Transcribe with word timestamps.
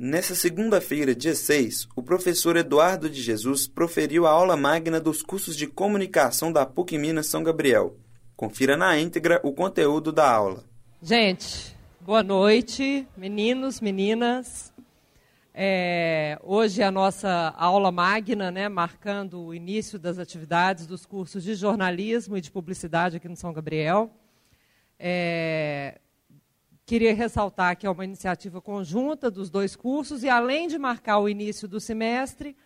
Nessa 0.00 0.32
segunda-feira, 0.32 1.12
dia 1.12 1.34
6, 1.34 1.88
o 1.96 2.04
professor 2.04 2.56
Eduardo 2.56 3.10
de 3.10 3.20
Jesus 3.20 3.66
proferiu 3.66 4.28
a 4.28 4.30
aula 4.30 4.56
magna 4.56 5.00
dos 5.00 5.24
cursos 5.24 5.56
de 5.56 5.66
comunicação 5.66 6.52
da 6.52 6.64
PUC 6.64 6.96
Minas 6.96 7.26
São 7.26 7.42
Gabriel. 7.42 7.96
Confira 8.36 8.76
na 8.76 8.96
íntegra 8.96 9.40
o 9.42 9.52
conteúdo 9.52 10.12
da 10.12 10.30
aula. 10.30 10.62
Gente, 11.02 11.76
boa 12.00 12.22
noite, 12.22 13.08
meninos, 13.16 13.80
meninas. 13.80 14.72
É, 15.52 16.38
hoje 16.44 16.80
é 16.80 16.84
a 16.84 16.92
nossa 16.92 17.52
aula 17.56 17.90
magna, 17.90 18.52
né, 18.52 18.68
marcando 18.68 19.46
o 19.46 19.52
início 19.52 19.98
das 19.98 20.20
atividades 20.20 20.86
dos 20.86 21.04
cursos 21.04 21.42
de 21.42 21.56
jornalismo 21.56 22.36
e 22.36 22.40
de 22.40 22.52
publicidade 22.52 23.16
aqui 23.16 23.28
no 23.28 23.34
São 23.34 23.52
Gabriel. 23.52 24.12
É, 24.96 25.98
queria 26.88 27.14
ressaltar 27.14 27.76
que 27.76 27.86
é 27.86 27.90
uma 27.90 28.02
iniciativa 28.02 28.62
conjunta 28.62 29.30
dos 29.30 29.50
dois 29.50 29.76
cursos 29.76 30.24
e, 30.24 30.28
além 30.30 30.66
de 30.66 30.78
marcar 30.78 31.18
o 31.18 31.28
início 31.28 31.68
do 31.68 31.78
semestre, 31.78 32.56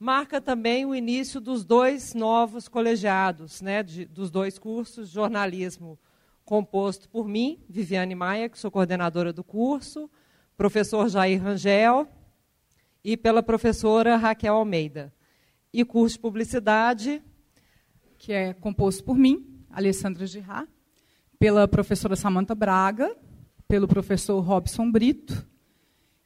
marca 0.00 0.40
também 0.40 0.86
o 0.86 0.94
início 0.94 1.42
dos 1.42 1.62
dois 1.62 2.14
novos 2.14 2.68
colegiados, 2.68 3.60
né, 3.60 3.82
de, 3.82 4.06
dos 4.06 4.30
dois 4.30 4.58
cursos, 4.58 5.10
jornalismo 5.10 5.98
composto 6.42 7.06
por 7.10 7.28
mim, 7.28 7.62
Viviane 7.68 8.14
Maia, 8.14 8.48
que 8.48 8.58
sou 8.58 8.70
coordenadora 8.70 9.30
do 9.30 9.44
curso, 9.44 10.10
professor 10.56 11.06
Jair 11.10 11.42
Rangel, 11.42 12.08
e 13.04 13.14
pela 13.14 13.42
professora 13.42 14.16
Raquel 14.16 14.54
Almeida. 14.54 15.12
E 15.70 15.84
curso 15.84 16.16
de 16.16 16.22
publicidade, 16.22 17.22
que 18.16 18.32
é 18.32 18.54
composto 18.54 19.04
por 19.04 19.18
mim, 19.18 19.66
Alessandra 19.68 20.26
Girard, 20.26 20.66
pela 21.38 21.68
professora 21.68 22.16
Samanta 22.16 22.54
Braga, 22.54 23.14
pelo 23.68 23.88
professor 23.88 24.40
Robson 24.40 24.90
Brito, 24.90 25.46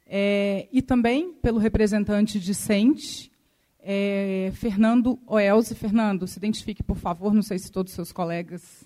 é, 0.06 0.68
e 0.72 0.82
também 0.82 1.32
pelo 1.34 1.58
representante 1.58 2.40
discente, 2.40 3.30
é, 3.78 4.50
Fernando 4.54 5.18
Oelze. 5.26 5.74
Fernando, 5.74 6.26
se 6.26 6.38
identifique, 6.38 6.82
por 6.82 6.96
favor, 6.96 7.32
não 7.32 7.42
sei 7.42 7.58
se 7.58 7.70
todos 7.70 7.92
os 7.92 7.94
seus 7.96 8.12
colegas 8.12 8.84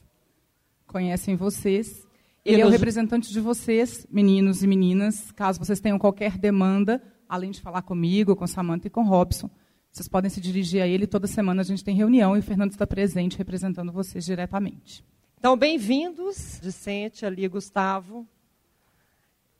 conhecem 0.87 1.35
vocês. 1.35 2.07
Ele 2.45 2.61
é 2.61 2.67
o 2.67 2.69
representante 2.69 3.33
de 3.33 3.41
vocês, 3.41 4.07
meninos 4.11 4.63
e 4.63 4.67
meninas, 4.67 5.33
caso 5.33 5.59
vocês 5.59 5.81
tenham 5.81 5.99
qualquer 5.99 6.37
demanda 6.37 7.03
além 7.29 7.51
de 7.51 7.61
falar 7.61 7.83
comigo, 7.83 8.37
com 8.37 8.47
Samantha 8.47 8.87
e 8.87 8.91
com 8.91 9.03
Robson, 9.03 9.51
vocês 9.91 10.09
podem 10.09 10.31
se 10.31 10.41
dirigir 10.41 10.83
a 10.83 10.87
ele. 10.87 11.07
Toda 11.07 11.27
semana 11.27 11.63
a 11.63 11.65
gente 11.65 11.85
tem 11.85 11.95
reunião 11.95 12.37
e 12.37 12.41
o 12.41 12.43
Fernando 12.43 12.73
está 12.73 12.87
presente 12.87 13.39
representando 13.39 13.93
vocês 13.93 14.25
diretamente. 14.25 15.05
Então, 15.39 15.57
bem-vindos, 15.57 16.59
Vicente, 16.63 17.25
ali, 17.25 17.47
Gustavo. 17.47 18.27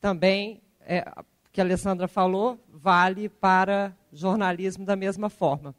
Também, 0.05 0.61
é, 0.83 1.03
que 1.51 1.63
a 1.63 1.65
Alessandra 1.65 2.07
falou, 2.07 2.63
vale 2.71 3.31
para 3.31 3.97
jornalismo 4.13 4.85
da 4.85 4.95
mesma 4.95 5.31
forma. 5.31 5.75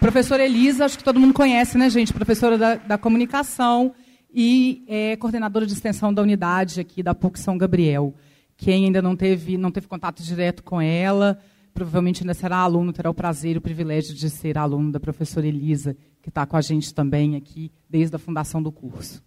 Professora 0.00 0.44
Elisa, 0.44 0.84
acho 0.84 0.98
que 0.98 1.04
todo 1.04 1.20
mundo 1.20 1.32
conhece, 1.32 1.78
né, 1.78 1.88
gente? 1.88 2.12
Professora 2.12 2.58
da, 2.58 2.74
da 2.74 2.98
comunicação 2.98 3.94
e 4.34 4.84
é, 4.88 5.14
coordenadora 5.14 5.64
de 5.64 5.74
extensão 5.74 6.12
da 6.12 6.22
unidade 6.22 6.80
aqui 6.80 7.04
da 7.04 7.14
PUC 7.14 7.38
São 7.38 7.56
Gabriel. 7.56 8.12
Quem 8.56 8.86
ainda 8.86 9.00
não 9.00 9.14
teve, 9.14 9.56
não 9.56 9.70
teve 9.70 9.86
contato 9.86 10.24
direto 10.24 10.64
com 10.64 10.80
ela, 10.80 11.38
provavelmente 11.72 12.24
ainda 12.24 12.34
será 12.34 12.56
aluno, 12.56 12.92
terá 12.92 13.08
o 13.08 13.14
prazer 13.14 13.54
e 13.54 13.58
o 13.58 13.62
privilégio 13.62 14.12
de 14.12 14.28
ser 14.28 14.58
aluno 14.58 14.90
da 14.90 14.98
professora 14.98 15.46
Elisa, 15.46 15.96
que 16.20 16.30
está 16.30 16.44
com 16.44 16.56
a 16.56 16.60
gente 16.60 16.92
também 16.92 17.36
aqui 17.36 17.70
desde 17.88 18.16
a 18.16 18.18
fundação 18.18 18.60
do 18.60 18.72
curso. 18.72 19.22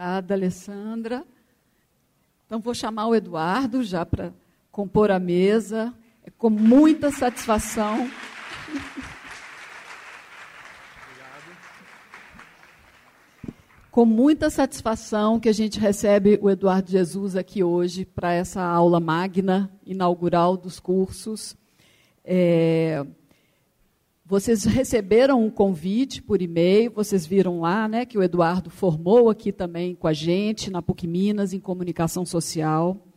Obrigada, 0.00 0.32
Alessandra. 0.32 1.24
Então, 2.46 2.58
vou 2.58 2.72
chamar 2.72 3.06
o 3.08 3.14
Eduardo 3.14 3.82
já 3.82 4.06
para 4.06 4.32
compor 4.72 5.10
a 5.10 5.18
mesa. 5.18 5.92
É 6.24 6.30
com 6.30 6.48
muita 6.48 7.10
satisfação. 7.10 8.10
com 13.90 14.06
muita 14.06 14.48
satisfação 14.48 15.38
que 15.38 15.50
a 15.50 15.52
gente 15.52 15.78
recebe 15.78 16.38
o 16.40 16.48
Eduardo 16.48 16.90
Jesus 16.90 17.36
aqui 17.36 17.62
hoje 17.62 18.06
para 18.06 18.32
essa 18.32 18.62
aula 18.62 19.00
magna 19.00 19.70
inaugural 19.84 20.56
dos 20.56 20.80
cursos. 20.80 21.54
É, 22.24 23.04
vocês 24.30 24.62
receberam 24.62 25.44
um 25.44 25.50
convite 25.50 26.22
por 26.22 26.40
e-mail, 26.40 26.92
vocês 26.92 27.26
viram 27.26 27.62
lá 27.62 27.88
né, 27.88 28.06
que 28.06 28.16
o 28.16 28.22
Eduardo 28.22 28.70
formou 28.70 29.28
aqui 29.28 29.50
também 29.50 29.92
com 29.92 30.06
a 30.06 30.12
gente, 30.12 30.70
na 30.70 30.80
PUC 30.80 31.08
Minas, 31.08 31.52
em 31.52 31.58
comunicação 31.58 32.24
social. 32.24 33.08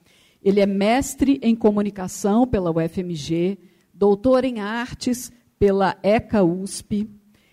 Ele 0.41 0.59
é 0.59 0.65
mestre 0.65 1.39
em 1.43 1.55
comunicação 1.55 2.47
pela 2.47 2.71
UFMG, 2.71 3.59
doutor 3.93 4.43
em 4.43 4.59
artes 4.59 5.31
pela 5.59 5.95
ECA 6.01 6.43
USP, 6.43 7.07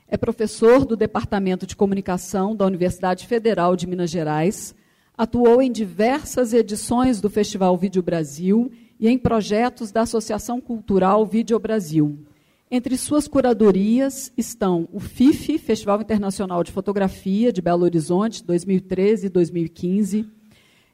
é 0.08 0.16
professor 0.16 0.86
do 0.86 0.96
Departamento 0.96 1.66
de 1.66 1.76
Comunicação 1.76 2.56
da 2.56 2.64
Universidade 2.64 3.26
Federal 3.26 3.76
de 3.76 3.86
Minas 3.86 4.10
Gerais, 4.10 4.74
atuou 5.16 5.60
em 5.60 5.70
diversas 5.70 6.54
edições 6.54 7.20
do 7.20 7.28
Festival 7.28 7.76
Vídeo 7.76 8.02
Brasil 8.02 8.72
e 8.98 9.06
em 9.06 9.18
projetos 9.18 9.92
da 9.92 10.00
Associação 10.00 10.62
Cultural 10.62 11.26
Vídeo 11.26 11.58
Brasil. 11.58 12.29
Entre 12.72 12.96
suas 12.96 13.26
curadorias 13.26 14.32
estão 14.36 14.88
o 14.92 15.00
FIFE, 15.00 15.58
Festival 15.58 16.00
Internacional 16.00 16.62
de 16.62 16.70
Fotografia 16.70 17.52
de 17.52 17.60
Belo 17.60 17.82
Horizonte, 17.82 18.44
2013 18.44 19.26
e 19.26 19.28
2015, 19.28 20.30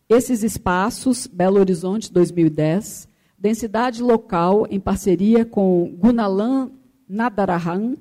esses 0.09 0.43
espaços, 0.43 1.27
Belo 1.27 1.59
Horizonte 1.59 2.11
2010, 2.11 3.07
Densidade 3.39 4.03
Local, 4.03 4.67
em 4.71 4.81
parceria 4.81 5.45
com 5.45 5.95
Gunalan 5.99 6.71
Nadarahan, 7.07 7.95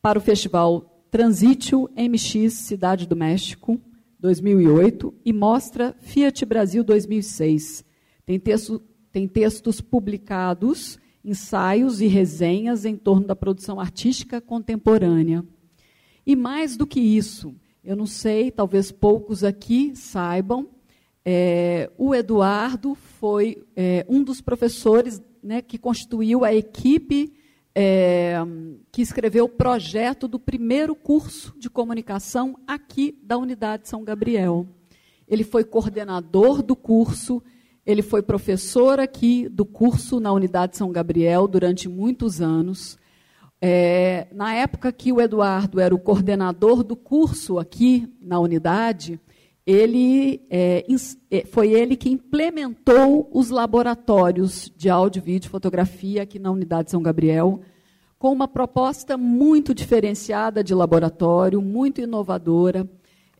para 0.00 0.16
o 0.16 0.22
festival 0.22 1.02
Transítio 1.10 1.90
MX 1.96 2.52
Cidade 2.52 3.08
do 3.08 3.16
México, 3.16 3.80
2008, 4.20 5.12
e 5.24 5.32
mostra 5.32 5.96
Fiat 5.98 6.46
Brasil 6.46 6.84
2006. 6.84 7.84
Tem, 8.24 8.38
texto, 8.38 8.80
tem 9.10 9.26
textos 9.26 9.80
publicados, 9.80 10.96
ensaios 11.24 12.00
e 12.00 12.06
resenhas 12.06 12.84
em 12.84 12.96
torno 12.96 13.26
da 13.26 13.36
produção 13.36 13.78
artística 13.78 14.40
contemporânea. 14.40 15.44
E 16.26 16.34
mais 16.36 16.76
do 16.76 16.86
que 16.86 17.00
isso, 17.00 17.54
eu 17.84 17.96
não 17.96 18.06
sei, 18.06 18.50
talvez 18.50 18.92
poucos 18.92 19.42
aqui 19.44 19.94
saibam, 19.94 20.68
é, 21.24 21.90
o 21.98 22.14
Eduardo 22.14 22.94
foi 22.94 23.62
é, 23.76 24.06
um 24.08 24.22
dos 24.22 24.40
professores 24.40 25.22
né, 25.42 25.60
que 25.60 25.78
constituiu 25.78 26.44
a 26.44 26.54
equipe 26.54 27.32
é, 27.74 28.36
que 28.90 29.02
escreveu 29.02 29.44
o 29.44 29.48
projeto 29.48 30.26
do 30.26 30.38
primeiro 30.38 30.94
curso 30.94 31.54
de 31.58 31.70
comunicação 31.70 32.58
aqui 32.66 33.16
da 33.22 33.36
Unidade 33.36 33.88
São 33.88 34.02
Gabriel. 34.02 34.66
Ele 35.28 35.44
foi 35.44 35.62
coordenador 35.62 36.62
do 36.62 36.74
curso, 36.74 37.42
ele 37.90 38.02
foi 38.02 38.22
professor 38.22 39.00
aqui 39.00 39.48
do 39.48 39.64
curso 39.64 40.20
na 40.20 40.32
Unidade 40.32 40.76
São 40.76 40.92
Gabriel 40.92 41.48
durante 41.48 41.88
muitos 41.88 42.40
anos. 42.40 42.98
É, 43.60 44.26
na 44.32 44.54
época 44.54 44.90
que 44.92 45.12
o 45.12 45.20
Eduardo 45.20 45.80
era 45.80 45.94
o 45.94 45.98
coordenador 45.98 46.82
do 46.82 46.96
curso 46.96 47.58
aqui 47.58 48.10
na 48.20 48.38
unidade, 48.38 49.20
ele 49.66 50.40
é, 50.48 50.84
é 51.30 51.44
foi 51.44 51.72
ele 51.72 51.96
que 51.96 52.08
implementou 52.08 53.28
os 53.32 53.50
laboratórios 53.50 54.72
de 54.76 54.88
áudio, 54.88 55.22
vídeo 55.22 55.48
e 55.48 55.50
fotografia 55.50 56.22
aqui 56.22 56.38
na 56.38 56.50
Unidade 56.50 56.90
São 56.90 57.02
Gabriel, 57.02 57.60
com 58.18 58.32
uma 58.32 58.48
proposta 58.48 59.16
muito 59.16 59.74
diferenciada 59.74 60.64
de 60.64 60.74
laboratório, 60.74 61.60
muito 61.60 62.00
inovadora. 62.00 62.88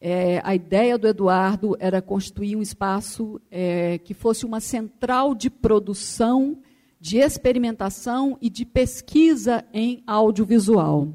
É, 0.01 0.41
a 0.43 0.55
ideia 0.55 0.97
do 0.97 1.07
Eduardo 1.07 1.77
era 1.79 2.01
construir 2.01 2.57
um 2.57 2.63
espaço 2.63 3.39
é, 3.51 3.99
que 3.99 4.15
fosse 4.15 4.47
uma 4.47 4.59
central 4.59 5.35
de 5.35 5.51
produção, 5.51 6.57
de 6.99 7.19
experimentação 7.19 8.39
e 8.41 8.49
de 8.49 8.65
pesquisa 8.65 9.63
em 9.75 10.03
audiovisual. 10.07 11.09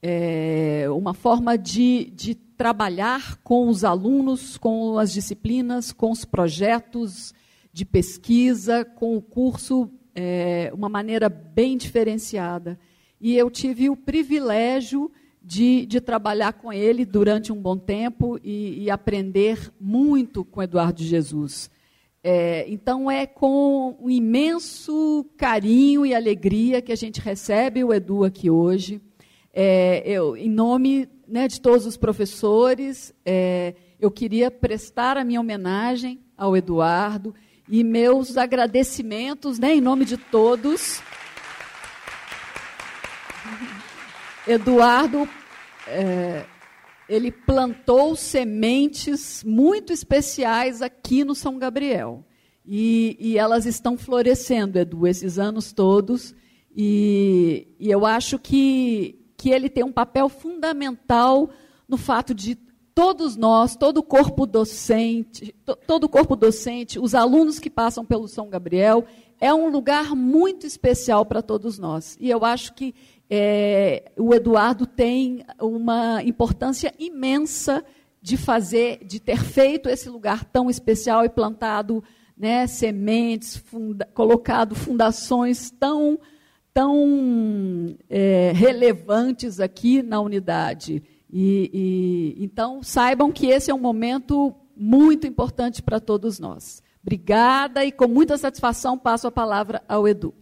É, 0.00 0.86
uma 0.90 1.14
forma 1.14 1.58
de, 1.58 2.12
de 2.14 2.34
trabalhar 2.34 3.38
com 3.38 3.68
os 3.68 3.82
alunos, 3.82 4.56
com 4.56 4.98
as 4.98 5.12
disciplinas, 5.12 5.90
com 5.90 6.12
os 6.12 6.24
projetos 6.24 7.34
de 7.72 7.84
pesquisa, 7.84 8.84
com 8.84 9.16
o 9.16 9.22
curso, 9.22 9.90
é, 10.14 10.70
uma 10.72 10.88
maneira 10.88 11.28
bem 11.28 11.76
diferenciada. 11.76 12.78
E 13.20 13.36
eu 13.36 13.50
tive 13.50 13.90
o 13.90 13.96
privilégio 13.96 15.10
de, 15.44 15.86
de 15.86 16.00
trabalhar 16.00 16.52
com 16.52 16.72
ele 16.72 17.04
durante 17.04 17.52
um 17.52 17.60
bom 17.60 17.76
tempo 17.76 18.38
e, 18.42 18.84
e 18.84 18.90
aprender 18.90 19.72
muito 19.80 20.44
com 20.44 20.62
Eduardo 20.62 21.02
Jesus. 21.02 21.70
É, 22.24 22.64
então, 22.68 23.10
é 23.10 23.26
com 23.26 23.96
um 24.00 24.08
imenso 24.08 25.26
carinho 25.36 26.06
e 26.06 26.14
alegria 26.14 26.80
que 26.80 26.92
a 26.92 26.96
gente 26.96 27.20
recebe 27.20 27.82
o 27.82 27.92
Edu 27.92 28.24
aqui 28.24 28.48
hoje. 28.48 29.00
É, 29.52 30.02
eu, 30.06 30.36
em 30.36 30.48
nome 30.48 31.08
né, 31.26 31.48
de 31.48 31.60
todos 31.60 31.84
os 31.84 31.96
professores, 31.96 33.12
é, 33.26 33.74
eu 33.98 34.10
queria 34.10 34.50
prestar 34.50 35.16
a 35.16 35.24
minha 35.24 35.40
homenagem 35.40 36.20
ao 36.36 36.56
Eduardo 36.56 37.34
e 37.68 37.82
meus 37.82 38.36
agradecimentos, 38.36 39.58
né, 39.58 39.74
em 39.74 39.80
nome 39.80 40.04
de 40.04 40.16
todos. 40.16 41.02
Eduardo, 44.46 45.28
é, 45.86 46.44
ele 47.08 47.30
plantou 47.30 48.16
sementes 48.16 49.44
muito 49.44 49.92
especiais 49.92 50.82
aqui 50.82 51.24
no 51.24 51.34
São 51.34 51.58
Gabriel. 51.58 52.24
E, 52.64 53.16
e, 53.18 53.38
elas 53.38 53.66
estão 53.66 53.98
florescendo, 53.98 54.78
Edu, 54.78 55.06
esses 55.06 55.38
anos 55.38 55.72
todos. 55.72 56.34
E, 56.74 57.68
e 57.78 57.90
eu 57.90 58.06
acho 58.06 58.38
que, 58.38 59.20
que 59.36 59.50
ele 59.50 59.68
tem 59.68 59.84
um 59.84 59.92
papel 59.92 60.28
fundamental 60.28 61.50
no 61.88 61.96
fato 61.96 62.32
de 62.32 62.56
todos 62.94 63.36
nós, 63.36 63.74
todo 63.74 63.98
o 63.98 64.02
corpo 64.02 64.46
docente, 64.46 65.54
todo 65.86 66.04
o 66.04 66.08
corpo 66.08 66.36
docente, 66.36 66.98
os 66.98 67.14
alunos 67.14 67.58
que 67.58 67.70
passam 67.70 68.04
pelo 68.04 68.28
São 68.28 68.48
Gabriel, 68.48 69.04
é 69.40 69.52
um 69.52 69.68
lugar 69.68 70.14
muito 70.14 70.66
especial 70.66 71.26
para 71.26 71.42
todos 71.42 71.78
nós. 71.78 72.16
E 72.20 72.30
eu 72.30 72.44
acho 72.44 72.74
que 72.74 72.94
é, 73.34 74.12
o 74.18 74.34
Eduardo 74.34 74.84
tem 74.84 75.42
uma 75.58 76.22
importância 76.22 76.92
imensa 76.98 77.82
de 78.20 78.36
fazer, 78.36 79.02
de 79.06 79.18
ter 79.18 79.38
feito 79.38 79.88
esse 79.88 80.10
lugar 80.10 80.44
tão 80.44 80.68
especial 80.68 81.24
e 81.24 81.30
plantado 81.30 82.04
né, 82.36 82.66
sementes, 82.66 83.56
funda, 83.56 84.06
colocado 84.12 84.74
fundações 84.74 85.70
tão, 85.70 86.20
tão 86.74 87.96
é, 88.10 88.52
relevantes 88.54 89.60
aqui 89.60 90.02
na 90.02 90.20
unidade. 90.20 91.02
E, 91.32 91.70
e, 91.72 92.44
então, 92.44 92.82
saibam 92.82 93.32
que 93.32 93.46
esse 93.46 93.70
é 93.70 93.74
um 93.74 93.80
momento 93.80 94.54
muito 94.76 95.26
importante 95.26 95.82
para 95.82 95.98
todos 95.98 96.38
nós. 96.38 96.82
Obrigada 97.00 97.82
e 97.82 97.90
com 97.90 98.06
muita 98.06 98.36
satisfação 98.36 98.98
passo 98.98 99.26
a 99.26 99.32
palavra 99.32 99.82
ao 99.88 100.06
Edu. 100.06 100.34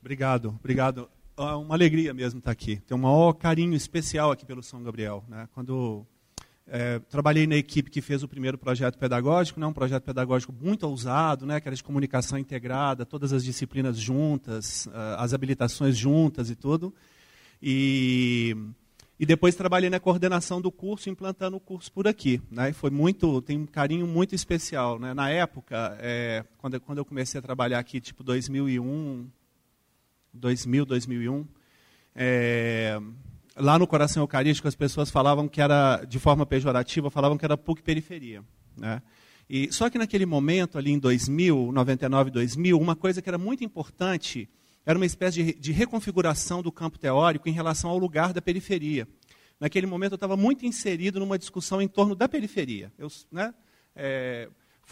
Obrigado, 0.00 0.54
obrigado. 0.60 1.08
Uma 1.40 1.74
alegria 1.74 2.12
mesmo 2.12 2.38
estar 2.38 2.50
aqui. 2.50 2.76
Tenho 2.86 3.00
um 3.00 3.02
maior 3.02 3.32
carinho 3.32 3.74
especial 3.74 4.30
aqui 4.30 4.44
pelo 4.44 4.62
São 4.62 4.82
Gabriel. 4.82 5.24
Né? 5.26 5.48
Quando 5.54 6.04
é, 6.66 6.98
trabalhei 6.98 7.46
na 7.46 7.56
equipe 7.56 7.90
que 7.90 8.02
fez 8.02 8.22
o 8.22 8.28
primeiro 8.28 8.58
projeto 8.58 8.98
pedagógico, 8.98 9.58
né, 9.58 9.66
um 9.66 9.72
projeto 9.72 10.04
pedagógico 10.04 10.52
muito 10.52 10.86
ousado, 10.86 11.46
né, 11.46 11.58
que 11.58 11.66
era 11.66 11.74
de 11.74 11.82
comunicação 11.82 12.38
integrada, 12.38 13.06
todas 13.06 13.32
as 13.32 13.42
disciplinas 13.42 13.98
juntas, 13.98 14.86
as 15.16 15.32
habilitações 15.32 15.96
juntas 15.96 16.50
e 16.50 16.54
tudo. 16.54 16.94
E 17.62 18.54
e 19.18 19.26
depois 19.26 19.54
trabalhei 19.54 19.90
na 19.90 20.00
coordenação 20.00 20.62
do 20.62 20.72
curso, 20.72 21.10
implantando 21.10 21.54
o 21.54 21.60
curso 21.60 21.92
por 21.92 22.08
aqui. 22.08 22.40
Né? 22.50 22.70
E 22.70 22.72
foi 22.72 22.88
muito, 22.88 23.42
tem 23.42 23.58
um 23.58 23.66
carinho 23.66 24.06
muito 24.06 24.34
especial. 24.34 24.98
Né? 24.98 25.12
Na 25.12 25.28
época, 25.28 25.94
é, 26.00 26.42
quando, 26.56 26.80
quando 26.80 26.98
eu 26.98 27.04
comecei 27.04 27.38
a 27.38 27.42
trabalhar 27.42 27.78
aqui, 27.78 28.00
tipo 28.00 28.24
2001, 28.24 29.28
2000, 30.32 30.84
2001, 30.84 31.46
é, 32.14 33.00
lá 33.56 33.78
no 33.78 33.86
Coração 33.86 34.22
Eucarístico 34.22 34.68
as 34.68 34.74
pessoas 34.74 35.10
falavam 35.10 35.48
que 35.48 35.60
era, 35.60 36.04
de 36.04 36.18
forma 36.18 36.46
pejorativa, 36.46 37.10
falavam 37.10 37.38
que 37.38 37.44
era 37.44 37.56
PUC 37.56 37.82
periferia. 37.82 38.42
Né? 38.76 39.02
E, 39.48 39.72
só 39.72 39.90
que 39.90 39.98
naquele 39.98 40.26
momento, 40.26 40.78
ali 40.78 40.92
em 40.92 40.98
2000, 40.98 41.72
99, 41.72 42.30
2000, 42.30 42.78
uma 42.78 42.94
coisa 42.94 43.20
que 43.20 43.28
era 43.28 43.38
muito 43.38 43.64
importante 43.64 44.48
era 44.86 44.98
uma 44.98 45.06
espécie 45.06 45.42
de, 45.42 45.54
de 45.54 45.72
reconfiguração 45.72 46.62
do 46.62 46.72
campo 46.72 46.98
teórico 46.98 47.48
em 47.48 47.52
relação 47.52 47.90
ao 47.90 47.98
lugar 47.98 48.32
da 48.32 48.40
periferia. 48.40 49.06
Naquele 49.58 49.86
momento 49.86 50.12
eu 50.12 50.16
estava 50.16 50.36
muito 50.36 50.64
inserido 50.64 51.20
numa 51.20 51.38
discussão 51.38 51.82
em 51.82 51.88
torno 51.88 52.14
da 52.14 52.28
periferia. 52.28 52.90
Eu, 52.98 53.08
né, 53.30 53.52
é, 53.94 54.48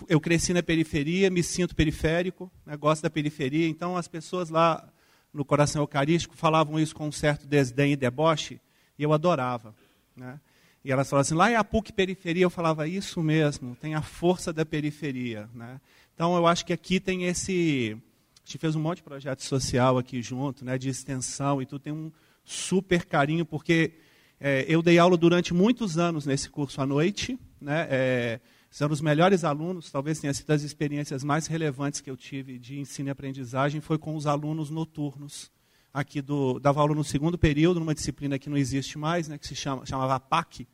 eu 0.09 0.21
cresci 0.21 0.53
na 0.53 0.63
periferia, 0.63 1.31
me 1.31 1.43
sinto 1.43 1.75
periférico, 1.75 2.53
né, 2.67 2.77
gosto 2.77 3.03
da 3.03 3.11
periferia, 3.11 3.67
então 3.67 3.97
as 3.97 4.07
pessoas 4.07 4.51
lá 4.51 4.93
no 5.33 5.45
coração 5.45 5.83
eucarístico 5.83 6.37
falavam 6.37 6.79
isso 6.79 6.95
com 6.95 7.09
um 7.09 7.13
certo 7.13 7.47
desdém 7.47 7.93
e 7.93 7.97
deboche, 7.97 8.61
e 8.99 9.03
eu 9.03 9.13
adorava. 9.13 9.75
Né? 10.17 10.41
E 10.85 10.91
elas 10.91 11.09
falavam 11.09 11.23
assim, 11.23 11.35
lá 11.35 11.51
é 11.51 11.57
a 11.57 11.65
PUC 11.65 11.93
periferia, 11.93 12.45
eu 12.45 12.51
falava, 12.51 12.89
isso 12.89 13.23
mesmo, 13.23 13.77
tem 13.77 13.95
a 13.95 14.03
força 14.03 14.53
da 14.53 14.65
periferia. 14.65 15.49
Né? 15.55 15.81
Então 16.15 16.37
eu 16.37 16.47
acho 16.47 16.65
que 16.65 16.73
aqui 16.73 16.99
tem 16.99 17.25
esse, 17.25 17.97
a 18.37 18.41
gente 18.45 18.59
fez 18.59 18.75
um 18.75 18.81
monte 18.81 18.99
de 18.99 19.05
projeto 19.05 19.43
social 19.43 19.99
aqui 19.99 20.23
junto, 20.23 20.65
né, 20.65 20.79
de 20.79 20.89
extensão, 20.89 21.61
e 21.63 21.67
tu 21.67 21.79
tem 21.79 21.93
um 21.93 22.11
super 22.45 23.05
carinho, 23.05 23.45
porque 23.45 23.93
é, 24.41 24.65
eu 24.67 24.83
dei 24.83 24.99
aula 24.99 25.17
durante 25.17 25.53
muitos 25.53 25.99
anos 25.99 26.25
nesse 26.25 26.49
curso 26.49 26.81
à 26.81 26.87
noite, 26.87 27.39
né, 27.61 27.87
é, 27.91 28.41
são 28.71 28.91
os 28.91 29.01
melhores 29.01 29.45
alunos, 29.45 29.91
talvez 29.91 30.21
tenha 30.21 30.35
sido 30.35 30.51
as 30.51 30.63
experiências 30.63 31.25
mais 31.25 31.47
relevantes 31.47 32.01
que 32.01 32.11
eu 32.11 32.17
tive 32.17 32.59
de 32.59 32.79
ensino 32.79 33.09
e 33.09 33.11
aprendizagem, 33.11 33.81
foi 33.81 33.99
com 33.99 34.15
os 34.15 34.27
alunos 34.27 34.71
noturnos. 34.71 35.51
Aqui 35.93 36.21
do, 36.21 36.59
dava 36.61 36.81
aula 36.81 36.95
no 36.95 37.03
segundo 37.03 37.39
período, 37.39 37.81
numa 37.81 37.95
disciplina 37.95 38.39
que 38.39 38.51
não 38.51 38.57
existe 38.57 38.99
mais, 38.99 39.27
né, 39.27 39.39
que 39.39 39.47
se 39.47 39.55
chama, 39.55 39.87
chamava 39.87 40.21
PAC, 40.21 40.69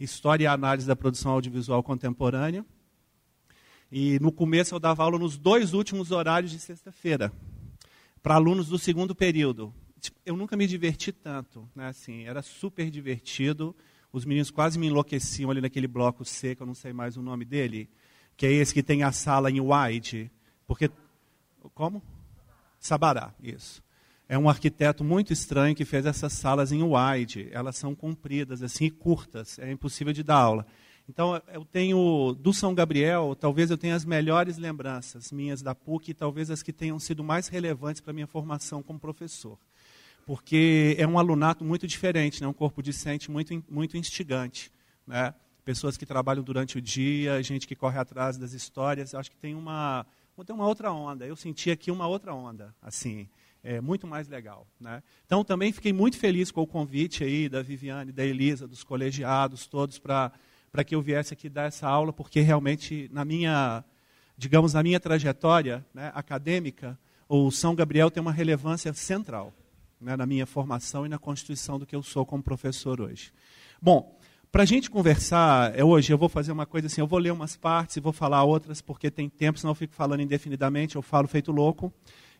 História 0.00 0.44
e 0.44 0.46
Análise 0.46 0.86
da 0.86 0.96
Produção 0.96 1.32
Audiovisual 1.32 1.82
Contemporânea. 1.82 2.64
E 3.92 4.18
no 4.20 4.32
começo 4.32 4.74
eu 4.74 4.80
dava 4.80 5.04
aula 5.04 5.18
nos 5.18 5.36
dois 5.36 5.74
últimos 5.74 6.10
horários 6.10 6.50
de 6.50 6.58
sexta-feira, 6.58 7.30
para 8.22 8.34
alunos 8.34 8.68
do 8.68 8.78
segundo 8.78 9.14
período. 9.14 9.72
Tipo, 10.00 10.18
eu 10.24 10.36
nunca 10.36 10.56
me 10.56 10.66
diverti 10.66 11.12
tanto, 11.12 11.68
né? 11.74 11.88
Assim, 11.88 12.24
era 12.24 12.42
super 12.42 12.90
divertido. 12.90 13.76
Os 14.14 14.24
meninos 14.24 14.48
quase 14.48 14.78
me 14.78 14.86
enlouqueciam 14.86 15.50
ali 15.50 15.60
naquele 15.60 15.88
bloco 15.88 16.22
que 16.22 16.56
eu 16.60 16.66
não 16.66 16.72
sei 16.72 16.92
mais 16.92 17.16
o 17.16 17.22
nome 17.22 17.44
dele, 17.44 17.90
que 18.36 18.46
é 18.46 18.52
esse 18.52 18.72
que 18.72 18.80
tem 18.80 19.02
a 19.02 19.10
sala 19.10 19.50
em 19.50 19.60
wide, 19.60 20.30
porque 20.68 20.88
como? 21.74 22.00
Sabará, 22.78 23.34
isso. 23.42 23.82
É 24.28 24.38
um 24.38 24.48
arquiteto 24.48 25.02
muito 25.02 25.32
estranho 25.32 25.74
que 25.74 25.84
fez 25.84 26.06
essas 26.06 26.32
salas 26.32 26.70
em 26.70 26.80
wide. 26.80 27.48
Elas 27.50 27.76
são 27.76 27.92
compridas 27.92 28.62
assim 28.62 28.88
curtas, 28.88 29.58
é 29.58 29.72
impossível 29.72 30.12
de 30.12 30.22
dar 30.22 30.36
aula. 30.36 30.64
Então, 31.08 31.42
eu 31.52 31.64
tenho, 31.64 32.36
do 32.38 32.52
São 32.52 32.72
Gabriel, 32.72 33.34
talvez 33.34 33.68
eu 33.68 33.76
tenha 33.76 33.96
as 33.96 34.04
melhores 34.04 34.58
lembranças 34.58 35.32
minhas 35.32 35.60
da 35.60 35.74
PUC, 35.74 36.12
e 36.12 36.14
talvez 36.14 36.52
as 36.52 36.62
que 36.62 36.72
tenham 36.72 37.00
sido 37.00 37.24
mais 37.24 37.48
relevantes 37.48 38.00
para 38.00 38.12
a 38.12 38.14
minha 38.14 38.28
formação 38.28 38.80
como 38.80 39.00
professor. 39.00 39.58
Porque 40.26 40.96
é 40.98 41.06
um 41.06 41.18
alunato 41.18 41.64
muito 41.64 41.86
diferente, 41.86 42.40
né? 42.40 42.46
um 42.46 42.52
corpo 42.52 42.82
discente 42.82 43.30
muito, 43.30 43.62
muito 43.68 43.96
instigante. 43.96 44.70
Né? 45.06 45.34
Pessoas 45.64 45.96
que 45.96 46.06
trabalham 46.06 46.42
durante 46.42 46.78
o 46.78 46.80
dia, 46.80 47.42
gente 47.42 47.66
que 47.66 47.76
corre 47.76 47.98
atrás 47.98 48.38
das 48.38 48.52
histórias. 48.52 49.14
Acho 49.14 49.30
que 49.30 49.36
tem 49.36 49.54
uma, 49.54 50.06
tem 50.46 50.54
uma 50.54 50.66
outra 50.66 50.92
onda. 50.92 51.26
Eu 51.26 51.36
senti 51.36 51.70
aqui 51.70 51.90
uma 51.90 52.06
outra 52.06 52.34
onda, 52.34 52.74
assim, 52.80 53.28
é 53.62 53.80
muito 53.80 54.06
mais 54.06 54.28
legal. 54.28 54.66
Né? 54.80 55.02
Então, 55.26 55.44
também 55.44 55.72
fiquei 55.72 55.92
muito 55.92 56.16
feliz 56.16 56.50
com 56.50 56.62
o 56.62 56.66
convite 56.66 57.22
aí 57.22 57.48
da 57.48 57.62
Viviane, 57.62 58.12
da 58.12 58.24
Elisa, 58.24 58.66
dos 58.66 58.82
colegiados 58.82 59.66
todos 59.66 59.98
para 59.98 60.32
para 60.74 60.82
que 60.82 60.92
eu 60.92 61.00
viesse 61.00 61.32
aqui 61.32 61.48
dar 61.48 61.68
essa 61.68 61.86
aula, 61.86 62.12
porque 62.12 62.40
realmente 62.40 63.08
na 63.12 63.24
minha, 63.24 63.84
digamos, 64.36 64.72
na 64.72 64.82
minha 64.82 64.98
trajetória 64.98 65.86
né, 65.94 66.10
acadêmica, 66.16 66.98
o 67.28 67.48
São 67.52 67.76
Gabriel 67.76 68.10
tem 68.10 68.20
uma 68.20 68.32
relevância 68.32 68.92
central 68.92 69.54
né, 70.04 70.16
na 70.16 70.26
minha 70.26 70.46
formação 70.46 71.06
e 71.06 71.08
na 71.08 71.18
constituição 71.18 71.78
do 71.78 71.86
que 71.86 71.96
eu 71.96 72.02
sou 72.02 72.24
como 72.24 72.42
professor 72.42 73.00
hoje. 73.00 73.32
Bom, 73.80 74.18
para 74.52 74.62
a 74.62 74.66
gente 74.66 74.88
conversar 74.88 75.76
é, 75.76 75.82
hoje, 75.82 76.12
eu 76.12 76.18
vou 76.18 76.28
fazer 76.28 76.52
uma 76.52 76.66
coisa 76.66 76.86
assim, 76.86 77.00
eu 77.00 77.06
vou 77.06 77.18
ler 77.18 77.32
umas 77.32 77.56
partes 77.56 77.96
e 77.96 78.00
vou 78.00 78.12
falar 78.12 78.44
outras, 78.44 78.80
porque 78.80 79.10
tem 79.10 79.28
tempo, 79.28 79.58
senão 79.58 79.72
eu 79.72 79.74
fico 79.74 79.94
falando 79.94 80.20
indefinidamente, 80.20 80.94
eu 80.94 81.02
falo 81.02 81.26
feito 81.26 81.50
louco 81.50 81.92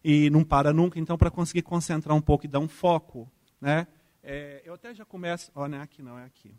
e 0.04 0.30
não 0.30 0.44
para 0.44 0.72
nunca. 0.72 1.00
Então, 1.00 1.18
para 1.18 1.30
conseguir 1.30 1.62
concentrar 1.62 2.16
um 2.16 2.20
pouco 2.20 2.44
e 2.44 2.48
dar 2.48 2.60
um 2.60 2.68
foco, 2.68 3.28
né, 3.60 3.88
é, 4.22 4.62
eu 4.64 4.74
até 4.74 4.94
já 4.94 5.04
começo. 5.04 5.50
Oh, 5.54 5.66
não 5.66 5.78
é 5.78 5.82
aqui, 5.82 6.02
não, 6.02 6.18
é 6.18 6.24
aqui. 6.24 6.54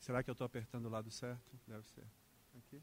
Será 0.00 0.20
que 0.20 0.28
eu 0.28 0.32
estou 0.32 0.44
apertando 0.44 0.86
o 0.86 0.90
lado 0.90 1.12
certo? 1.12 1.56
Deve 1.64 1.86
ser. 1.86 2.04
Aqui. 2.58 2.82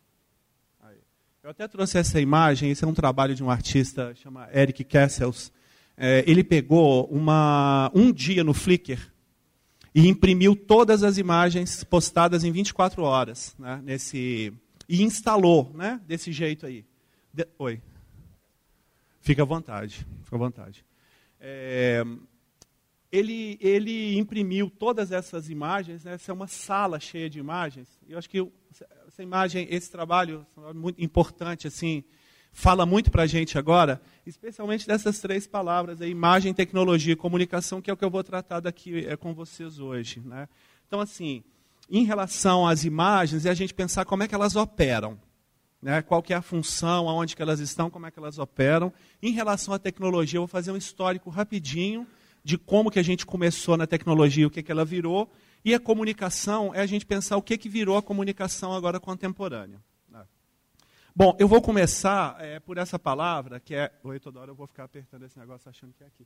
Aí. 0.82 0.98
Eu 1.44 1.50
até 1.50 1.68
trouxe 1.68 1.98
essa 1.98 2.20
imagem, 2.20 2.72
esse 2.72 2.84
é 2.84 2.88
um 2.88 2.94
trabalho 2.94 3.36
de 3.36 3.44
um 3.44 3.50
artista 3.50 4.14
chamado 4.16 4.56
Eric 4.56 4.84
Kessels. 4.84 5.52
É, 5.98 6.24
ele 6.26 6.44
pegou 6.44 7.06
uma, 7.06 7.92
um 7.94 8.12
dia 8.12 8.44
no 8.44 8.54
Flickr 8.54 9.12
e 9.94 10.08
imprimiu 10.08 10.56
todas 10.56 11.04
as 11.04 11.18
imagens 11.18 11.84
postadas 11.84 12.44
em 12.44 12.52
24 12.52 13.04
horas. 13.04 13.56
Né, 13.58 13.82
nesse, 13.84 14.54
e 14.88 15.04
instalou 15.04 15.72
né, 15.74 16.00
desse 16.08 16.32
jeito 16.32 16.66
aí. 16.66 16.86
De, 17.34 17.48
oi. 17.58 17.82
Fica 19.22 19.44
à 19.44 19.46
vontade. 19.46 20.08
Fica 20.24 20.36
à 20.36 20.40
vontade. 20.40 20.86
É, 21.40 22.04
ele, 23.12 23.58
ele 23.62 24.18
imprimiu 24.18 24.70
todas 24.70 25.12
essas 25.12 25.50
imagens, 25.50 26.04
né? 26.04 26.14
essa 26.14 26.32
é 26.32 26.34
uma 26.34 26.48
sala 26.48 27.00
cheia 27.00 27.30
de 27.30 27.40
imagens. 27.40 27.88
Eu 28.08 28.18
acho 28.18 28.30
que 28.30 28.46
essa 29.20 29.24
imagem, 29.24 29.68
esse 29.70 29.92
trabalho 29.92 30.46
muito 30.74 31.04
importante 31.04 31.68
assim 31.68 32.06
fala 32.54 32.86
muito 32.86 33.12
para 33.12 33.24
a 33.24 33.28
gente 33.28 33.58
agora, 33.58 34.02
especialmente 34.26 34.88
dessas 34.88 35.20
três 35.20 35.46
palavras, 35.46 36.02
aí, 36.02 36.10
imagem, 36.10 36.54
tecnologia 36.54 37.14
e 37.14 37.16
comunicação, 37.16 37.82
que 37.82 37.92
é 37.92 37.94
o 37.94 37.98
que 37.98 38.04
eu 38.04 38.10
vou 38.10 38.24
tratar 38.24 38.62
daqui 38.62 39.06
é, 39.06 39.16
com 39.16 39.34
vocês 39.34 39.78
hoje. 39.78 40.22
Né? 40.26 40.48
Então, 40.88 41.00
assim, 41.00 41.44
em 41.90 42.06
relação 42.06 42.66
às 42.66 42.86
imagens, 42.86 43.46
é 43.46 43.50
a 43.50 43.54
gente 43.54 43.74
pensar 43.74 44.04
como 44.06 44.24
é 44.24 44.28
que 44.28 44.34
elas 44.34 44.56
operam. 44.56 45.20
Né? 45.82 46.02
Qual 46.02 46.24
que 46.24 46.34
é 46.34 46.38
a 46.38 46.42
função, 46.42 47.08
aonde 47.08 47.36
que 47.36 47.42
elas 47.42 47.60
estão, 47.60 47.90
como 47.90 48.08
é 48.08 48.12
que 48.12 48.20
elas 48.20 48.40
operam. 48.40 48.92
Em 49.22 49.32
relação 49.32 49.74
à 49.74 49.80
tecnologia, 49.80 50.38
eu 50.38 50.42
vou 50.42 50.48
fazer 50.48 50.72
um 50.72 50.78
histórico 50.78 51.30
rapidinho 51.30 52.08
de 52.44 52.58
como 52.58 52.90
que 52.90 53.00
a 53.00 53.04
gente 53.04 53.26
começou 53.26 53.78
na 53.78 53.86
tecnologia, 53.86 54.48
o 54.48 54.50
que, 54.50 54.64
que 54.64 54.72
ela 54.72 54.84
virou. 54.84 55.30
E 55.63 55.74
a 55.74 55.80
comunicação 55.80 56.74
é 56.74 56.82
a 56.82 56.86
gente 56.86 57.06
pensar 57.06 57.38
o 57.38 57.42
que, 57.42 57.58
que 57.58 57.70
virou 57.70 57.98
a 57.98 58.01
comunicação 58.01 58.74
agora 58.74 59.00
contemporânea. 59.00 59.80
Bom, 61.16 61.36
eu 61.38 61.50
vou 61.50 61.62
começar 61.62 62.38
é, 62.39 62.60
por 62.62 62.78
essa 62.78 62.98
palavra, 62.98 63.60
que 63.60 63.75
é. 63.75 63.92
Oi, 64.04 64.20
toda 64.22 64.39
hora 64.39 64.51
eu 64.51 64.56
vou 64.56 64.68
ficar 64.68 64.86
apertando 64.86 65.25
esse 65.25 65.38
negócio 65.38 65.68
achando 65.70 65.92
que 65.92 66.01
é 66.01 66.08
aqui. 66.08 66.25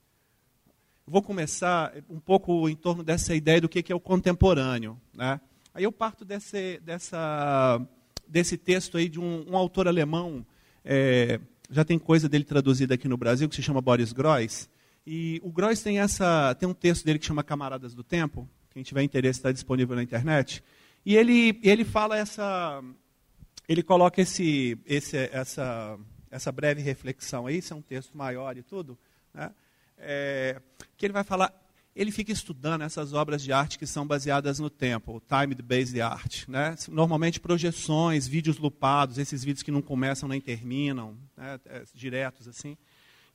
Eu 1.08 1.12
vou 1.12 1.22
começar 1.22 1.92
um 2.08 2.20
pouco 2.20 2.70
em 2.70 2.75
torno 2.75 3.04
dessa 3.04 3.34
ideia 3.34 3.60
do 3.60 3.68
que 3.68 3.92
é 3.92 3.96
o 3.96 4.00
contemporâneo. 4.00 5.02
Né? 5.13 5.42
Aí 5.74 5.84
eu 5.84 5.92
parto 5.92 6.24
desse, 6.24 6.80
dessa, 6.82 7.82
desse 8.28 8.56
texto 8.56 8.98
aí 8.98 9.10
de 9.10 9.20
um, 9.20 9.46
um 9.50 9.58
autor 9.58 9.88
alemão, 9.88 10.46
é, 10.86 11.40
já 11.72 11.84
tem 11.84 11.98
coisa 11.98 12.30
dele 12.30 12.44
traduzida 12.44 12.94
aqui 12.94 13.08
no 13.08 13.18
Brasil, 13.18 13.50
que 13.50 13.56
se 13.56 13.63
chama 13.63 13.82
Boris 13.82 14.13
Groys. 14.13 14.70
E 15.08 15.42
o 15.44 15.52
Groys 15.52 15.82
tem, 15.82 16.00
essa, 16.00 16.54
tem 16.56 16.70
um 16.70 16.74
texto 16.74 17.04
dele 17.04 17.18
que 17.18 17.25
chama 17.25 17.44
Camaradas 17.44 17.96
do 17.96 18.04
Tempo, 18.04 18.48
quem 18.74 18.84
tiver 18.84 19.03
interesse 19.03 19.39
está 19.39 19.51
disponível 19.51 19.96
na 19.96 20.03
internet. 20.03 20.63
E 21.06 21.15
ele, 21.15 21.60
ele 21.63 21.86
fala 21.86 22.18
essa, 22.18 22.82
ele 23.68 23.84
coloca 23.84 24.22
esse, 24.22 24.77
esse, 24.86 25.18
essa, 25.32 25.98
essa 26.32 26.51
breve 26.51 26.82
reflexão 26.82 27.46
aí, 27.46 27.58
isso 27.58 27.74
é 27.74 27.75
um 27.75 27.82
texto 27.82 28.18
maior 28.18 28.58
e 28.58 28.63
tudo, 28.63 28.98
né? 29.34 29.51
é, 29.98 30.62
que 30.98 31.06
ele 31.06 31.13
vai 31.13 31.24
falar, 31.24 31.53
ele 31.96 32.12
fica 32.12 32.32
estudando 32.32 32.82
essas 32.82 33.13
obras 33.13 33.44
de 33.44 33.53
arte 33.53 33.77
que 33.77 33.86
são 33.86 34.06
baseadas 34.06 34.60
no 34.60 34.70
tempo, 34.70 35.22
time-based 35.27 36.00
art. 36.01 36.48
Né? 36.48 36.75
Normalmente 36.89 37.39
projeções, 37.39 38.27
vídeos 38.27 38.58
lupados, 38.58 39.18
esses 39.18 39.44
vídeos 39.44 39.63
que 39.63 39.72
não 39.72 39.82
começam 39.82 40.27
nem 40.27 40.42
terminam, 40.42 41.18
né? 41.38 41.60
é, 41.65 41.84
diretos 41.94 42.48
assim. 42.48 42.77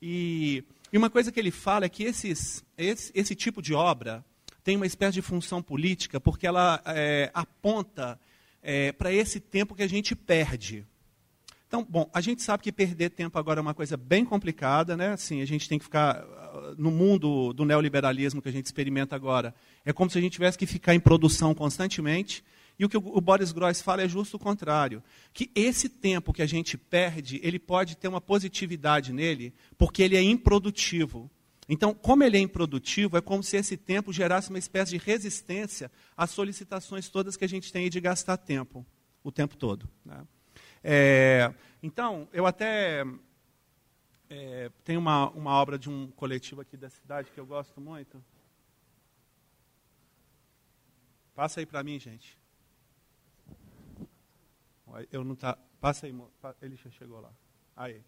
E, 0.00 0.64
e, 0.92 0.98
uma 0.98 1.10
coisa 1.10 1.32
que 1.32 1.40
ele 1.40 1.50
fala 1.50 1.84
é 1.84 1.88
que 1.88 2.04
esses, 2.04 2.64
esse, 2.76 3.12
esse 3.14 3.34
tipo 3.34 3.60
de 3.60 3.74
obra 3.74 4.24
tem 4.68 4.76
uma 4.76 4.84
espécie 4.84 5.14
de 5.14 5.22
função 5.22 5.62
política, 5.62 6.20
porque 6.20 6.46
ela 6.46 6.82
é, 6.84 7.30
aponta 7.32 8.20
é, 8.62 8.92
para 8.92 9.10
esse 9.10 9.40
tempo 9.40 9.74
que 9.74 9.82
a 9.82 9.88
gente 9.88 10.14
perde. 10.14 10.86
Então, 11.66 11.82
bom, 11.82 12.10
a 12.12 12.20
gente 12.20 12.42
sabe 12.42 12.64
que 12.64 12.70
perder 12.70 13.08
tempo 13.08 13.38
agora 13.38 13.60
é 13.60 13.62
uma 13.62 13.72
coisa 13.72 13.96
bem 13.96 14.26
complicada, 14.26 14.94
né? 14.94 15.12
Assim, 15.12 15.40
a 15.40 15.46
gente 15.46 15.66
tem 15.70 15.78
que 15.78 15.86
ficar 15.86 16.16
ah, 16.16 16.74
no 16.76 16.90
mundo 16.90 17.54
do 17.54 17.64
neoliberalismo 17.64 18.42
que 18.42 18.48
a 18.50 18.52
gente 18.52 18.66
experimenta 18.66 19.16
agora. 19.16 19.54
É 19.86 19.92
como 19.94 20.10
se 20.10 20.18
a 20.18 20.20
gente 20.20 20.32
tivesse 20.32 20.58
que 20.58 20.66
ficar 20.66 20.94
em 20.94 21.00
produção 21.00 21.54
constantemente. 21.54 22.44
E 22.78 22.84
o 22.84 22.90
que 22.90 22.98
o 22.98 23.20
Boris 23.22 23.52
Groys 23.52 23.80
fala 23.80 24.02
é 24.02 24.08
justo 24.08 24.36
o 24.36 24.38
contrário, 24.38 25.02
que 25.32 25.50
esse 25.54 25.88
tempo 25.88 26.30
que 26.30 26.42
a 26.42 26.46
gente 26.46 26.76
perde, 26.76 27.40
ele 27.42 27.58
pode 27.58 27.96
ter 27.96 28.06
uma 28.06 28.20
positividade 28.20 29.14
nele, 29.14 29.54
porque 29.78 30.02
ele 30.02 30.14
é 30.14 30.22
improdutivo. 30.22 31.30
Então, 31.68 31.92
como 31.92 32.24
ele 32.24 32.38
é 32.38 32.40
improdutivo, 32.40 33.18
é 33.18 33.20
como 33.20 33.42
se 33.42 33.56
esse 33.56 33.76
tempo 33.76 34.12
gerasse 34.12 34.48
uma 34.48 34.58
espécie 34.58 34.92
de 34.92 34.96
resistência 34.96 35.90
às 36.16 36.30
solicitações 36.30 37.10
todas 37.10 37.36
que 37.36 37.44
a 37.44 37.48
gente 37.48 37.70
tem 37.70 37.90
de 37.90 38.00
gastar 38.00 38.38
tempo, 38.38 38.86
o 39.22 39.30
tempo 39.30 39.54
todo. 39.56 39.86
Né? 40.02 40.26
É, 40.82 41.52
então, 41.82 42.26
eu 42.32 42.46
até 42.46 43.04
é, 44.30 44.70
tenho 44.82 44.98
uma, 44.98 45.28
uma 45.30 45.52
obra 45.52 45.78
de 45.78 45.90
um 45.90 46.10
coletivo 46.12 46.62
aqui 46.62 46.76
da 46.76 46.88
cidade 46.88 47.30
que 47.30 47.38
eu 47.38 47.46
gosto 47.46 47.80
muito. 47.80 48.22
Passa 51.34 51.60
aí 51.60 51.66
para 51.66 51.82
mim, 51.82 52.00
gente. 52.00 52.38
Eu 55.12 55.22
não 55.22 55.36
tá. 55.36 55.56
Passa 55.80 56.06
aí, 56.06 56.14
ele 56.62 56.76
já 56.76 56.90
chegou 56.90 57.20
lá. 57.20 57.30
Aí. 57.76 58.02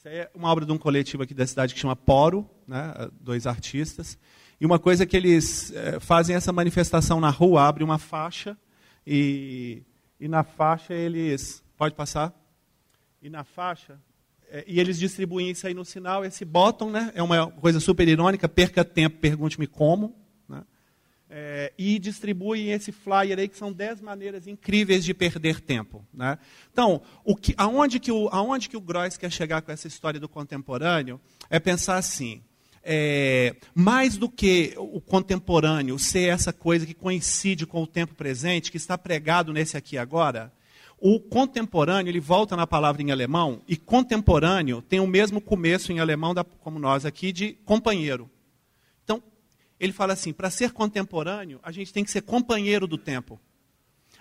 Isso 0.00 0.08
aí 0.08 0.16
é 0.16 0.30
uma 0.34 0.50
obra 0.50 0.64
de 0.64 0.72
um 0.72 0.78
coletivo 0.78 1.22
aqui 1.22 1.34
da 1.34 1.46
cidade 1.46 1.74
que 1.74 1.80
chama 1.80 1.94
Poro, 1.94 2.48
né, 2.66 2.94
dois 3.20 3.46
artistas. 3.46 4.16
E 4.58 4.64
uma 4.64 4.78
coisa 4.78 5.04
que 5.04 5.14
eles 5.14 5.74
é, 5.74 6.00
fazem 6.00 6.34
essa 6.34 6.50
manifestação 6.50 7.20
na 7.20 7.28
rua, 7.28 7.68
abre 7.68 7.84
uma 7.84 7.98
faixa 7.98 8.56
e, 9.06 9.82
e 10.18 10.26
na 10.26 10.42
faixa 10.42 10.94
eles. 10.94 11.62
Pode 11.76 11.94
passar? 11.94 12.34
E 13.20 13.28
na 13.28 13.44
faixa. 13.44 14.00
É, 14.48 14.64
e 14.66 14.80
eles 14.80 14.98
distribuem 14.98 15.50
isso 15.50 15.66
aí 15.66 15.74
no 15.74 15.84
sinal, 15.84 16.24
esse 16.24 16.46
bottom, 16.46 16.88
né, 16.90 17.12
é 17.14 17.22
uma 17.22 17.50
coisa 17.50 17.78
super 17.78 18.08
irônica, 18.08 18.48
perca 18.48 18.82
tempo, 18.82 19.18
pergunte-me 19.18 19.66
como 19.66 20.16
é, 21.30 21.72
e 21.78 21.98
distribuem 21.98 22.72
esse 22.72 22.90
flyer 22.90 23.38
aí, 23.38 23.48
que 23.48 23.56
são 23.56 23.72
10 23.72 24.00
maneiras 24.00 24.48
incríveis 24.48 25.04
de 25.04 25.14
perder 25.14 25.60
tempo. 25.60 26.04
Né? 26.12 26.36
Então, 26.72 27.00
que, 27.40 27.54
aonde, 27.56 28.00
que 28.00 28.10
o, 28.10 28.28
aonde 28.32 28.68
que 28.68 28.76
o 28.76 28.80
Groys 28.80 29.16
quer 29.16 29.30
chegar 29.30 29.62
com 29.62 29.70
essa 29.70 29.86
história 29.86 30.18
do 30.18 30.28
contemporâneo 30.28 31.20
é 31.48 31.60
pensar 31.60 31.96
assim, 31.96 32.42
é, 32.82 33.54
mais 33.72 34.16
do 34.16 34.28
que 34.28 34.74
o 34.76 35.00
contemporâneo 35.00 35.98
ser 35.98 36.28
essa 36.28 36.52
coisa 36.52 36.84
que 36.84 36.94
coincide 36.94 37.64
com 37.64 37.82
o 37.82 37.86
tempo 37.86 38.14
presente, 38.14 38.70
que 38.70 38.76
está 38.76 38.98
pregado 38.98 39.52
nesse 39.52 39.76
aqui 39.76 39.96
agora, 39.96 40.52
o 40.98 41.18
contemporâneo, 41.20 42.10
ele 42.10 42.20
volta 42.20 42.56
na 42.56 42.66
palavra 42.66 43.00
em 43.00 43.10
alemão, 43.10 43.62
e 43.66 43.76
contemporâneo 43.76 44.82
tem 44.82 45.00
o 45.00 45.06
mesmo 45.06 45.40
começo 45.40 45.92
em 45.92 46.00
alemão, 46.00 46.34
da, 46.34 46.44
como 46.44 46.78
nós 46.78 47.06
aqui, 47.06 47.32
de 47.32 47.52
companheiro 47.64 48.28
ele 49.80 49.92
fala 49.92 50.12
assim: 50.12 50.32
para 50.32 50.50
ser 50.50 50.72
contemporâneo, 50.72 51.58
a 51.62 51.72
gente 51.72 51.92
tem 51.92 52.04
que 52.04 52.10
ser 52.10 52.20
companheiro 52.20 52.86
do 52.86 52.98
tempo. 52.98 53.40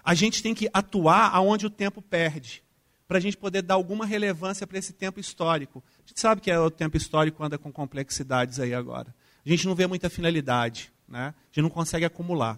A 0.01 0.15
gente 0.15 0.41
tem 0.41 0.55
que 0.55 0.69
atuar 0.73 1.35
aonde 1.35 1.65
o 1.65 1.69
tempo 1.69 2.01
perde, 2.01 2.63
para 3.05 3.17
a 3.17 3.21
gente 3.21 3.35
poder 3.35 3.61
dar 3.61 3.73
alguma 3.73 4.05
relevância 4.05 4.65
para 4.65 4.79
esse 4.79 4.93
tempo 4.93 5.19
histórico. 5.19 5.83
A 6.05 6.07
gente 6.07 6.21
sabe 6.21 6.39
que 6.39 6.49
é 6.49 6.57
o 6.57 6.71
tempo 6.71 6.95
histórico 6.95 7.43
anda 7.43 7.57
com 7.57 7.71
complexidades 7.71 8.59
aí 8.59 8.73
agora. 8.73 9.13
A 9.45 9.49
gente 9.49 9.67
não 9.67 9.75
vê 9.75 9.85
muita 9.85 10.09
finalidade, 10.09 10.91
né? 11.07 11.33
a 11.37 11.45
gente 11.47 11.61
não 11.61 11.69
consegue 11.69 12.05
acumular. 12.05 12.57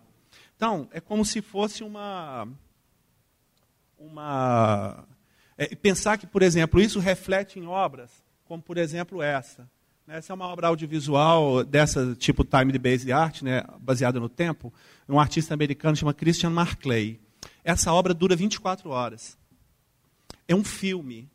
Então, 0.55 0.87
é 0.91 1.01
como 1.01 1.25
se 1.25 1.41
fosse 1.41 1.83
uma. 1.83 2.47
uma 3.97 5.03
é, 5.57 5.75
pensar 5.75 6.17
que, 6.19 6.27
por 6.27 6.43
exemplo, 6.43 6.79
isso 6.79 6.99
reflete 6.99 7.57
em 7.57 7.65
obras, 7.65 8.11
como 8.45 8.61
por 8.61 8.77
exemplo 8.77 9.23
essa. 9.23 9.67
Essa 10.11 10.33
é 10.33 10.35
uma 10.35 10.47
obra 10.47 10.67
audiovisual 10.67 11.63
dessa 11.63 12.13
tipo 12.15 12.43
time-based 12.43 13.09
art, 13.13 13.43
né, 13.43 13.63
baseada 13.79 14.19
no 14.19 14.27
tempo. 14.27 14.73
Um 15.07 15.17
artista 15.17 15.53
americano 15.53 15.95
chama 15.95 16.13
Christian 16.13 16.49
Marclay. 16.49 17.17
Essa 17.63 17.93
obra 17.93 18.13
dura 18.13 18.35
24 18.35 18.89
horas. 18.89 19.37
É 20.49 20.53
um 20.53 20.65
filme. 20.65 21.29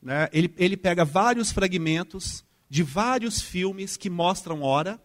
Né? 0.00 0.28
Ele, 0.32 0.54
ele 0.56 0.76
pega 0.76 1.04
vários 1.04 1.50
fragmentos 1.50 2.44
de 2.68 2.84
vários 2.84 3.40
filmes 3.42 3.96
que 3.96 4.08
mostram 4.08 4.62
hora. 4.62 5.00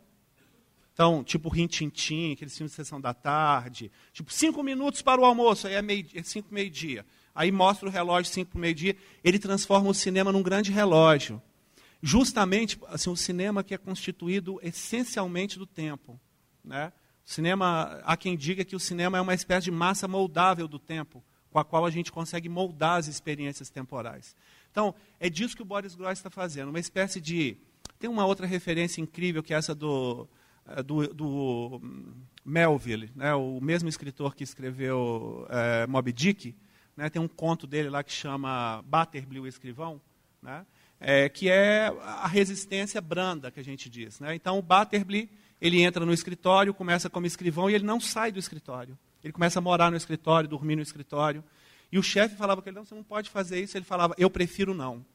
Então, 0.94 1.24
tipo 1.24 1.50
Rintintim, 1.50 2.34
aqueles 2.34 2.56
filmes 2.56 2.74
de 2.74 2.76
sessão 2.76 3.02
da 3.02 3.16
tarde. 3.16 3.92
Tipo, 4.14 4.32
cinco 4.32 4.62
minutos 4.62 5.02
para 5.02 5.20
o 5.20 5.26
almoço, 5.26 5.66
aí 5.66 5.74
é, 5.74 5.82
meio, 5.82 6.06
é 6.14 6.22
cinco, 6.22 6.54
meio-dia. 6.54 7.04
Aí 7.34 7.52
mostra 7.52 7.90
o 7.90 7.92
relógio 7.92 8.32
cinco 8.32 8.56
meio-dia. 8.56 8.96
Ele 9.24 9.40
transforma 9.40 9.90
o 9.90 9.96
cinema 9.96 10.32
num 10.32 10.44
grande 10.44 10.72
relógio 10.72 11.42
justamente 12.02 12.80
assim, 12.88 13.10
o 13.10 13.16
cinema 13.16 13.64
que 13.64 13.74
é 13.74 13.78
constituído 13.78 14.60
essencialmente 14.62 15.58
do 15.58 15.66
tempo. 15.66 16.20
Né? 16.64 16.92
O 17.26 17.30
cinema, 17.30 18.00
há 18.04 18.16
quem 18.16 18.38
diga 18.38 18.64
que 18.64 18.76
o 18.76 18.80
cinema 18.80 19.18
é 19.18 19.22
uma 19.22 19.34
espécie 19.34 19.66
de 19.66 19.72
massa 19.72 20.08
moldável 20.08 20.68
do 20.68 20.78
tempo, 20.78 21.24
com 21.50 21.60
a 21.60 21.66
qual 21.66 21.86
a 21.86 21.90
gente 21.90 22.12
consegue 22.12 22.48
moldar 22.48 22.98
as 23.00 23.08
experiências 23.08 23.70
temporais. 23.70 24.36
Então, 24.72 24.94
é 25.20 25.30
disso 25.30 25.56
que 25.56 25.62
o 25.62 25.66
Boris 25.66 25.96
Groys 25.96 26.20
está 26.20 26.30
fazendo, 26.30 26.70
uma 26.70 26.80
espécie 26.80 27.20
de... 27.20 27.58
Tem 27.98 28.10
uma 28.10 28.26
outra 28.26 28.46
referência 28.46 29.02
incrível, 29.02 29.42
que 29.42 29.54
é 29.54 29.58
essa 29.58 29.74
do, 29.74 30.28
eh, 30.68 30.84
do, 30.84 31.08
do 31.14 31.80
hum, 31.82 32.14
Melville, 32.44 33.10
né? 33.16 33.34
o 33.34 33.60
mesmo 33.62 33.88
escritor 33.88 34.36
que 34.36 34.44
escreveu 34.44 35.48
é, 35.50 35.88
Moby 35.88 36.12
Dick, 36.12 36.56
né? 36.96 37.10
tem 37.10 37.22
um 37.22 37.28
conto 37.28 37.66
dele 37.66 37.90
lá 37.90 38.04
que 38.04 38.12
chama 38.12 38.84
Batterby, 38.86 39.40
o 39.40 39.48
Escrivão, 39.48 40.02
né? 40.42 40.66
É, 41.00 41.30
que 41.30 41.50
é 41.50 41.94
a 42.02 42.28
resistência 42.28 43.02
branda, 43.02 43.52
que 43.52 43.60
a 43.60 43.64
gente 43.64 43.90
diz. 43.90 44.20
Né? 44.20 44.36
Então, 44.36 44.58
o 44.58 44.62
Batterby, 44.62 45.30
ele 45.62 45.82
entra 45.82 46.06
no 46.06 46.14
escritório, 46.14 46.74
começa 46.74 47.10
como 47.10 47.26
escrivão 47.26 47.70
e 47.70 47.76
ele 47.76 47.86
não 47.86 48.00
sai 48.00 48.32
do 48.32 48.40
escritório. 48.40 48.98
Ele 49.24 49.34
começa 49.34 49.60
a 49.60 49.62
morar 49.62 49.90
no 49.90 49.98
escritório, 49.98 50.48
dormir 50.48 50.76
no 50.76 50.82
escritório. 50.82 51.44
E 51.92 51.98
o 51.98 52.04
chefe 52.04 52.36
falava 52.36 52.62
com 52.62 52.70
ele, 52.70 52.78
não, 52.78 52.86
você 52.86 52.96
não 52.96 53.04
pode 53.04 53.30
fazer 53.30 53.62
isso. 53.62 53.78
Ele 53.78 53.86
falava, 53.86 54.14
eu 54.18 54.30
prefiro 54.30 54.74
não. 54.74 55.06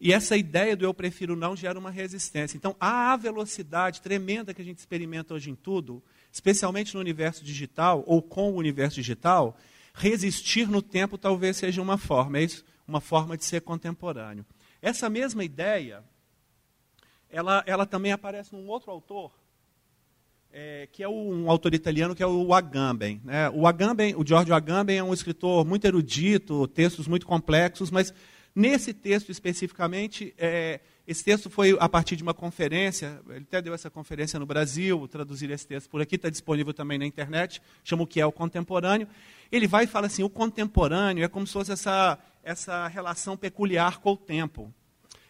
E 0.00 0.12
essa 0.12 0.36
ideia 0.36 0.76
do 0.76 0.84
eu 0.84 0.92
prefiro 0.92 1.36
não 1.36 1.54
gera 1.54 1.78
uma 1.78 1.90
resistência. 1.90 2.56
Então, 2.56 2.74
a 2.80 3.16
velocidade 3.16 4.00
tremenda 4.00 4.52
que 4.52 4.60
a 4.60 4.64
gente 4.64 4.78
experimenta 4.78 5.32
hoje 5.32 5.50
em 5.50 5.54
tudo, 5.54 6.02
especialmente 6.32 6.94
no 6.94 7.00
universo 7.00 7.44
digital 7.44 8.02
ou 8.04 8.20
com 8.20 8.50
o 8.50 8.56
universo 8.56 8.96
digital, 8.96 9.56
resistir 9.94 10.66
no 10.68 10.82
tempo 10.82 11.16
talvez 11.16 11.56
seja 11.56 11.80
uma 11.80 11.96
forma. 11.96 12.38
É 12.38 12.42
isso 12.42 12.64
uma 12.86 13.00
forma 13.00 13.36
de 13.36 13.44
ser 13.44 13.60
contemporâneo. 13.62 14.44
Essa 14.82 15.08
mesma 15.08 15.44
ideia, 15.44 16.02
ela, 17.30 17.62
ela 17.66 17.86
também 17.86 18.10
aparece 18.10 18.52
num 18.52 18.66
outro 18.66 18.90
autor, 18.90 19.32
é, 20.52 20.88
que 20.90 21.04
é 21.04 21.08
um 21.08 21.48
autor 21.48 21.72
italiano, 21.72 22.16
que 22.16 22.22
é 22.22 22.26
o 22.26 22.52
Agamben. 22.52 23.20
Né? 23.24 23.48
O 23.50 23.66
Agamben, 23.66 24.16
o 24.16 24.26
Giorgio 24.26 24.52
Agamben 24.52 24.98
é 24.98 25.04
um 25.04 25.14
escritor 25.14 25.64
muito 25.64 25.86
erudito, 25.86 26.66
textos 26.66 27.06
muito 27.06 27.24
complexos, 27.24 27.92
mas 27.92 28.12
nesse 28.54 28.92
texto 28.92 29.30
especificamente, 29.30 30.34
é, 30.36 30.80
esse 31.06 31.24
texto 31.24 31.48
foi 31.48 31.76
a 31.80 31.88
partir 31.88 32.16
de 32.16 32.22
uma 32.22 32.34
conferência, 32.34 33.20
ele 33.30 33.46
até 33.48 33.62
deu 33.62 33.74
essa 33.74 33.88
conferência 33.88 34.38
no 34.38 34.46
Brasil, 34.46 35.08
traduzir 35.08 35.50
esse 35.50 35.66
texto 35.66 35.88
por 35.88 36.02
aqui, 36.02 36.16
está 36.16 36.28
disponível 36.28 36.74
também 36.74 36.98
na 36.98 37.06
internet, 37.06 37.62
chama 37.82 38.02
o 38.02 38.06
que 38.06 38.20
é 38.20 38.26
o 38.26 38.32
contemporâneo. 38.32 39.08
Ele 39.50 39.66
vai 39.66 39.84
e 39.84 39.86
fala 39.86 40.06
assim, 40.06 40.22
o 40.22 40.30
contemporâneo 40.30 41.24
é 41.24 41.28
como 41.28 41.46
se 41.46 41.52
fosse 41.52 41.72
essa, 41.72 42.18
essa 42.42 42.86
relação 42.88 43.36
peculiar 43.36 43.98
com 44.00 44.12
o 44.12 44.16
tempo. 44.16 44.72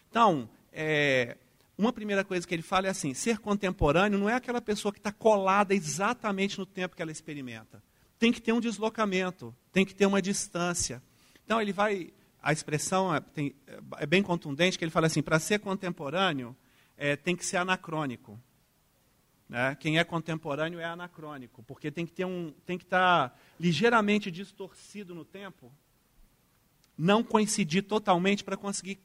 Então, 0.09 0.49
é, 0.71 1.37
uma 1.77 1.91
primeira 1.91 2.23
coisa 2.23 2.47
que 2.47 2.53
ele 2.53 2.61
fala 2.61 2.87
é 2.87 2.89
assim: 2.89 3.13
ser 3.13 3.39
contemporâneo 3.39 4.19
não 4.19 4.29
é 4.29 4.35
aquela 4.35 4.61
pessoa 4.61 4.91
que 4.91 4.99
está 4.99 5.11
colada 5.11 5.73
exatamente 5.73 6.59
no 6.59 6.65
tempo 6.65 6.95
que 6.95 7.01
ela 7.01 7.11
experimenta. 7.11 7.83
Tem 8.19 8.31
que 8.31 8.41
ter 8.41 8.53
um 8.53 8.59
deslocamento, 8.59 9.55
tem 9.71 9.85
que 9.85 9.95
ter 9.95 10.05
uma 10.05 10.21
distância. 10.21 11.01
Então 11.43 11.61
ele 11.61 11.73
vai, 11.73 12.13
a 12.41 12.53
expressão 12.53 13.13
é, 13.13 13.19
tem, 13.19 13.55
é 13.97 14.05
bem 14.05 14.23
contundente, 14.23 14.77
que 14.77 14.83
ele 14.83 14.91
fala 14.91 15.07
assim: 15.07 15.21
para 15.21 15.39
ser 15.39 15.59
contemporâneo 15.59 16.55
é, 16.97 17.15
tem 17.15 17.35
que 17.35 17.45
ser 17.45 17.57
anacrônico. 17.57 18.39
Né? 19.49 19.75
Quem 19.75 19.99
é 19.99 20.03
contemporâneo 20.03 20.79
é 20.79 20.85
anacrônico, 20.85 21.63
porque 21.63 21.91
tem 21.91 22.05
que 22.05 22.13
ter 22.13 22.25
um, 22.25 22.53
tem 22.65 22.77
que 22.77 22.85
estar 22.85 23.29
tá 23.29 23.35
ligeiramente 23.59 24.31
distorcido 24.31 25.13
no 25.13 25.25
tempo, 25.25 25.71
não 26.97 27.23
coincidir 27.23 27.83
totalmente 27.83 28.43
para 28.43 28.57
conseguir 28.57 28.99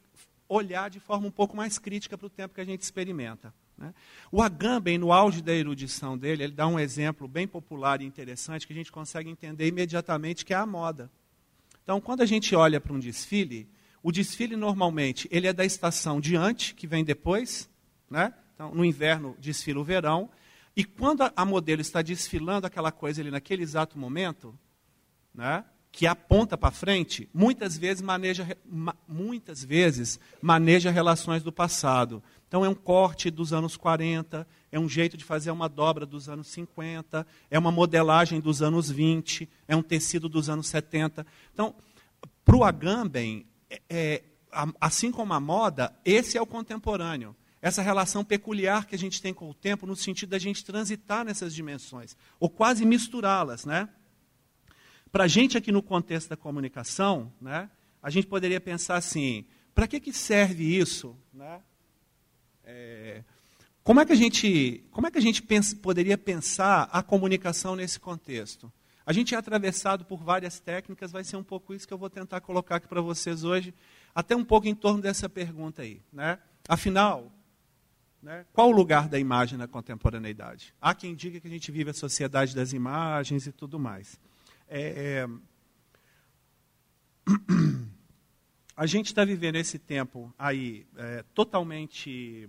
olhar 0.48 0.88
de 0.88 0.98
forma 0.98 1.26
um 1.26 1.30
pouco 1.30 1.56
mais 1.56 1.78
crítica 1.78 2.16
para 2.16 2.26
o 2.26 2.30
tempo 2.30 2.54
que 2.54 2.60
a 2.60 2.64
gente 2.64 2.82
experimenta. 2.82 3.52
Né? 3.76 3.94
O 4.32 4.42
Agamben, 4.42 4.98
no 4.98 5.12
auge 5.12 5.42
da 5.42 5.54
erudição 5.54 6.16
dele, 6.16 6.42
ele 6.44 6.52
dá 6.52 6.66
um 6.66 6.78
exemplo 6.78 7.28
bem 7.28 7.46
popular 7.46 8.00
e 8.00 8.04
interessante 8.04 8.66
que 8.66 8.72
a 8.72 8.76
gente 8.76 8.90
consegue 8.90 9.30
entender 9.30 9.66
imediatamente, 9.66 10.44
que 10.44 10.52
é 10.52 10.56
a 10.56 10.66
moda. 10.66 11.10
Então, 11.82 12.00
quando 12.00 12.22
a 12.22 12.26
gente 12.26 12.54
olha 12.54 12.80
para 12.80 12.92
um 12.92 12.98
desfile, 12.98 13.68
o 14.02 14.10
desfile 14.10 14.56
normalmente 14.56 15.28
ele 15.30 15.46
é 15.46 15.52
da 15.52 15.64
estação 15.64 16.20
diante, 16.20 16.74
que 16.74 16.86
vem 16.86 17.04
depois, 17.04 17.68
né? 18.10 18.34
Então, 18.54 18.74
no 18.74 18.84
inverno 18.84 19.36
desfila 19.38 19.80
o 19.80 19.84
verão, 19.84 20.28
e 20.76 20.84
quando 20.84 21.22
a 21.34 21.44
modelo 21.44 21.80
está 21.80 22.02
desfilando 22.02 22.66
aquela 22.66 22.92
coisa 22.92 23.20
ali 23.20 23.30
naquele 23.30 23.62
exato 23.62 23.98
momento, 23.98 24.56
né? 25.34 25.64
Que 25.90 26.06
aponta 26.06 26.56
para 26.56 26.70
frente, 26.70 27.28
muitas 27.32 27.76
vezes 27.76 28.02
maneja, 28.02 28.56
muitas 29.06 29.64
vezes 29.64 30.20
maneja 30.40 30.90
relações 30.90 31.42
do 31.42 31.50
passado. 31.50 32.22
Então 32.46 32.64
é 32.64 32.68
um 32.68 32.74
corte 32.74 33.30
dos 33.30 33.52
anos 33.52 33.76
40, 33.76 34.46
é 34.70 34.78
um 34.78 34.88
jeito 34.88 35.16
de 35.16 35.24
fazer 35.24 35.50
uma 35.50 35.68
dobra 35.68 36.06
dos 36.06 36.28
anos 36.28 36.48
50, 36.48 37.26
é 37.50 37.58
uma 37.58 37.70
modelagem 37.70 38.40
dos 38.40 38.62
anos 38.62 38.90
20, 38.90 39.48
é 39.66 39.74
um 39.74 39.82
tecido 39.82 40.28
dos 40.28 40.48
anos 40.48 40.68
70. 40.68 41.26
Então, 41.52 41.74
para 42.44 42.56
o 42.56 42.64
Agamben, 42.64 43.46
é, 43.68 43.82
é 43.90 44.22
assim 44.80 45.10
como 45.10 45.32
a 45.32 45.40
moda, 45.40 45.94
esse 46.04 46.38
é 46.38 46.42
o 46.42 46.46
contemporâneo. 46.46 47.36
Essa 47.60 47.82
relação 47.82 48.24
peculiar 48.24 48.86
que 48.86 48.94
a 48.94 48.98
gente 48.98 49.20
tem 49.20 49.34
com 49.34 49.50
o 49.50 49.54
tempo, 49.54 49.86
no 49.86 49.96
sentido 49.96 50.30
da 50.30 50.38
gente 50.38 50.64
transitar 50.64 51.24
nessas 51.24 51.52
dimensões, 51.52 52.16
ou 52.38 52.48
quase 52.48 52.86
misturá-las, 52.86 53.64
né? 53.64 53.88
Para 55.10 55.24
a 55.24 55.28
gente 55.28 55.56
aqui 55.56 55.72
no 55.72 55.82
contexto 55.82 56.28
da 56.28 56.36
comunicação, 56.36 57.32
né, 57.40 57.70
a 58.02 58.10
gente 58.10 58.26
poderia 58.26 58.60
pensar 58.60 58.96
assim, 58.96 59.46
para 59.74 59.86
que, 59.86 60.00
que 60.00 60.12
serve 60.12 60.78
isso? 60.78 61.16
Né? 61.32 61.60
É, 62.64 63.22
como 63.82 64.00
é 64.00 64.04
que 64.04 64.12
a 64.12 64.16
gente, 64.16 64.84
como 64.90 65.06
é 65.06 65.10
que 65.10 65.18
a 65.18 65.22
gente 65.22 65.42
pensa, 65.42 65.74
poderia 65.76 66.18
pensar 66.18 66.88
a 66.92 67.02
comunicação 67.02 67.74
nesse 67.74 67.98
contexto? 67.98 68.70
A 69.06 69.12
gente 69.14 69.34
é 69.34 69.38
atravessado 69.38 70.04
por 70.04 70.22
várias 70.22 70.60
técnicas, 70.60 71.10
vai 71.10 71.24
ser 71.24 71.36
um 71.36 71.42
pouco 71.42 71.72
isso 71.72 71.88
que 71.88 71.94
eu 71.94 71.98
vou 71.98 72.10
tentar 72.10 72.42
colocar 72.42 72.76
aqui 72.76 72.86
para 72.86 73.00
vocês 73.00 73.44
hoje, 73.44 73.72
até 74.14 74.36
um 74.36 74.44
pouco 74.44 74.68
em 74.68 74.74
torno 74.74 75.00
dessa 75.00 75.30
pergunta 75.30 75.80
aí. 75.80 76.02
Né? 76.12 76.38
Afinal, 76.68 77.32
né, 78.22 78.44
qual 78.52 78.68
o 78.68 78.72
lugar 78.72 79.08
da 79.08 79.18
imagem 79.18 79.56
na 79.56 79.66
contemporaneidade? 79.66 80.74
Há 80.78 80.94
quem 80.94 81.14
diga 81.14 81.40
que 81.40 81.46
a 81.46 81.50
gente 81.50 81.72
vive 81.72 81.88
a 81.88 81.94
sociedade 81.94 82.54
das 82.54 82.74
imagens 82.74 83.46
e 83.46 83.52
tudo 83.52 83.78
mais. 83.78 84.20
É, 84.68 85.26
é, 85.26 85.28
a 88.76 88.86
gente 88.86 89.06
está 89.06 89.24
vivendo 89.24 89.56
esse 89.56 89.78
tempo 89.78 90.32
aí 90.38 90.86
é, 90.96 91.24
totalmente 91.34 92.48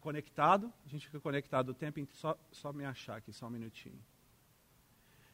conectado. 0.00 0.70
A 0.84 0.88
gente 0.88 1.06
fica 1.06 1.18
conectado 1.18 1.70
o 1.70 1.74
tempo 1.74 1.98
inteiro. 1.98 2.20
Só, 2.20 2.36
só 2.52 2.72
me 2.72 2.84
achar 2.84 3.16
aqui, 3.16 3.32
só 3.32 3.46
um 3.46 3.50
minutinho. 3.50 3.98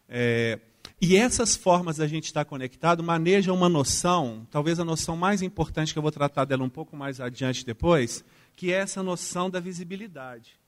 É, 0.09 0.61
e 1.01 1.17
essas 1.17 1.57
formas 1.57 1.97
da 1.97 2.07
gente 2.07 2.25
estar 2.25 2.45
conectado 2.45 3.03
manejam 3.03 3.55
uma 3.55 3.69
noção, 3.69 4.47
talvez 4.51 4.79
a 4.79 4.85
noção 4.85 5.17
mais 5.17 5.41
importante 5.41 5.93
que 5.93 5.99
eu 5.99 6.03
vou 6.03 6.13
tratar 6.13 6.45
dela 6.45 6.63
um 6.63 6.69
pouco 6.69 6.97
mais 6.97 7.21
adiante 7.21 7.65
depois, 7.65 8.25
que 8.55 8.73
é 8.73 8.77
essa 8.77 9.03
noção 9.03 9.49
da 9.49 9.61
visibilidade. 9.61 10.60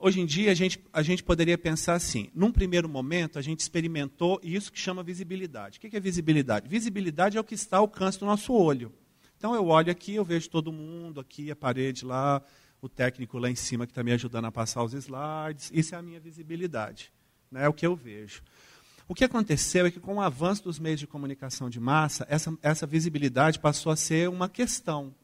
Hoje 0.00 0.20
em 0.20 0.26
dia, 0.26 0.52
a 0.52 0.54
gente, 0.54 0.80
a 0.92 1.02
gente 1.02 1.24
poderia 1.24 1.58
pensar 1.58 1.94
assim: 1.94 2.30
num 2.32 2.52
primeiro 2.52 2.88
momento, 2.88 3.38
a 3.38 3.42
gente 3.42 3.60
experimentou 3.60 4.40
isso 4.44 4.72
que 4.72 4.78
chama 4.78 5.02
visibilidade. 5.02 5.78
O 5.78 5.80
que 5.80 5.96
é 5.96 6.00
visibilidade? 6.00 6.68
Visibilidade 6.68 7.36
é 7.36 7.40
o 7.40 7.44
que 7.44 7.54
está 7.54 7.78
ao 7.78 7.84
alcance 7.84 8.18
do 8.18 8.26
nosso 8.26 8.52
olho. 8.52 8.92
Então, 9.36 9.54
eu 9.54 9.66
olho 9.66 9.90
aqui, 9.90 10.14
eu 10.14 10.24
vejo 10.24 10.48
todo 10.48 10.72
mundo, 10.72 11.20
aqui 11.20 11.50
a 11.50 11.56
parede 11.56 12.04
lá, 12.04 12.40
o 12.80 12.88
técnico 12.88 13.38
lá 13.38 13.50
em 13.50 13.56
cima 13.56 13.86
que 13.86 13.90
está 13.90 14.04
me 14.04 14.12
ajudando 14.12 14.44
a 14.44 14.52
passar 14.52 14.84
os 14.84 14.92
slides. 14.92 15.70
Isso 15.74 15.94
é 15.94 15.98
a 15.98 16.02
minha 16.02 16.20
visibilidade, 16.20 17.12
né? 17.50 17.64
é 17.64 17.68
o 17.68 17.72
que 17.72 17.86
eu 17.86 17.96
vejo. 17.96 18.42
O 19.08 19.14
que 19.14 19.24
aconteceu 19.24 19.86
é 19.86 19.90
que, 19.90 19.98
com 19.98 20.16
o 20.16 20.20
avanço 20.20 20.62
dos 20.62 20.78
meios 20.78 21.00
de 21.00 21.06
comunicação 21.06 21.68
de 21.68 21.80
massa, 21.80 22.26
essa, 22.28 22.56
essa 22.62 22.86
visibilidade 22.86 23.58
passou 23.58 23.90
a 23.90 23.96
ser 23.96 24.28
uma 24.28 24.48
questão. 24.48 25.14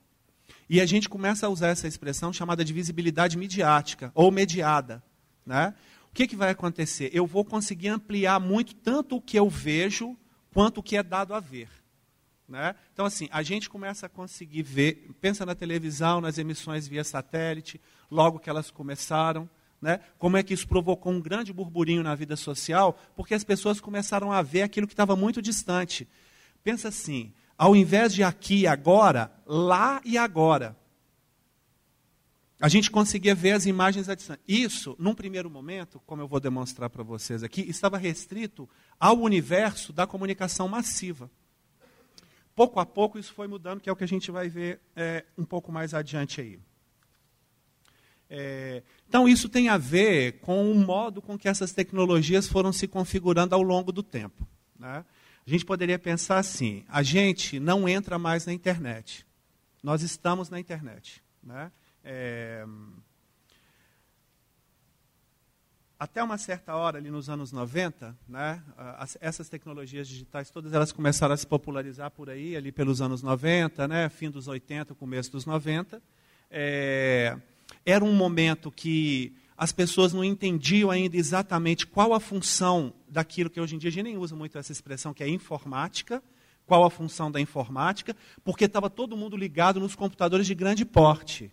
E 0.68 0.80
a 0.80 0.86
gente 0.86 1.08
começa 1.08 1.46
a 1.46 1.50
usar 1.50 1.68
essa 1.68 1.86
expressão 1.86 2.32
chamada 2.32 2.64
de 2.64 2.72
visibilidade 2.72 3.36
midiática, 3.36 4.10
ou 4.14 4.30
mediada. 4.30 5.02
Né? 5.44 5.74
O 6.10 6.14
que, 6.14 6.26
que 6.26 6.36
vai 6.36 6.50
acontecer? 6.50 7.10
Eu 7.12 7.26
vou 7.26 7.44
conseguir 7.44 7.88
ampliar 7.88 8.40
muito 8.40 8.74
tanto 8.74 9.16
o 9.16 9.20
que 9.20 9.38
eu 9.38 9.48
vejo, 9.48 10.16
quanto 10.52 10.78
o 10.78 10.82
que 10.82 10.96
é 10.96 11.02
dado 11.02 11.34
a 11.34 11.40
ver. 11.40 11.68
Né? 12.48 12.74
Então, 12.92 13.04
assim, 13.06 13.28
a 13.32 13.42
gente 13.42 13.68
começa 13.68 14.06
a 14.06 14.08
conseguir 14.08 14.62
ver, 14.62 15.10
pensa 15.20 15.46
na 15.46 15.54
televisão, 15.54 16.20
nas 16.20 16.38
emissões 16.38 16.86
via 16.86 17.02
satélite, 17.02 17.80
logo 18.10 18.38
que 18.38 18.50
elas 18.50 18.70
começaram, 18.70 19.48
né? 19.80 20.00
como 20.18 20.36
é 20.36 20.42
que 20.42 20.54
isso 20.54 20.68
provocou 20.68 21.12
um 21.12 21.20
grande 21.20 21.52
burburinho 21.52 22.02
na 22.02 22.14
vida 22.14 22.36
social, 22.36 22.98
porque 23.16 23.34
as 23.34 23.44
pessoas 23.44 23.80
começaram 23.80 24.30
a 24.30 24.40
ver 24.42 24.62
aquilo 24.62 24.86
que 24.86 24.92
estava 24.92 25.16
muito 25.16 25.42
distante. 25.42 26.06
Pensa 26.62 26.88
assim, 26.88 27.32
ao 27.56 27.74
invés 27.74 28.12
de 28.12 28.22
aqui 28.22 28.60
e 28.60 28.66
agora, 28.66 29.32
lá 29.46 30.00
e 30.04 30.18
agora. 30.18 30.76
A 32.60 32.68
gente 32.68 32.90
conseguia 32.90 33.34
ver 33.34 33.52
as 33.52 33.66
imagens 33.66 34.08
à 34.08 34.14
distância. 34.14 34.40
Isso, 34.46 34.96
num 34.98 35.14
primeiro 35.14 35.50
momento, 35.50 36.00
como 36.06 36.22
eu 36.22 36.28
vou 36.28 36.40
demonstrar 36.40 36.88
para 36.88 37.02
vocês 37.02 37.42
aqui, 37.42 37.60
estava 37.62 37.98
restrito 37.98 38.68
ao 38.98 39.18
universo 39.18 39.92
da 39.92 40.06
comunicação 40.06 40.68
massiva. 40.68 41.30
Pouco 42.54 42.78
a 42.78 42.86
pouco 42.86 43.18
isso 43.18 43.34
foi 43.34 43.48
mudando, 43.48 43.80
que 43.80 43.90
é 43.90 43.92
o 43.92 43.96
que 43.96 44.04
a 44.04 44.08
gente 44.08 44.30
vai 44.30 44.48
ver 44.48 44.80
é, 44.94 45.24
um 45.36 45.44
pouco 45.44 45.72
mais 45.72 45.92
adiante 45.92 46.40
aí. 46.40 46.58
É, 48.30 48.82
então, 49.08 49.28
isso 49.28 49.48
tem 49.48 49.68
a 49.68 49.76
ver 49.76 50.40
com 50.40 50.70
o 50.70 50.74
modo 50.74 51.20
com 51.20 51.36
que 51.36 51.48
essas 51.48 51.72
tecnologias 51.72 52.48
foram 52.48 52.72
se 52.72 52.88
configurando 52.88 53.54
ao 53.54 53.62
longo 53.62 53.92
do 53.92 54.02
tempo. 54.02 54.46
Né? 54.78 55.04
A 55.46 55.50
gente 55.50 55.64
poderia 55.64 55.98
pensar 55.98 56.38
assim: 56.38 56.84
a 56.88 57.02
gente 57.02 57.60
não 57.60 57.88
entra 57.88 58.18
mais 58.18 58.46
na 58.46 58.52
internet. 58.52 59.26
Nós 59.82 60.02
estamos 60.02 60.48
na 60.48 60.58
internet. 60.58 61.22
Né? 61.42 61.70
É... 62.02 62.64
Até 65.98 66.22
uma 66.22 66.36
certa 66.36 66.74
hora, 66.74 66.98
ali 66.98 67.10
nos 67.10 67.30
anos 67.30 67.52
90, 67.52 68.16
né, 68.28 68.62
essas 69.20 69.48
tecnologias 69.48 70.08
digitais, 70.08 70.50
todas 70.50 70.72
elas 70.72 70.92
começaram 70.92 71.32
a 71.32 71.36
se 71.36 71.46
popularizar 71.46 72.10
por 72.10 72.28
aí, 72.28 72.56
ali 72.56 72.72
pelos 72.72 73.00
anos 73.00 73.22
90, 73.22 73.86
né, 73.88 74.08
fim 74.08 74.28
dos 74.28 74.48
80, 74.48 74.94
começo 74.96 75.30
dos 75.30 75.46
90. 75.46 76.02
É... 76.50 77.38
Era 77.86 78.04
um 78.04 78.12
momento 78.12 78.70
que 78.70 79.34
as 79.56 79.72
pessoas 79.72 80.12
não 80.12 80.24
entendiam 80.24 80.90
ainda 80.90 81.16
exatamente 81.16 81.86
qual 81.86 82.12
a 82.12 82.20
função 82.20 82.92
daquilo 83.14 83.48
que 83.48 83.60
hoje 83.60 83.76
em 83.76 83.78
dia 83.78 83.88
a 83.88 83.92
gente 83.92 84.02
nem 84.02 84.18
usa 84.18 84.34
muito 84.34 84.58
essa 84.58 84.72
expressão, 84.72 85.14
que 85.14 85.22
é 85.22 85.28
informática, 85.28 86.20
qual 86.66 86.84
a 86.84 86.90
função 86.90 87.30
da 87.30 87.40
informática, 87.40 88.14
porque 88.42 88.64
estava 88.64 88.90
todo 88.90 89.16
mundo 89.16 89.36
ligado 89.36 89.78
nos 89.78 89.94
computadores 89.94 90.46
de 90.46 90.54
grande 90.54 90.84
porte. 90.84 91.50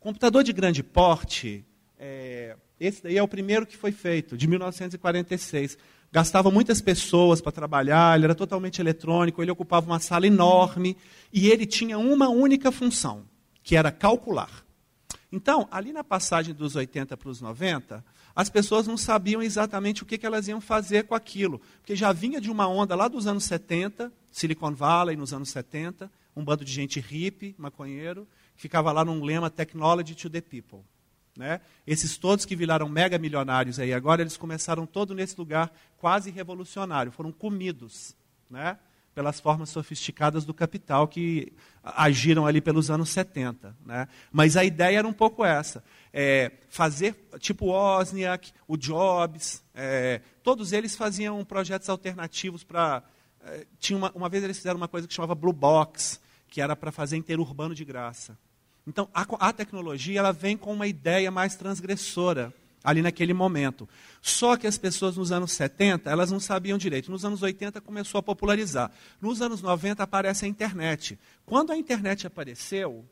Computador 0.00 0.42
de 0.42 0.52
grande 0.52 0.82
porte, 0.82 1.64
é, 1.96 2.56
Esse 2.80 3.04
daí 3.04 3.16
é 3.16 3.22
o 3.22 3.28
primeiro 3.28 3.64
que 3.64 3.76
foi 3.76 3.92
feito, 3.92 4.36
de 4.36 4.48
1946. 4.48 5.78
Gastava 6.10 6.50
muitas 6.50 6.80
pessoas 6.80 7.40
para 7.40 7.52
trabalhar, 7.52 8.16
ele 8.16 8.24
era 8.24 8.34
totalmente 8.34 8.80
eletrônico, 8.80 9.40
ele 9.40 9.52
ocupava 9.52 9.86
uma 9.86 10.00
sala 10.00 10.26
enorme 10.26 10.96
e 11.32 11.48
ele 11.48 11.64
tinha 11.64 11.96
uma 11.96 12.28
única 12.28 12.72
função, 12.72 13.24
que 13.62 13.76
era 13.76 13.92
calcular. 13.92 14.63
Então, 15.34 15.66
ali 15.68 15.92
na 15.92 16.04
passagem 16.04 16.54
dos 16.54 16.76
80 16.76 17.16
para 17.16 17.28
os 17.28 17.40
90, 17.40 18.04
as 18.36 18.48
pessoas 18.48 18.86
não 18.86 18.96
sabiam 18.96 19.42
exatamente 19.42 20.04
o 20.04 20.06
que, 20.06 20.16
que 20.16 20.24
elas 20.24 20.46
iam 20.46 20.60
fazer 20.60 21.08
com 21.08 21.14
aquilo, 21.16 21.60
porque 21.80 21.96
já 21.96 22.12
vinha 22.12 22.40
de 22.40 22.48
uma 22.48 22.68
onda 22.68 22.94
lá 22.94 23.08
dos 23.08 23.26
anos 23.26 23.42
70, 23.42 24.12
Silicon 24.30 24.72
Valley 24.72 25.16
nos 25.16 25.32
anos 25.32 25.48
70, 25.48 26.08
um 26.36 26.44
bando 26.44 26.64
de 26.64 26.72
gente 26.72 27.00
hippie, 27.00 27.52
maconheiro, 27.58 28.28
que 28.54 28.62
ficava 28.62 28.92
lá 28.92 29.04
num 29.04 29.24
lema 29.24 29.50
Technology 29.50 30.14
to 30.14 30.30
the 30.30 30.40
People. 30.40 30.82
Né? 31.36 31.60
Esses 31.84 32.16
todos 32.16 32.44
que 32.44 32.54
viraram 32.54 32.88
mega 32.88 33.18
milionários 33.18 33.80
aí 33.80 33.92
agora, 33.92 34.22
eles 34.22 34.36
começaram 34.36 34.86
todo 34.86 35.16
nesse 35.16 35.36
lugar 35.36 35.74
quase 35.98 36.30
revolucionário, 36.30 37.10
foram 37.10 37.32
comidos 37.32 38.14
né? 38.48 38.78
Pelas 39.14 39.38
formas 39.38 39.70
sofisticadas 39.70 40.44
do 40.44 40.52
capital 40.52 41.06
que 41.06 41.52
agiram 41.82 42.46
ali 42.46 42.60
pelos 42.60 42.90
anos 42.90 43.10
70. 43.10 43.76
Né? 43.86 44.08
Mas 44.32 44.56
a 44.56 44.64
ideia 44.64 44.98
era 44.98 45.08
um 45.08 45.12
pouco 45.12 45.44
essa: 45.44 45.84
é, 46.12 46.52
fazer, 46.68 47.14
tipo 47.38 47.66
o 47.66 47.68
Wozniak, 47.70 48.52
o 48.66 48.76
Jobs, 48.76 49.62
é, 49.74 50.20
todos 50.42 50.72
eles 50.72 50.96
faziam 50.96 51.44
projetos 51.44 51.88
alternativos 51.88 52.64
para. 52.64 53.02
É, 53.44 53.66
tinha 53.78 53.96
uma, 53.96 54.10
uma 54.14 54.28
vez 54.28 54.42
eles 54.42 54.56
fizeram 54.56 54.76
uma 54.76 54.88
coisa 54.88 55.06
que 55.06 55.14
chamava 55.14 55.34
Blue 55.34 55.52
Box, 55.52 56.20
que 56.48 56.60
era 56.60 56.74
para 56.74 56.90
fazer 56.90 57.16
interurbano 57.16 57.74
de 57.74 57.84
graça. 57.84 58.36
Então, 58.86 59.08
a, 59.14 59.22
a 59.48 59.52
tecnologia 59.52 60.18
ela 60.18 60.32
vem 60.32 60.56
com 60.56 60.72
uma 60.72 60.86
ideia 60.86 61.30
mais 61.30 61.56
transgressora 61.56 62.52
ali 62.84 63.00
naquele 63.00 63.32
momento. 63.32 63.88
Só 64.20 64.56
que 64.58 64.66
as 64.66 64.76
pessoas 64.76 65.16
nos 65.16 65.32
anos 65.32 65.52
70, 65.52 66.10
elas 66.10 66.30
não 66.30 66.38
sabiam 66.38 66.76
direito. 66.76 67.10
Nos 67.10 67.24
anos 67.24 67.42
80 67.42 67.80
começou 67.80 68.18
a 68.18 68.22
popularizar. 68.22 68.92
Nos 69.20 69.40
anos 69.40 69.62
90 69.62 70.02
aparece 70.02 70.44
a 70.44 70.48
internet. 70.48 71.18
Quando 71.46 71.72
a 71.72 71.76
internet 71.76 72.26
apareceu, 72.26 73.04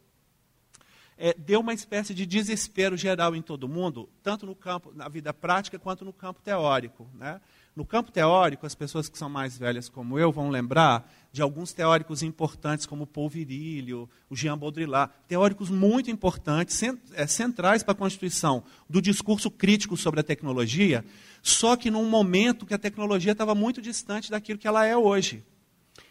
é, 1.17 1.35
deu 1.35 1.61
uma 1.61 1.73
espécie 1.73 2.13
de 2.13 2.27
desespero 2.27 2.97
geral 2.97 3.35
em 3.35 3.41
todo 3.41 3.69
mundo, 3.69 4.09
tanto 4.23 4.45
no 4.45 4.55
campo, 4.55 4.93
na 4.95 5.09
vida 5.09 5.33
prática, 5.33 5.79
quanto 5.79 6.05
no 6.05 6.13
campo 6.13 6.43
teórico. 6.43 7.09
Né? 7.15 7.41
No 7.75 7.87
campo 7.87 8.13
teórico, 8.13 8.67
as 8.67 8.75
pessoas 8.75 9.09
que 9.09 9.17
são 9.17 9.31
mais 9.31 9.57
velhas 9.57 9.89
como 9.89 10.19
eu 10.19 10.31
vão 10.31 10.51
lembrar 10.51 11.11
de 11.33 11.41
alguns 11.41 11.73
teóricos 11.73 12.23
importantes, 12.23 12.85
como 12.85 13.07
Paul 13.07 13.31
Virilio, 13.31 14.09
o 14.29 14.37
Jean 14.37 14.59
Baudrillard, 14.59 15.11
teóricos 15.27 15.71
muito 15.71 16.11
importantes, 16.11 16.83
é, 17.15 17.27
centrais 17.27 17.83
para 17.83 17.93
a 17.93 17.97
constituição 17.97 18.63
do 18.91 19.01
discurso 19.01 19.51
crítico 19.51 19.97
sobre 19.97 20.21
a 20.21 20.23
tecnologia, 20.23 21.03
só 21.43 21.75
que 21.75 21.91
num 21.91 22.05
momento 22.05 22.67
que 22.67 22.75
a 22.75 22.79
tecnologia 22.79 23.33
estava 23.33 23.55
muito 23.55 23.81
distante 23.81 24.31
daquilo 24.31 24.59
que 24.59 24.69
ela 24.69 24.85
é 24.85 24.95
hoje. 24.95 25.43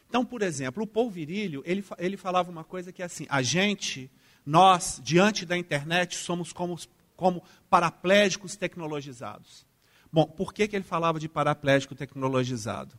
Então, 0.10 0.26
por 0.26 0.42
exemplo, 0.42 0.84
o 0.84 0.88
Paul 0.88 1.12
Virilio, 1.12 1.62
ele, 1.64 1.86
ele 2.00 2.18
falava 2.18 2.50
uma 2.50 2.64
coisa 2.64 2.92
que 2.92 3.04
é 3.04 3.06
assim, 3.06 3.28
a 3.30 3.44
gente, 3.44 4.10
nós, 4.44 5.00
diante 5.04 5.46
da 5.46 5.56
internet, 5.56 6.18
somos 6.18 6.52
como, 6.52 6.76
como 7.16 7.44
paraplégicos 7.70 8.56
tecnologizados. 8.56 9.70
Bom, 10.12 10.26
por 10.26 10.54
que, 10.54 10.68
que 10.68 10.76
ele 10.76 10.84
falava 10.84 11.20
de 11.20 11.30
paraplégico 11.30 11.96
tecnologizado? 11.96 12.96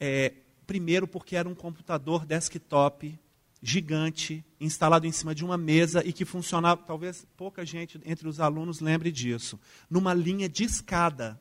É, 0.00 0.32
primeiro, 0.66 1.06
porque 1.06 1.36
era 1.36 1.48
um 1.48 1.54
computador 1.54 2.26
desktop 2.26 3.18
gigante, 3.62 4.44
instalado 4.60 5.06
em 5.06 5.12
cima 5.12 5.34
de 5.34 5.44
uma 5.44 5.56
mesa 5.56 6.02
e 6.04 6.12
que 6.12 6.24
funcionava, 6.24 6.82
talvez 6.86 7.26
pouca 7.36 7.64
gente 7.64 8.00
entre 8.04 8.28
os 8.28 8.38
alunos 8.38 8.80
lembre 8.80 9.10
disso, 9.10 9.58
numa 9.88 10.12
linha 10.12 10.48
de 10.48 10.64
escada. 10.64 11.40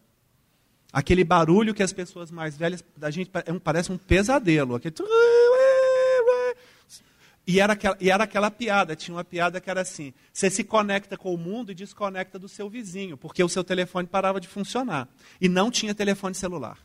Aquele 0.94 1.24
barulho 1.24 1.74
que 1.74 1.84
as 1.84 1.92
pessoas 1.92 2.32
mais 2.32 2.56
velhas 2.56 2.84
da 2.96 3.12
gente 3.12 3.30
é 3.34 3.60
parece 3.60 3.92
um 3.92 3.98
pesadelo, 3.98 4.76
aquele 4.76 4.96
e 7.48 7.60
era, 7.60 7.74
aquela, 7.74 7.98
e 8.00 8.10
era 8.10 8.24
aquela 8.24 8.50
piada, 8.50 8.96
tinha 8.96 9.16
uma 9.16 9.24
piada 9.24 9.62
que 9.62 9.70
era 9.70 9.82
assim: 9.82 10.14
você 10.34 10.50
se 10.50 10.64
conecta 10.64 11.16
com 11.16 11.34
o 11.34 11.38
mundo 11.38 11.72
e 11.72 11.76
desconecta 11.76 12.40
do 12.40 12.50
seu 12.50 12.70
vizinho, 12.70 13.18
porque 13.18 13.44
o 13.44 13.50
seu 13.50 13.64
telefone 13.64 14.08
parava 14.08 14.40
de 14.40 14.48
funcionar. 14.48 15.08
E 15.40 15.48
não 15.48 15.70
tinha 15.70 15.94
telefone 15.94 16.34
celular. 16.34 16.80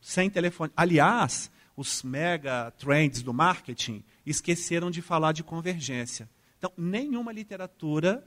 Sem 0.00 0.30
telefone. 0.30 0.72
Aliás, 0.74 1.50
os 1.76 2.02
mega 2.02 2.70
trends 2.78 3.22
do 3.22 3.34
marketing 3.34 4.02
esqueceram 4.24 4.90
de 4.90 5.02
falar 5.02 5.32
de 5.32 5.42
convergência. 5.42 6.28
Então, 6.58 6.72
nenhuma 6.76 7.32
literatura 7.32 8.26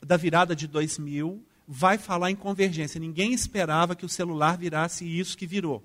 da 0.00 0.16
virada 0.16 0.54
de 0.54 0.68
2000 0.68 1.44
vai 1.66 1.98
falar 1.98 2.30
em 2.30 2.36
convergência. 2.36 3.00
Ninguém 3.00 3.32
esperava 3.32 3.96
que 3.96 4.04
o 4.04 4.08
celular 4.08 4.56
virasse 4.56 5.04
isso 5.04 5.36
que 5.36 5.46
virou. 5.46 5.84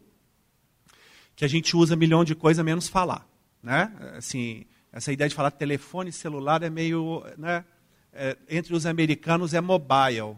Que 1.36 1.46
a 1.46 1.48
gente 1.48 1.76
usa 1.76 1.96
milhão 1.96 2.24
de 2.24 2.36
coisa 2.36 2.64
menos 2.64 2.88
falar. 2.88 3.28
Né? 3.66 3.92
Assim, 4.16 4.64
essa 4.94 5.12
ideia 5.12 5.28
de 5.28 5.34
falar 5.34 5.50
telefone 5.50 6.12
celular 6.12 6.62
é 6.62 6.70
meio. 6.70 7.24
Né? 7.36 7.66
É, 8.14 8.38
entre 8.48 8.76
os 8.76 8.86
americanos 8.86 9.56
é 9.56 9.60
mobile. 9.60 10.38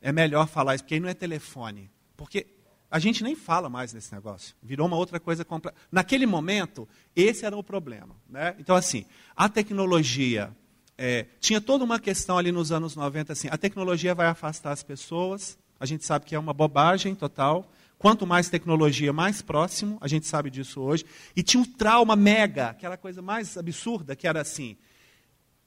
É 0.00 0.12
melhor 0.12 0.46
falar 0.46 0.76
isso, 0.76 0.84
porque 0.84 0.94
aí 0.94 1.00
não 1.00 1.08
é 1.08 1.14
telefone. 1.14 1.90
Porque 2.16 2.46
a 2.88 3.00
gente 3.00 3.24
nem 3.24 3.34
fala 3.34 3.68
mais 3.68 3.92
nesse 3.92 4.14
negócio. 4.14 4.54
Virou 4.62 4.86
uma 4.86 4.96
outra 4.96 5.18
coisa 5.18 5.44
completa. 5.44 5.76
Naquele 5.90 6.24
momento, 6.24 6.88
esse 7.16 7.44
era 7.44 7.56
o 7.56 7.64
problema. 7.64 8.14
Né? 8.30 8.54
Então, 8.60 8.76
assim, 8.76 9.04
a 9.36 9.48
tecnologia. 9.48 10.56
É, 10.96 11.26
tinha 11.40 11.60
toda 11.60 11.84
uma 11.84 11.98
questão 11.98 12.38
ali 12.38 12.50
nos 12.50 12.72
anos 12.72 12.96
90, 12.96 13.32
assim, 13.32 13.48
a 13.50 13.56
tecnologia 13.56 14.16
vai 14.16 14.26
afastar 14.26 14.72
as 14.72 14.82
pessoas, 14.82 15.56
a 15.78 15.86
gente 15.86 16.04
sabe 16.04 16.24
que 16.24 16.34
é 16.34 16.38
uma 16.38 16.52
bobagem 16.52 17.14
total, 17.14 17.70
Quanto 17.98 18.24
mais 18.24 18.48
tecnologia, 18.48 19.12
mais 19.12 19.42
próximo, 19.42 19.98
a 20.00 20.06
gente 20.06 20.26
sabe 20.26 20.50
disso 20.50 20.80
hoje. 20.80 21.04
E 21.34 21.42
tinha 21.42 21.60
um 21.60 21.64
trauma 21.64 22.14
mega, 22.14 22.68
aquela 22.68 22.96
coisa 22.96 23.20
mais 23.20 23.56
absurda, 23.56 24.14
que 24.14 24.28
era 24.28 24.40
assim: 24.40 24.76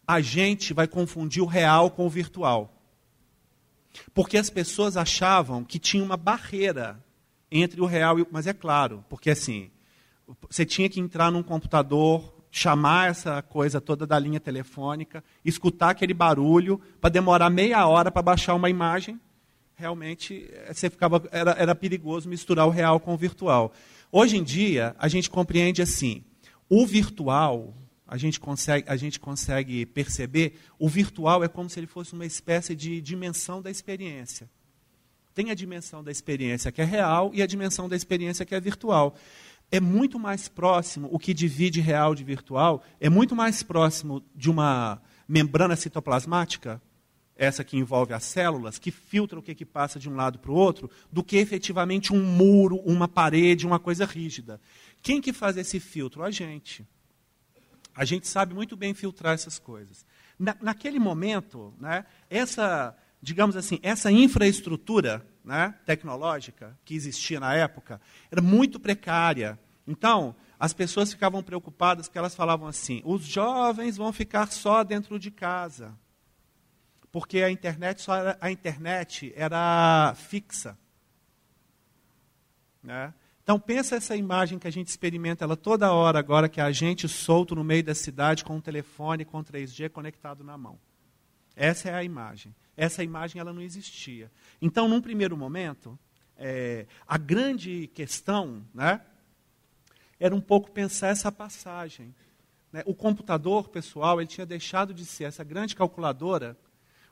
a 0.07 0.21
gente 0.21 0.73
vai 0.73 0.87
confundir 0.87 1.43
o 1.43 1.45
real 1.45 1.91
com 1.91 2.05
o 2.05 2.09
virtual. 2.09 2.73
Porque 4.13 4.37
as 4.37 4.49
pessoas 4.49 4.95
achavam 4.95 5.65
que 5.65 5.77
tinha 5.77 6.01
uma 6.01 6.15
barreira 6.15 7.03
entre 7.51 7.81
o 7.81 7.85
real 7.85 8.17
e 8.17 8.21
o. 8.21 8.27
Mas 8.31 8.47
é 8.47 8.53
claro, 8.53 9.03
porque 9.09 9.29
assim, 9.29 9.69
você 10.49 10.65
tinha 10.65 10.87
que 10.87 11.01
entrar 11.01 11.29
num 11.31 11.43
computador, 11.43 12.33
chamar 12.49 13.09
essa 13.09 13.41
coisa 13.41 13.81
toda 13.81 14.07
da 14.07 14.17
linha 14.17 14.39
telefônica, 14.39 15.21
escutar 15.43 15.89
aquele 15.89 16.13
barulho, 16.13 16.79
para 17.01 17.09
demorar 17.09 17.49
meia 17.49 17.85
hora 17.87 18.09
para 18.09 18.21
baixar 18.21 18.55
uma 18.55 18.69
imagem 18.69 19.19
realmente 19.81 20.47
eh, 20.51 20.73
você 20.73 20.89
ficava, 20.89 21.27
era, 21.31 21.51
era 21.57 21.75
perigoso 21.75 22.29
misturar 22.29 22.67
o 22.67 22.69
real 22.69 22.99
com 22.99 23.13
o 23.13 23.17
virtual. 23.17 23.73
Hoje 24.11 24.37
em 24.37 24.43
dia, 24.43 24.95
a 24.99 25.07
gente 25.07 25.29
compreende 25.29 25.81
assim: 25.81 26.23
o 26.69 26.85
virtual, 26.85 27.73
a 28.07 28.15
gente 28.15 28.39
consegue, 28.39 28.87
a 28.87 28.95
gente 28.95 29.19
consegue 29.19 29.85
perceber, 29.87 30.59
o 30.77 30.87
virtual 30.87 31.43
é 31.43 31.47
como 31.47 31.69
se 31.69 31.79
ele 31.79 31.87
fosse 31.87 32.13
uma 32.13 32.25
espécie 32.25 32.75
de 32.75 33.01
dimensão 33.01 33.59
da 33.61 33.71
experiência. 33.71 34.47
Tem 35.33 35.49
a 35.49 35.55
dimensão 35.55 36.03
da 36.03 36.11
experiência 36.11 36.71
que 36.71 36.81
é 36.81 36.85
real 36.85 37.31
e 37.33 37.41
a 37.41 37.47
dimensão 37.47 37.89
da 37.89 37.95
experiência 37.95 38.45
que 38.45 38.53
é 38.53 38.59
virtual. 38.59 39.15
É 39.71 39.79
muito 39.79 40.19
mais 40.19 40.47
próximo, 40.47 41.07
o 41.11 41.17
que 41.17 41.33
divide 41.33 41.79
real 41.81 42.13
de 42.13 42.23
virtual, 42.23 42.83
é 42.99 43.09
muito 43.09 43.35
mais 43.35 43.63
próximo 43.63 44.21
de 44.35 44.49
uma 44.49 45.01
membrana 45.27 45.75
citoplasmática, 45.75 46.81
essa 47.35 47.63
que 47.63 47.77
envolve 47.77 48.13
as 48.13 48.23
células, 48.23 48.77
que 48.77 48.91
filtra 48.91 49.39
o 49.39 49.41
que, 49.41 49.55
que 49.55 49.65
passa 49.65 49.99
de 49.99 50.09
um 50.09 50.15
lado 50.15 50.39
para 50.39 50.51
o 50.51 50.55
outro, 50.55 50.89
do 51.11 51.23
que 51.23 51.37
efetivamente 51.37 52.13
um 52.13 52.23
muro, 52.23 52.77
uma 52.85 53.07
parede, 53.07 53.65
uma 53.65 53.79
coisa 53.79 54.05
rígida. 54.05 54.59
Quem 55.01 55.21
que 55.21 55.33
faz 55.33 55.57
esse 55.57 55.79
filtro? 55.79 56.23
A 56.23 56.31
gente. 56.31 56.85
A 57.95 58.05
gente 58.05 58.27
sabe 58.27 58.53
muito 58.53 58.77
bem 58.77 58.93
filtrar 58.93 59.33
essas 59.33 59.59
coisas. 59.59 60.05
Na, 60.39 60.55
naquele 60.61 60.97
momento, 60.97 61.73
né, 61.79 62.05
essa, 62.29 62.95
digamos 63.21 63.57
assim, 63.57 63.79
essa 63.83 64.11
infraestrutura 64.11 65.25
né, 65.43 65.75
tecnológica 65.85 66.77
que 66.85 66.95
existia 66.95 67.39
na 67.39 67.53
época 67.53 67.99
era 68.31 68.41
muito 68.41 68.79
precária. 68.79 69.59
Então, 69.85 70.35
as 70.59 70.73
pessoas 70.73 71.11
ficavam 71.11 71.43
preocupadas 71.43 72.07
porque 72.07 72.19
elas 72.19 72.35
falavam 72.35 72.67
assim: 72.67 73.01
os 73.03 73.23
jovens 73.23 73.97
vão 73.97 74.13
ficar 74.13 74.51
só 74.51 74.83
dentro 74.83 75.19
de 75.19 75.31
casa 75.31 75.97
porque 77.11 77.39
a 77.39 77.51
internet 77.51 78.01
só 78.01 78.15
era, 78.15 78.37
a 78.39 78.49
internet 78.49 79.33
era 79.35 80.13
fixa. 80.15 80.77
Né? 82.81 83.13
Então 83.43 83.59
pensa 83.59 83.95
essa 83.95 84.15
imagem 84.15 84.57
que 84.57 84.67
a 84.67 84.71
gente 84.71 84.87
experimenta 84.87 85.43
ela 85.43 85.57
toda 85.57 85.91
hora 85.91 86.19
agora, 86.19 86.47
que 86.47 86.61
é 86.61 86.63
a 86.63 86.71
gente 86.71 87.07
solto 87.07 87.53
no 87.53 87.63
meio 87.63 87.83
da 87.83 87.93
cidade 87.93 88.43
com 88.43 88.55
um 88.55 88.61
telefone 88.61 89.25
com 89.25 89.43
3G 89.43 89.89
conectado 89.89 90.43
na 90.43 90.57
mão. 90.57 90.79
Essa 91.55 91.89
é 91.89 91.93
a 91.93 92.03
imagem. 92.03 92.55
Essa 92.77 93.03
imagem 93.03 93.41
ela 93.41 93.51
não 93.51 93.61
existia. 93.61 94.31
Então, 94.61 94.87
num 94.87 95.01
primeiro 95.01 95.35
momento, 95.35 95.99
é, 96.37 96.85
a 97.05 97.17
grande 97.17 97.87
questão 97.93 98.65
né, 98.73 99.01
era 100.19 100.33
um 100.33 100.41
pouco 100.41 100.71
pensar 100.71 101.09
essa 101.09 101.31
passagem. 101.31 102.15
Né? 102.71 102.81
O 102.85 102.95
computador 102.95 103.67
pessoal 103.67 104.21
ele 104.21 104.27
tinha 104.27 104.45
deixado 104.45 104.93
de 104.93 105.05
ser 105.05 105.25
essa 105.25 105.43
grande 105.43 105.75
calculadora 105.75 106.57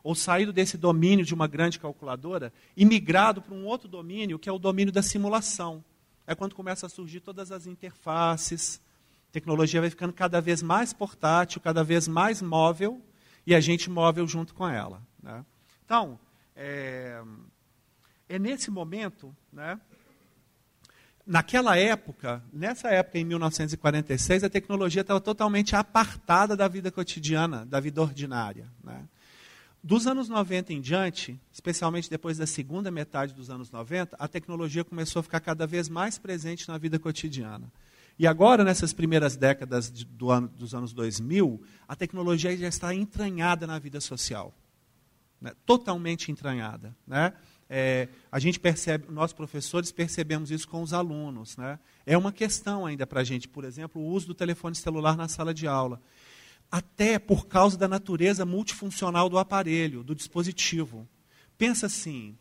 ou 0.03 0.15
saído 0.15 0.53
desse 0.53 0.77
domínio 0.77 1.25
de 1.25 1.33
uma 1.33 1.47
grande 1.47 1.79
calculadora 1.79 2.53
e 2.75 2.85
migrado 2.85 3.41
para 3.41 3.53
um 3.53 3.65
outro 3.65 3.87
domínio, 3.87 4.39
que 4.39 4.49
é 4.49 4.51
o 4.51 4.59
domínio 4.59 4.93
da 4.93 5.01
simulação. 5.01 5.83
É 6.25 6.35
quando 6.35 6.55
começa 6.55 6.85
a 6.85 6.89
surgir 6.89 7.19
todas 7.19 7.51
as 7.51 7.65
interfaces, 7.65 8.81
a 9.29 9.31
tecnologia 9.31 9.81
vai 9.81 9.89
ficando 9.89 10.13
cada 10.13 10.39
vez 10.39 10.61
mais 10.61 10.93
portátil, 10.93 11.61
cada 11.61 11.83
vez 11.83 12.07
mais 12.07 12.41
móvel, 12.41 13.01
e 13.45 13.53
a 13.55 13.59
gente 13.59 13.89
móvel 13.89 14.27
junto 14.27 14.53
com 14.53 14.67
ela. 14.67 15.01
Né? 15.21 15.43
Então, 15.85 16.19
é, 16.55 17.21
é 18.27 18.39
nesse 18.39 18.69
momento, 18.69 19.35
né, 19.51 19.79
naquela 21.25 21.77
época, 21.77 22.43
nessa 22.51 22.89
época, 22.89 23.19
em 23.19 23.23
1946, 23.23 24.43
a 24.43 24.49
tecnologia 24.49 25.01
estava 25.01 25.21
totalmente 25.21 25.75
apartada 25.75 26.57
da 26.57 26.67
vida 26.67 26.91
cotidiana, 26.91 27.65
da 27.65 27.79
vida 27.79 28.01
ordinária. 28.01 28.67
Né? 28.83 29.07
Dos 29.81 30.05
anos 30.07 30.27
90 30.27 30.73
em 30.73 30.81
diante, 30.81 31.39
especialmente 31.53 32.09
depois 32.09 32.37
da 32.37 32.45
segunda 32.45 32.91
metade 32.91 33.33
dos 33.33 33.49
anos 33.49 33.71
90, 33.71 34.15
a 34.19 34.27
tecnologia 34.27 34.83
começou 34.83 35.21
a 35.21 35.23
ficar 35.23 35.39
cada 35.39 35.65
vez 35.65 35.87
mais 35.87 36.17
presente 36.17 36.67
na 36.67 36.77
vida 36.77 36.99
cotidiana. 36.99 37.71
E 38.17 38.27
agora, 38.27 38.65
nessas 38.65 38.91
primeiras 38.91 39.37
décadas 39.37 39.89
do 39.89 40.29
ano, 40.29 40.49
dos 40.49 40.75
anos 40.75 40.91
2000, 40.91 41.61
a 41.87 41.95
tecnologia 41.95 42.55
já 42.57 42.67
está 42.67 42.93
entranhada 42.93 43.65
na 43.65 43.79
vida 43.79 44.01
social. 44.01 44.53
Né? 45.39 45.53
Totalmente 45.65 46.29
entranhada. 46.29 46.93
Né? 47.07 47.31
É, 47.69 48.09
a 48.29 48.37
gente 48.37 48.59
percebe, 48.59 49.05
nós 49.09 49.31
professores 49.31 49.93
percebemos 49.93 50.51
isso 50.51 50.67
com 50.67 50.81
os 50.81 50.91
alunos. 50.91 51.55
Né? 51.55 51.79
É 52.05 52.17
uma 52.17 52.33
questão 52.33 52.85
ainda 52.85 53.07
para 53.07 53.21
a 53.21 53.23
gente, 53.23 53.47
por 53.47 53.63
exemplo, 53.63 54.01
o 54.01 54.05
uso 54.05 54.27
do 54.27 54.33
telefone 54.33 54.75
celular 54.75 55.15
na 55.15 55.29
sala 55.29 55.53
de 55.53 55.65
aula 55.65 56.01
até 56.71 57.17
por 57.17 57.47
causa 57.47 57.77
da 57.77 57.87
natureza 57.87 58.45
multifuncional 58.45 59.29
do 59.29 59.37
aparelho, 59.37 60.03
do 60.03 60.13
dispositivo. 60.13 61.07
Pensa 61.57 61.87
assim: 61.87 62.37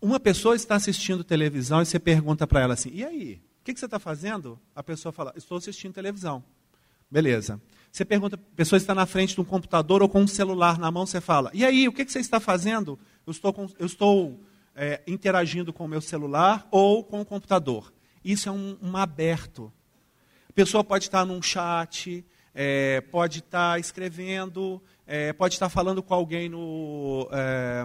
uma 0.00 0.20
pessoa 0.20 0.54
está 0.54 0.74
assistindo 0.74 1.24
televisão 1.24 1.82
e 1.82 1.86
você 1.86 1.98
pergunta 1.98 2.46
para 2.46 2.60
ela 2.60 2.74
assim: 2.74 2.90
e 2.92 3.04
aí? 3.04 3.40
O 3.60 3.64
que, 3.64 3.72
que 3.72 3.80
você 3.80 3.86
está 3.86 3.98
fazendo? 3.98 4.58
A 4.74 4.82
pessoa 4.82 5.12
fala: 5.12 5.32
estou 5.36 5.58
assistindo 5.58 5.94
televisão. 5.94 6.44
Beleza. 7.10 7.60
Você 7.90 8.04
pergunta, 8.04 8.36
a 8.36 8.56
pessoa 8.56 8.76
está 8.76 8.94
na 8.94 9.06
frente 9.06 9.34
de 9.34 9.40
um 9.40 9.44
computador 9.44 10.02
ou 10.02 10.08
com 10.08 10.20
um 10.20 10.26
celular 10.26 10.78
na 10.78 10.90
mão, 10.90 11.06
você 11.06 11.20
fala: 11.20 11.50
e 11.54 11.64
aí? 11.64 11.88
O 11.88 11.92
que, 11.92 12.04
que 12.04 12.12
você 12.12 12.20
está 12.20 12.38
fazendo? 12.38 12.98
Eu 13.26 13.30
estou, 13.30 13.52
com, 13.52 13.68
eu 13.78 13.86
estou 13.86 14.40
é, 14.74 15.00
interagindo 15.06 15.72
com 15.72 15.84
o 15.84 15.88
meu 15.88 16.00
celular 16.00 16.66
ou 16.70 17.02
com 17.02 17.20
o 17.20 17.24
computador. 17.24 17.92
Isso 18.24 18.48
é 18.48 18.52
um, 18.52 18.76
um 18.82 18.96
aberto. 18.96 19.72
A 20.48 20.52
pessoa 20.52 20.84
pode 20.84 21.04
estar 21.04 21.24
num 21.24 21.40
chat, 21.40 22.24
é, 22.54 23.00
pode 23.00 23.40
estar 23.40 23.72
tá 23.72 23.78
escrevendo, 23.78 24.80
é, 25.06 25.32
pode 25.32 25.54
estar 25.54 25.66
tá 25.66 25.70
falando 25.70 26.02
com 26.02 26.14
alguém 26.14 26.48
no, 26.48 27.28
é, 27.32 27.84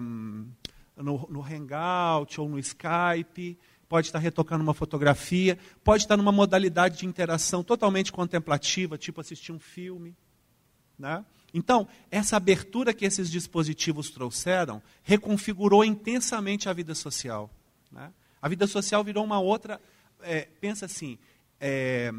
no, 0.95 1.27
no 1.29 1.43
Hangout 1.43 2.39
ou 2.39 2.47
no 2.47 2.60
Skype, 2.60 3.58
pode 3.88 4.08
estar 4.08 4.19
tá 4.19 4.23
retocando 4.23 4.63
uma 4.63 4.73
fotografia, 4.73 5.58
pode 5.84 6.03
estar 6.03 6.15
numa 6.15 6.32
modalidade 6.32 6.99
de 6.99 7.08
interação 7.08 7.63
totalmente 7.63 8.12
contemplativa, 8.12 8.97
tipo 8.97 9.19
assistir 9.19 9.51
um 9.51 9.60
filme. 9.60 10.15
Né? 10.97 11.25
Então, 11.53 11.88
essa 12.12 12.38
abertura 12.38 12.93
que 12.93 13.05
esses 13.05 13.32
dispositivos 13.32 14.12
trouxeram 14.12 14.82
reconfigurou 15.01 15.84
intensamente 15.84 16.69
a 16.69 16.73
vida 16.73 16.93
social. 16.93 17.49
Né? 17.91 18.13
A 18.41 18.47
vida 18.47 18.67
social 18.67 19.03
virou 19.03 19.23
uma 19.23 19.39
outra. 19.39 19.82
É, 20.21 20.47
pensa 20.62 20.86
assim: 20.86 21.17
é, 21.60 22.13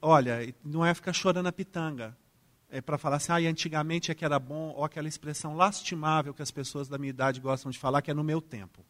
olha, 0.00 0.54
não 0.64 0.84
é 0.84 0.94
ficar 0.94 1.12
chorando 1.12 1.46
a 1.46 1.52
pitanga. 1.52 2.16
É 2.70 2.80
para 2.80 2.98
falar 2.98 3.16
assim, 3.16 3.32
ah, 3.32 3.36
antigamente 3.36 4.10
é 4.10 4.14
que 4.14 4.24
era 4.24 4.38
bom, 4.38 4.74
ou 4.76 4.84
aquela 4.84 5.06
expressão 5.06 5.54
lastimável 5.54 6.34
que 6.34 6.42
as 6.42 6.50
pessoas 6.50 6.88
da 6.88 6.98
minha 6.98 7.10
idade 7.10 7.40
gostam 7.40 7.70
de 7.70 7.78
falar, 7.78 8.02
que 8.02 8.10
é 8.10 8.14
no 8.14 8.24
meu 8.24 8.40
tempo. 8.40 8.84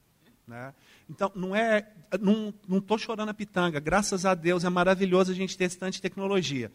Né? 0.47 0.75
Então, 1.09 1.31
não 1.35 1.55
é, 1.55 1.91
não 2.21 2.79
estou 2.79 2.97
chorando 2.97 3.29
a 3.29 3.35
pitanga. 3.35 3.81
Graças 3.81 4.25
a 4.25 4.35
Deus, 4.35 4.65
é 4.65 4.71
maravilhoso 4.71 5.33
a 5.33 5.35
gente 5.35 5.57
ter 5.57 5.65
esse 5.65 5.79
tanto 5.79 5.95
de 5.95 6.03
tecnologia. 6.03 6.73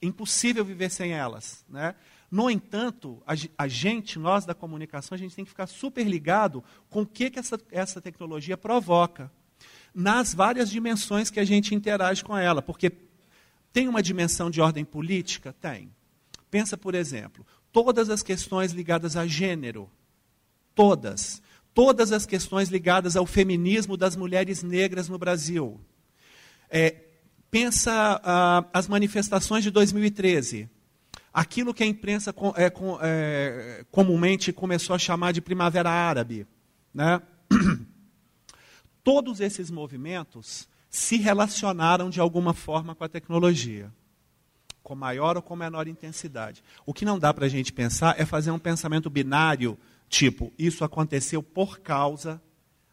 Impossível 0.00 0.64
viver 0.64 0.90
sem 0.90 1.12
elas. 1.12 1.64
Né? 1.68 1.94
No 2.30 2.50
entanto, 2.50 3.22
a, 3.26 3.34
a, 3.58 3.68
gente, 3.68 4.18
nós 4.18 4.44
da 4.44 4.54
comunicação, 4.54 5.16
a 5.16 5.18
gente 5.18 5.34
tem 5.34 5.44
que 5.44 5.50
ficar 5.50 5.66
super 5.66 6.04
ligado 6.06 6.62
com 6.88 7.02
o 7.02 7.06
que, 7.06 7.30
que 7.30 7.38
essa, 7.38 7.58
essa 7.70 8.00
tecnologia 8.00 8.56
provoca 8.56 9.30
nas 9.94 10.34
várias 10.34 10.68
dimensões 10.68 11.30
que 11.30 11.38
a 11.38 11.44
gente 11.44 11.74
interage 11.74 12.24
com 12.24 12.36
ela. 12.36 12.60
Porque 12.60 12.92
tem 13.72 13.88
uma 13.88 14.02
dimensão 14.02 14.50
de 14.50 14.60
ordem 14.60 14.84
política? 14.84 15.54
Tem. 15.60 15.90
Pensa, 16.50 16.76
por 16.76 16.94
exemplo, 16.94 17.46
todas 17.72 18.10
as 18.10 18.22
questões 18.22 18.72
ligadas 18.72 19.16
a 19.16 19.26
gênero. 19.26 19.88
Todas. 20.74 21.40
Todas 21.72 22.12
as 22.12 22.26
questões 22.26 22.68
ligadas 22.68 23.16
ao 23.16 23.26
feminismo 23.26 23.96
das 23.96 24.16
mulheres 24.16 24.62
negras 24.62 25.08
no 25.08 25.18
Brasil. 25.18 25.80
É, 26.70 26.96
pensa 27.50 28.20
ah, 28.24 28.64
as 28.72 28.88
manifestações 28.88 29.62
de 29.62 29.70
2013. 29.70 30.68
Aquilo 31.32 31.74
que 31.74 31.82
a 31.82 31.86
imprensa 31.86 32.34
é, 32.56 32.72
é, 33.02 33.84
comumente 33.90 34.52
começou 34.52 34.94
a 34.94 34.98
chamar 34.98 35.32
de 35.32 35.40
Primavera 35.40 35.90
Árabe. 35.90 36.46
Né? 36.92 37.20
todos 39.04 39.38
esses 39.40 39.70
movimentos 39.70 40.66
se 40.88 41.18
relacionaram 41.18 42.08
de 42.08 42.20
alguma 42.20 42.54
forma 42.54 42.94
com 42.94 43.04
a 43.04 43.08
tecnologia, 43.08 43.92
com 44.82 44.94
maior 44.94 45.36
ou 45.36 45.42
com 45.42 45.54
menor 45.54 45.86
intensidade. 45.86 46.64
O 46.86 46.94
que 46.94 47.04
não 47.04 47.18
dá 47.18 47.32
para 47.32 47.46
a 47.46 47.48
gente 47.48 47.72
pensar 47.72 48.18
é 48.18 48.24
fazer 48.24 48.50
um 48.50 48.58
pensamento 48.58 49.10
binário, 49.10 49.78
tipo, 50.08 50.52
isso 50.58 50.84
aconteceu 50.84 51.42
por 51.42 51.80
causa. 51.80 52.40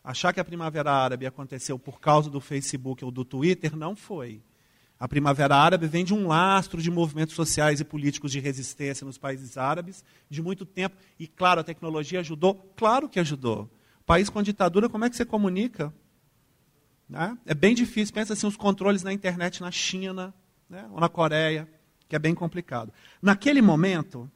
Achar 0.03 0.33
que 0.33 0.39
a 0.39 0.45
Primavera 0.45 0.91
Árabe 0.91 1.25
aconteceu 1.25 1.79
por 1.79 1.99
causa 1.99 2.29
do 2.29 2.41
Facebook 2.41 3.05
ou 3.05 3.11
do 3.11 3.23
Twitter, 3.23 3.75
não 3.75 3.95
foi. 3.95 4.41
A 4.99 5.07
Primavera 5.07 5.55
Árabe 5.55 5.87
vem 5.87 6.03
de 6.03 6.13
um 6.13 6.27
lastro 6.27 6.81
de 6.81 6.91
movimentos 6.91 7.35
sociais 7.35 7.79
e 7.79 7.83
políticos 7.83 8.31
de 8.31 8.39
resistência 8.39 9.05
nos 9.05 9.17
países 9.17 9.57
árabes 9.57 10.03
de 10.29 10.41
muito 10.41 10.65
tempo. 10.65 10.95
E, 11.19 11.27
claro, 11.27 11.61
a 11.61 11.63
tecnologia 11.63 12.19
ajudou? 12.19 12.55
Claro 12.75 13.07
que 13.07 13.19
ajudou. 13.19 13.69
País 14.05 14.29
com 14.29 14.43
ditadura, 14.43 14.89
como 14.89 15.05
é 15.05 15.09
que 15.09 15.15
você 15.15 15.25
comunica? 15.25 15.93
Né? 17.11 17.37
É 17.45 17.53
bem 17.53 17.75
difícil. 17.75 18.15
Pensa 18.15 18.31
assim, 18.31 18.47
os 18.47 18.55
controles 18.55 19.03
na 19.03 19.11
internet 19.11 19.59
na 19.59 19.69
China 19.69 20.33
né? 20.69 20.87
ou 20.93 20.99
na 20.99 21.09
Coreia, 21.09 21.67
que 22.07 22.15
é 22.15 22.19
bem 22.19 22.33
complicado. 22.33 22.93
Naquele 23.21 23.61
momento, 23.61 24.31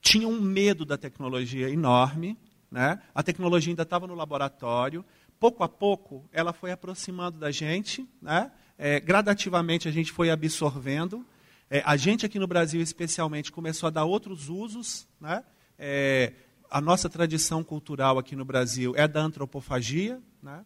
tinha 0.00 0.26
um 0.26 0.40
medo 0.40 0.84
da 0.84 0.98
tecnologia 0.98 1.70
enorme. 1.70 2.36
Né? 2.68 3.00
A 3.14 3.22
tecnologia 3.22 3.70
ainda 3.70 3.84
estava 3.84 4.08
no 4.08 4.16
laboratório. 4.16 5.04
Pouco 5.38 5.62
a 5.62 5.68
pouco, 5.68 6.28
ela 6.32 6.52
foi 6.52 6.72
aproximando 6.72 7.38
da 7.38 7.52
gente. 7.52 8.04
Né? 8.20 8.50
É, 8.76 8.98
gradativamente, 8.98 9.86
a 9.86 9.92
gente 9.92 10.10
foi 10.10 10.30
absorvendo. 10.30 11.24
É, 11.70 11.80
a 11.86 11.96
gente 11.96 12.26
aqui 12.26 12.40
no 12.40 12.48
Brasil, 12.48 12.80
especialmente, 12.80 13.52
começou 13.52 13.86
a 13.86 13.90
dar 13.90 14.04
outros 14.04 14.48
usos. 14.48 15.06
Né? 15.20 15.44
É, 15.78 16.32
a 16.68 16.80
nossa 16.80 17.08
tradição 17.08 17.62
cultural 17.62 18.18
aqui 18.18 18.34
no 18.34 18.44
Brasil 18.44 18.94
é 18.96 19.06
da 19.06 19.20
antropofagia. 19.20 20.20
Né? 20.42 20.64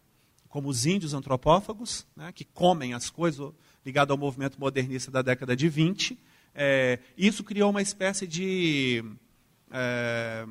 Como 0.53 0.69
os 0.69 0.85
índios 0.85 1.15
antropófagos, 1.15 2.05
né, 2.15 2.31
que 2.31 2.45
comem 2.45 2.93
as 2.93 3.09
coisas, 3.09 3.51
ligado 3.83 4.11
ao 4.11 4.17
movimento 4.19 4.59
modernista 4.59 5.09
da 5.09 5.23
década 5.23 5.55
de 5.55 5.67
20. 5.67 6.15
É, 6.53 6.99
isso 7.17 7.43
criou 7.43 7.71
uma 7.71 7.81
espécie 7.81 8.27
de 8.27 9.03
é, 9.71 10.45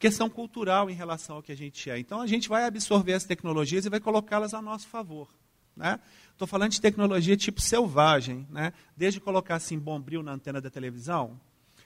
questão 0.00 0.28
cultural 0.28 0.90
em 0.90 0.94
relação 0.94 1.36
ao 1.36 1.42
que 1.44 1.52
a 1.52 1.56
gente 1.56 1.88
é. 1.88 1.96
Então, 1.96 2.20
a 2.20 2.26
gente 2.26 2.48
vai 2.48 2.64
absorver 2.64 3.12
as 3.12 3.22
tecnologias 3.22 3.86
e 3.86 3.88
vai 3.88 4.00
colocá-las 4.00 4.52
a 4.52 4.60
nosso 4.60 4.88
favor. 4.88 5.28
Estou 5.76 6.46
né? 6.46 6.48
falando 6.48 6.72
de 6.72 6.80
tecnologia 6.80 7.36
tipo 7.36 7.60
selvagem, 7.60 8.48
né? 8.50 8.72
desde 8.96 9.20
colocar 9.20 9.54
assim 9.54 9.78
bombril 9.78 10.24
na 10.24 10.32
antena 10.32 10.60
da 10.60 10.70
televisão, 10.70 11.40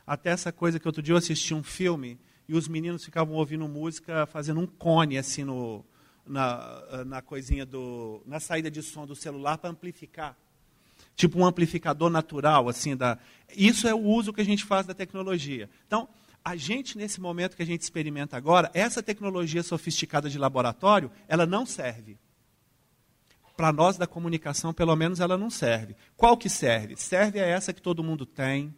até 0.06 0.30
essa 0.30 0.50
coisa 0.50 0.80
que 0.80 0.88
outro 0.88 1.02
dia 1.02 1.12
eu 1.12 1.18
assisti 1.18 1.52
um 1.52 1.62
filme 1.62 2.18
e 2.48 2.54
os 2.54 2.68
meninos 2.68 3.04
ficavam 3.04 3.34
ouvindo 3.34 3.68
música 3.68 4.24
fazendo 4.24 4.60
um 4.60 4.66
cone 4.66 5.18
assim 5.18 5.44
no, 5.44 5.84
na, 6.26 7.04
na 7.06 7.22
coisinha 7.22 7.66
do. 7.66 8.22
na 8.26 8.40
saída 8.40 8.70
de 8.70 8.82
som 8.82 9.06
do 9.06 9.14
celular 9.14 9.58
para 9.58 9.70
amplificar. 9.70 10.36
Tipo 11.16 11.38
um 11.38 11.46
amplificador 11.46 12.10
natural, 12.10 12.68
assim, 12.68 12.96
da. 12.96 13.18
Isso 13.56 13.86
é 13.86 13.94
o 13.94 14.00
uso 14.00 14.32
que 14.32 14.40
a 14.40 14.44
gente 14.44 14.64
faz 14.64 14.86
da 14.86 14.94
tecnologia. 14.94 15.68
Então, 15.86 16.08
a 16.44 16.56
gente, 16.56 16.98
nesse 16.98 17.20
momento 17.20 17.56
que 17.56 17.62
a 17.62 17.66
gente 17.66 17.82
experimenta 17.82 18.36
agora, 18.36 18.70
essa 18.74 19.02
tecnologia 19.02 19.62
sofisticada 19.62 20.28
de 20.28 20.38
laboratório, 20.38 21.10
ela 21.26 21.46
não 21.46 21.64
serve. 21.64 22.18
Para 23.56 23.72
nós 23.72 23.96
da 23.96 24.06
comunicação, 24.06 24.74
pelo 24.74 24.94
menos, 24.96 25.20
ela 25.20 25.38
não 25.38 25.48
serve. 25.48 25.96
Qual 26.16 26.36
que 26.36 26.48
serve? 26.48 26.96
Serve 26.96 27.40
a 27.40 27.46
essa 27.46 27.72
que 27.72 27.80
todo 27.80 28.02
mundo 28.02 28.26
tem, 28.26 28.74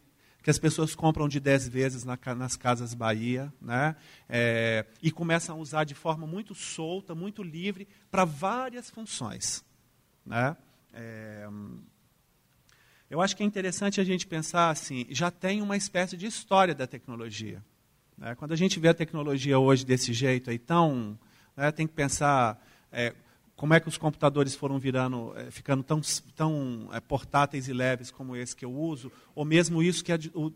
que 0.47 0.51
as 0.51 0.57
pessoas 0.57 0.95
compram 0.95 1.27
de 1.27 1.41
10 1.41 1.67
vezes 1.67 2.05
na, 2.05 2.17
nas 2.33 2.55
casas 2.55 2.93
Bahia, 2.93 3.51
né? 3.59 3.97
É, 4.29 4.85
e 5.03 5.11
começam 5.11 5.57
a 5.57 5.59
usar 5.59 5.83
de 5.83 5.93
forma 5.93 6.25
muito 6.25 6.55
solta, 6.55 7.13
muito 7.13 7.43
livre, 7.43 7.85
para 8.09 8.23
várias 8.23 8.89
funções. 8.89 9.61
Né? 10.25 10.55
É, 10.93 11.49
eu 13.09 13.19
acho 13.19 13.35
que 13.35 13.43
é 13.43 13.45
interessante 13.45 13.99
a 13.99 14.05
gente 14.05 14.25
pensar 14.25 14.69
assim, 14.69 15.05
já 15.09 15.29
tem 15.29 15.61
uma 15.61 15.75
espécie 15.75 16.15
de 16.15 16.27
história 16.27 16.73
da 16.73 16.87
tecnologia. 16.87 17.61
Né? 18.17 18.33
Quando 18.35 18.53
a 18.53 18.57
gente 18.57 18.79
vê 18.79 18.87
a 18.87 18.93
tecnologia 18.93 19.59
hoje 19.59 19.85
desse 19.85 20.13
jeito 20.13 20.49
aí, 20.49 20.57
tão, 20.57 21.19
né, 21.57 21.73
tem 21.73 21.85
que 21.85 21.93
pensar 21.93 22.65
é, 22.89 23.13
como 23.57 23.73
é 23.73 23.79
que 23.79 23.89
os 23.89 23.97
computadores 23.97 24.55
foram 24.55 24.77
virando, 24.77 25.33
é, 25.35 25.49
ficando 25.49 25.83
tão, 25.83 25.99
tão 26.35 26.87
é, 26.93 26.99
portáteis 26.99 27.67
e 27.67 27.73
leves 27.73 28.11
como 28.11 28.35
esse 28.35 28.55
que 28.55 28.63
eu 28.63 28.71
uso, 28.71 29.11
ou 29.35 29.43
mesmo 29.43 29.81
isso 29.81 30.03
que 30.03 30.11
é 30.13 30.19
o, 30.33 30.53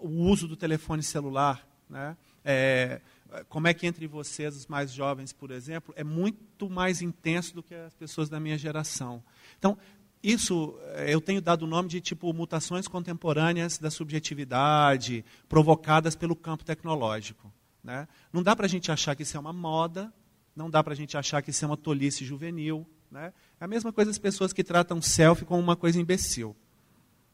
o 0.00 0.08
uso 0.30 0.46
do 0.46 0.54
telefone 0.54 1.02
celular. 1.02 1.66
Né? 1.88 2.14
É, 2.44 3.00
como 3.48 3.66
é 3.66 3.74
que 3.74 3.86
entre 3.86 4.06
vocês, 4.06 4.54
os 4.54 4.66
mais 4.66 4.92
jovens, 4.92 5.32
por 5.32 5.50
exemplo, 5.50 5.94
é 5.96 6.04
muito 6.04 6.68
mais 6.68 7.00
intenso 7.00 7.54
do 7.54 7.62
que 7.62 7.74
as 7.74 7.94
pessoas 7.94 8.28
da 8.28 8.38
minha 8.38 8.58
geração. 8.58 9.22
Então, 9.58 9.76
isso 10.22 10.78
eh, 10.94 11.12
eu 11.12 11.20
tenho 11.20 11.40
dado 11.40 11.62
o 11.62 11.66
nome 11.66 11.88
de 11.88 12.00
tipo 12.00 12.32
mutações 12.32 12.86
contemporâneas 12.86 13.78
da 13.78 13.90
subjetividade 13.90 15.24
provocadas 15.48 16.14
pelo 16.14 16.36
campo 16.36 16.64
tecnológico. 16.64 17.52
Né? 17.82 18.08
Não 18.32 18.42
dá 18.42 18.54
para 18.56 18.66
a 18.66 18.68
gente 18.68 18.90
achar 18.90 19.14
que 19.14 19.22
isso 19.22 19.36
é 19.36 19.40
uma 19.40 19.52
moda, 19.52 20.12
não 20.54 20.70
dá 20.70 20.82
para 20.82 20.92
a 20.92 20.96
gente 20.96 21.16
achar 21.16 21.42
que 21.42 21.50
isso 21.50 21.64
é 21.64 21.68
uma 21.68 21.76
tolice 21.76 22.24
juvenil. 22.24 22.86
Né? 23.10 23.32
É 23.60 23.64
a 23.64 23.68
mesma 23.68 23.92
coisa 23.92 24.10
as 24.10 24.18
pessoas 24.18 24.52
que 24.52 24.64
tratam 24.64 25.00
selfie 25.00 25.44
como 25.44 25.60
uma 25.60 25.76
coisa 25.76 26.00
imbecil. 26.00 26.54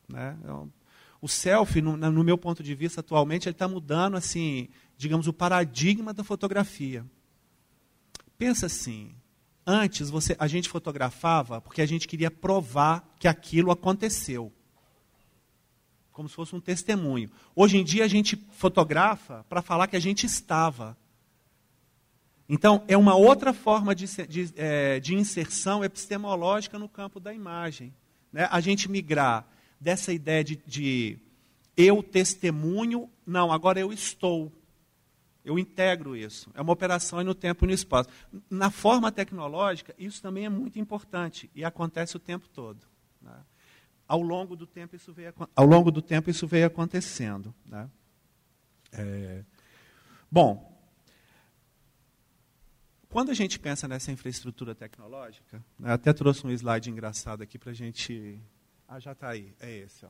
Né? 0.09 0.37
Então, 0.41 0.73
o 1.21 1.29
selfie, 1.29 1.83
no, 1.83 1.97
no, 1.97 2.25
meu 2.25 2.39
ponto 2.39 2.63
de 2.63 2.75
vista, 2.75 3.01
atualmente, 3.01 3.47
ele 3.47 3.55
está 3.55 3.69
mudando, 3.69 4.17
assim, 4.17 4.69
digamos, 4.97 5.27
o 5.27 5.33
paradigma 5.33 6.15
da 6.15 6.25
fotografia. 6.25 7.05
Pensa 8.39 8.67
assim, 8.67 9.15
antes 9.67 10.09
você, 10.09 10.35
a 10.39 10.47
gente 10.47 10.69
fotografava 10.69 11.61
porque 11.61 11.83
a 11.83 11.87
gente 11.87 12.09
queria 12.09 12.31
provar 12.31 13.07
que 13.19 13.29
aquilo 13.29 13.71
aconteceu. 13.71 14.51
Como 16.11 16.29
se 16.29 16.35
fosse 16.35 16.57
um 16.57 16.61
testemunho. 16.61 17.31
Hoje 17.55 17.77
em 17.77 17.85
dia 17.85 18.05
a 18.05 18.09
gente 18.09 18.37
fotografa 18.53 19.45
para 19.49 19.63
falar 19.63 19.87
que 19.87 19.97
a 19.97 20.01
gente 20.01 20.25
estava. 20.25 20.97
Então, 22.53 22.83
é 22.89 22.97
uma 22.97 23.15
outra 23.15 23.53
forma 23.53 23.95
de, 23.95 24.07
de, 24.27 24.53
é, 24.57 24.99
de 24.99 25.15
inserção 25.15 25.85
epistemológica 25.85 26.81
no 26.81 26.89
campo 26.89 27.21
da 27.21 27.33
imagem. 27.33 27.95
Né? 28.33 28.49
A 28.51 28.59
gente 28.59 28.91
migrar 28.91 29.47
dessa 29.81 30.13
ideia 30.13 30.43
de, 30.43 30.57
de 30.67 31.17
eu 31.77 32.03
testemunho, 32.03 33.09
não, 33.25 33.53
agora 33.53 33.79
eu 33.79 33.93
estou. 33.93 34.51
Eu 35.45 35.61
integro 35.61 36.17
isso. 36.17 36.51
É 36.53 36.61
uma 36.61 36.73
operação 36.73 37.23
no 37.23 37.37
tempo 37.37 37.65
e 37.65 37.69
no 37.69 37.73
espaço. 37.73 38.09
Na 38.51 38.69
forma 38.69 39.13
tecnológica, 39.13 39.95
isso 39.97 40.21
também 40.21 40.45
é 40.45 40.49
muito 40.49 40.77
importante 40.77 41.49
e 41.55 41.65
acontece 41.65 42.17
o 42.17 42.21
tempo 42.21 42.49
todo. 42.49 42.85
Né? 43.23 43.45
Ao, 44.09 44.21
longo 44.21 44.57
do 44.57 44.67
tempo, 44.67 44.97
isso 44.97 45.13
veio, 45.13 45.33
ao 45.55 45.67
longo 45.67 45.93
do 45.93 46.03
tempo, 46.03 46.29
isso 46.29 46.49
veio 46.49 46.67
acontecendo. 46.67 47.55
Né? 47.65 47.89
É... 48.93 49.45
Bom, 50.29 50.69
quando 53.11 53.31
a 53.31 53.35
gente 53.35 53.59
pensa 53.59 53.89
nessa 53.89 54.13
infraestrutura 54.13 54.75
tecnológica, 54.75 55.63
né, 55.79 55.93
até 55.93 56.13
trouxe 56.13 56.47
um 56.47 56.51
slide 56.51 56.91
engraçado 56.91 57.43
aqui 57.43 57.59
para 57.59 57.73
a 57.73 57.75
gente 57.75 58.41
ah, 58.89 58.99
já 58.99 59.13
está 59.13 59.31
aí. 59.31 59.53
É 59.61 59.79
esse. 59.79 60.07
Ó. 60.07 60.09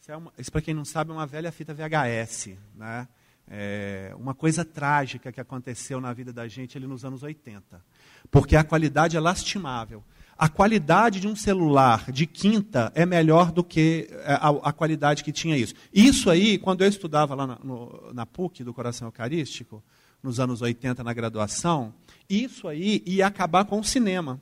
Isso, 0.00 0.12
é 0.12 0.18
isso 0.38 0.52
para 0.52 0.60
quem 0.60 0.74
não 0.74 0.84
sabe, 0.84 1.10
é 1.10 1.14
uma 1.14 1.26
velha 1.26 1.50
fita 1.50 1.74
VHS. 1.74 2.56
Né? 2.74 3.08
É 3.48 4.14
uma 4.16 4.34
coisa 4.34 4.64
trágica 4.64 5.32
que 5.32 5.40
aconteceu 5.40 6.00
na 6.00 6.12
vida 6.12 6.32
da 6.32 6.46
gente 6.46 6.76
ali 6.76 6.86
nos 6.86 7.04
anos 7.04 7.22
80. 7.22 7.82
Porque 8.30 8.54
a 8.54 8.62
qualidade 8.62 9.16
é 9.16 9.20
lastimável. 9.20 10.04
A 10.36 10.48
qualidade 10.48 11.20
de 11.20 11.28
um 11.28 11.36
celular 11.36 12.10
de 12.10 12.26
quinta 12.26 12.92
é 12.94 13.06
melhor 13.06 13.52
do 13.52 13.62
que 13.62 14.08
é, 14.10 14.32
a, 14.32 14.48
a 14.48 14.72
qualidade 14.72 15.22
que 15.22 15.32
tinha 15.32 15.56
isso. 15.56 15.74
Isso 15.92 16.28
aí, 16.28 16.58
quando 16.58 16.82
eu 16.82 16.88
estudava 16.88 17.34
lá 17.34 17.46
na, 17.46 17.58
no, 17.60 18.12
na 18.12 18.26
PUC 18.26 18.64
do 18.64 18.74
Coração 18.74 19.08
Eucarístico, 19.08 19.82
nos 20.24 20.40
anos 20.40 20.62
80, 20.62 21.04
na 21.04 21.12
graduação, 21.12 21.92
isso 22.28 22.66
aí 22.66 23.02
ia 23.04 23.26
acabar 23.26 23.66
com 23.66 23.78
o 23.78 23.84
cinema. 23.84 24.40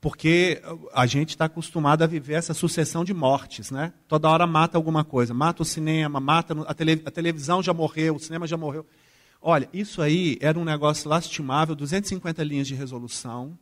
Porque 0.00 0.60
a 0.92 1.06
gente 1.06 1.30
está 1.30 1.44
acostumado 1.44 2.02
a 2.02 2.06
viver 2.08 2.34
essa 2.34 2.52
sucessão 2.52 3.04
de 3.04 3.14
mortes, 3.14 3.70
né? 3.70 3.92
Toda 4.08 4.28
hora 4.28 4.44
mata 4.44 4.76
alguma 4.76 5.04
coisa, 5.04 5.32
mata 5.32 5.62
o 5.62 5.64
cinema, 5.64 6.18
mata 6.18 6.60
a, 6.66 6.74
tele, 6.74 7.00
a 7.06 7.10
televisão 7.12 7.62
já 7.62 7.72
morreu, 7.72 8.16
o 8.16 8.18
cinema 8.18 8.44
já 8.44 8.56
morreu. 8.56 8.84
Olha, 9.40 9.68
isso 9.72 10.02
aí 10.02 10.36
era 10.40 10.58
um 10.58 10.64
negócio 10.64 11.08
lastimável, 11.08 11.76
250 11.76 12.42
linhas 12.42 12.66
de 12.66 12.74
resolução. 12.74 13.56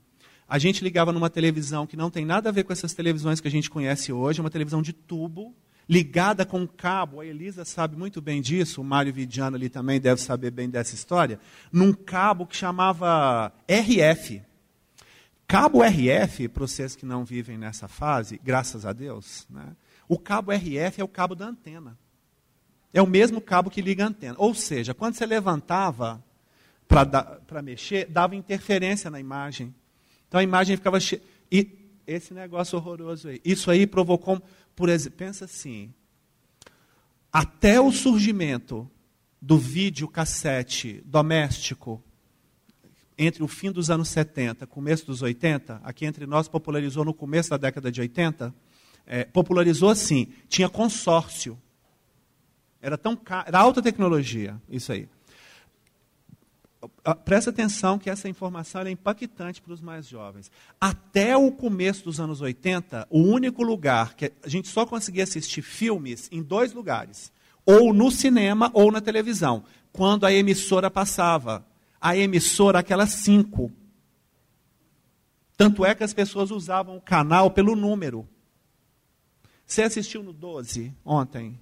A 0.49 0.59
gente 0.59 0.83
ligava 0.83 1.13
numa 1.13 1.29
televisão 1.29 1.87
que 1.87 1.97
não 1.97 2.11
tem 2.11 2.25
nada 2.25 2.49
a 2.49 2.53
ver 2.53 2.65
com 2.65 2.73
essas 2.73 2.95
televisões 2.95 3.41
que 3.41 3.49
a 3.49 3.51
gente 3.51 3.69
conhece 3.69 4.11
hoje, 4.11 4.41
uma 4.41 4.51
televisão 4.51 4.81
de 4.81 4.95
tubo, 4.95 5.55
ligada 5.91 6.47
com 6.47 6.61
um 6.61 6.67
cabo. 6.69 7.21
A 7.21 7.27
Elisa 7.27 7.65
sabe 7.65 7.97
muito 7.97 8.23
bem 8.23 8.41
disso, 8.41 8.81
o 8.81 8.85
Mário 8.85 9.13
Vidiano 9.13 9.57
ali 9.57 9.69
também 9.69 10.01
deve 10.01 10.21
saber 10.21 10.53
bem 10.53 10.71
dessa 10.71 10.95
história. 10.95 11.41
Num 11.73 11.93
cabo 11.93 12.47
que 12.47 12.55
chamava 12.55 13.53
RF. 13.69 14.41
Cabo 15.49 15.83
RF, 15.83 16.47
para 16.47 16.65
vocês 16.65 16.95
que 16.95 17.05
não 17.05 17.25
vivem 17.25 17.59
nessa 17.59 17.89
fase, 17.89 18.41
graças 18.45 18.87
a 18.87 18.93
Deus, 18.93 19.49
né, 19.51 19.75
o 20.09 20.17
cabo 20.17 20.53
RF 20.53 21.01
é 21.01 21.05
o 21.05 21.09
cabo 21.09 21.35
da 21.35 21.47
antena. 21.47 21.99
É 22.95 23.03
o 23.03 23.07
mesmo 23.07 23.41
cabo 23.41 23.69
que 23.69 23.83
liga 23.83 24.05
a 24.05 24.09
antena. 24.09 24.37
Ou 24.39 24.55
seja, 24.55 24.95
quando 24.95 25.15
você 25.15 25.27
levantava 25.27 26.23
para 26.87 27.63
mexer, 27.63 28.07
dava 28.07 28.37
interferência 28.37 29.11
na 29.11 29.19
imagem. 29.19 29.75
Então 30.29 30.39
a 30.39 30.43
imagem 30.45 30.77
ficava 30.77 31.01
cheia. 31.01 31.23
E 31.51 31.81
esse 32.07 32.35
negócio 32.35 32.77
horroroso 32.77 33.29
aí. 33.29 33.41
Isso 33.45 33.71
aí 33.71 33.87
provocou, 33.87 34.43
por 34.81 34.89
exemplo, 34.89 35.19
pensa 35.19 35.45
assim, 35.45 35.93
até 37.31 37.79
o 37.79 37.93
surgimento 37.93 38.91
do 39.39 39.59
vídeo 39.59 40.09
cassete 40.09 41.03
doméstico 41.05 42.03
entre 43.19 43.43
o 43.43 43.47
fim 43.47 43.71
dos 43.71 43.91
anos 43.91 44.09
70 44.09 44.65
e 44.65 44.67
começo 44.67 45.05
dos 45.05 45.21
80, 45.21 45.83
aqui 45.85 46.07
entre 46.07 46.25
nós 46.25 46.49
popularizou 46.49 47.05
no 47.05 47.13
começo 47.13 47.51
da 47.51 47.59
década 47.59 47.93
de 47.93 48.01
80, 48.01 48.55
é, 49.05 49.25
popularizou 49.27 49.91
assim, 49.91 50.29
tinha 50.49 50.67
consórcio. 50.67 51.61
Era 52.81 52.97
tão 52.97 53.15
caro, 53.15 53.49
era 53.49 53.59
alta 53.59 53.83
tecnologia, 53.83 54.59
isso 54.67 54.93
aí. 54.93 55.07
Presta 57.25 57.51
atenção 57.51 57.99
que 57.99 58.09
essa 58.09 58.29
informação 58.29 58.83
é 58.83 58.91
impactante 58.91 59.61
para 59.61 59.73
os 59.73 59.83
mais 59.83 60.09
jovens. 60.09 60.51
Até 60.81 61.37
o 61.37 61.53
começo 61.53 62.05
dos 62.05 62.19
anos 62.19 62.41
80, 62.41 63.07
o 63.11 63.21
único 63.21 63.63
lugar 63.63 64.15
que 64.15 64.33
a 64.43 64.49
gente 64.49 64.69
só 64.69 64.87
conseguia 64.87 65.25
assistir 65.25 65.61
filmes 65.61 66.29
em 66.33 66.43
dois 66.43 66.73
lugares, 66.73 67.31
ou 67.67 67.93
no 67.93 68.11
cinema 68.11 68.71
ou 68.73 68.91
na 68.91 69.01
televisão, 69.01 69.63
quando 69.93 70.25
a 70.25 70.33
emissora 70.33 70.91
passava 70.91 71.67
a 72.01 72.17
emissora, 72.17 72.79
aquelas 72.79 73.11
cinco. 73.11 73.71
Tanto 75.57 75.85
é 75.85 75.95
que 75.95 76.03
as 76.03 76.15
pessoas 76.15 76.51
usavam 76.51 76.97
o 76.97 77.01
canal 77.01 77.51
pelo 77.51 77.77
número. 77.77 78.27
Você 79.67 79.83
assistiu 79.83 80.23
no 80.23 80.33
12 80.33 80.95
ontem? 81.05 81.61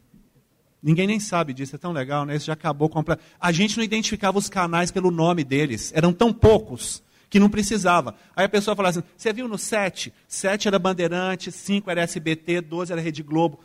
Ninguém 0.82 1.06
nem 1.06 1.18
sabe 1.18 1.52
disso, 1.52 1.74
é 1.74 1.78
tão 1.78 1.92
legal, 1.92 2.24
né? 2.24 2.36
Isso 2.36 2.46
já 2.46 2.52
acabou 2.52 2.88
completo. 2.88 3.22
A 3.40 3.50
gente 3.50 3.76
não 3.76 3.84
identificava 3.84 4.38
os 4.38 4.48
canais 4.48 4.90
pelo 4.90 5.10
nome 5.10 5.42
deles, 5.42 5.92
eram 5.94 6.12
tão 6.12 6.32
poucos 6.32 7.02
que 7.28 7.40
não 7.40 7.50
precisava. 7.50 8.14
Aí 8.34 8.44
a 8.44 8.48
pessoa 8.48 8.76
falava 8.76 8.98
assim: 8.98 9.08
você 9.16 9.32
viu 9.32 9.48
no 9.48 9.58
7? 9.58 10.12
7 10.26 10.68
era 10.68 10.78
Bandeirante, 10.78 11.50
5 11.50 11.90
era 11.90 12.02
SBT, 12.02 12.60
12 12.60 12.92
era 12.92 13.00
Rede 13.00 13.22
Globo. 13.22 13.60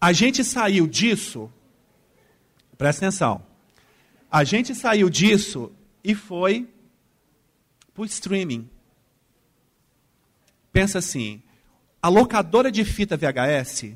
A 0.00 0.12
gente 0.12 0.44
saiu 0.44 0.86
disso, 0.86 1.50
presta 2.78 3.06
atenção, 3.06 3.44
a 4.30 4.44
gente 4.44 4.74
saiu 4.74 5.10
disso 5.10 5.72
e 6.02 6.14
foi 6.14 6.68
para 7.94 8.04
streaming. 8.06 8.68
Pensa 10.72 10.98
assim, 10.98 11.42
a 12.00 12.08
locadora 12.08 12.72
de 12.72 12.84
fita 12.84 13.16
VHS, 13.16 13.94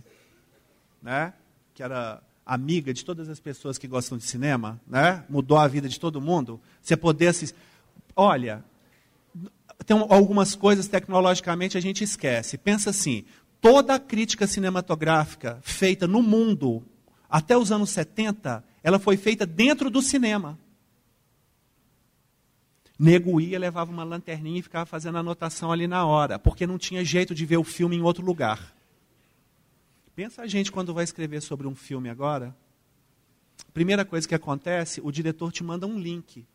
né, 1.03 1.33
que 1.75 1.83
era 1.83 2.23
amiga 2.47 2.95
de 2.95 3.05
todas 3.05 3.29
as 3.29 3.41
pessoas 3.41 3.77
que 3.77 3.89
gostam 3.89 4.17
de 4.17 4.25
cinema, 4.25 4.81
né, 4.87 5.25
mudou 5.29 5.59
a 5.59 5.67
vida 5.67 5.89
de 5.89 5.99
todo 5.99 6.21
mundo, 6.21 6.61
você 6.81 6.97
poder. 6.97 7.35
Olha, 8.15 8.65
tem 9.85 9.99
algumas 10.09 10.55
coisas 10.55 10.87
tecnologicamente 10.87 11.77
a 11.77 11.81
gente 11.81 12.05
esquece. 12.05 12.57
Pensa 12.57 12.91
assim, 12.91 13.25
toda 13.61 13.97
a 13.97 13.99
crítica 13.99 14.47
cinematográfica 14.47 15.59
feita 15.63 16.07
no 16.07 16.23
mundo 16.23 16.85
até 17.29 17.57
os 17.57 17.73
anos 17.73 17.91
70, 17.91 18.65
ela 18.83 19.01
foi 19.01 19.17
feita 19.17 19.45
dentro 19.45 19.91
do 19.91 20.01
cinema. 20.01 20.57
Nego 22.99 23.41
ia, 23.41 23.59
levava 23.59 23.91
uma 23.91 24.05
lanterninha 24.05 24.61
e 24.61 24.63
ficava 24.63 24.87
fazendo 24.87 25.19
anotação 25.19 25.71
ali 25.71 25.87
na 25.87 26.07
hora, 26.07 26.39
porque 26.39 26.67
não 26.67 26.79
tinha 26.79 27.05
jeito 27.05 27.35
de 27.35 27.45
ver 27.45 27.59
o 27.59 27.65
filme 27.65 27.97
em 27.97 28.03
outro 28.03 28.25
lugar. 28.25 28.76
Pensa 30.17 30.41
a 30.41 30.47
gente 30.47 30.73
quando 30.73 30.95
vai 30.95 31.05
escrever 31.05 31.43
sobre 31.43 31.67
um 31.67 31.75
filme 31.75 32.09
agora. 32.09 32.57
Primeira 33.75 34.03
coisa 34.03 34.27
que 34.27 34.35
acontece, 34.35 34.99
o 35.05 35.13
diretor 35.13 35.53
te 35.53 35.63
manda 35.63 35.87
um 35.87 35.99
link 35.99 36.47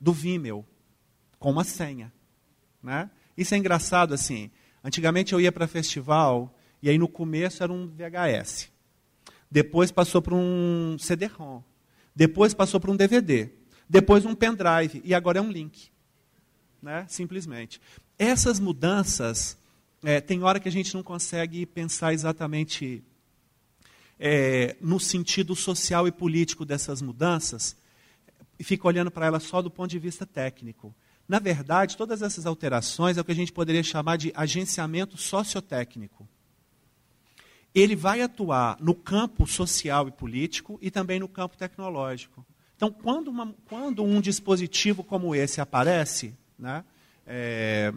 do 0.00 0.14
Vimeo 0.14 0.64
com 1.38 1.50
uma 1.50 1.62
senha, 1.62 2.10
né? 2.82 3.10
Isso 3.36 3.54
é 3.54 3.58
engraçado 3.58 4.14
assim. 4.14 4.50
Antigamente 4.82 5.34
eu 5.34 5.40
ia 5.42 5.52
para 5.52 5.68
festival 5.68 6.56
e 6.80 6.88
aí 6.88 6.96
no 6.96 7.06
começo 7.06 7.62
era 7.62 7.70
um 7.70 7.86
VHS. 7.86 8.70
depois 9.50 9.90
passou 9.90 10.22
para 10.22 10.34
um 10.34 10.96
CD-ROM, 10.98 11.62
depois 12.16 12.54
passou 12.54 12.80
para 12.80 12.90
um 12.90 12.96
DVD, 12.96 13.50
depois 13.86 14.24
um 14.24 14.34
pendrive 14.34 15.02
e 15.04 15.12
agora 15.12 15.38
é 15.38 15.42
um 15.42 15.52
link. 15.52 15.90
Né? 16.80 17.04
Simplesmente. 17.10 17.78
Essas 18.18 18.58
mudanças, 18.58 19.58
é, 20.02 20.20
tem 20.20 20.42
hora 20.42 20.58
que 20.58 20.68
a 20.68 20.72
gente 20.72 20.94
não 20.94 21.02
consegue 21.02 21.66
pensar 21.66 22.12
exatamente 22.12 23.02
é, 24.18 24.76
no 24.80 24.98
sentido 24.98 25.54
social 25.54 26.08
e 26.08 26.12
político 26.12 26.64
dessas 26.64 27.02
mudanças 27.02 27.76
e 28.58 28.64
fica 28.64 28.86
olhando 28.86 29.10
para 29.10 29.26
elas 29.26 29.42
só 29.42 29.60
do 29.62 29.70
ponto 29.70 29.90
de 29.90 29.98
vista 29.98 30.26
técnico. 30.26 30.94
Na 31.28 31.38
verdade, 31.38 31.96
todas 31.96 32.22
essas 32.22 32.44
alterações 32.44 33.16
é 33.16 33.20
o 33.20 33.24
que 33.24 33.32
a 33.32 33.36
gente 33.36 33.52
poderia 33.52 33.82
chamar 33.82 34.16
de 34.16 34.32
agenciamento 34.34 35.16
sociotécnico. 35.16 36.28
Ele 37.74 37.94
vai 37.94 38.20
atuar 38.20 38.76
no 38.80 38.94
campo 38.94 39.46
social 39.46 40.08
e 40.08 40.10
político 40.10 40.78
e 40.82 40.90
também 40.90 41.20
no 41.20 41.28
campo 41.28 41.56
tecnológico. 41.56 42.44
Então, 42.74 42.90
quando, 42.90 43.28
uma, 43.28 43.54
quando 43.66 44.02
um 44.02 44.20
dispositivo 44.20 45.04
como 45.04 45.34
esse 45.34 45.60
aparece, 45.60 46.34
né, 46.58 46.84
é, 47.26 47.92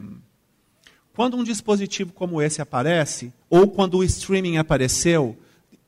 quando 1.15 1.37
um 1.37 1.43
dispositivo 1.43 2.11
como 2.11 2.41
esse 2.41 2.61
aparece, 2.61 3.31
ou 3.49 3.67
quando 3.67 3.97
o 3.97 4.03
streaming 4.03 4.57
apareceu, 4.57 5.37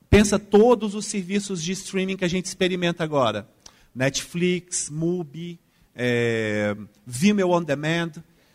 pensa 0.10 0.38
todos 0.38 0.94
os 0.94 1.06
serviços 1.06 1.64
de 1.64 1.72
streaming 1.72 2.16
que 2.16 2.26
a 2.26 2.30
gente 2.30 2.46
experimenta 2.46 3.04
agora: 3.04 3.48
Netflix, 3.94 4.90
Mubi, 4.90 5.60
é, 5.96 6.76
Vimeo 7.06 7.52
On 7.52 7.64
Demand, 7.64 8.12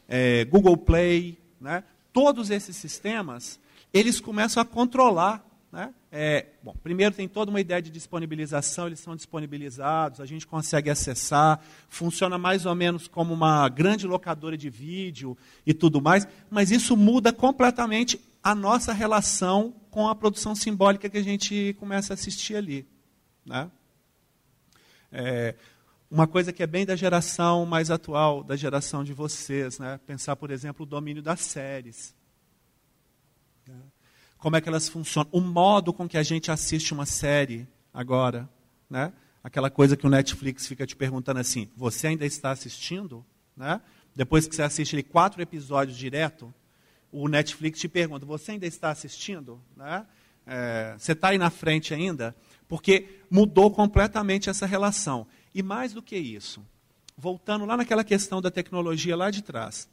é, 0.08 0.44
Google 0.44 0.76
Play, 0.76 1.38
né? 1.60 1.82
todos 2.12 2.50
esses 2.50 2.76
sistemas, 2.76 3.58
eles 3.92 4.20
começam 4.20 4.62
a 4.62 4.66
controlar. 4.66 5.44
Né? 5.72 5.94
É, 6.10 6.46
bom, 6.62 6.74
primeiro 6.82 7.14
tem 7.14 7.28
toda 7.28 7.50
uma 7.50 7.60
ideia 7.60 7.80
de 7.80 7.90
disponibilização, 7.90 8.88
eles 8.88 8.98
são 8.98 9.14
disponibilizados, 9.14 10.20
a 10.20 10.26
gente 10.26 10.44
consegue 10.46 10.90
acessar, 10.90 11.60
funciona 11.88 12.36
mais 12.36 12.66
ou 12.66 12.74
menos 12.74 13.06
como 13.06 13.32
uma 13.32 13.68
grande 13.68 14.06
locadora 14.06 14.56
de 14.56 14.68
vídeo 14.68 15.38
e 15.64 15.72
tudo 15.72 16.02
mais, 16.02 16.26
mas 16.50 16.72
isso 16.72 16.96
muda 16.96 17.32
completamente 17.32 18.20
a 18.42 18.52
nossa 18.54 18.92
relação 18.92 19.72
com 19.90 20.08
a 20.08 20.14
produção 20.14 20.56
simbólica 20.56 21.08
que 21.08 21.18
a 21.18 21.22
gente 21.22 21.76
começa 21.78 22.12
a 22.12 22.14
assistir 22.14 22.56
ali. 22.56 22.84
Né? 23.46 23.70
É, 25.12 25.54
uma 26.10 26.26
coisa 26.26 26.52
que 26.52 26.62
é 26.62 26.66
bem 26.66 26.84
da 26.84 26.96
geração 26.96 27.64
mais 27.64 27.90
atual, 27.90 28.42
da 28.42 28.56
geração 28.56 29.04
de 29.04 29.12
vocês, 29.12 29.78
né? 29.78 30.00
Pensar, 30.04 30.34
por 30.34 30.50
exemplo, 30.50 30.82
o 30.82 30.86
domínio 30.86 31.22
das 31.22 31.40
séries. 31.40 32.14
Como 34.40 34.56
é 34.56 34.60
que 34.60 34.68
elas 34.68 34.88
funcionam? 34.88 35.28
O 35.30 35.40
modo 35.40 35.92
com 35.92 36.08
que 36.08 36.16
a 36.16 36.22
gente 36.22 36.50
assiste 36.50 36.94
uma 36.94 37.04
série 37.04 37.68
agora, 37.92 38.48
né? 38.88 39.12
Aquela 39.44 39.70
coisa 39.70 39.96
que 39.96 40.06
o 40.06 40.10
Netflix 40.10 40.66
fica 40.66 40.86
te 40.86 40.96
perguntando 40.96 41.38
assim: 41.38 41.68
você 41.76 42.08
ainda 42.08 42.24
está 42.24 42.50
assistindo? 42.50 43.24
Né? 43.54 43.80
Depois 44.16 44.48
que 44.48 44.56
você 44.56 44.62
assiste 44.62 44.96
ali, 44.96 45.02
quatro 45.02 45.42
episódios 45.42 45.96
direto, 45.96 46.52
o 47.12 47.28
Netflix 47.28 47.78
te 47.78 47.88
pergunta: 47.88 48.24
você 48.24 48.52
ainda 48.52 48.66
está 48.66 48.90
assistindo? 48.90 49.60
Né? 49.76 50.06
É, 50.46 50.94
você 50.98 51.12
está 51.12 51.28
aí 51.28 51.38
na 51.38 51.50
frente 51.50 51.92
ainda? 51.92 52.34
Porque 52.66 53.20
mudou 53.30 53.70
completamente 53.70 54.48
essa 54.48 54.64
relação. 54.64 55.26
E 55.54 55.62
mais 55.62 55.92
do 55.92 56.02
que 56.02 56.16
isso, 56.16 56.64
voltando 57.16 57.66
lá 57.66 57.76
naquela 57.76 58.04
questão 58.04 58.40
da 58.40 58.50
tecnologia 58.50 59.16
lá 59.16 59.30
de 59.30 59.42
trás, 59.42 59.86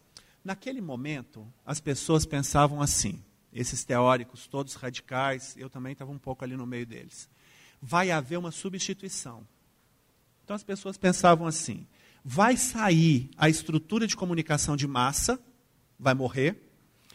naquele 0.43 0.79
momento 0.79 1.45
as 1.65 1.81
pessoas 1.81 2.25
pensavam 2.25 2.81
assim, 2.81 3.21
esses 3.51 3.83
teóricos 3.83 4.47
todos 4.47 4.75
radicais, 4.75 5.55
eu 5.57 5.69
também 5.69 5.93
estava 5.93 6.11
um 6.11 6.17
pouco 6.17 6.43
ali 6.43 6.55
no 6.55 6.65
meio 6.65 6.85
deles. 6.85 7.29
Vai 7.81 8.11
haver 8.11 8.37
uma 8.37 8.51
substituição. 8.51 9.47
Então 10.43 10.55
as 10.55 10.63
pessoas 10.63 10.97
pensavam 10.97 11.47
assim: 11.47 11.85
vai 12.23 12.57
sair 12.57 13.29
a 13.37 13.49
estrutura 13.49 14.07
de 14.07 14.15
comunicação 14.15 14.75
de 14.75 14.87
massa, 14.87 15.39
vai 15.99 16.13
morrer, 16.13 16.61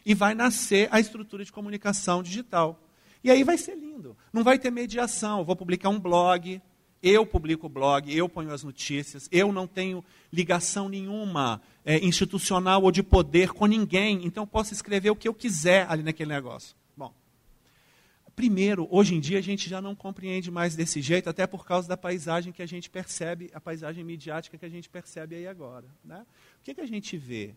e 0.05 0.15
vai 0.15 0.35
nascer 0.35 0.89
a 0.91 1.01
estrutura 1.01 1.45
de 1.45 1.53
comunicação 1.53 2.23
digital. 2.23 2.83
E 3.25 3.31
aí 3.31 3.45
vai 3.45 3.57
ser 3.57 3.77
lindo. 3.77 4.17
Não 4.33 4.43
vai 4.43 4.59
ter 4.59 4.71
mediação. 4.71 5.39
Eu 5.39 5.45
vou 5.45 5.55
publicar 5.55 5.89
um 5.89 6.01
blog, 6.01 6.61
eu 7.03 7.27
publico 7.27 7.67
o 7.67 7.69
blog, 7.69 8.15
eu 8.15 8.29
ponho 8.29 8.53
as 8.53 8.63
notícias, 8.63 9.29
eu 9.33 9.53
não 9.53 9.67
tenho 9.67 10.05
ligação 10.33 10.89
nenhuma 10.89 11.61
é, 11.85 11.99
institucional 12.05 12.83
ou 12.83 12.93
de 12.93 13.03
poder 13.03 13.51
com 13.51 13.67
ninguém, 13.67 14.25
então 14.25 14.45
eu 14.45 14.47
posso 14.47 14.73
escrever 14.73 15.11
o 15.11 15.17
que 15.17 15.27
eu 15.27 15.35
quiser 15.35 15.87
ali 15.91 16.03
naquele 16.03 16.33
negócio. 16.33 16.77
Bom, 16.97 17.13
primeiro, 18.37 18.87
hoje 18.91 19.15
em 19.15 19.21
dia 19.21 19.39
a 19.39 19.43
gente 19.43 19.69
já 19.69 19.81
não 19.81 19.95
compreende 19.95 20.51
mais 20.51 20.77
desse 20.77 21.03
jeito, 21.03 21.29
até 21.29 21.47
por 21.47 21.67
causa 21.67 21.89
da 21.89 21.97
paisagem 21.97 22.53
que 22.53 22.63
a 22.63 22.67
gente 22.67 22.89
percebe, 22.89 23.51
a 23.53 23.61
paisagem 23.61 24.05
midiática 24.05 24.57
que 24.57 24.65
a 24.65 24.71
gente 24.71 24.89
percebe 24.89 25.35
aí 25.35 25.47
agora. 25.47 25.87
Né? 26.05 26.25
O 26.61 26.65
que, 26.65 26.75
que 26.75 26.81
a 26.81 26.87
gente 26.87 27.17
vê? 27.17 27.55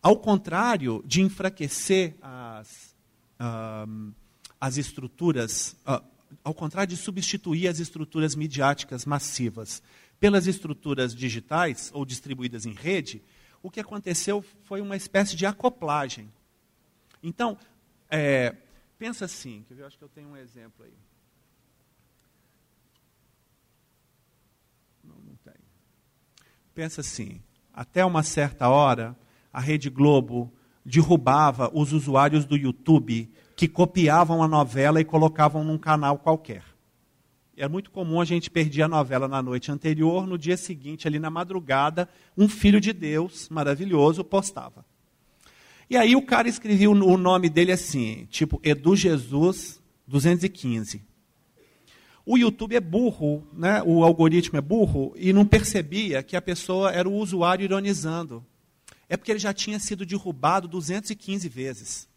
Ao 0.00 0.16
contrário 0.16 1.02
de 1.06 1.22
enfraquecer 1.22 2.14
as, 2.20 2.94
as 4.60 4.76
estruturas, 4.76 5.76
uh, 5.86 6.13
ao 6.42 6.54
contrário 6.54 6.90
de 6.90 6.96
substituir 6.96 7.68
as 7.68 7.78
estruturas 7.78 8.34
midiáticas 8.34 9.04
massivas 9.04 9.82
pelas 10.18 10.46
estruturas 10.46 11.14
digitais 11.14 11.90
ou 11.92 12.04
distribuídas 12.04 12.66
em 12.66 12.72
rede, 12.72 13.22
o 13.62 13.70
que 13.70 13.80
aconteceu 13.80 14.42
foi 14.64 14.80
uma 14.80 14.96
espécie 14.96 15.36
de 15.36 15.46
acoplagem. 15.46 16.32
Então, 17.22 17.58
é, 18.10 18.54
pensa 18.98 19.24
assim, 19.24 19.64
que 19.66 19.74
eu 19.74 19.86
acho 19.86 19.98
que 19.98 20.04
eu 20.04 20.08
tenho 20.08 20.28
um 20.28 20.36
exemplo 20.36 20.84
aí. 20.84 20.94
Não, 25.02 25.16
não 25.16 25.36
tem. 25.36 25.54
Pensa 26.74 27.00
assim, 27.00 27.42
até 27.72 28.04
uma 28.04 28.22
certa 28.22 28.68
hora, 28.68 29.16
a 29.52 29.60
Rede 29.60 29.90
Globo 29.90 30.52
derrubava 30.84 31.70
os 31.72 31.92
usuários 31.92 32.44
do 32.44 32.56
YouTube 32.56 33.32
que 33.56 33.68
copiavam 33.68 34.42
a 34.42 34.48
novela 34.48 35.00
e 35.00 35.04
colocavam 35.04 35.62
num 35.62 35.78
canal 35.78 36.18
qualquer. 36.18 36.62
É 37.56 37.68
muito 37.68 37.90
comum 37.90 38.20
a 38.20 38.24
gente 38.24 38.50
perder 38.50 38.82
a 38.82 38.88
novela 38.88 39.28
na 39.28 39.40
noite 39.40 39.70
anterior, 39.70 40.26
no 40.26 40.36
dia 40.36 40.56
seguinte, 40.56 41.06
ali 41.06 41.20
na 41.20 41.30
madrugada, 41.30 42.08
um 42.36 42.48
filho 42.48 42.80
de 42.80 42.92
Deus 42.92 43.48
maravilhoso 43.48 44.24
postava. 44.24 44.84
E 45.88 45.96
aí 45.96 46.16
o 46.16 46.22
cara 46.22 46.48
escrevia 46.48 46.90
o 46.90 47.16
nome 47.16 47.48
dele 47.48 47.70
assim, 47.70 48.26
tipo 48.28 48.60
Edu 48.64 48.96
Jesus 48.96 49.80
215. 50.06 51.02
O 52.26 52.36
YouTube 52.36 52.74
é 52.74 52.80
burro, 52.80 53.46
né? 53.52 53.82
o 53.84 54.02
algoritmo 54.02 54.58
é 54.58 54.62
burro, 54.62 55.12
e 55.14 55.32
não 55.32 55.46
percebia 55.46 56.22
que 56.22 56.36
a 56.36 56.42
pessoa 56.42 56.90
era 56.90 57.08
o 57.08 57.14
usuário 57.14 57.62
ironizando. 57.62 58.44
É 59.08 59.16
porque 59.16 59.30
ele 59.30 59.38
já 59.38 59.52
tinha 59.52 59.78
sido 59.78 60.06
derrubado 60.06 60.66
215 60.66 61.48
vezes 61.48 62.08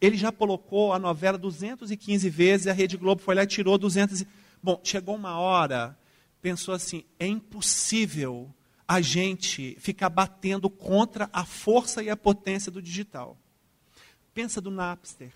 ele 0.00 0.16
já 0.16 0.32
colocou 0.32 0.92
a 0.92 0.98
novela 0.98 1.36
215 1.36 2.28
vezes, 2.30 2.66
a 2.66 2.72
Rede 2.72 2.96
Globo 2.96 3.20
foi 3.20 3.34
lá 3.34 3.42
e 3.42 3.46
tirou 3.46 3.76
200. 3.76 4.24
Bom, 4.62 4.80
chegou 4.82 5.14
uma 5.14 5.38
hora, 5.38 5.96
pensou 6.40 6.74
assim: 6.74 7.04
é 7.18 7.26
impossível 7.26 8.52
a 8.88 9.00
gente 9.00 9.76
ficar 9.78 10.08
batendo 10.08 10.70
contra 10.70 11.28
a 11.32 11.44
força 11.44 12.02
e 12.02 12.08
a 12.08 12.16
potência 12.16 12.72
do 12.72 12.80
digital. 12.80 13.38
Pensa 14.32 14.60
do 14.60 14.70
Napster. 14.70 15.30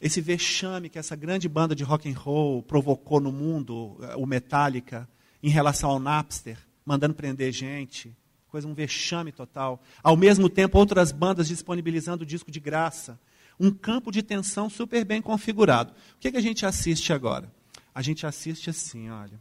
Esse 0.00 0.20
vexame 0.20 0.90
que 0.90 0.98
essa 0.98 1.16
grande 1.16 1.48
banda 1.48 1.74
de 1.74 1.82
rock 1.82 2.10
and 2.10 2.18
roll 2.18 2.62
provocou 2.62 3.18
no 3.20 3.32
mundo, 3.32 3.96
eh, 4.02 4.16
o 4.16 4.26
Metallica, 4.26 5.08
em 5.42 5.48
relação 5.48 5.88
ao 5.88 5.98
Napster, 5.98 6.58
mandando 6.84 7.14
prender 7.14 7.50
gente, 7.50 8.14
coisa 8.48 8.68
um 8.68 8.74
vexame 8.74 9.32
total. 9.32 9.82
Ao 10.02 10.14
mesmo 10.14 10.50
tempo, 10.50 10.76
outras 10.76 11.12
bandas 11.12 11.48
disponibilizando 11.48 12.24
o 12.24 12.26
disco 12.26 12.50
de 12.50 12.60
graça 12.60 13.18
um 13.58 13.70
campo 13.70 14.10
de 14.10 14.22
tensão 14.22 14.68
super 14.68 15.04
bem 15.04 15.20
configurado. 15.22 15.92
O 16.14 16.18
que, 16.18 16.30
que 16.30 16.36
a 16.36 16.42
gente 16.42 16.66
assiste 16.66 17.12
agora? 17.12 17.52
A 17.94 18.02
gente 18.02 18.26
assiste 18.26 18.70
assim, 18.70 19.08
olha. 19.10 19.40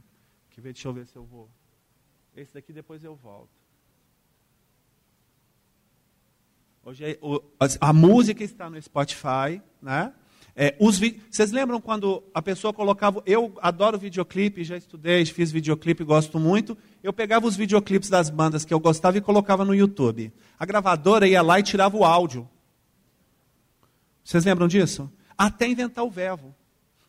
Deixa 0.58 0.88
eu 0.88 0.94
ver 0.94 1.06
se 1.06 1.16
eu 1.16 1.26
vou. 1.26 1.50
Esse 2.36 2.54
daqui 2.54 2.72
depois 2.72 3.04
eu 3.04 3.16
volto. 3.16 3.50
Hoje 6.84 7.04
é, 7.04 7.18
o, 7.22 7.42
a, 7.60 7.90
a, 7.90 7.94
música 7.94 8.44
está 8.44 8.70
no 8.70 8.82
Spotify, 8.82 9.62
né? 9.82 10.14
É, 10.56 10.76
os. 10.80 11.00
Vocês 11.30 11.52
lembram 11.52 11.82
quando 11.82 12.24
a 12.34 12.42
pessoa 12.42 12.72
colocava. 12.72 13.22
Eu 13.26 13.58
adoro 13.62 13.98
videoclipe, 13.98 14.64
já 14.64 14.78
estudei, 14.78 15.26
fiz 15.26 15.52
videoclipe, 15.52 16.04
gosto 16.04 16.40
muito. 16.40 16.78
Eu 17.04 17.12
pegava 17.12 17.48
os 17.48 17.56
videoclipes 17.56 18.10
das 18.10 18.30
bandas 18.30 18.64
que 18.64 18.74
eu 18.74 18.80
gostava 18.80 19.18
e 19.18 19.22
colocava 19.22 19.66
no 19.66 19.76
YouTube. 19.76 20.32
A 20.58 20.66
gravadora 20.66 21.28
ia 21.28 21.42
lá 21.42 21.60
e 21.60 21.64
tirava 21.64 21.98
o 21.98 22.06
áudio. 22.06 22.48
Vocês 24.26 24.44
lembram 24.44 24.68
disso? 24.68 25.10
Até 25.38 25.68
inventar 25.68 26.04
o 26.04 26.10
verbo. 26.10 26.54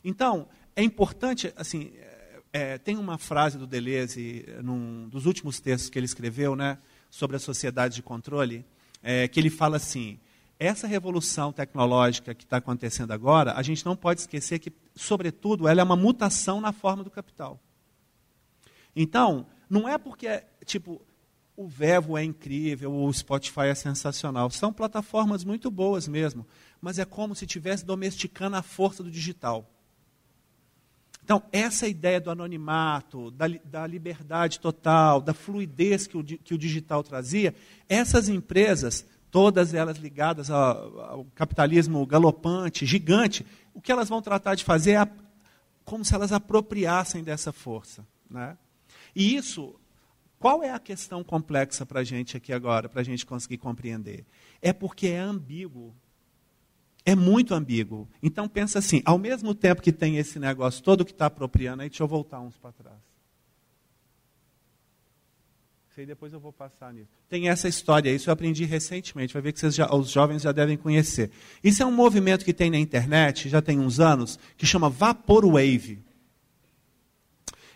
Então, 0.05 0.47
é 0.77 0.83
importante, 0.83 1.51
assim, 1.57 1.91
é, 1.97 2.43
é, 2.53 2.79
tem 2.79 2.99
uma 2.99 3.17
frase 3.17 3.57
do 3.57 3.67
Deleuze, 3.67 4.45
num 4.63 5.09
dos 5.09 5.25
últimos 5.25 5.59
textos 5.59 5.89
que 5.89 5.99
ele 5.99 6.05
escreveu, 6.05 6.55
né, 6.55 6.77
sobre 7.09 7.37
a 7.37 7.41
sociedade 7.41 7.95
de 7.95 8.03
controle, 8.03 8.67
é, 9.03 9.27
que 9.27 9.41
ele 9.41 9.49
fala 9.49 9.79
assim, 9.79 10.21
essa 10.59 10.87
revolução 10.87 11.53
tecnológica 11.53 12.35
que 12.35 12.45
está 12.45 12.59
acontecendo 12.59 13.13
agora, 13.13 13.55
a 13.55 13.63
gente 13.63 13.85
não 13.87 13.97
pode 13.97 14.21
esquecer 14.21 14.59
que 14.59 14.71
sobretudo, 14.95 15.67
ela 15.67 15.81
é 15.81 15.85
uma 15.85 15.97
mutação 15.97 16.61
na 16.61 16.73
forma 16.73 17.03
do 17.03 17.11
capital. 17.11 17.59
Então, 18.95 19.47
não 19.71 19.89
é 19.89 19.97
porque, 19.97 20.45
tipo, 20.67 21.01
o 21.57 21.67
Vevo 21.67 22.19
é 22.19 22.23
incrível, 22.23 22.93
o 22.93 23.13
Spotify 23.13 23.69
é 23.69 23.75
sensacional. 23.75 24.51
São 24.51 24.73
plataformas 24.73 25.43
muito 25.43 25.71
boas 25.71 26.07
mesmo, 26.07 26.47
mas 26.81 26.99
é 26.99 27.05
como 27.05 27.35
se 27.35 27.45
estivesse 27.45 27.85
domesticando 27.85 28.57
a 28.57 28.63
força 28.63 29.03
do 29.03 29.11
digital. 29.11 29.71
Então, 31.27 31.43
essa 31.51 31.89
ideia 31.89 32.21
do 32.21 32.31
anonimato, 32.31 33.33
da, 33.33 33.47
da 33.65 33.85
liberdade 33.85 34.61
total, 34.61 35.21
da 35.21 35.35
fluidez 35.35 36.07
que 36.07 36.17
o, 36.17 36.23
que 36.23 36.55
o 36.55 36.59
digital 36.59 37.03
trazia, 37.03 37.53
essas 37.89 38.29
empresas, 38.29 39.05
todas 39.29 39.75
elas 39.75 39.99
ligadas 39.99 40.53
ao, 40.53 41.01
ao 41.01 41.25
capitalismo 41.35 42.07
galopante, 42.07 42.87
gigante, 42.87 43.45
o 43.75 43.81
que 43.81 43.91
elas 43.91 44.09
vão 44.09 44.23
tratar 44.23 44.55
de 44.55 44.63
fazer 44.63 44.93
é 44.93 44.97
a, 44.99 45.09
como 45.85 46.05
se 46.05 46.15
elas 46.15 46.31
apropriassem 46.31 47.25
dessa 47.25 47.53
força. 47.53 48.07
Né? 48.31 48.57
E 49.13 49.35
isso, 49.35 49.75
qual 50.39 50.63
é 50.63 50.71
a 50.71 50.79
questão 50.79 51.25
complexa 51.25 51.85
para 51.85 52.01
a 52.01 52.05
gente 52.05 52.37
aqui 52.37 52.53
agora, 52.53 52.89
para 52.89 53.01
a 53.01 53.05
gente 53.05 53.27
conseguir 53.27 53.59
compreender? 53.59 54.25
É 54.63 54.73
porque 54.73 55.09
é 55.09 55.19
ambíguo 55.19 55.93
é 57.07 57.15
muito 57.15 57.55
ambíguo. 57.55 58.09
Então 58.21 58.49
pensa 58.49 58.81
assim, 58.81 59.01
ao 59.05 59.17
mesmo 59.17 59.55
tempo 59.55 59.81
que 59.81 59.93
tem 59.93 60.17
esse 60.19 60.41
negócio 60.41 60.83
todo 60.83 61.05
que 61.05 61.13
está 61.13 61.27
apropriando, 61.27 61.83
aí 61.83 61.89
deixa 61.89 62.03
eu 62.03 62.09
voltar 62.09 62.41
uns 62.41 62.59
para 62.59 62.73
trás. 62.73 62.99
Sei 65.95 66.05
depois 66.05 66.33
eu 66.33 66.41
vou 66.41 66.53
passar 66.53 66.93
nisso. 66.93 67.09
Tem 67.29 67.49
essa 67.49 67.69
história, 67.69 68.11
isso 68.11 68.29
eu 68.29 68.33
aprendi 68.33 68.65
recentemente, 68.65 69.33
vai 69.33 69.41
ver 69.41 69.53
que 69.53 69.71
já, 69.71 69.89
os 69.95 70.11
jovens 70.11 70.43
já 70.43 70.51
devem 70.51 70.77
conhecer. 70.77 71.31
Isso 71.63 71.81
é 71.81 71.87
um 71.87 71.93
movimento 71.93 72.45
que 72.45 72.53
tem 72.53 72.71
na 72.71 72.79
internet, 72.79 73.49
já 73.49 73.63
tem 73.63 73.79
uns 73.79 74.01
anos, 74.01 74.37
que 74.57 74.67
chama 74.67 74.91
Vaporwave. 74.91 76.05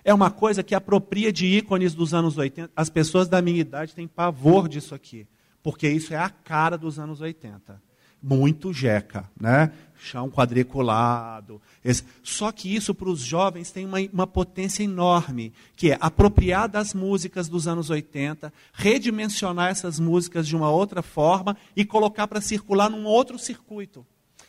É 0.02 0.12
uma 0.12 0.30
coisa 0.30 0.62
que 0.62 0.74
apropria 0.74 1.32
de 1.32 1.46
ícones 1.46 1.94
dos 1.94 2.12
anos 2.12 2.36
80. 2.36 2.72
As 2.74 2.90
pessoas 2.90 3.28
da 3.28 3.40
minha 3.40 3.60
idade 3.60 3.94
têm 3.94 4.08
pavor 4.08 4.68
disso 4.68 4.94
aqui, 4.94 5.26
porque 5.62 5.88
isso 5.88 6.12
é 6.12 6.18
a 6.18 6.28
cara 6.28 6.76
dos 6.76 6.98
anos 6.98 7.20
80 7.20 7.89
muito 8.22 8.72
jeca, 8.72 9.28
né? 9.38 9.72
Chão 9.98 10.30
quadriculado. 10.30 11.60
Esse. 11.84 12.04
Só 12.22 12.50
que 12.50 12.74
isso 12.74 12.94
para 12.94 13.08
os 13.08 13.20
jovens 13.20 13.70
tem 13.70 13.84
uma, 13.84 13.98
uma 14.12 14.26
potência 14.26 14.82
enorme, 14.82 15.52
que 15.76 15.92
é 15.92 15.98
apropriar 16.00 16.68
das 16.68 16.94
músicas 16.94 17.48
dos 17.48 17.68
anos 17.68 17.90
80, 17.90 18.52
redimensionar 18.72 19.70
essas 19.70 20.00
músicas 20.00 20.46
de 20.46 20.56
uma 20.56 20.70
outra 20.70 21.02
forma 21.02 21.56
e 21.76 21.84
colocar 21.84 22.26
para 22.26 22.40
circular 22.40 22.88
num 22.88 23.04
outro 23.04 23.38
circuito. 23.38 24.06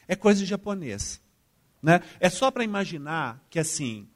É 0.08 0.16
coisa 0.16 0.40
de 0.40 0.46
japonês. 0.46 1.22
Né? 1.82 2.02
É 2.20 2.30
só 2.30 2.52
para 2.52 2.64
imaginar 2.64 3.44
que 3.50 3.60
assim 3.60 4.08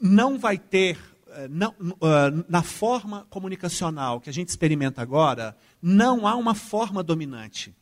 não 0.00 0.38
vai 0.38 0.58
ter 0.58 0.98
eh, 1.28 1.48
não, 1.48 1.70
uh, 1.80 2.44
na 2.48 2.62
forma 2.62 3.26
comunicacional 3.30 4.20
que 4.20 4.28
a 4.28 4.32
gente 4.32 4.48
experimenta 4.48 5.00
agora, 5.00 5.56
não 5.80 6.26
há 6.26 6.34
uma 6.34 6.54
forma 6.54 7.02
dominante. 7.02 7.74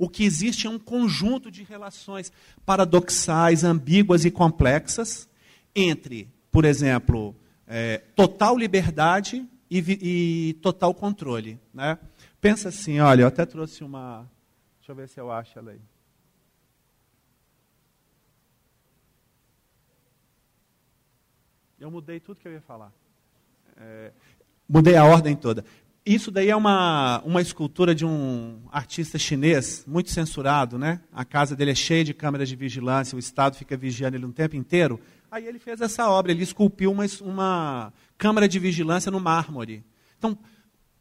O 0.00 0.08
que 0.08 0.24
existe 0.24 0.66
é 0.66 0.70
um 0.70 0.78
conjunto 0.78 1.50
de 1.50 1.62
relações 1.62 2.32
paradoxais, 2.64 3.64
ambíguas 3.64 4.24
e 4.24 4.30
complexas 4.30 5.28
entre, 5.76 6.26
por 6.50 6.64
exemplo, 6.64 7.36
é, 7.66 7.98
total 8.16 8.56
liberdade 8.56 9.46
e, 9.70 10.48
e 10.48 10.54
total 10.54 10.94
controle. 10.94 11.60
Né? 11.74 11.98
Pensa 12.40 12.70
assim, 12.70 12.98
olha, 12.98 13.24
eu 13.24 13.26
até 13.26 13.44
trouxe 13.44 13.84
uma. 13.84 14.26
Deixa 14.78 14.92
eu 14.92 14.96
ver 14.96 15.06
se 15.06 15.20
eu 15.20 15.30
acho 15.30 15.58
ela 15.58 15.72
aí. 15.72 15.80
Eu 21.78 21.90
mudei 21.90 22.20
tudo 22.20 22.40
que 22.40 22.48
eu 22.48 22.52
ia 22.52 22.62
falar. 22.62 22.90
É, 23.76 24.12
mudei 24.66 24.96
a 24.96 25.04
ordem 25.04 25.36
toda. 25.36 25.62
Isso 26.04 26.30
daí 26.30 26.48
é 26.48 26.56
uma, 26.56 27.20
uma 27.26 27.42
escultura 27.42 27.94
de 27.94 28.06
um 28.06 28.62
artista 28.72 29.18
chinês, 29.18 29.84
muito 29.86 30.10
censurado, 30.10 30.78
né? 30.78 31.00
A 31.12 31.26
casa 31.26 31.54
dele 31.54 31.72
é 31.72 31.74
cheia 31.74 32.02
de 32.02 32.14
câmeras 32.14 32.48
de 32.48 32.56
vigilância, 32.56 33.16
o 33.16 33.18
Estado 33.18 33.56
fica 33.56 33.76
vigiando 33.76 34.16
ele 34.16 34.24
o 34.24 34.32
tempo 34.32 34.56
inteiro. 34.56 34.98
Aí 35.30 35.46
ele 35.46 35.58
fez 35.58 35.80
essa 35.80 36.08
obra, 36.08 36.32
ele 36.32 36.42
esculpiu 36.42 36.90
uma, 36.90 37.04
uma 37.20 37.92
câmara 38.16 38.48
de 38.48 38.58
vigilância 38.58 39.12
no 39.12 39.20
mármore. 39.20 39.84
Então, 40.18 40.38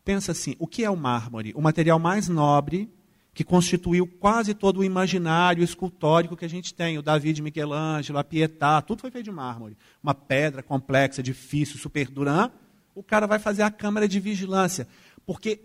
pensa 0.03 0.33
assim, 0.33 0.55
o 0.59 0.67
que 0.67 0.83
é 0.83 0.89
o 0.89 0.97
mármore? 0.97 1.53
O 1.55 1.61
material 1.61 1.97
mais 1.97 2.27
nobre 2.27 2.91
que 3.33 3.43
constituiu 3.43 4.05
quase 4.05 4.53
todo 4.53 4.81
o 4.81 4.83
imaginário 4.83 5.63
escultórico 5.63 6.35
que 6.35 6.43
a 6.43 6.49
gente 6.49 6.73
tem. 6.73 6.97
O 6.97 7.01
Davi 7.01 7.31
de 7.31 7.41
Michelangelo, 7.41 8.19
a 8.19 8.23
Pietà, 8.23 8.81
tudo 8.81 8.99
foi 8.99 9.11
feito 9.11 9.25
de 9.25 9.31
mármore. 9.31 9.77
Uma 10.03 10.13
pedra 10.13 10.61
complexa, 10.61 11.23
difícil, 11.23 11.79
super 11.79 12.09
dura 12.09 12.51
o 12.99 13.03
cara 13.03 13.25
vai 13.25 13.39
fazer 13.39 13.63
a 13.63 13.71
câmara 13.71 14.09
de 14.09 14.19
vigilância. 14.19 14.85
Porque 15.25 15.61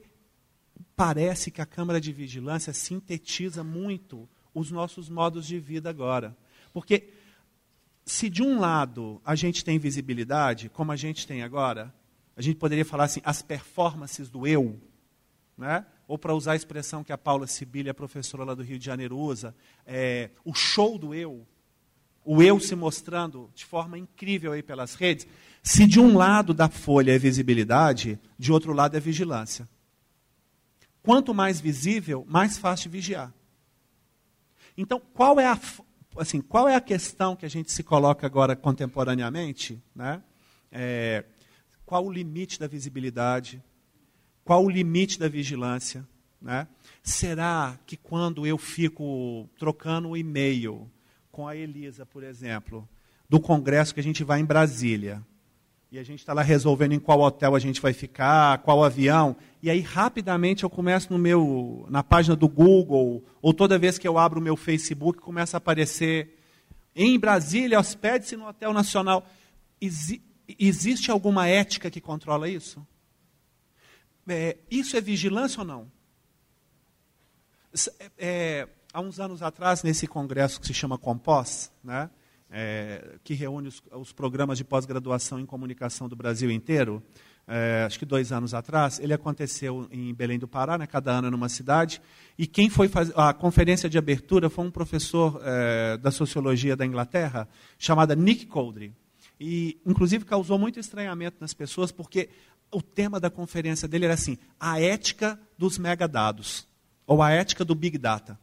parece 0.95 1.51
que 1.51 1.61
a 1.61 1.67
câmara 1.67 2.01
de 2.01 2.13
vigilância 2.13 2.73
sintetiza 2.73 3.65
muito 3.65 4.29
os 4.55 4.71
nossos 4.71 5.09
modos 5.09 5.45
de 5.45 5.59
vida 5.59 5.91
agora. 5.91 6.37
Porque 6.73 7.09
se 8.07 8.31
de 8.31 8.41
um 8.41 8.61
lado 8.61 9.21
a 9.25 9.35
gente 9.35 9.65
tem 9.65 9.81
visibilidade, 9.81 10.69
como 10.69 10.93
a 10.93 10.97
gente 10.97 11.27
tem 11.27 11.43
agora, 11.43 11.93
a 12.37 12.41
gente 12.41 12.57
poderia 12.57 12.85
falar 12.85 13.05
assim, 13.05 13.21
as 13.25 13.43
performances 13.43 14.31
do 14.31 14.47
eu, 14.47 14.81
né? 15.59 15.85
ou 16.07 16.17
para 16.17 16.35
usar 16.35 16.53
a 16.53 16.57
expressão 16.57 17.03
que 17.03 17.13
a 17.13 17.19
Paula 17.19 17.49
Sibilha, 17.49 17.91
a 17.91 17.95
professora 17.95 18.45
lá 18.45 18.55
do 18.55 18.63
Rio 18.63 18.79
de 18.79 18.85
Janeiro, 18.85 19.19
usa, 19.19 19.57
é, 19.85 20.31
o 20.45 20.55
show 20.55 20.97
do 20.99 21.13
eu, 21.13 21.45
o 22.25 22.41
eu 22.41 22.61
se 22.61 22.77
mostrando 22.77 23.51
de 23.57 23.65
forma 23.65 23.99
incrível 23.99 24.53
aí 24.53 24.63
pelas 24.63 24.95
redes, 24.95 25.27
se 25.65 25.87
de 25.87 25.99
um 25.99 26.15
lado 26.15 26.53
da 26.53 26.69
folha 26.69 27.13
é 27.13 27.19
visibilidade, 27.19 28.21
de 28.39 28.53
outro 28.53 28.75
lado 28.75 28.99
é 28.99 29.01
vigilância. 29.01 29.67
Quanto 31.03 31.33
mais 31.33 31.59
visível, 31.59 32.23
mais 32.29 32.59
fácil 32.59 32.91
vigiar. 32.91 33.33
Então, 34.77 35.01
qual 35.15 35.41
é 35.41 35.47
a, 35.47 35.59
assim, 36.19 36.43
qual 36.43 36.69
é 36.69 36.77
a 36.77 36.83
questão 36.83 37.35
que 37.35 37.47
a 37.47 37.49
gente 37.49 37.73
se 37.73 37.83
coloca 37.83 38.27
agora 38.27 38.55
contemporaneamente? 38.55 39.83
Né? 39.97 40.23
É, 40.71 41.25
qual 41.87 42.05
o 42.05 42.13
limite 42.13 42.61
da 42.61 42.67
visibilidade? 42.67 43.63
Qual 44.45 44.63
o 44.63 44.71
limite 44.71 45.19
da 45.19 45.29
vigilância? 45.29 46.07
Né? 46.43 46.69
Será 47.03 47.79
que 47.87 47.97
quando 47.97 48.47
eu 48.47 48.59
fico 48.59 49.49
trocando 49.59 50.09
um 50.09 50.17
e-mail 50.17 50.91
com 51.33 51.49
a 51.49 51.57
Elisa, 51.57 52.05
por 52.05 52.23
exemplo, 52.23 52.87
do 53.31 53.41
congresso 53.41 53.95
que 53.95 54.01
a 54.01 54.03
gente 54.03 54.23
vai 54.23 54.41
em 54.41 54.45
Brasília, 54.45 55.25
e 55.95 55.99
a 55.99 56.03
gente 56.03 56.19
está 56.19 56.33
lá 56.33 56.43
resolvendo 56.43 56.91
em 56.91 56.99
qual 56.99 57.21
hotel 57.21 57.55
a 57.55 57.59
gente 57.61 57.81
vai 57.81 57.93
ficar, 57.93 58.59
qual 58.63 58.83
avião. 58.83 59.37
E 59.63 59.71
aí, 59.71 59.79
rapidamente, 59.79 60.65
eu 60.65 60.71
começo 60.71 61.13
no 61.13 61.17
meu, 61.21 61.87
na 61.89 62.03
página 62.03 62.35
do 62.35 62.49
Google, 62.49 63.23
ou 63.41 63.55
toda 63.55 63.79
vez 63.79 63.97
que 63.97 64.09
eu 64.09 64.19
abro 64.19 64.41
o 64.41 64.43
meu 64.43 64.57
Facebook, 64.57 65.21
começa 65.21 65.57
a 65.57 65.59
aparecer 65.59 66.37
em 66.97 67.17
Brasília, 67.17 67.79
hospede-se 67.79 68.35
no 68.35 68.49
Hotel 68.49 68.73
Nacional. 68.73 69.25
Exi 69.81 70.21
existe 70.59 71.13
alguma 71.13 71.47
ética 71.47 71.89
que 71.89 72.01
controla 72.01 72.49
isso? 72.49 72.85
É, 74.27 74.57
isso 74.69 74.97
é 74.97 75.01
vigilância 75.01 75.61
ou 75.61 75.65
não? 75.65 75.93
É, 78.01 78.11
é, 78.19 78.69
há 78.93 79.01
uns 79.01 79.21
anos 79.21 79.43
atrás, 79.43 79.85
nesse 79.85 80.09
congresso 80.09 80.61
que 80.61 80.67
se 80.67 80.75
chama 80.75 80.99
Compós, 80.99 81.71
né? 81.85 82.11
É, 82.57 83.17
que 83.25 83.35
reúne 83.35 83.67
os, 83.67 83.83
os 83.91 84.13
programas 84.13 84.57
de 84.57 84.65
pós-graduação 84.65 85.41
em 85.41 85.45
comunicação 85.45 86.09
do 86.09 86.15
Brasil 86.15 86.53
inteiro, 86.53 87.03
é, 87.49 87.83
acho 87.85 87.99
que 87.99 88.07
dois 88.07 88.31
anos 88.31 88.55
atrás, 88.55 89.01
ele 89.01 89.13
aconteceu 89.13 89.89
em 89.91 90.15
Belém 90.15 90.39
do 90.39 90.47
Pará, 90.47 90.79
né, 90.79 90.87
cada 90.87 91.11
ano 91.11 91.33
numa 91.33 91.49
cidade, 91.49 92.01
e 92.39 92.47
quem 92.47 92.71
foi 92.71 92.87
fazer 92.89 93.13
a 93.17 93.35
conferência 93.35 93.91
de 93.91 93.99
abertura 93.99 94.49
foi 94.49 94.65
um 94.65 94.71
professor 94.71 95.41
é, 95.45 95.97
da 95.97 96.13
sociologia 96.13 96.77
da 96.77 96.87
Inglaterra, 96.87 97.49
chamado 97.77 98.15
Nick 98.15 98.47
Coldry. 98.47 98.95
E, 99.39 99.81
inclusive, 99.85 100.25
causou 100.25 100.57
muito 100.57 100.79
estranhamento 100.79 101.39
nas 101.41 101.53
pessoas, 101.53 101.91
porque 101.91 102.31
o 102.71 102.81
tema 102.81 103.19
da 103.19 103.29
conferência 103.29 103.89
dele 103.89 104.05
era 104.05 104.15
assim: 104.15 104.39
a 104.59 104.81
ética 104.81 105.39
dos 105.59 105.77
megadados, 105.77 106.69
ou 107.05 107.21
a 107.21 107.31
ética 107.31 107.65
do 107.65 107.75
Big 107.75 107.99
Data. 107.99 108.39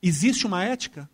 Existe 0.00 0.46
uma 0.46 0.64
ética? 0.64 1.10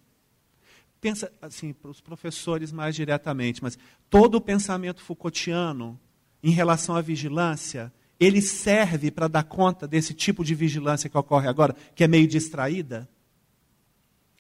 Pensa 1.01 1.31
assim 1.41 1.73
para 1.73 1.91
os 1.91 2.01
professores 2.01 2.73
mais 2.73 2.95
diretamente, 2.95 3.63
mas 3.63 3.79
todo 4.11 4.37
o 4.37 4.41
pensamento 4.41 5.01
Foucaultiano 5.01 5.99
em 6.43 6.51
relação 6.51 6.95
à 6.95 7.01
vigilância, 7.01 7.93
ele 8.19 8.41
serve 8.41 9.11
para 9.11 9.29
dar 9.29 9.45
conta 9.45 9.87
desse 9.87 10.15
tipo 10.15 10.45
de 10.45 10.55
vigilância 10.55 11.09
que 11.09 11.19
ocorre 11.19 11.49
agora, 11.49 11.75
que 11.95 12.05
é 12.05 12.09
meio 12.09 12.27
distraída? 12.27 13.09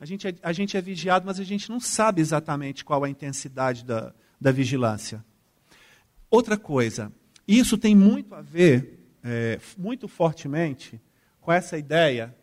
A 0.00 0.06
gente 0.06 0.28
é, 0.28 0.34
a 0.42 0.52
gente 0.52 0.76
é 0.76 0.80
vigiado, 0.80 1.26
mas 1.26 1.40
a 1.40 1.44
gente 1.44 1.68
não 1.68 1.80
sabe 1.80 2.20
exatamente 2.20 2.84
qual 2.84 3.02
a 3.02 3.10
intensidade 3.10 3.84
da, 3.84 4.14
da 4.40 4.52
vigilância. 4.52 5.24
Outra 6.30 6.56
coisa, 6.56 7.12
isso 7.46 7.76
tem 7.76 7.96
muito 7.96 8.34
a 8.34 8.40
ver, 8.40 9.10
é, 9.24 9.58
muito 9.76 10.06
fortemente, 10.06 11.00
com 11.40 11.50
essa 11.50 11.76
ideia 11.76 12.36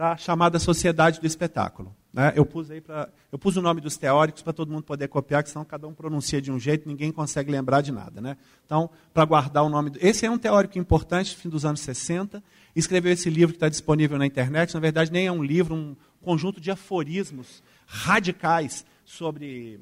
da 0.00 0.16
chamada 0.16 0.58
sociedade 0.58 1.20
do 1.20 1.26
espetáculo. 1.26 1.94
Né? 2.10 2.32
Eu, 2.34 2.46
pus 2.46 2.70
aí 2.70 2.80
pra, 2.80 3.10
eu 3.30 3.38
pus 3.38 3.58
o 3.58 3.60
nome 3.60 3.82
dos 3.82 3.98
teóricos 3.98 4.40
para 4.40 4.54
todo 4.54 4.72
mundo 4.72 4.82
poder 4.82 5.08
copiar, 5.08 5.42
que 5.42 5.50
senão 5.50 5.62
cada 5.62 5.86
um 5.86 5.92
pronuncia 5.92 6.40
de 6.40 6.50
um 6.50 6.58
jeito 6.58 6.88
ninguém 6.88 7.12
consegue 7.12 7.52
lembrar 7.52 7.82
de 7.82 7.92
nada. 7.92 8.18
Né? 8.18 8.38
Então, 8.64 8.88
para 9.12 9.26
guardar 9.26 9.62
o 9.62 9.68
nome. 9.68 9.92
Esse 10.00 10.24
é 10.24 10.30
um 10.30 10.38
teórico 10.38 10.78
importante, 10.78 11.36
fim 11.36 11.50
dos 11.50 11.66
anos 11.66 11.80
60. 11.80 12.42
Escreveu 12.74 13.12
esse 13.12 13.28
livro 13.28 13.52
que 13.52 13.58
está 13.58 13.68
disponível 13.68 14.16
na 14.16 14.24
internet. 14.24 14.72
Na 14.72 14.80
verdade, 14.80 15.12
nem 15.12 15.26
é 15.26 15.32
um 15.32 15.42
livro, 15.42 15.74
um 15.74 15.94
conjunto 16.22 16.62
de 16.62 16.70
aforismos 16.70 17.62
radicais 17.86 18.86
sobre 19.04 19.78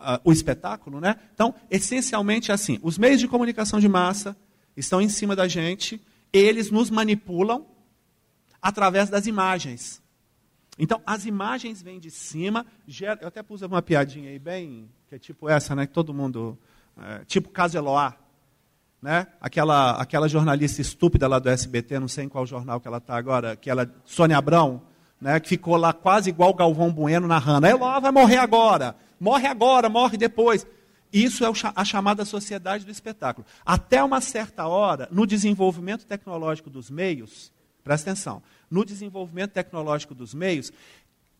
uh, 0.00 0.18
o 0.24 0.32
espetáculo. 0.32 1.02
Né? 1.02 1.16
Então, 1.34 1.54
essencialmente 1.70 2.50
é 2.50 2.54
assim: 2.54 2.78
os 2.80 2.96
meios 2.96 3.20
de 3.20 3.28
comunicação 3.28 3.78
de 3.78 3.90
massa 3.90 4.34
estão 4.74 5.02
em 5.02 5.08
cima 5.10 5.36
da 5.36 5.46
gente, 5.46 6.00
eles 6.32 6.70
nos 6.70 6.88
manipulam 6.88 7.66
através 8.60 9.08
das 9.08 9.26
imagens. 9.26 10.02
Então, 10.78 11.00
as 11.04 11.26
imagens 11.26 11.82
vêm 11.82 12.00
de 12.00 12.10
cima, 12.10 12.64
gera, 12.86 13.18
eu 13.20 13.28
até 13.28 13.42
pus 13.42 13.62
uma 13.62 13.82
piadinha 13.82 14.30
aí 14.30 14.38
bem, 14.38 14.88
que 15.08 15.14
é 15.14 15.18
tipo 15.18 15.48
essa, 15.48 15.74
né, 15.74 15.86
que 15.86 15.92
todo 15.92 16.14
mundo, 16.14 16.58
é, 16.98 17.24
tipo 17.26 17.50
caso 17.50 17.76
Eloá, 17.76 18.16
né? 19.02 19.26
Aquela, 19.40 19.92
aquela 19.92 20.28
jornalista 20.28 20.80
estúpida 20.80 21.26
lá 21.26 21.38
do 21.38 21.48
SBT, 21.48 21.98
não 21.98 22.08
sei 22.08 22.24
em 22.24 22.28
qual 22.28 22.46
jornal 22.46 22.80
que 22.80 22.88
ela 22.88 22.98
está 22.98 23.16
agora, 23.16 23.56
que 23.56 23.70
ela, 23.70 23.90
Sônia 24.04 24.36
Abrão, 24.36 24.82
né, 25.20 25.38
que 25.38 25.48
ficou 25.48 25.76
lá 25.76 25.92
quase 25.92 26.30
igual 26.30 26.54
Galvão 26.54 26.92
Bueno 26.92 27.26
narrando, 27.26 27.66
Eloá 27.66 27.98
vai 27.98 28.10
morrer 28.10 28.38
agora, 28.38 28.96
morre 29.18 29.46
agora, 29.46 29.88
morre 29.88 30.16
depois. 30.16 30.66
Isso 31.12 31.44
é 31.44 31.48
a 31.74 31.84
chamada 31.84 32.24
sociedade 32.24 32.84
do 32.84 32.90
espetáculo. 32.90 33.44
Até 33.66 34.02
uma 34.02 34.20
certa 34.20 34.66
hora, 34.68 35.08
no 35.10 35.26
desenvolvimento 35.26 36.06
tecnológico 36.06 36.70
dos 36.70 36.88
meios, 36.88 37.52
Presta 37.82 38.10
atenção. 38.10 38.42
No 38.70 38.84
desenvolvimento 38.84 39.52
tecnológico 39.52 40.14
dos 40.14 40.34
meios, 40.34 40.72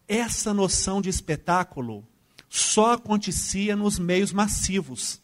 essa 0.09 0.53
noção 0.53 1.01
de 1.01 1.09
espetáculo 1.09 2.05
só 2.49 2.95
acontecia 2.95 3.76
nos 3.76 3.99
meios 3.99 4.32
massivos. 4.32 5.22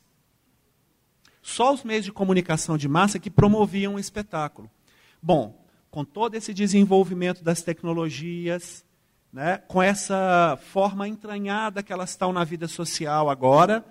Só 1.42 1.72
os 1.74 1.82
meios 1.82 2.04
de 2.04 2.12
comunicação 2.12 2.76
de 2.76 2.88
massa 2.88 3.18
que 3.18 3.30
promoviam 3.30 3.94
o 3.94 3.98
espetáculo. 3.98 4.70
Bom, 5.22 5.64
com 5.90 6.04
todo 6.04 6.34
esse 6.34 6.52
desenvolvimento 6.52 7.42
das 7.42 7.62
tecnologias, 7.62 8.84
né, 9.32 9.58
com 9.66 9.82
essa 9.82 10.58
forma 10.72 11.08
entranhada 11.08 11.82
que 11.82 11.92
elas 11.92 12.10
estão 12.10 12.32
na 12.32 12.44
vida 12.44 12.68
social 12.68 13.28
agora, 13.28 13.84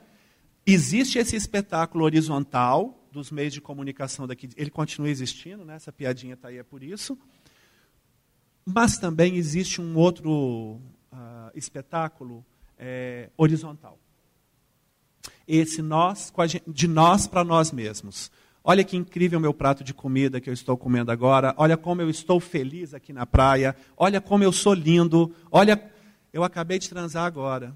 existe 0.66 1.20
esse 1.20 1.36
espetáculo 1.36 2.06
horizontal, 2.06 3.05
dos 3.16 3.32
meios 3.32 3.53
de 3.53 3.61
comunicação 3.61 4.28
daqui, 4.28 4.49
ele 4.57 4.70
continua 4.70 5.09
existindo, 5.09 5.63
né? 5.63 5.76
essa 5.76 5.91
piadinha 5.91 6.34
está 6.34 6.49
aí 6.49 6.57
é 6.57 6.63
por 6.63 6.84
isso. 6.84 7.18
Mas 8.66 8.97
também 8.97 9.36
existe 9.38 9.82
um 9.82 9.95
outro 9.95 10.82
uh, 11.11 11.51
espetáculo 11.55 12.45
é, 12.78 13.30
horizontal. 13.38 13.97
Esse 15.47 15.82
nós, 15.82 16.34
de 16.68 16.88
nós 16.88 17.26
para 17.26 17.43
nós 17.43 17.72
mesmos. 17.72 18.32
Olha 18.63 18.84
que 18.84 18.97
incrível 18.97 19.39
meu 19.39 19.53
prato 19.53 19.84
de 19.84 19.93
comida 19.93 20.41
que 20.41 20.49
eu 20.49 20.53
estou 20.53 20.76
comendo 20.76 21.11
agora. 21.11 21.53
Olha 21.57 21.78
como 21.78 22.01
eu 22.01 22.09
estou 22.09 22.39
feliz 22.39 22.93
aqui 22.93 23.13
na 23.13 23.26
praia. 23.26 23.76
Olha 23.95 24.20
como 24.20 24.43
eu 24.43 24.51
sou 24.51 24.74
lindo. 24.74 25.34
Olha, 25.51 25.80
eu 26.34 26.43
acabei 26.43 26.80
de 26.80 26.89
transar 26.89 27.26
agora. 27.26 27.76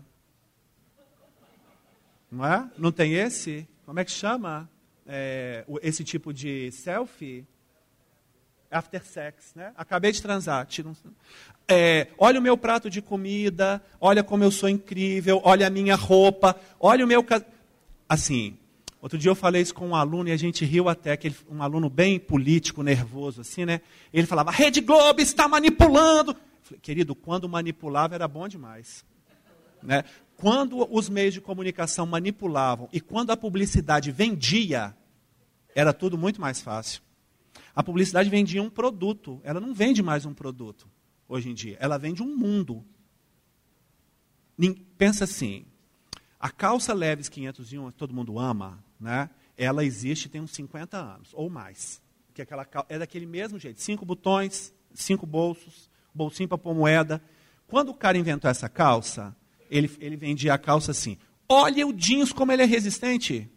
Não 2.31 2.43
é? 2.43 2.69
Não 2.77 2.91
tem 2.91 3.13
esse? 3.13 3.67
Como 3.85 3.99
é 3.99 4.05
que 4.05 4.11
chama? 4.11 4.67
É, 5.12 5.66
esse 5.82 6.03
tipo 6.03 6.32
de 6.32 6.72
selfie 6.72 7.43
after 8.70 9.03
sex, 9.03 9.53
né? 9.55 9.74
Acabei 9.76 10.12
de 10.12 10.22
transar, 10.22 10.66
tira 10.68 10.88
um... 10.88 10.93
é, 11.68 12.07
olha 12.20 12.39
o 12.39 12.43
meu 12.43 12.55
prato 12.55 12.89
de 12.89 13.01
comida, 13.01 13.82
olha 13.99 14.24
como 14.24 14.43
eu 14.43 14.51
sou 14.51 14.70
incrível, 14.70 15.41
olha 15.43 15.66
a 15.66 15.70
minha 15.70 15.95
roupa, 15.95 16.55
olha 16.80 17.03
o 17.03 17.07
meu 17.07 17.26
assim. 18.07 18.55
Outro 19.01 19.18
dia 19.18 19.32
eu 19.32 19.36
falei 19.36 19.62
isso 19.62 19.74
com 19.74 19.88
um 19.88 19.95
aluno 19.95 20.30
e 20.30 20.32
a 20.32 20.38
gente 20.38 20.64
riu 20.64 20.88
até 20.88 21.18
que 21.18 21.30
ele, 21.30 21.36
um 21.49 21.64
aluno 21.64 21.89
bem 21.89 22.20
político, 22.20 22.84
nervoso 22.84 23.41
assim, 23.41 23.66
né? 23.66 23.82
Ele 24.14 24.28
falava: 24.28 24.51
"Rede 24.51 24.82
Globo 24.82 25.22
está 25.22 25.47
manipulando". 25.47 26.36
Falei, 26.62 26.80
Querido, 26.82 27.16
quando 27.16 27.49
manipulava 27.49 28.14
era 28.14 28.28
bom 28.28 28.47
demais, 28.47 29.03
né? 29.82 30.03
Quando 30.36 30.88
os 30.93 31.10
meios 31.10 31.34
de 31.34 31.41
comunicação 31.41 32.05
manipulavam 32.05 32.88
e 32.93 33.01
quando 33.01 33.32
a 33.32 33.38
publicidade 33.38 34.12
vendia, 34.12 34.95
era 35.76 35.93
tudo 35.93 36.17
muito 36.17 36.41
mais 36.41 36.61
fácil. 36.61 37.01
A 37.76 37.84
publicidade 37.84 38.30
vendia 38.30 38.61
um 38.61 38.70
produto, 38.70 39.39
ela 39.43 39.59
não 39.59 39.74
vende 39.74 40.01
mais 40.03 40.26
um 40.26 40.34
produto 40.34 40.89
hoje 41.28 41.49
em 41.49 41.53
dia, 41.53 41.78
ela 41.80 41.97
vende 41.97 42.22
um 42.22 42.36
mundo. 42.36 42.86
Pensa 44.97 45.24
assim, 45.24 45.65
a 46.39 46.49
calça 46.49 46.93
Leves 46.93 47.30
501, 47.30 47.91
que 47.91 47.97
todo 47.97 48.13
mundo 48.13 48.38
ama, 48.38 48.84
né? 48.99 49.30
ela 49.59 49.84
existe 49.84 50.30
tem 50.30 50.39
uns 50.39 50.51
50 50.51 50.97
anos, 50.97 51.30
ou 51.34 51.49
mais. 51.49 52.01
Que 52.34 52.41
aquela, 52.41 52.65
é 52.88 52.97
daquele 52.97 53.26
mesmo 53.26 53.59
jeito, 53.59 53.82
cinco 53.82 54.05
botões, 54.05 54.74
cinco 54.93 55.26
bolsos, 55.26 55.89
bolsinho 56.15 56.47
para 56.47 56.57
pôr 56.57 56.74
moeda. 56.74 57.22
Quando 57.67 57.89
o 57.89 57.93
cara 57.93 58.17
inventou 58.17 58.49
essa 58.49 58.70
calça, 58.70 59.36
ele, 59.70 59.91
ele 59.99 60.15
vendia 60.15 60.53
a 60.53 60.57
calça 60.57 60.91
assim, 60.91 61.17
olha 61.47 61.86
o 61.86 61.91
jeans 61.91 62.32
como 62.32 62.53
ele 62.53 62.63
é 62.63 62.65
resistente. 62.65 63.51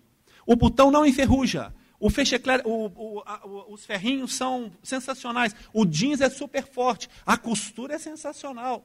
O 0.45 0.57
botão 0.57 0.91
não 0.91 1.07
enferruja. 1.07 1.73
O 2.03 2.11
fechecler, 2.11 2.67
o, 2.67 2.87
o, 2.87 3.23
a, 3.25 3.47
os 3.69 3.87
ferrinhos 3.87 4.35
são 4.35 4.73
sensacionais. 4.83 5.55
O 5.73 5.87
jeans 5.87 6.21
é 6.21 6.29
super 6.29 6.67
forte. 6.67 7.09
A 7.25 7.39
costura 7.39 7.95
é 7.95 7.99
sensacional. 7.99 8.85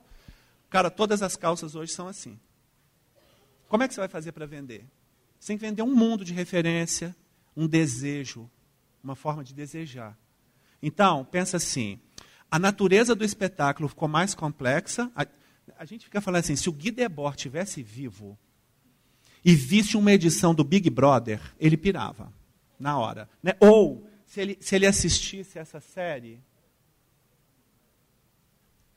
Cara, 0.69 0.91
todas 0.91 1.23
as 1.23 1.35
calças 1.35 1.73
hoje 1.73 1.91
são 1.91 2.07
assim. 2.07 2.39
Como 3.67 3.81
é 3.81 3.87
que 3.87 3.95
você 3.95 4.01
vai 4.01 4.07
fazer 4.07 4.33
para 4.33 4.45
vender? 4.45 4.85
Você 5.39 5.47
tem 5.47 5.57
que 5.57 5.65
vender 5.65 5.81
um 5.81 5.95
mundo 5.95 6.23
de 6.23 6.31
referência, 6.31 7.15
um 7.55 7.65
desejo, 7.65 8.47
uma 9.03 9.15
forma 9.15 9.43
de 9.43 9.51
desejar. 9.51 10.15
Então, 10.79 11.25
pensa 11.25 11.57
assim: 11.57 11.99
a 12.51 12.59
natureza 12.59 13.15
do 13.15 13.25
espetáculo 13.25 13.89
ficou 13.89 14.07
mais 14.07 14.35
complexa. 14.35 15.11
A, 15.15 15.25
a 15.79 15.85
gente 15.85 16.05
fica 16.05 16.21
falando 16.21 16.41
assim: 16.41 16.55
se 16.55 16.69
o 16.69 16.71
Guy 16.71 16.91
Debord 16.91 17.35
tivesse 17.35 17.81
vivo 17.81 18.37
e 19.43 19.55
visse 19.55 19.97
uma 19.97 20.11
edição 20.11 20.53
do 20.53 20.63
Big 20.63 20.87
Brother, 20.91 21.41
ele 21.59 21.75
pirava 21.75 22.36
na 22.79 22.97
hora. 22.97 23.29
Né? 23.41 23.53
Ou, 23.59 24.07
se 24.25 24.41
ele, 24.41 24.57
se 24.59 24.75
ele 24.75 24.85
assistisse 24.85 25.57
essa 25.57 25.79
série, 25.79 26.41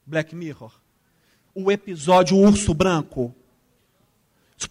Black 0.04 0.34
Mirror, 0.34 0.72
o 1.54 1.70
episódio 1.70 2.36
Urso 2.36 2.74
Branco, 2.74 3.34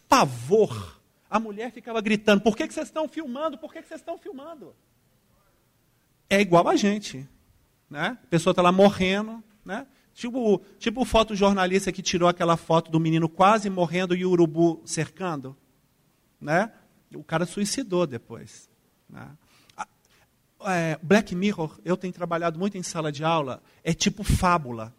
pavor. 0.10 1.00
A 1.30 1.40
mulher 1.40 1.72
ficava 1.72 2.02
gritando: 2.02 2.42
Por 2.42 2.58
que, 2.58 2.68
que 2.68 2.74
vocês 2.74 2.88
estão 2.88 3.08
filmando? 3.08 3.58
Por 3.58 3.72
que, 3.72 3.82
que 3.82 3.88
vocês 3.88 4.02
estão 4.02 4.18
filmando? 4.18 4.76
É 6.30 6.42
igual 6.42 6.68
a 6.68 6.76
gente. 6.76 7.28
Né? 7.90 8.18
A 8.22 8.28
pessoa 8.28 8.52
está 8.52 8.62
lá 8.62 8.72
morrendo. 8.72 9.44
Né? 9.64 9.86
Tipo, 10.14 10.62
tipo 10.78 11.02
o 11.02 11.06
fotojornalista 11.06 11.92
que 11.92 12.02
tirou 12.02 12.28
aquela 12.28 12.58
foto 12.58 12.92
do 12.92 13.00
menino 13.00 13.30
quase 13.30 13.70
morrendo 13.70 14.16
e 14.16 14.26
o 14.26 14.32
urubu 14.32 14.82
cercando. 14.86 15.56
Né? 16.42 16.72
O 17.14 17.24
cara 17.24 17.46
suicidou 17.46 18.06
depois. 18.06 18.70
Né? 19.10 19.28
É, 20.62 21.00
Black 21.02 21.34
Mirror, 21.34 21.80
eu 21.86 21.96
tenho 21.96 22.14
trabalhado 22.14 22.60
muito 22.60 22.78
em 22.78 22.84
sala 22.84 23.12
de 23.12 23.24
aula, 23.24 23.64
é 23.84 23.94
tipo 23.94 24.24
fábula. 24.24 24.94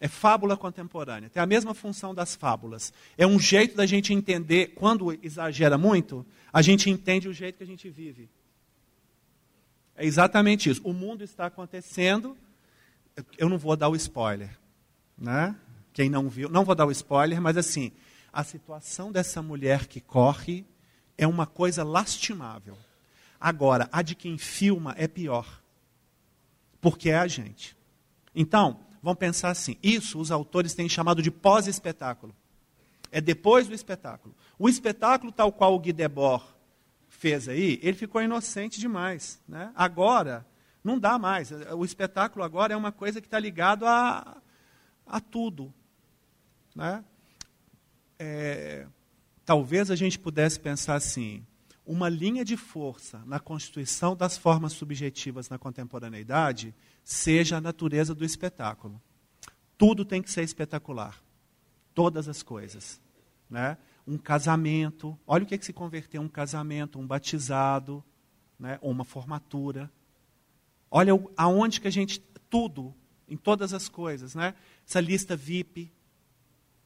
É 0.00 0.06
fábula 0.06 0.56
contemporânea. 0.56 1.28
Tem 1.28 1.42
a 1.42 1.46
mesma 1.46 1.74
função 1.74 2.14
das 2.14 2.36
fábulas. 2.36 2.92
É 3.16 3.26
um 3.26 3.38
jeito 3.38 3.76
da 3.76 3.84
gente 3.84 4.12
entender, 4.14 4.68
quando 4.68 5.12
exagera 5.24 5.76
muito, 5.76 6.24
a 6.52 6.62
gente 6.62 6.88
entende 6.88 7.28
o 7.28 7.32
jeito 7.32 7.56
que 7.56 7.64
a 7.64 7.66
gente 7.66 7.90
vive. 7.90 8.30
É 9.96 10.06
exatamente 10.06 10.70
isso. 10.70 10.80
O 10.84 10.92
mundo 10.92 11.24
está 11.24 11.46
acontecendo. 11.46 12.36
Eu 13.36 13.48
não 13.48 13.58
vou 13.58 13.76
dar 13.76 13.88
o 13.88 13.96
spoiler. 13.96 14.56
Né? 15.16 15.56
Quem 15.92 16.08
não 16.08 16.28
viu, 16.28 16.48
não 16.48 16.64
vou 16.64 16.76
dar 16.76 16.86
o 16.86 16.92
spoiler, 16.92 17.40
mas 17.42 17.56
assim, 17.56 17.90
a 18.32 18.44
situação 18.44 19.10
dessa 19.10 19.42
mulher 19.42 19.88
que 19.88 20.00
corre 20.00 20.64
é 21.16 21.26
uma 21.26 21.44
coisa 21.44 21.82
lastimável. 21.82 22.78
Agora, 23.40 23.88
a 23.92 24.02
de 24.02 24.14
quem 24.14 24.36
filma 24.36 24.94
é 24.98 25.06
pior, 25.06 25.62
porque 26.80 27.10
é 27.10 27.18
a 27.18 27.26
gente. 27.26 27.76
Então, 28.34 28.80
vamos 29.02 29.18
pensar 29.18 29.50
assim: 29.50 29.76
isso 29.82 30.18
os 30.18 30.30
autores 30.30 30.74
têm 30.74 30.88
chamado 30.88 31.22
de 31.22 31.30
pós-espetáculo. 31.30 32.34
É 33.10 33.20
depois 33.20 33.66
do 33.66 33.74
espetáculo. 33.74 34.34
O 34.58 34.68
espetáculo, 34.68 35.32
tal 35.32 35.50
qual 35.52 35.74
o 35.74 35.78
Guy 35.78 35.92
Debord 35.92 36.44
fez 37.08 37.48
aí, 37.48 37.80
ele 37.82 37.96
ficou 37.96 38.22
inocente 38.22 38.78
demais. 38.78 39.40
Né? 39.48 39.72
Agora, 39.74 40.46
não 40.84 40.98
dá 40.98 41.18
mais. 41.18 41.50
O 41.50 41.84
espetáculo 41.84 42.44
agora 42.44 42.74
é 42.74 42.76
uma 42.76 42.92
coisa 42.92 43.20
que 43.20 43.26
está 43.26 43.38
ligado 43.38 43.86
a, 43.86 44.40
a 45.06 45.20
tudo. 45.20 45.72
Né? 46.74 47.04
É, 48.18 48.86
talvez 49.44 49.90
a 49.90 49.96
gente 49.96 50.18
pudesse 50.18 50.60
pensar 50.60 50.94
assim: 50.94 51.44
uma 51.88 52.10
linha 52.10 52.44
de 52.44 52.54
força 52.54 53.22
na 53.24 53.40
constituição 53.40 54.14
das 54.14 54.36
formas 54.36 54.74
subjetivas 54.74 55.48
na 55.48 55.58
contemporaneidade 55.58 56.74
seja 57.02 57.56
a 57.56 57.60
natureza 57.62 58.14
do 58.14 58.26
espetáculo. 58.26 59.00
tudo 59.78 60.04
tem 60.04 60.20
que 60.20 60.30
ser 60.30 60.42
espetacular. 60.42 61.18
Todas 61.94 62.28
as 62.28 62.42
coisas. 62.42 63.00
Né? 63.48 63.78
Um 64.06 64.18
casamento, 64.18 65.18
olha 65.26 65.44
o 65.44 65.46
que, 65.46 65.54
é 65.54 65.58
que 65.58 65.64
se 65.64 65.72
converteu 65.72 66.20
um 66.20 66.28
casamento, 66.28 66.98
um 66.98 67.06
batizado, 67.06 68.04
né? 68.58 68.78
uma 68.82 69.04
formatura. 69.04 69.90
Olha 70.90 71.12
aonde 71.36 71.80
que 71.80 71.88
a 71.88 71.92
gente, 71.92 72.20
tudo, 72.50 72.94
em 73.26 73.36
todas 73.36 73.72
as 73.72 73.88
coisas, 73.88 74.34
né? 74.34 74.54
essa 74.86 75.00
lista 75.00 75.34
VIP, 75.34 75.90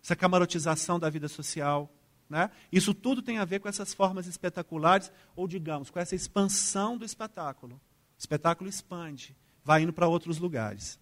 essa 0.00 0.14
camarotização 0.14 1.00
da 1.00 1.10
vida 1.10 1.26
social. 1.28 1.92
Né? 2.32 2.50
Isso 2.72 2.94
tudo 2.94 3.20
tem 3.20 3.36
a 3.36 3.44
ver 3.44 3.60
com 3.60 3.68
essas 3.68 3.92
formas 3.92 4.26
espetaculares, 4.26 5.12
ou 5.36 5.46
digamos, 5.46 5.90
com 5.90 6.00
essa 6.00 6.14
expansão 6.14 6.96
do 6.96 7.04
espetáculo. 7.04 7.74
O 7.74 8.18
espetáculo 8.18 8.70
expande, 8.70 9.36
vai 9.62 9.82
indo 9.82 9.92
para 9.92 10.08
outros 10.08 10.38
lugares. 10.38 10.98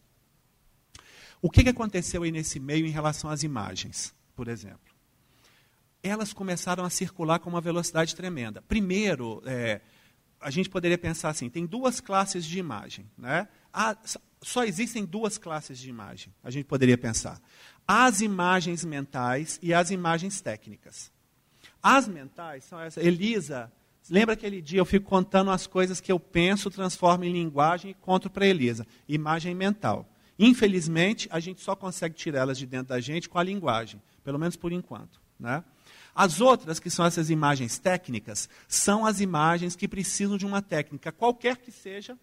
O 1.41 1.49
que, 1.49 1.62
que 1.62 1.68
aconteceu 1.68 2.24
aí 2.24 2.33
nesse 2.33 2.59
meio 2.59 2.85
em 2.85 2.91
relação 2.91 3.31
às 3.31 3.45
imagens, 3.45 4.12
por 4.35 4.49
exemplo? 4.49 4.93
Elas 6.03 6.33
começaram 6.33 6.85
a 6.85 6.91
circular 6.91 7.39
com 7.39 7.49
uma 7.49 7.61
velocidade 7.61 8.16
tremenda. 8.16 8.61
Primeiro, 8.62 9.41
é, 9.47 9.81
a 10.41 10.51
gente 10.51 10.68
poderia 10.68 10.99
pensar 10.99 11.28
assim: 11.28 11.49
tem 11.49 11.64
duas 11.64 12.01
classes 12.01 12.45
de 12.45 12.59
imagem. 12.59 13.09
Né? 13.16 13.47
Há, 13.72 13.97
só 14.43 14.64
existem 14.64 15.05
duas 15.05 15.39
classes 15.39 15.78
de 15.78 15.89
imagem, 15.89 16.35
a 16.43 16.51
gente 16.51 16.64
poderia 16.64 16.99
pensar. 16.99 17.41
As 17.87 18.20
imagens 18.20 18.85
mentais 18.85 19.61
e 19.62 19.72
as 19.72 19.93
imagens 19.93 20.41
técnicas. 20.41 21.12
As 21.83 22.07
mentais 22.07 22.64
são 22.64 22.81
essas. 22.81 23.05
Elisa, 23.05 23.72
lembra 24.09 24.35
aquele 24.35 24.61
dia 24.61 24.78
eu 24.78 24.85
fico 24.85 25.09
contando 25.09 25.51
as 25.51 25.66
coisas 25.66 26.01
que 26.01 26.12
eu 26.12 26.20
penso, 26.20 26.70
transformo 26.70 27.24
em 27.24 27.33
linguagem 27.33 27.91
e 27.91 27.95
conto 27.95 28.28
para 28.28 28.47
Elisa. 28.47 28.87
Imagem 29.09 29.55
mental. 29.55 30.09
Infelizmente, 30.39 31.28
a 31.31 31.39
gente 31.39 31.61
só 31.61 31.76
consegue 31.76 32.14
tirá-las 32.14 32.57
de 32.57 32.66
dentro 32.66 32.89
da 32.89 33.01
gente 33.01 33.28
com 33.28 33.39
a 33.39 33.43
linguagem, 33.43 34.01
pelo 34.24 34.39
menos 34.39 34.57
por 34.57 34.72
enquanto. 34.72 35.20
Né? 35.39 35.62
As 36.14 36.41
outras, 36.41 36.81
que 36.81 36.91
são 36.91 37.05
essas 37.05 37.31
imagens 37.31 37.78
técnicas, 37.78 38.49
são 38.66 39.05
as 39.05 39.20
imagens 39.20 39.76
que 39.76 39.87
precisam 39.87 40.37
de 40.37 40.47
uma 40.47 40.62
técnica, 40.62 41.12
qualquer 41.12 41.59
que 41.59 41.70
seja, 41.70 42.18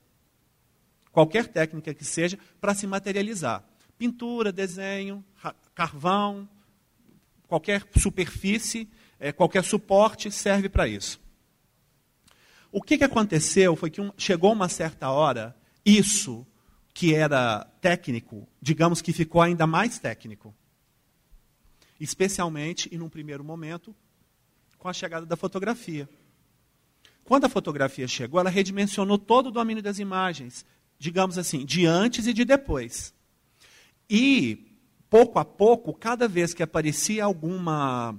qualquer 1.12 1.48
técnica 1.48 1.94
que 1.94 2.04
seja, 2.04 2.38
para 2.60 2.74
se 2.74 2.86
materializar. 2.88 3.64
Pintura, 3.98 4.52
desenho, 4.52 5.24
carvão, 5.74 6.48
qualquer 7.48 7.88
superfície 7.98 8.90
é, 9.20 9.32
qualquer 9.32 9.64
suporte 9.64 10.32
serve 10.32 10.70
para 10.70 10.88
isso. 10.88 11.20
O 12.72 12.82
que, 12.82 12.98
que 12.98 13.04
aconteceu 13.04 13.76
foi 13.76 13.90
que 13.90 14.02
um, 14.02 14.12
chegou 14.18 14.54
uma 14.54 14.70
certa 14.70 15.10
hora, 15.10 15.56
isso 15.86 16.46
que 16.94 17.14
era 17.14 17.64
técnico, 17.80 18.48
digamos 18.62 19.02
que 19.02 19.14
ficou 19.14 19.42
ainda 19.42 19.66
mais 19.66 20.00
técnico. 20.00 20.54
Especialmente, 22.00 22.90
e 22.92 22.98
num 22.98 23.10
primeiro 23.10 23.44
momento, 23.44 23.96
com 24.78 24.88
a 24.88 24.94
chegada 24.94 25.26
da 25.26 25.36
fotografia. 25.36 26.08
Quando 27.24 27.46
a 27.46 27.50
fotografia 27.50 28.08
chegou, 28.08 28.40
ela 28.40 28.50
redimensionou 28.50 29.18
todo 29.18 29.48
o 29.48 29.52
domínio 29.52 29.84
das 29.84 30.00
imagens, 30.00 30.66
digamos 30.98 31.38
assim, 31.38 31.66
de 31.66 31.86
antes 31.86 32.26
e 32.28 32.34
de 32.34 32.46
depois. 32.46 33.14
E, 34.10 34.78
pouco 35.10 35.38
a 35.38 35.46
pouco, 35.46 35.94
cada 35.94 36.28
vez 36.28 36.54
que 36.54 36.64
aparecia 36.64 37.26
alguma 37.26 38.16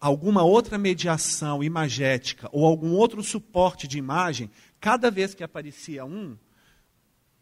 alguma 0.00 0.42
outra 0.42 0.78
mediação 0.78 1.62
imagética 1.62 2.48
ou 2.52 2.64
algum 2.64 2.92
outro 2.92 3.22
suporte 3.22 3.86
de 3.86 3.98
imagem, 3.98 4.50
cada 4.80 5.10
vez 5.10 5.34
que 5.34 5.44
aparecia 5.44 6.04
um, 6.04 6.36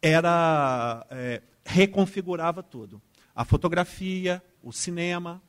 era 0.01 1.05
é, 1.09 1.41
reconfigurava 1.63 2.61
tudo. 2.61 3.01
A 3.33 3.45
fotografia, 3.45 4.43
o 4.61 4.71
cinema, 4.73 5.41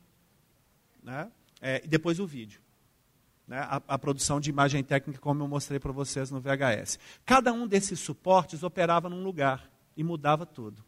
né? 1.03 1.31
É, 1.61 1.83
e 1.85 1.89
depois 1.89 2.21
o 2.21 2.27
vídeo. 2.27 2.61
Né? 3.47 3.59
A, 3.59 3.83
a, 3.89 3.99
produção 3.99 4.41
de 4.41 4.49
imagem 4.49 4.83
técnica, 4.83 5.21
como 5.21 5.43
eu 5.43 5.49
mostrei 5.49 5.81
para 5.81 5.93
vocês 5.93 6.31
no 6.31 6.41
VHS. 6.41 6.99
Cada 7.25 7.53
um 7.53 7.67
desses 7.67 7.99
suportes 7.99 8.63
operava 8.63 9.09
num 9.09 9.23
lugar 9.23 9.69
e 9.97 10.05
mudava 10.05 10.47
tudo. 10.47 10.85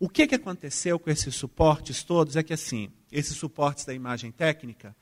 O 0.00 0.08
que, 0.08 0.26
que 0.26 0.34
aconteceu 0.34 0.98
com 0.98 1.10
esses 1.10 1.34
suportes 1.34 2.02
todos 2.02 2.36
é 2.36 2.42
que, 2.42 2.52
assim, 2.52 2.90
esses 3.10 3.36
suportes 3.36 3.84
da 3.84 3.94
imagem 3.94 4.30
técnica, 4.30 4.96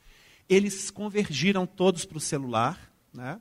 eles 0.49 0.91
convergiram 0.91 1.67
todos 1.67 2.05
para 2.05 2.19
o 2.19 2.21
celular. 2.21 2.93
Né? 3.13 3.41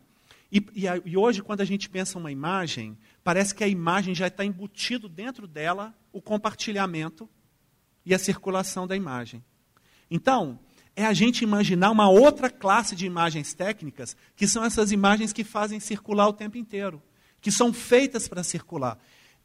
E, 0.51 0.57
e, 0.75 0.85
e, 1.05 1.17
hoje, 1.17 1.41
quando 1.41 1.61
a 1.61 1.65
gente 1.65 1.89
pensa 1.89 2.17
uma 2.17 2.31
imagem, 2.31 2.97
parece 3.23 3.55
que 3.55 3.63
a 3.63 3.67
imagem 3.67 4.13
já 4.13 4.27
está 4.27 4.45
embutido 4.45 5.09
dentro 5.09 5.47
dela 5.47 5.93
o 6.11 6.21
compartilhamento 6.21 7.27
e 8.05 8.13
a 8.13 8.19
circulação 8.19 8.85
da 8.85 8.95
imagem. 8.95 9.43
Então, 10.09 10.59
é 10.95 11.05
a 11.05 11.13
gente 11.13 11.43
imaginar 11.43 11.89
uma 11.89 12.09
outra 12.09 12.49
classe 12.49 12.95
de 12.95 13.05
imagens 13.05 13.53
técnicas, 13.53 14.15
que 14.35 14.47
são 14.47 14.63
essas 14.63 14.91
imagens 14.91 15.33
que 15.33 15.43
fazem 15.43 15.79
circular 15.79 16.27
o 16.27 16.33
tempo 16.33 16.57
inteiro, 16.57 17.01
que 17.41 17.51
são 17.51 17.73
feitas 17.73 18.27
para 18.27 18.43
circular. 18.43 18.99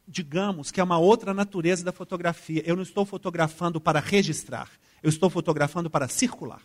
Digamos 0.07 0.71
que 0.71 0.79
é 0.79 0.83
uma 0.83 0.99
outra 0.99 1.33
natureza 1.33 1.83
da 1.83 1.91
fotografia. 1.91 2.61
Eu 2.65 2.75
não 2.75 2.83
estou 2.83 3.05
fotografando 3.05 3.81
para 3.81 3.99
registrar, 3.99 4.69
eu 5.01 5.09
estou 5.09 5.29
fotografando 5.29 5.89
para 5.89 6.07
circular. 6.07 6.61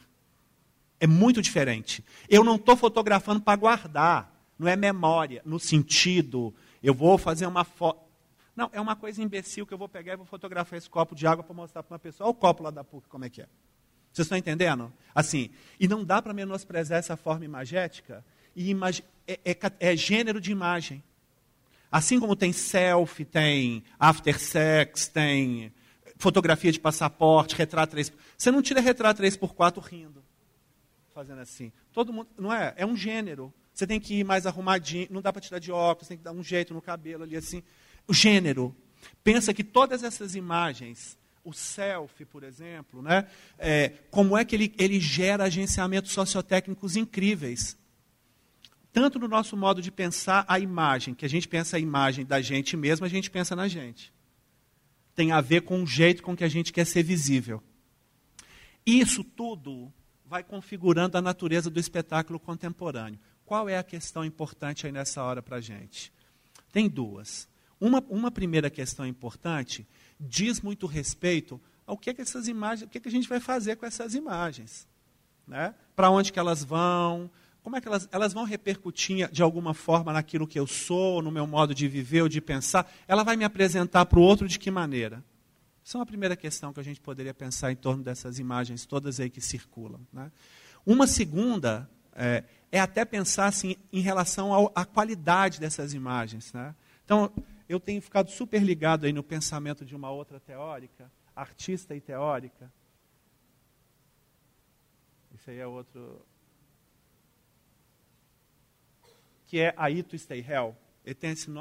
É 1.05 1.07
muito 1.07 1.43
diferente. 1.43 2.03
Eu 2.31 2.43
não 2.43 2.57
estou 2.57 2.75
fotografando 2.75 3.39
para 3.39 3.55
guardar. 3.57 4.35
Não 4.59 4.67
é 4.67 4.75
memória, 4.75 5.43
no 5.45 5.61
sentido, 5.61 6.55
eu 6.83 6.95
vou 6.95 7.19
fazer 7.19 7.45
uma 7.45 7.63
foto. 7.63 8.01
Não, 8.57 8.71
é 8.73 8.81
uma 8.81 8.97
coisa 8.97 9.23
imbecil 9.23 9.67
que 9.67 9.75
eu 9.75 9.77
vou 9.77 9.87
pegar 9.87 10.15
e 10.15 10.17
vou 10.17 10.25
fotografar 10.25 10.79
esse 10.79 10.89
copo 10.89 11.15
de 11.15 11.27
água 11.27 11.45
para 11.45 11.55
mostrar 11.55 11.83
para 11.83 11.93
uma 11.93 11.99
pessoa. 11.99 12.27
Olha 12.27 12.31
o 12.31 12.35
copo 12.35 12.63
lá 12.63 12.71
da 12.71 12.83
PUC, 12.83 13.07
como 13.07 13.27
é 13.27 13.29
que 13.29 13.43
é. 13.43 13.47
Vocês 14.11 14.25
estão 14.25 14.39
entendendo? 14.39 14.91
Assim, 15.15 15.51
e 15.79 15.87
não 15.87 16.03
dá 16.03 16.23
para 16.23 16.33
menosprezar 16.33 17.01
essa 17.01 17.19
forma 17.19 17.45
imagética. 17.45 18.25
E 18.57 18.71
imag... 18.71 19.05
é, 19.29 19.39
é, 19.45 19.57
é 19.81 19.95
gênero 19.95 20.41
de 20.41 20.53
imagem. 20.53 21.05
Assim 21.93 22.19
como 22.19 22.35
tem 22.35 22.51
selfie, 22.51 23.27
tem 23.27 23.85
after 23.99 24.41
sex, 24.41 25.07
tem 25.07 25.71
fotografia 26.17 26.73
de 26.73 26.81
passaporte, 26.81 27.57
retrato 27.57 27.91
3 27.91 28.11
Você 28.39 28.51
não 28.51 28.63
tira 28.63 28.81
retrato 28.81 29.21
3x4 29.21 29.83
rindo 29.83 30.24
fazendo 31.15 31.41
assim. 31.41 31.73
Todo 31.93 32.13
mundo, 32.13 32.29
não 32.37 32.53
é? 32.53 32.75
É 32.77 32.85
um 32.85 32.97
gênero. 32.97 33.55
Você 33.73 33.87
tem 33.87 34.01
que 34.01 34.15
ir 34.15 34.25
mais 34.25 34.47
arrumadinho, 34.47 35.09
não 35.11 35.23
dá 35.23 35.33
para 35.33 35.41
tirar 35.41 35.59
de 35.59 35.73
óculos, 35.73 36.09
tem 36.09 36.19
que 36.19 36.25
dar 36.25 36.33
um 36.33 36.43
jeito 36.43 36.75
no 36.75 36.83
cabelo 36.83 37.23
ali 37.23 37.37
assim. 37.37 37.63
O 38.07 38.13
gênero. 38.13 38.75
Pensa 39.23 39.55
que 39.55 39.63
todas 39.63 40.03
essas 40.03 40.35
imagens, 40.35 41.17
o 41.45 41.53
selfie, 41.53 42.25
por 42.25 42.43
exemplo, 42.43 43.01
né? 43.01 43.27
É, 43.59 43.93
como 44.11 44.37
é 44.37 44.45
que 44.45 44.57
ele, 44.57 44.75
ele 44.79 45.01
gera 45.01 45.45
agenciamentos 45.45 46.13
sociotécnicos 46.13 46.97
incríveis. 46.97 47.77
Tanto 48.93 49.19
no 49.19 49.27
nosso 49.27 49.57
modo 49.57 49.83
de 49.83 49.91
pensar 49.91 50.45
a 50.49 50.59
imagem, 50.59 51.15
que 51.15 51.25
a 51.25 51.29
gente 51.29 51.49
pensa 51.49 51.77
a 51.77 51.81
imagem 51.81 52.25
da 52.25 52.41
gente 52.41 52.77
mesmo, 52.77 53.05
a 53.05 53.09
gente 53.09 53.31
pensa 53.31 53.57
na 53.57 53.67
gente. 53.67 54.13
Tem 55.15 55.33
a 55.33 55.41
ver 55.41 55.63
com 55.63 55.83
o 55.83 55.87
jeito 55.87 56.23
com 56.23 56.37
que 56.37 56.45
a 56.45 56.49
gente 56.49 56.73
quer 56.73 56.87
ser 56.87 57.03
visível. 57.03 57.63
Isso 58.87 59.25
tudo 59.25 59.93
vai 60.35 60.43
configurando 60.43 61.17
a 61.17 61.23
natureza 61.23 61.71
do 61.71 61.79
espetáculo 61.79 62.41
contemporâneo. 62.41 63.21
Qual 63.47 63.69
é 63.69 63.79
a 63.79 63.85
questão 63.85 64.25
importante 64.25 64.85
aí 64.85 64.91
nessa 64.91 65.23
hora 65.23 65.41
para 65.41 65.59
a 65.59 65.61
gente? 65.61 66.13
Tem 66.73 66.89
duas. 66.89 67.47
Uma, 67.81 68.05
uma 68.09 68.33
primeira 68.33 68.69
questão 68.69 69.07
importante 69.07 69.87
diz 70.19 70.61
muito 70.61 70.89
respeito 70.89 71.61
ao 71.87 71.97
que, 71.97 72.11
é 72.11 72.15
que 72.15 72.21
essas 72.21 72.49
imagens, 72.49 72.85
o 72.85 72.91
que, 72.91 72.99
é 72.99 73.01
que 73.01 73.07
a 73.07 73.13
gente 73.13 73.29
vai 73.29 73.39
fazer 73.39 73.77
com 73.77 73.87
essas 73.87 74.17
imagens. 74.17 74.89
Né? 75.47 75.73
Para 75.95 76.11
onde 76.11 76.33
que 76.33 76.39
elas 76.41 76.65
vão, 76.65 77.31
como 77.63 77.77
é 77.77 77.81
que 77.81 77.87
elas, 77.87 78.09
elas 78.11 78.33
vão 78.33 78.43
repercutir 78.43 79.31
de 79.31 79.41
alguma 79.41 79.73
forma 79.73 80.13
naquilo 80.13 80.49
que 80.49 80.59
eu 80.59 80.67
sou, 80.67 81.23
no 81.23 81.31
meu 81.31 81.47
modo 81.47 81.73
de 81.73 81.87
viver 81.87 82.23
ou 82.23 82.29
de 82.29 82.41
pensar? 82.41 82.93
Ela 83.07 83.23
vai 83.23 83.37
me 83.37 83.45
apresentar 83.45 84.05
para 84.07 84.19
o 84.19 84.23
outro 84.23 84.49
de 84.49 84.59
que 84.59 84.69
maneira? 84.69 85.23
Essa 85.85 85.99
é 85.99 86.01
uma 86.01 86.07
primeira 86.07 86.35
questão 86.35 86.73
que 86.73 86.81
a 86.81 86.83
gente 86.83 87.01
poderia 87.01 87.35
pensar 87.35 87.71
em 87.71 87.77
torno 87.77 88.03
dessas 88.03 88.39
imagens 88.39 88.87
todas 88.87 89.21
aí 89.21 89.29
que 89.29 89.41
circulam. 89.41 90.01
Né? 90.11 90.33
Uma 90.87 91.07
segunda 91.07 91.89
é, 92.15 92.45
é, 92.73 92.81
até 92.81 93.05
pensar 93.05 93.47
assim, 93.47 93.77
em 93.93 94.01
relação 94.01 94.73
à 94.75 94.85
qualidade 94.85 95.61
dessas 95.61 95.93
imagens. 95.93 96.53
Né? 96.53 96.75
Então, 97.05 97.31
eu 97.69 97.79
tenho 97.79 98.01
ficado 98.01 98.31
super 98.31 98.63
ligado 98.63 99.05
aí 99.05 99.13
no 99.13 99.23
pensamento 99.23 99.85
de 99.85 99.95
uma 99.95 100.11
outra 100.11 100.41
teórica, 100.41 101.11
artista 101.37 101.95
e 101.95 102.01
teórica. 102.01 102.73
Esse 105.35 105.51
aí 105.51 105.59
é 105.59 105.67
outro. 105.67 106.25
Que 109.47 109.61
é 109.61 109.75
a 109.77 109.91
Ito 109.91 110.17
Stay 110.19 110.41
Hell. 110.41 110.75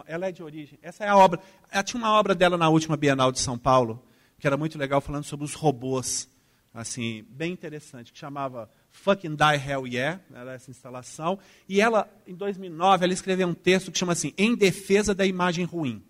Ela 0.05 0.27
é 0.27 0.31
de 0.31 0.41
origem. 0.41 0.79
Essa 0.81 1.03
é 1.03 1.09
a 1.09 1.17
obra. 1.17 1.41
Ela 1.69 1.83
tinha 1.83 2.01
uma 2.01 2.13
obra 2.17 2.33
dela 2.33 2.57
na 2.57 2.69
última 2.69 2.95
Bienal 2.95 3.29
de 3.29 3.39
São 3.39 3.57
Paulo, 3.57 4.01
que 4.43 4.47
era 4.47 4.57
muito 4.57 4.77
legal, 4.77 4.99
falando 4.99 5.23
sobre 5.23 5.45
os 5.45 5.53
robôs, 5.53 6.29
assim, 6.73 7.23
bem 7.29 7.53
interessante, 7.53 8.11
que 8.11 8.19
chamava 8.19 8.69
Fucking 8.91 9.37
Die 9.37 9.69
Hell 9.69 9.87
Yeah, 9.87 10.19
era 10.33 10.51
essa 10.51 10.69
instalação. 10.69 11.39
E 11.65 11.79
ela, 11.79 12.13
em 12.27 12.35
2009, 12.35 13.05
ela 13.05 13.13
escreveu 13.13 13.47
um 13.47 13.53
texto 13.53 13.89
que 13.89 13.97
chama 13.97 14.11
assim, 14.11 14.33
Em 14.37 14.53
Defesa 14.53 15.15
da 15.15 15.25
Imagem 15.25 15.63
Ruim. 15.63 16.03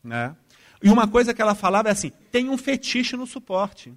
Né? 0.00 0.36
E 0.80 0.88
uma 0.90 1.08
coisa 1.08 1.34
que 1.34 1.42
ela 1.42 1.56
falava 1.56 1.88
é 1.88 1.90
assim: 1.90 2.12
tem 2.30 2.48
um 2.48 2.56
fetiche 2.56 3.16
no 3.16 3.26
suporte. 3.26 3.92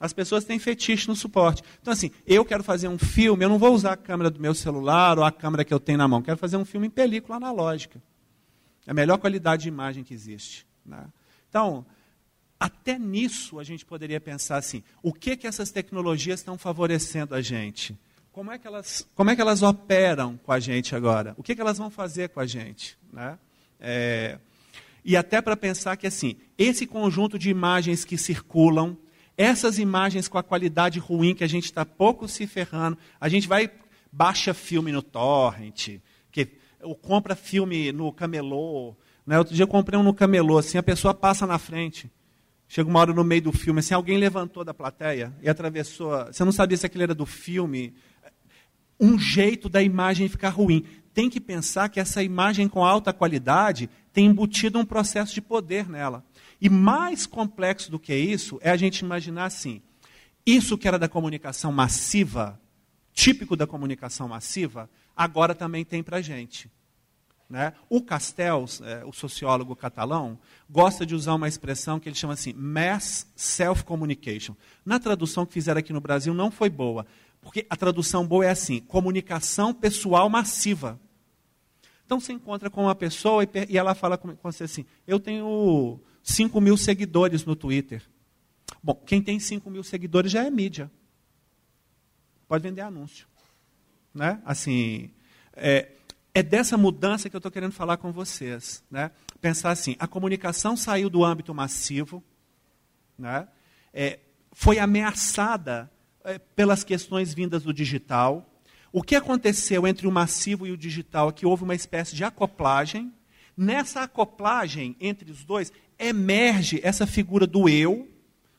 As 0.00 0.14
pessoas 0.14 0.42
têm 0.42 0.58
fetiche 0.58 1.08
no 1.08 1.14
suporte. 1.14 1.62
Então, 1.82 1.92
assim, 1.92 2.10
eu 2.26 2.42
quero 2.42 2.64
fazer 2.64 2.88
um 2.88 2.96
filme, 2.96 3.44
eu 3.44 3.50
não 3.50 3.58
vou 3.58 3.74
usar 3.74 3.92
a 3.92 3.96
câmera 3.98 4.30
do 4.30 4.40
meu 4.40 4.54
celular 4.54 5.18
ou 5.18 5.24
a 5.26 5.30
câmera 5.30 5.62
que 5.62 5.74
eu 5.74 5.80
tenho 5.80 5.98
na 5.98 6.08
mão. 6.08 6.22
Quero 6.22 6.38
fazer 6.38 6.56
um 6.56 6.64
filme 6.64 6.86
em 6.86 6.90
película 6.90 7.36
analógica. 7.36 8.02
É 8.86 8.92
a 8.92 8.94
melhor 8.94 9.18
qualidade 9.18 9.64
de 9.64 9.68
imagem 9.68 10.02
que 10.02 10.14
existe. 10.14 10.66
Né? 10.86 11.04
Então, 11.50 11.84
até 12.66 12.98
nisso 12.98 13.58
a 13.58 13.64
gente 13.64 13.84
poderia 13.84 14.20
pensar 14.20 14.56
assim: 14.56 14.82
o 15.02 15.12
que 15.12 15.36
que 15.36 15.46
essas 15.46 15.70
tecnologias 15.70 16.40
estão 16.40 16.58
favorecendo 16.58 17.34
a 17.34 17.40
gente? 17.40 17.96
Como 18.32 18.50
é 18.50 18.58
que 18.58 18.66
elas, 18.66 19.08
como 19.14 19.30
é 19.30 19.36
que 19.36 19.40
elas 19.40 19.62
operam 19.62 20.36
com 20.36 20.52
a 20.52 20.60
gente 20.60 20.94
agora? 20.94 21.34
O 21.38 21.42
que, 21.42 21.54
que 21.54 21.60
elas 21.60 21.78
vão 21.78 21.90
fazer 21.90 22.28
com 22.28 22.40
a 22.40 22.46
gente? 22.46 22.98
Né? 23.10 23.38
É, 23.80 24.38
e 25.04 25.16
até 25.16 25.40
para 25.40 25.56
pensar 25.56 25.96
que 25.96 26.06
assim, 26.06 26.36
esse 26.58 26.86
conjunto 26.86 27.38
de 27.38 27.48
imagens 27.48 28.04
que 28.04 28.18
circulam, 28.18 28.96
essas 29.38 29.78
imagens 29.78 30.28
com 30.28 30.36
a 30.36 30.42
qualidade 30.42 30.98
ruim 30.98 31.34
que 31.34 31.44
a 31.44 31.48
gente 31.48 31.64
está 31.64 31.84
pouco 31.84 32.28
se 32.28 32.46
ferrando, 32.46 32.98
a 33.18 33.28
gente 33.28 33.48
vai 33.48 33.70
baixa 34.12 34.52
filme 34.52 34.92
no 34.92 35.02
torrent, 35.02 35.98
que 36.30 36.48
ou 36.82 36.94
compra 36.94 37.34
filme 37.34 37.92
no 37.92 38.12
camelô. 38.12 38.94
Né? 39.26 39.38
Outro 39.38 39.54
dia 39.54 39.62
eu 39.62 39.68
comprei 39.68 39.98
um 39.98 40.02
no 40.02 40.12
camelô, 40.12 40.58
assim 40.58 40.78
a 40.78 40.82
pessoa 40.82 41.14
passa 41.14 41.46
na 41.46 41.58
frente. 41.58 42.10
Chega 42.68 42.88
uma 42.88 42.98
hora 42.98 43.12
no 43.12 43.22
meio 43.22 43.42
do 43.42 43.52
filme, 43.52 43.80
assim, 43.80 43.94
alguém 43.94 44.18
levantou 44.18 44.64
da 44.64 44.74
plateia 44.74 45.32
e 45.40 45.48
atravessou. 45.48 46.26
Você 46.26 46.44
não 46.44 46.52
sabia 46.52 46.76
se 46.76 46.86
aquele 46.86 47.04
era 47.04 47.14
do 47.14 47.24
filme, 47.24 47.94
um 48.98 49.18
jeito 49.18 49.68
da 49.68 49.82
imagem 49.82 50.28
ficar 50.28 50.50
ruim. 50.50 50.84
Tem 51.14 51.30
que 51.30 51.40
pensar 51.40 51.88
que 51.88 52.00
essa 52.00 52.22
imagem 52.22 52.68
com 52.68 52.84
alta 52.84 53.12
qualidade 53.12 53.88
tem 54.12 54.26
embutido 54.26 54.78
um 54.78 54.84
processo 54.84 55.32
de 55.32 55.40
poder 55.40 55.88
nela. 55.88 56.24
E 56.60 56.68
mais 56.68 57.26
complexo 57.26 57.90
do 57.90 57.98
que 57.98 58.14
isso 58.14 58.58
é 58.60 58.70
a 58.70 58.76
gente 58.76 59.00
imaginar 59.00 59.46
assim: 59.46 59.80
isso 60.44 60.76
que 60.76 60.88
era 60.88 60.98
da 60.98 61.08
comunicação 61.08 61.70
massiva, 61.70 62.60
típico 63.12 63.56
da 63.56 63.66
comunicação 63.66 64.28
massiva, 64.28 64.90
agora 65.16 65.54
também 65.54 65.84
tem 65.84 66.02
para 66.02 66.18
a 66.18 66.22
gente. 66.22 66.70
Né? 67.48 67.72
O 67.88 68.02
Castells, 68.02 68.80
é, 68.80 69.04
o 69.04 69.12
sociólogo 69.12 69.76
catalão, 69.76 70.38
gosta 70.68 71.06
de 71.06 71.14
usar 71.14 71.34
uma 71.34 71.46
expressão 71.46 72.00
que 72.00 72.08
ele 72.08 72.16
chama 72.16 72.32
assim, 72.32 72.52
mass 72.52 73.26
self-communication. 73.36 74.54
Na 74.84 74.98
tradução 74.98 75.46
que 75.46 75.52
fizeram 75.52 75.78
aqui 75.78 75.92
no 75.92 76.00
Brasil 76.00 76.34
não 76.34 76.50
foi 76.50 76.68
boa. 76.68 77.06
Porque 77.40 77.64
a 77.70 77.76
tradução 77.76 78.26
boa 78.26 78.44
é 78.44 78.50
assim: 78.50 78.80
comunicação 78.80 79.72
pessoal 79.72 80.28
massiva. 80.28 81.00
Então 82.04 82.18
você 82.18 82.32
encontra 82.32 82.68
com 82.68 82.82
uma 82.82 82.94
pessoa 82.94 83.44
e, 83.44 83.48
e 83.68 83.78
ela 83.78 83.94
fala 83.94 84.18
com 84.18 84.36
você 84.42 84.64
assim: 84.64 84.84
eu 85.06 85.20
tenho 85.20 86.00
5 86.24 86.60
mil 86.60 86.76
seguidores 86.76 87.44
no 87.44 87.54
Twitter. 87.54 88.02
Bom, 88.82 88.94
quem 88.94 89.22
tem 89.22 89.38
5 89.38 89.70
mil 89.70 89.84
seguidores 89.84 90.32
já 90.32 90.44
é 90.44 90.50
mídia. 90.50 90.90
Pode 92.48 92.62
vender 92.62 92.80
anúncio. 92.80 93.28
Né? 94.12 94.40
Assim, 94.44 95.10
é, 95.52 95.88
é 96.36 96.42
dessa 96.42 96.76
mudança 96.76 97.30
que 97.30 97.34
eu 97.34 97.38
estou 97.38 97.50
querendo 97.50 97.72
falar 97.72 97.96
com 97.96 98.12
vocês. 98.12 98.84
Né? 98.90 99.10
Pensar 99.40 99.70
assim: 99.70 99.96
a 99.98 100.06
comunicação 100.06 100.76
saiu 100.76 101.08
do 101.08 101.24
âmbito 101.24 101.54
massivo, 101.54 102.22
né? 103.18 103.48
É, 103.90 104.18
foi 104.52 104.78
ameaçada 104.78 105.90
é, 106.22 106.38
pelas 106.38 106.84
questões 106.84 107.32
vindas 107.32 107.62
do 107.62 107.72
digital. 107.72 108.46
O 108.92 109.02
que 109.02 109.16
aconteceu 109.16 109.86
entre 109.86 110.06
o 110.06 110.12
massivo 110.12 110.66
e 110.66 110.72
o 110.72 110.76
digital 110.76 111.30
é 111.30 111.32
que 111.32 111.46
houve 111.46 111.64
uma 111.64 111.74
espécie 111.74 112.14
de 112.14 112.22
acoplagem. 112.22 113.14
Nessa 113.56 114.02
acoplagem 114.02 114.94
entre 115.00 115.32
os 115.32 115.42
dois, 115.42 115.72
emerge 115.98 116.78
essa 116.82 117.06
figura 117.06 117.46
do 117.46 117.66
eu, 117.66 118.06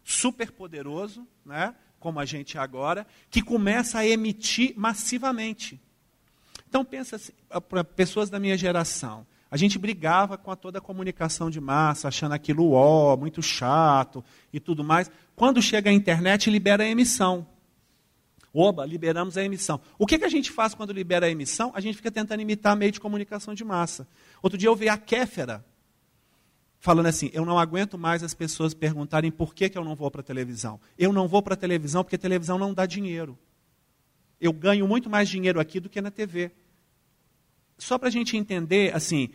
superpoderoso, 0.03 1.27
né, 1.45 1.75
como 1.99 2.19
a 2.19 2.25
gente 2.25 2.57
é 2.57 2.59
agora, 2.59 3.05
que 3.29 3.43
começa 3.43 3.99
a 3.99 4.07
emitir 4.07 4.73
massivamente. 4.75 5.79
Então, 6.67 6.83
pensa 6.83 7.15
assim, 7.15 7.31
para 7.69 7.83
pessoas 7.83 8.29
da 8.29 8.39
minha 8.39 8.57
geração, 8.57 9.25
a 9.49 9.55
gente 9.55 9.79
brigava 9.79 10.37
com 10.37 10.51
a 10.51 10.55
toda 10.55 10.79
a 10.79 10.81
comunicação 10.81 11.49
de 11.49 11.61
massa, 11.61 12.09
achando 12.09 12.33
aquilo 12.33 12.71
ó, 12.71 13.15
muito 13.15 13.41
chato 13.41 14.23
e 14.51 14.59
tudo 14.59 14.83
mais. 14.83 15.09
Quando 15.35 15.61
chega 15.61 15.89
a 15.89 15.93
internet, 15.93 16.49
libera 16.49 16.83
a 16.83 16.87
emissão. 16.87 17.47
Oba, 18.53 18.85
liberamos 18.85 19.37
a 19.37 19.43
emissão. 19.43 19.79
O 19.97 20.05
que, 20.05 20.17
que 20.17 20.25
a 20.25 20.29
gente 20.29 20.51
faz 20.51 20.73
quando 20.73 20.91
libera 20.91 21.27
a 21.27 21.29
emissão? 21.29 21.71
A 21.75 21.79
gente 21.79 21.95
fica 21.95 22.11
tentando 22.11 22.41
imitar 22.41 22.75
meio 22.75 22.91
de 22.91 22.99
comunicação 22.99 23.53
de 23.53 23.63
massa. 23.63 24.07
Outro 24.41 24.57
dia 24.57 24.67
eu 24.67 24.75
vi 24.75 24.89
a 24.89 24.97
Kéfera 24.97 25.63
falando 26.79 27.05
assim: 27.05 27.29
eu 27.33 27.45
não 27.45 27.59
aguento 27.59 27.97
mais 27.97 28.23
as 28.23 28.33
pessoas 28.33 28.73
perguntarem 28.73 29.31
por 29.31 29.53
que, 29.53 29.69
que 29.69 29.77
eu 29.77 29.83
não 29.83 29.95
vou 29.95 30.09
para 30.11 30.21
a 30.21 30.23
televisão. 30.23 30.79
Eu 30.97 31.13
não 31.13 31.27
vou 31.27 31.41
para 31.41 31.53
a 31.53 31.57
televisão 31.57 32.03
porque 32.03 32.15
a 32.15 32.19
televisão 32.19 32.57
não 32.57 32.73
dá 32.73 32.85
dinheiro. 32.85 33.37
Eu 34.39 34.53
ganho 34.53 34.87
muito 34.87 35.09
mais 35.09 35.27
dinheiro 35.27 35.59
aqui 35.59 35.79
do 35.79 35.89
que 35.89 36.01
na 36.01 36.11
TV. 36.11 36.51
Só 37.77 37.97
para 37.97 38.07
a 38.07 38.11
gente 38.11 38.35
entender, 38.35 38.95
assim, 38.95 39.29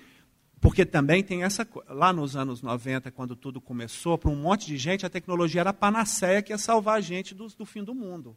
porque 0.60 0.84
também 0.86 1.22
tem 1.24 1.42
essa. 1.42 1.66
Lá 1.88 2.12
nos 2.12 2.36
anos 2.36 2.62
90, 2.62 3.10
quando 3.10 3.34
tudo 3.34 3.60
começou, 3.60 4.16
para 4.16 4.30
um 4.30 4.36
monte 4.36 4.66
de 4.66 4.76
gente, 4.76 5.04
a 5.04 5.10
tecnologia 5.10 5.60
era 5.60 5.70
a 5.70 5.74
panaceia 5.74 6.40
que 6.40 6.52
ia 6.52 6.58
salvar 6.58 6.98
a 6.98 7.00
gente 7.00 7.34
do, 7.34 7.48
do 7.48 7.66
fim 7.66 7.82
do 7.82 7.94
mundo. 7.94 8.36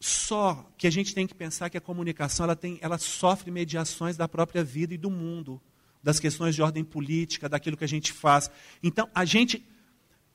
Só 0.00 0.70
que 0.76 0.86
a 0.86 0.90
gente 0.90 1.14
tem 1.14 1.26
que 1.26 1.34
pensar 1.34 1.70
que 1.70 1.78
a 1.78 1.80
comunicação 1.80 2.44
ela, 2.44 2.56
tem, 2.56 2.78
ela 2.80 2.98
sofre 2.98 3.50
mediações 3.50 4.16
da 4.16 4.28
própria 4.28 4.64
vida 4.64 4.94
e 4.94 4.98
do 4.98 5.10
mundo, 5.10 5.60
das 6.02 6.18
questões 6.18 6.54
de 6.54 6.62
ordem 6.62 6.84
política, 6.84 7.48
daquilo 7.48 7.76
que 7.76 7.84
a 7.84 7.88
gente 7.88 8.12
faz. 8.12 8.50
Então, 8.82 9.08
a 9.14 9.24
gente 9.24 9.64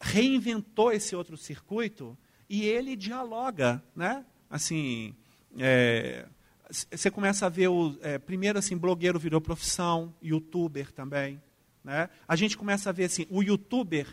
reinventou 0.02 0.92
esse 0.92 1.16
outro 1.16 1.38
circuito 1.38 2.18
e 2.50 2.64
ele 2.64 2.96
dialoga, 2.96 3.84
né? 3.96 4.26
Assim, 4.50 5.16
é, 5.58 6.26
você 6.70 7.10
começa 7.10 7.46
a 7.46 7.50
ver 7.50 7.68
o 7.68 7.98
é, 8.02 8.18
primeiro 8.18 8.60
assim, 8.60 8.78
blogueiro 8.78 9.18
virou 9.18 9.42
profissão, 9.42 10.14
youtuber 10.22 10.92
também, 10.92 11.42
né? 11.84 12.10
A 12.28 12.36
gente 12.36 12.58
começa 12.58 12.90
a 12.90 12.94
ver 12.94 13.06
assim, 13.06 13.26
o 13.30 13.42
youtuber 13.42 14.08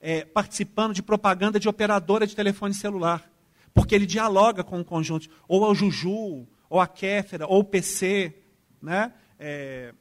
é, 0.00 0.24
participando 0.24 0.92
de 0.92 1.02
propaganda 1.02 1.60
de 1.60 1.68
operadora 1.68 2.26
de 2.26 2.34
telefone 2.34 2.74
celular. 2.74 3.30
Porque 3.72 3.94
ele 3.94 4.04
dialoga 4.04 4.62
com 4.62 4.80
o 4.80 4.84
conjunto, 4.84 5.30
ou 5.48 5.64
o 5.64 5.74
Juju, 5.74 6.46
ou 6.68 6.80
a 6.80 6.86
Kéfera, 6.86 7.46
ou 7.46 7.60
o 7.60 7.64
PC. 7.64 8.34
Né? 8.82 9.12
É, 9.38 9.94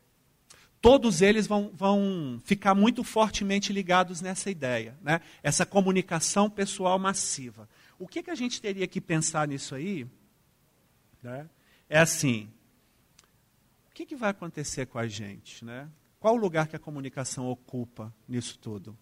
todos 0.81 1.21
eles 1.21 1.47
vão, 1.47 1.71
vão 1.73 2.41
ficar 2.43 2.73
muito 2.73 3.03
fortemente 3.03 3.71
ligados 3.71 4.19
nessa 4.19 4.49
ideia, 4.49 4.97
né? 5.01 5.21
essa 5.43 5.65
comunicação 5.65 6.49
pessoal 6.49 6.97
massiva. 6.97 7.69
O 7.99 8.07
que, 8.07 8.23
que 8.23 8.31
a 8.31 8.35
gente 8.35 8.59
teria 8.59 8.87
que 8.87 8.99
pensar 8.99 9.47
nisso 9.47 9.75
aí? 9.75 10.07
Né? 11.21 11.49
É 11.89 11.99
assim: 11.99 12.51
o 13.89 13.93
que, 13.93 14.05
que 14.05 14.15
vai 14.15 14.31
acontecer 14.31 14.85
com 14.87 14.97
a 14.97 15.07
gente? 15.07 15.63
Né? 15.63 15.89
Qual 16.19 16.35
o 16.35 16.37
lugar 16.37 16.67
que 16.67 16.75
a 16.75 16.79
comunicação 16.79 17.47
ocupa 17.47 18.13
nisso 18.27 18.57
tudo? 18.59 18.97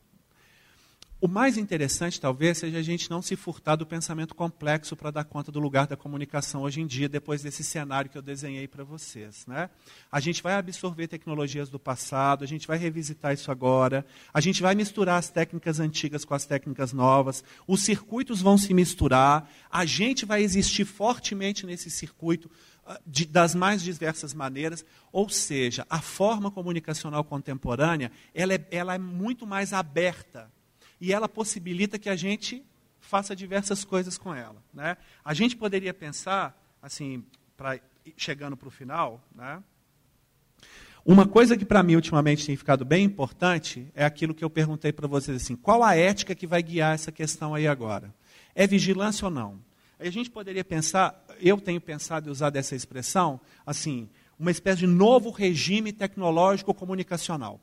O 1.22 1.28
mais 1.28 1.58
interessante, 1.58 2.22
talvez, 2.22 2.60
seja 2.60 2.78
a 2.78 2.82
gente 2.82 3.10
não 3.10 3.22
se 3.22 3.36
furtar 3.36 3.76
do 3.76 3.86
pensamento 3.86 4.34
complexo 4.34 4.96
para 4.96 5.12
dar 5.12 5.26
conta 5.26 5.52
do 5.52 5.60
lugar 5.60 5.86
da 5.86 5.98
comunicação 5.98 6.62
hoje 6.62 6.80
em 6.80 6.88
dia, 6.88 7.10
depois 7.10 7.42
desse 7.42 7.62
cenário 7.62 8.10
que 8.10 8.18
eu 8.18 8.22
desenhei 8.22 8.70
para 8.70 8.86
vocês. 8.86 9.46
Né? 9.46 9.70
A 10.10 10.22
gente 10.22 10.42
vai 10.42 10.54
absorver 10.54 11.10
tecnologias 11.10 11.70
do 11.70 11.78
passado, 11.78 12.46
a 12.46 12.48
gente 12.48 12.66
vai 12.66 12.78
revisitar 12.78 13.34
isso 13.34 13.52
agora, 13.52 14.06
a 14.34 14.40
gente 14.40 14.62
vai 14.62 14.74
misturar 14.76 15.20
as 15.20 15.30
técnicas 15.30 15.82
antigas 15.82 16.24
com 16.24 16.34
as 16.34 16.46
técnicas 16.46 16.94
novas, 16.94 17.44
os 17.68 17.84
circuitos 17.84 18.42
vão 18.42 18.58
se 18.58 18.74
misturar, 18.74 19.52
a 19.70 19.86
gente 19.86 20.26
vai 20.26 20.42
existir 20.42 20.86
fortemente 20.86 21.66
nesse 21.66 21.92
circuito 21.92 22.50
ah, 22.88 22.98
de, 23.06 23.26
das 23.26 23.54
mais 23.54 23.84
diversas 23.84 24.34
maneiras, 24.34 24.86
ou 25.12 25.28
seja, 25.28 25.86
a 25.90 26.00
forma 26.00 26.50
comunicacional 26.50 27.26
contemporânea 27.26 28.10
ela 28.34 28.54
é, 28.54 28.66
ela 28.72 28.96
é 28.96 28.98
muito 28.98 29.46
mais 29.46 29.74
aberta 29.74 30.50
e 31.00 31.14
ela 31.14 31.30
possibilita 31.30 31.98
que 31.98 32.10
a 32.10 32.16
gente 32.16 32.64
faça 33.00 33.36
diversas 33.36 33.84
coisas 33.84 34.18
com 34.18 34.34
ela. 34.34 34.62
Né? 34.74 34.98
A 35.24 35.34
gente 35.34 35.56
poderia 35.56 35.94
pensar, 35.94 36.60
assim, 36.82 37.24
pra, 37.56 37.80
chegando 38.18 38.58
para 38.58 38.68
o 38.68 38.72
final, 38.72 39.22
né? 39.34 39.64
uma 41.06 41.26
coisa 41.26 41.58
que 41.58 41.66
para 41.66 41.82
mim 41.82 41.96
ultimamente 41.96 42.46
tem 42.46 42.56
ficado 42.56 42.84
bem 42.84 43.06
importante 43.06 43.88
é 43.96 44.06
aquilo 44.06 44.34
que 44.34 44.44
eu 44.44 44.50
perguntei 44.50 44.92
para 44.92 45.08
vocês 45.08 45.42
assim, 45.42 45.56
qual 45.56 45.84
a 45.84 45.96
ética 45.96 46.36
que 46.36 46.46
vai 46.46 46.62
guiar 46.62 46.94
essa 46.94 47.12
questão 47.12 47.56
aí 47.56 47.68
agora? 47.68 48.14
É 48.54 48.68
vigilância 48.68 49.26
ou 49.26 49.32
não? 49.32 49.60
A 49.98 50.10
gente 50.10 50.30
poderia 50.30 50.64
pensar, 50.64 51.26
eu 51.42 51.60
tenho 51.60 51.82
pensado 51.82 52.30
em 52.30 52.32
usar 52.32 52.50
dessa 52.50 52.76
expressão, 52.76 53.40
assim, 53.66 54.10
uma 54.38 54.52
espécie 54.52 54.80
de 54.80 54.88
novo 54.88 55.32
regime 55.32 55.92
tecnológico 55.92 56.74
comunicacional 56.74 57.60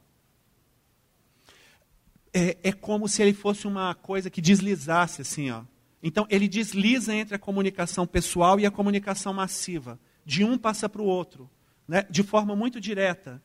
é, 2.37 2.59
é 2.63 2.73
como 2.73 3.09
se 3.09 3.23
ele 3.23 3.33
fosse 3.33 3.67
uma 3.67 3.95
coisa 3.95 4.29
que 4.29 4.43
deslizasse 4.43 5.23
assim, 5.23 5.51
ó. 5.51 5.63
Então 6.03 6.27
ele 6.29 6.47
desliza 6.47 7.15
entre 7.15 7.35
a 7.35 7.39
comunicação 7.39 8.07
pessoal 8.07 8.61
e 8.61 8.67
a 8.67 8.71
comunicação 8.71 9.33
massiva. 9.33 9.99
De 10.23 10.45
um 10.45 10.59
passa 10.59 10.87
para 10.87 11.01
o 11.01 11.07
outro, 11.07 11.49
né? 11.89 12.05
de 12.11 12.23
forma 12.23 12.55
muito 12.55 12.79
direta. 12.79 13.43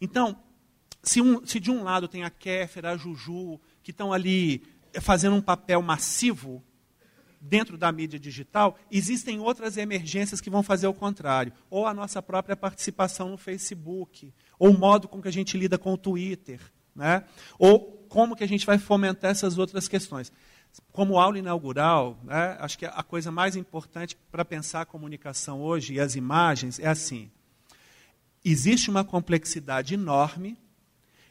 Então, 0.00 0.36
se, 1.02 1.20
um, 1.20 1.46
se 1.46 1.60
de 1.60 1.70
um 1.70 1.84
lado 1.84 2.08
tem 2.08 2.24
a 2.24 2.30
Kéfera, 2.30 2.90
a 2.90 2.96
Juju, 2.96 3.60
que 3.80 3.92
estão 3.92 4.12
ali 4.12 4.64
fazendo 5.00 5.36
um 5.36 5.42
papel 5.42 5.80
massivo 5.80 6.64
dentro 7.40 7.78
da 7.78 7.92
mídia 7.92 8.18
digital, 8.18 8.76
existem 8.90 9.38
outras 9.38 9.76
emergências 9.76 10.40
que 10.40 10.50
vão 10.50 10.64
fazer 10.64 10.88
o 10.88 10.94
contrário. 10.94 11.52
Ou 11.70 11.86
a 11.86 11.94
nossa 11.94 12.20
própria 12.20 12.56
participação 12.56 13.28
no 13.28 13.38
Facebook, 13.38 14.34
ou 14.58 14.70
o 14.70 14.78
modo 14.78 15.06
com 15.06 15.22
que 15.22 15.28
a 15.28 15.32
gente 15.32 15.56
lida 15.56 15.78
com 15.78 15.92
o 15.92 15.98
Twitter, 15.98 16.60
né? 16.94 17.24
ou 17.58 17.99
como 18.10 18.34
que 18.34 18.44
a 18.44 18.48
gente 18.48 18.66
vai 18.66 18.76
fomentar 18.76 19.30
essas 19.30 19.56
outras 19.56 19.86
questões. 19.88 20.30
Como 20.92 21.18
aula 21.18 21.38
inaugural, 21.38 22.18
né, 22.24 22.56
acho 22.60 22.76
que 22.76 22.84
a 22.84 23.02
coisa 23.02 23.30
mais 23.30 23.56
importante 23.56 24.16
para 24.30 24.44
pensar 24.44 24.82
a 24.82 24.84
comunicação 24.84 25.62
hoje 25.62 25.94
e 25.94 26.00
as 26.00 26.16
imagens 26.16 26.78
é 26.78 26.88
assim: 26.88 27.30
existe 28.44 28.90
uma 28.90 29.04
complexidade 29.04 29.94
enorme, 29.94 30.58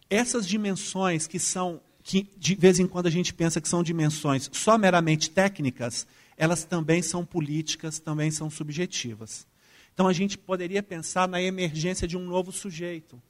essas 0.09 0.47
dimensões 0.47 1.27
que 1.27 1.37
são 1.37 1.81
que 2.01 2.27
de 2.37 2.55
vez 2.55 2.79
em 2.79 2.87
quando 2.87 3.07
a 3.07 3.11
gente 3.11 3.33
pensa 3.33 3.61
que 3.61 3.67
são 3.67 3.83
dimensões 3.83 4.49
só 4.51 4.77
meramente 4.77 5.29
técnicas, 5.29 6.07
elas 6.37 6.63
também 6.63 7.01
são 7.01 7.25
políticas, 7.25 7.99
também 7.99 8.31
são 8.31 8.49
subjetivas. 8.49 9.45
Então 9.93 10.07
a 10.07 10.13
gente 10.13 10.37
poderia 10.37 10.81
pensar 10.81 11.27
na 11.27 11.41
emergência 11.41 12.07
de 12.07 12.17
um 12.17 12.25
novo 12.25 12.51
sujeito, 12.51 13.21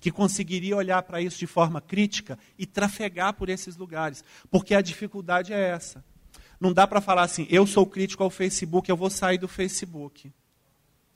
que 0.00 0.10
conseguiria 0.10 0.76
olhar 0.76 1.02
para 1.02 1.20
isso 1.20 1.38
de 1.38 1.46
forma 1.46 1.80
crítica 1.80 2.38
e 2.58 2.66
trafegar 2.66 3.34
por 3.34 3.48
esses 3.48 3.76
lugares, 3.76 4.24
porque 4.50 4.74
a 4.74 4.80
dificuldade 4.80 5.52
é 5.52 5.70
essa. 5.70 6.04
Não 6.60 6.72
dá 6.72 6.86
para 6.86 7.00
falar 7.00 7.22
assim, 7.22 7.46
eu 7.50 7.66
sou 7.66 7.86
crítico 7.86 8.22
ao 8.22 8.30
Facebook, 8.30 8.88
eu 8.88 8.96
vou 8.96 9.10
sair 9.10 9.38
do 9.38 9.48
Facebook. 9.48 10.32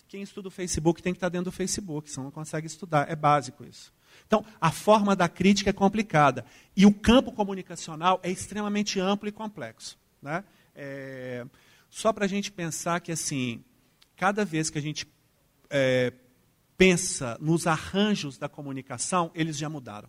Quem 0.08 0.22
estuda 0.22 0.48
o 0.48 0.50
Facebook 0.50 1.02
tem 1.02 1.12
que 1.12 1.16
estar 1.16 1.28
dentro 1.28 1.46
do 1.46 1.52
Facebook, 1.52 2.10
senão 2.10 2.24
não 2.24 2.30
consegue 2.30 2.66
estudar. 2.66 3.10
É 3.10 3.16
básico 3.16 3.64
isso. 3.64 3.92
Então, 4.26 4.44
a 4.60 4.70
forma 4.70 5.16
da 5.16 5.28
crítica 5.28 5.70
é 5.70 5.72
complicada. 5.72 6.44
E 6.76 6.84
o 6.84 6.92
campo 6.92 7.32
comunicacional 7.32 8.20
é 8.22 8.30
extremamente 8.30 9.00
amplo 9.00 9.28
e 9.28 9.32
complexo. 9.32 9.98
Né? 10.20 10.44
É, 10.74 11.46
só 11.88 12.12
para 12.12 12.26
a 12.26 12.28
gente 12.28 12.52
pensar 12.52 13.00
que, 13.00 13.10
assim, 13.10 13.64
cada 14.14 14.44
vez 14.44 14.68
que 14.68 14.78
a 14.78 14.82
gente 14.82 15.06
é, 15.70 16.12
pensa 16.82 17.38
nos 17.40 17.68
arranjos 17.68 18.36
da 18.36 18.48
comunicação, 18.48 19.30
eles 19.36 19.56
já 19.56 19.68
mudaram. 19.68 20.08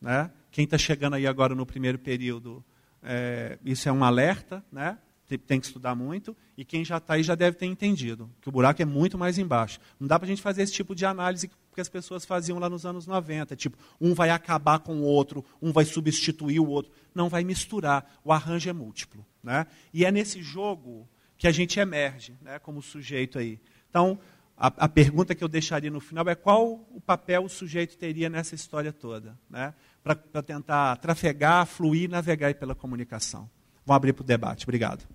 Né? 0.00 0.28
Quem 0.50 0.64
está 0.64 0.76
chegando 0.76 1.14
aí 1.14 1.24
agora 1.24 1.54
no 1.54 1.64
primeiro 1.64 2.00
período, 2.00 2.64
é, 3.00 3.56
isso 3.64 3.88
é 3.88 3.92
um 3.92 4.02
alerta, 4.02 4.64
né? 4.72 4.98
tem 5.46 5.60
que 5.60 5.66
estudar 5.66 5.94
muito, 5.94 6.36
e 6.56 6.64
quem 6.64 6.84
já 6.84 6.96
está 6.96 7.14
aí 7.14 7.22
já 7.22 7.36
deve 7.36 7.56
ter 7.56 7.66
entendido, 7.66 8.28
que 8.40 8.48
o 8.48 8.52
buraco 8.52 8.82
é 8.82 8.84
muito 8.84 9.16
mais 9.16 9.38
embaixo. 9.38 9.78
Não 10.00 10.08
dá 10.08 10.18
para 10.18 10.26
a 10.26 10.28
gente 10.28 10.42
fazer 10.42 10.62
esse 10.62 10.72
tipo 10.72 10.96
de 10.96 11.06
análise 11.06 11.48
que 11.48 11.80
as 11.80 11.88
pessoas 11.88 12.24
faziam 12.24 12.58
lá 12.58 12.68
nos 12.68 12.84
anos 12.84 13.06
90, 13.06 13.54
tipo, 13.54 13.78
um 14.00 14.12
vai 14.12 14.30
acabar 14.30 14.80
com 14.80 14.96
o 14.96 15.04
outro, 15.04 15.44
um 15.62 15.70
vai 15.70 15.84
substituir 15.84 16.58
o 16.58 16.66
outro. 16.66 16.90
Não 17.14 17.28
vai 17.28 17.44
misturar, 17.44 18.18
o 18.24 18.32
arranjo 18.32 18.68
é 18.68 18.72
múltiplo. 18.72 19.24
Né? 19.40 19.64
E 19.94 20.04
é 20.04 20.10
nesse 20.10 20.42
jogo 20.42 21.08
que 21.38 21.46
a 21.46 21.52
gente 21.52 21.78
emerge 21.78 22.36
né, 22.42 22.58
como 22.58 22.82
sujeito 22.82 23.38
aí. 23.38 23.60
Então, 23.88 24.18
a, 24.60 24.66
a, 24.84 24.88
pergunta 24.90 25.34
que 25.34 25.42
eu 25.42 25.48
deixaria 25.48 25.90
no 25.90 26.00
final 26.00 26.28
é 26.28 26.34
qual 26.34 26.86
o 26.90 27.00
papel 27.00 27.44
o 27.44 27.48
sujeito 27.48 27.96
teria 27.96 28.28
nessa 28.28 28.54
história 28.54 28.92
toda, 28.92 29.34
né? 29.48 29.72
para 30.04 30.42
tentar 30.42 30.96
trafegar, 30.98 31.64
fluir, 31.64 32.10
navegar 32.10 32.54
pela 32.54 32.74
comunicação. 32.74 33.48
Vamos 33.86 33.96
abrir 33.96 34.12
para 34.12 34.22
o 34.22 34.26
debate. 34.26 34.66
Obrigado. 34.66 35.08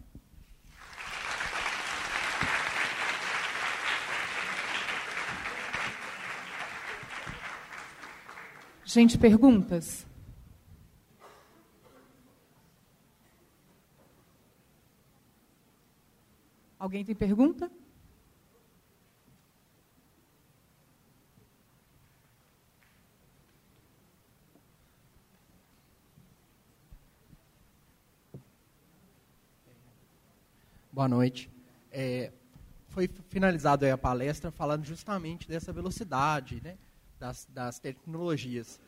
Gente, 8.83 9.15
perguntas? 9.15 10.07
Alguém 16.79 17.05
tem 17.05 17.13
pergunta? 17.13 17.69
Boa 30.95 31.09
noite. 31.09 31.51
É, 31.91 32.31
foi 32.87 33.09
finalizada 33.27 33.93
a 33.93 33.97
palestra 33.97 34.49
falando 34.49 34.85
justamente 34.85 35.45
dessa 35.45 35.73
velocidade, 35.73 36.61
né? 36.63 36.77
das, 37.19 37.45
das 37.51 37.79
tecnologias. 37.79 38.79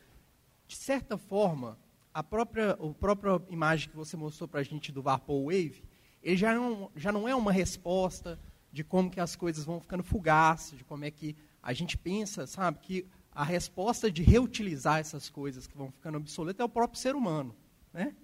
De 0.66 0.74
certa 0.74 1.18
forma, 1.18 1.78
a 2.14 2.22
própria, 2.22 2.70
a 2.70 2.94
própria 2.94 3.42
imagem 3.50 3.90
que 3.90 3.94
você 3.94 4.16
mostrou 4.16 4.48
para 4.48 4.60
a 4.60 4.62
gente 4.62 4.90
do 4.90 5.02
Vapor 5.02 5.52
Wave, 5.52 5.84
ele 6.22 6.38
já 6.38 6.54
não, 6.54 6.90
já 6.96 7.12
não 7.12 7.28
é 7.28 7.34
uma 7.34 7.52
resposta 7.52 8.40
de 8.72 8.82
como 8.82 9.10
que 9.10 9.20
as 9.20 9.36
coisas 9.36 9.66
vão 9.66 9.78
ficando 9.78 10.02
fugazes, 10.02 10.78
de 10.78 10.84
como 10.84 11.04
é 11.04 11.10
que 11.10 11.36
a 11.62 11.74
gente 11.74 11.98
pensa, 11.98 12.46
sabe, 12.46 12.78
que 12.78 13.06
a 13.32 13.44
resposta 13.44 14.10
de 14.10 14.22
reutilizar 14.22 14.98
essas 14.98 15.28
coisas 15.28 15.66
que 15.66 15.76
vão 15.76 15.90
ficando 15.90 16.16
obsoletas 16.16 16.60
é 16.60 16.64
o 16.64 16.70
próprio 16.70 16.98
ser 16.98 17.14
humano. 17.14 17.54
Né? 17.92 18.16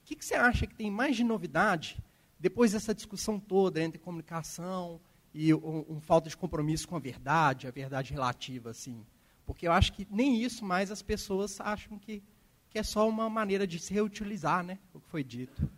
O 0.00 0.06
que, 0.06 0.16
que 0.16 0.24
você 0.24 0.36
acha 0.36 0.66
que 0.66 0.74
tem 0.74 0.90
mais 0.90 1.14
de 1.14 1.22
novidade 1.22 2.02
depois 2.46 2.70
dessa 2.70 2.94
discussão 2.94 3.40
toda 3.40 3.82
entre 3.82 3.98
comunicação 3.98 5.00
e 5.34 5.52
um, 5.52 5.84
um 5.88 6.00
falta 6.00 6.28
de 6.28 6.36
compromisso 6.36 6.86
com 6.86 6.94
a 6.94 7.00
verdade, 7.00 7.66
a 7.66 7.72
verdade 7.72 8.12
relativa, 8.12 8.70
assim? 8.70 9.04
Porque 9.44 9.66
eu 9.66 9.72
acho 9.72 9.92
que 9.92 10.06
nem 10.08 10.40
isso 10.40 10.64
mais 10.64 10.92
as 10.92 11.02
pessoas 11.02 11.60
acham 11.60 11.98
que, 11.98 12.22
que 12.70 12.78
é 12.78 12.84
só 12.84 13.08
uma 13.08 13.28
maneira 13.28 13.66
de 13.66 13.80
se 13.80 13.92
reutilizar 13.92 14.62
né, 14.62 14.78
o 14.94 15.00
que 15.00 15.08
foi 15.08 15.24
dito. 15.24 15.68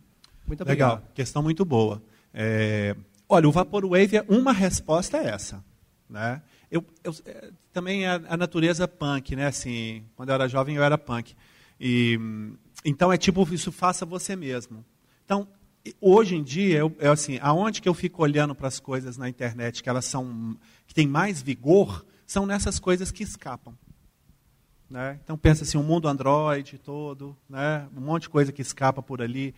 Muito 0.45 0.61
obrigado. 0.61 0.99
Legal, 0.99 1.11
questão 1.15 1.41
muito 1.41 1.65
boa. 1.65 2.03
É, 2.31 2.95
olha, 3.27 3.49
o 3.49 3.51
Vaporwave, 3.51 4.17
é 4.17 4.25
uma 4.29 4.53
resposta 4.53 5.17
é 5.17 5.25
essa. 5.25 5.65
Né? 6.07 6.39
Eu, 6.69 6.85
eu 7.03 7.15
é, 7.25 7.49
também 7.73 8.05
a, 8.05 8.21
a, 8.29 8.37
natureza 8.37 8.87
punk, 8.87 9.35
né? 9.35 9.47
Assim, 9.47 10.03
quando 10.15 10.29
eu 10.29 10.35
era 10.35 10.47
jovem 10.47 10.75
eu 10.75 10.83
era 10.83 10.99
punk. 10.99 11.35
E, 11.81 12.19
então 12.85 13.11
é 13.11 13.17
tipo, 13.17 13.41
isso 13.51 13.71
faça 13.71 14.05
você 14.05 14.35
mesmo. 14.35 14.85
Então, 15.25 15.47
hoje 15.99 16.35
em 16.35 16.43
dia, 16.43 16.77
eu, 16.77 16.95
eu, 16.99 17.11
assim, 17.11 17.39
aonde 17.41 17.81
que 17.81 17.89
eu 17.89 17.93
fico 17.93 18.21
olhando 18.21 18.53
para 18.53 18.67
as 18.67 18.79
coisas 18.79 19.17
na 19.17 19.29
internet 19.29 19.81
que 19.81 19.89
elas 19.89 20.05
são, 20.05 20.57
que 20.87 20.93
tem 20.93 21.07
mais 21.07 21.41
vigor, 21.41 22.05
são 22.25 22.45
nessas 22.45 22.79
coisas 22.79 23.11
que 23.11 23.23
escapam. 23.23 23.77
Né? 24.89 25.19
Então 25.23 25.37
pensa 25.37 25.63
assim, 25.63 25.77
o 25.77 25.81
um 25.81 25.83
mundo 25.83 26.07
Android 26.07 26.77
todo, 26.79 27.37
né? 27.47 27.87
um 27.95 28.01
monte 28.01 28.23
de 28.23 28.29
coisa 28.29 28.51
que 28.51 28.61
escapa 28.61 29.01
por 29.01 29.21
ali. 29.21 29.53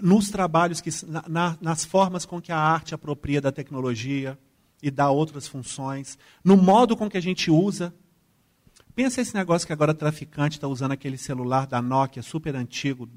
Nos 0.00 0.30
trabalhos, 0.30 0.80
que, 0.80 0.90
na, 1.28 1.56
nas 1.60 1.84
formas 1.84 2.24
com 2.24 2.40
que 2.40 2.50
a 2.50 2.58
arte 2.58 2.94
apropria 2.94 3.40
da 3.40 3.52
tecnologia 3.52 4.38
e 4.82 4.90
dá 4.90 5.10
outras 5.10 5.46
funções, 5.46 6.18
no 6.42 6.56
modo 6.56 6.96
com 6.96 7.10
que 7.10 7.18
a 7.18 7.22
gente 7.22 7.50
usa. 7.50 7.94
Pensa 8.94 9.20
esse 9.20 9.34
negócio 9.34 9.66
que 9.66 9.72
agora 9.72 9.94
traficante 9.94 10.56
está 10.56 10.66
usando 10.66 10.92
aquele 10.92 11.16
celular 11.16 11.66
da 11.66 11.80
Nokia, 11.80 12.22
super 12.22 12.56
antigo, 12.56 13.08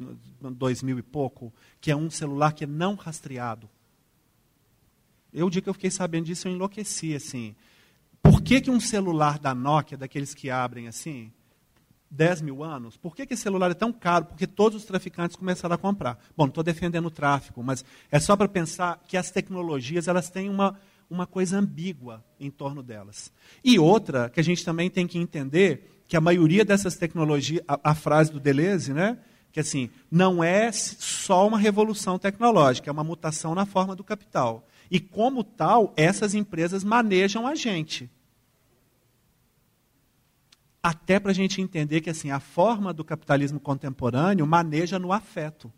2000 0.41 0.99
e 0.99 1.01
pouco, 1.01 1.53
que 1.81 1.91
é 1.91 1.95
um 1.95 2.09
celular 2.09 2.53
que 2.53 2.63
é 2.63 2.67
não 2.67 2.95
rastreado. 2.95 3.69
Eu, 5.33 5.47
o 5.47 5.49
dia 5.49 5.61
que 5.61 5.69
eu 5.69 5.73
fiquei 5.73 5.89
sabendo 5.89 6.25
disso, 6.25 6.47
eu 6.47 6.51
enlouqueci, 6.51 7.15
assim. 7.15 7.55
Por 8.21 8.41
que, 8.41 8.61
que 8.61 8.69
um 8.69 8.79
celular 8.79 9.39
da 9.39 9.55
Nokia, 9.55 9.97
daqueles 9.97 10.33
que 10.33 10.49
abrem 10.49 10.87
assim, 10.87 11.31
10 12.09 12.41
mil 12.41 12.63
anos, 12.63 12.95
por 12.95 13.15
que, 13.15 13.25
que 13.25 13.33
esse 13.33 13.41
celular 13.41 13.71
é 13.71 13.73
tão 13.73 13.91
caro? 13.91 14.25
Porque 14.25 14.45
todos 14.45 14.77
os 14.77 14.85
traficantes 14.85 15.35
começaram 15.35 15.73
a 15.73 15.77
comprar. 15.77 16.19
Bom, 16.37 16.43
não 16.43 16.49
estou 16.49 16.63
defendendo 16.63 17.07
o 17.07 17.11
tráfico, 17.11 17.63
mas 17.63 17.83
é 18.11 18.19
só 18.19 18.37
para 18.37 18.47
pensar 18.47 19.01
que 19.07 19.17
as 19.17 19.31
tecnologias 19.31 20.07
elas 20.07 20.29
têm 20.29 20.47
uma, 20.47 20.79
uma 21.09 21.27
coisa 21.27 21.57
ambígua 21.57 22.23
em 22.39 22.49
torno 22.49 22.81
delas. 22.83 23.31
E 23.63 23.77
outra 23.77 24.29
que 24.29 24.39
a 24.39 24.43
gente 24.43 24.63
também 24.63 24.89
tem 24.89 25.07
que 25.07 25.17
entender 25.17 26.03
que 26.07 26.17
a 26.17 26.21
maioria 26.21 26.65
dessas 26.65 26.95
tecnologias, 26.95 27.63
a, 27.67 27.91
a 27.91 27.95
frase 27.95 28.31
do 28.31 28.39
Deleuze, 28.39 28.93
né? 28.93 29.17
que 29.53 29.59
assim, 29.59 29.91
não 30.09 30.43
é 30.43 30.71
só 30.71 31.47
uma 31.47 31.59
revolução 31.59 32.17
tecnológica, 32.17 32.89
é 32.89 32.91
uma 32.91 33.03
mutação 33.03 33.53
na 33.53 33.67
forma 33.67 33.95
do 33.95 34.03
capital. 34.03 34.67
E 34.89 34.99
como 34.99 35.43
tal, 35.43 35.93
essas 35.95 36.33
empresas 36.33 36.83
manejam 36.83 37.45
a 37.45 37.53
gente. 37.53 38.09
Até 40.81 41.19
para 41.19 41.29
a 41.29 41.35
gente 41.35 41.61
entender 41.61 42.01
que 42.01 42.09
assim, 42.09 42.31
a 42.31 42.39
forma 42.39 42.91
do 42.91 43.05
capitalismo 43.05 43.59
contemporâneo 43.59 44.47
maneja 44.47 44.97
no 44.97 45.13
afeto. 45.13 45.71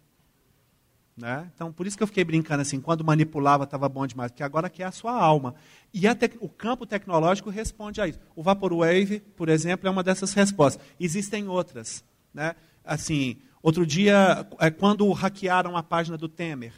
Né? 1.18 1.50
Então, 1.56 1.72
por 1.72 1.88
isso 1.88 1.96
que 1.96 2.04
eu 2.04 2.08
fiquei 2.08 2.26
brincando 2.26 2.62
assim, 2.62 2.82
quando 2.82 3.04
manipulava 3.04 3.64
estava 3.64 3.88
bom 3.88 4.06
demais, 4.06 4.32
porque 4.32 4.44
agora 4.44 4.70
quer 4.70 4.84
a 4.84 4.92
sua 4.92 5.14
alma. 5.14 5.56
E 5.94 6.04
o 6.42 6.50
campo 6.50 6.86
tecnológico 6.86 7.50
responde 7.50 8.02
a 8.02 8.08
isso. 8.08 8.20
O 8.36 8.44
Vaporwave, 8.44 9.22
por 9.36 9.48
exemplo, 9.48 9.88
é 9.88 9.92
uma 9.92 10.04
dessas 10.04 10.34
respostas. 10.34 10.84
Existem 11.00 11.48
outras. 11.48 12.04
Né? 12.34 12.54
Assim, 12.84 13.38
outro 13.64 13.86
dia, 13.86 14.46
é 14.60 14.70
quando 14.70 15.10
hackearam 15.14 15.78
a 15.78 15.84
página 15.84 16.18
do 16.18 16.28
Temer, 16.28 16.74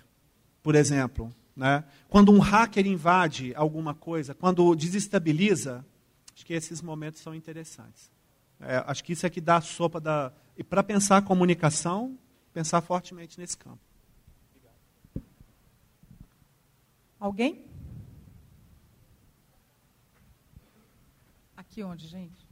por 0.61 0.75
exemplo, 0.75 1.33
né? 1.55 1.83
Quando 2.07 2.31
um 2.31 2.37
hacker 2.37 2.85
invade 2.85 3.51
alguma 3.55 3.95
coisa, 3.95 4.35
quando 4.35 4.75
desestabiliza, 4.75 5.83
acho 6.35 6.45
que 6.45 6.53
esses 6.53 6.83
momentos 6.83 7.19
são 7.21 7.33
interessantes. 7.33 8.11
É, 8.59 8.83
acho 8.85 9.03
que 9.03 9.13
isso 9.13 9.25
é 9.25 9.29
que 9.29 9.41
dá 9.41 9.57
a 9.57 9.61
sopa 9.61 9.99
da. 9.99 10.31
E 10.55 10.63
para 10.63 10.83
pensar 10.83 11.17
a 11.17 11.21
comunicação, 11.21 12.15
pensar 12.53 12.81
fortemente 12.81 13.39
nesse 13.39 13.57
campo. 13.57 13.86
Alguém? 17.19 17.65
Aqui 21.55 21.81
onde, 21.83 22.07
gente? 22.07 22.47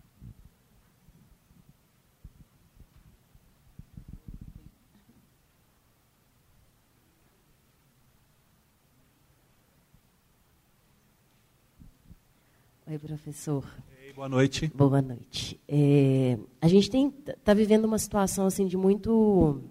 Oi, 12.87 12.99
professor. 12.99 13.63
Ei, 14.03 14.13
boa 14.13 14.29
noite. 14.29 14.71
Boa 14.73 15.01
noite. 15.01 15.59
É, 15.67 16.37
a 16.59 16.67
gente 16.67 16.89
está 17.27 17.53
vivendo 17.53 17.85
uma 17.85 17.99
situação 17.99 18.47
assim 18.47 18.65
de 18.65 18.77
muito, 18.77 19.61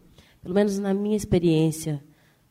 pelo 0.40 0.54
menos 0.54 0.78
na 0.78 0.94
minha 0.94 1.16
experiência, 1.16 2.02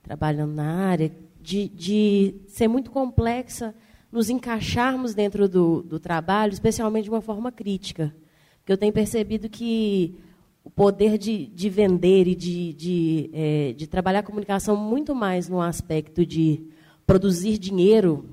trabalhando 0.02 0.54
na 0.54 0.88
área, 0.88 1.10
de, 1.44 1.68
de 1.68 2.36
ser 2.48 2.70
muito 2.70 2.89
complexa 2.89 3.76
nos 4.10 4.30
encaixarmos 4.30 5.14
dentro 5.14 5.50
do, 5.50 5.84
do 5.84 6.00
trabalho, 6.00 6.54
especialmente 6.54 7.06
de 7.06 7.10
uma 7.10 7.22
forma 7.22 7.52
crítica. 7.52 8.16
Porque 8.60 8.72
eu 8.72 8.78
tenho 8.78 8.94
percebido 8.94 9.50
que 9.50 10.16
o 10.64 10.70
poder 10.70 11.18
de, 11.18 11.48
de 11.48 11.70
vender 11.70 12.28
e 12.28 12.36
de, 12.36 12.74
de, 12.74 13.30
é, 13.34 13.74
de 13.74 13.86
trabalhar 13.86 14.20
a 14.20 14.24
comunicação 14.24 14.78
muito 14.78 15.14
mais 15.14 15.50
no 15.50 15.60
aspecto 15.60 16.26
de 16.26 16.64
produzir 17.06 17.58
dinheiro 17.58 18.30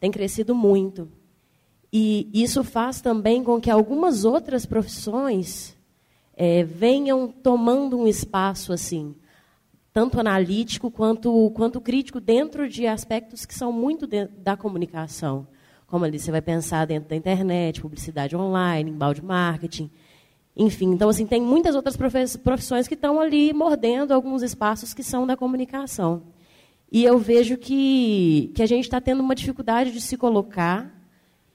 tem 0.00 0.10
crescido 0.10 0.54
muito. 0.54 1.08
E 1.92 2.28
isso 2.32 2.64
faz 2.64 3.00
também 3.00 3.44
com 3.44 3.60
que 3.60 3.70
algumas 3.70 4.24
outras 4.24 4.66
profissões 4.66 5.76
é, 6.36 6.64
venham 6.64 7.28
tomando 7.28 7.96
um 7.96 8.08
espaço 8.08 8.72
assim, 8.72 9.14
tanto 9.98 10.20
analítico 10.20 10.92
quanto, 10.92 11.50
quanto 11.56 11.80
crítico, 11.80 12.20
dentro 12.20 12.68
de 12.68 12.86
aspectos 12.86 13.44
que 13.44 13.52
são 13.52 13.72
muito 13.72 14.06
da 14.06 14.56
comunicação. 14.56 15.44
Como 15.88 16.04
ali 16.04 16.20
você 16.20 16.30
vai 16.30 16.40
pensar 16.40 16.86
dentro 16.86 17.08
da 17.08 17.16
internet, 17.16 17.80
publicidade 17.80 18.36
online, 18.36 18.92
embalde 18.92 19.20
marketing. 19.20 19.90
Enfim, 20.56 20.92
então 20.92 21.08
assim, 21.08 21.26
tem 21.26 21.42
muitas 21.42 21.74
outras 21.74 21.96
profissões 21.96 22.86
que 22.86 22.94
estão 22.94 23.20
ali 23.20 23.52
mordendo 23.52 24.14
alguns 24.14 24.40
espaços 24.40 24.94
que 24.94 25.02
são 25.02 25.26
da 25.26 25.36
comunicação. 25.36 26.22
E 26.92 27.02
eu 27.02 27.18
vejo 27.18 27.56
que, 27.56 28.52
que 28.54 28.62
a 28.62 28.66
gente 28.66 28.84
está 28.84 29.00
tendo 29.00 29.20
uma 29.20 29.34
dificuldade 29.34 29.90
de 29.90 30.00
se 30.00 30.16
colocar 30.16 30.94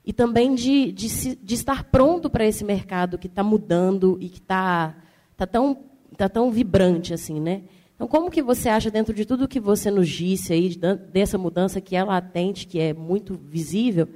e 0.05 0.11
também 0.11 0.53
de, 0.53 0.91
de, 0.91 1.07
se, 1.07 1.39
de 1.41 1.55
estar 1.55 1.85
pronto 1.85 2.29
para 2.29 2.45
esse 2.45 2.65
mercado 2.65 3.17
que 3.17 3.27
está 3.27 3.41
mudando 3.41 4.17
e 4.19 4.27
que 4.27 4.39
está 4.39 4.97
tá 5.37 5.47
tão, 5.47 5.77
tá 6.17 6.27
tão 6.27 6.51
vibrante 6.51 7.13
assim, 7.13 7.39
né? 7.39 7.61
Então, 8.03 8.09
como 8.09 8.29
que 8.29 8.41
você 8.41 8.67
acha, 8.67 8.91
dentro 8.91 9.13
de 9.13 9.23
tudo 9.23 9.47
que 9.47 9.61
você 9.61 9.89
nos 9.89 10.09
disse 10.09 10.51
aí, 10.51 10.77
dessa 11.13 11.37
mudança 11.37 11.79
que 11.79 11.95
é 11.95 12.03
latente, 12.03 12.67
que 12.67 12.77
é 12.77 12.93
muito 12.93 13.39
visível, 13.41 14.09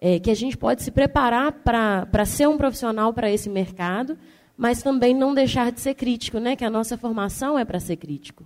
é, 0.00 0.18
que 0.18 0.28
a 0.28 0.34
gente 0.34 0.56
pode 0.56 0.82
se 0.82 0.90
preparar 0.90 1.52
para 1.52 2.24
ser 2.24 2.48
um 2.48 2.58
profissional 2.58 3.14
para 3.14 3.30
esse 3.30 3.48
mercado, 3.48 4.18
mas 4.56 4.82
também 4.82 5.14
não 5.14 5.32
deixar 5.32 5.70
de 5.70 5.80
ser 5.80 5.94
crítico, 5.94 6.40
né? 6.40 6.56
Que 6.56 6.64
a 6.64 6.70
nossa 6.70 6.98
formação 6.98 7.56
é 7.56 7.64
para 7.64 7.78
ser 7.78 7.94
crítico. 7.94 8.44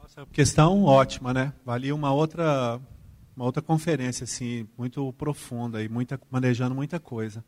Nossa, 0.00 0.24
questão 0.32 0.84
ótima, 0.84 1.34
né? 1.34 1.52
Valia 1.62 1.94
uma 1.94 2.10
outra 2.10 2.80
uma 3.36 3.44
outra 3.44 3.60
conferência 3.60 4.24
assim 4.24 4.66
muito 4.78 5.12
profunda 5.12 5.82
e 5.82 5.90
muita, 5.90 6.18
manejando 6.30 6.74
muita 6.74 6.98
coisa. 6.98 7.44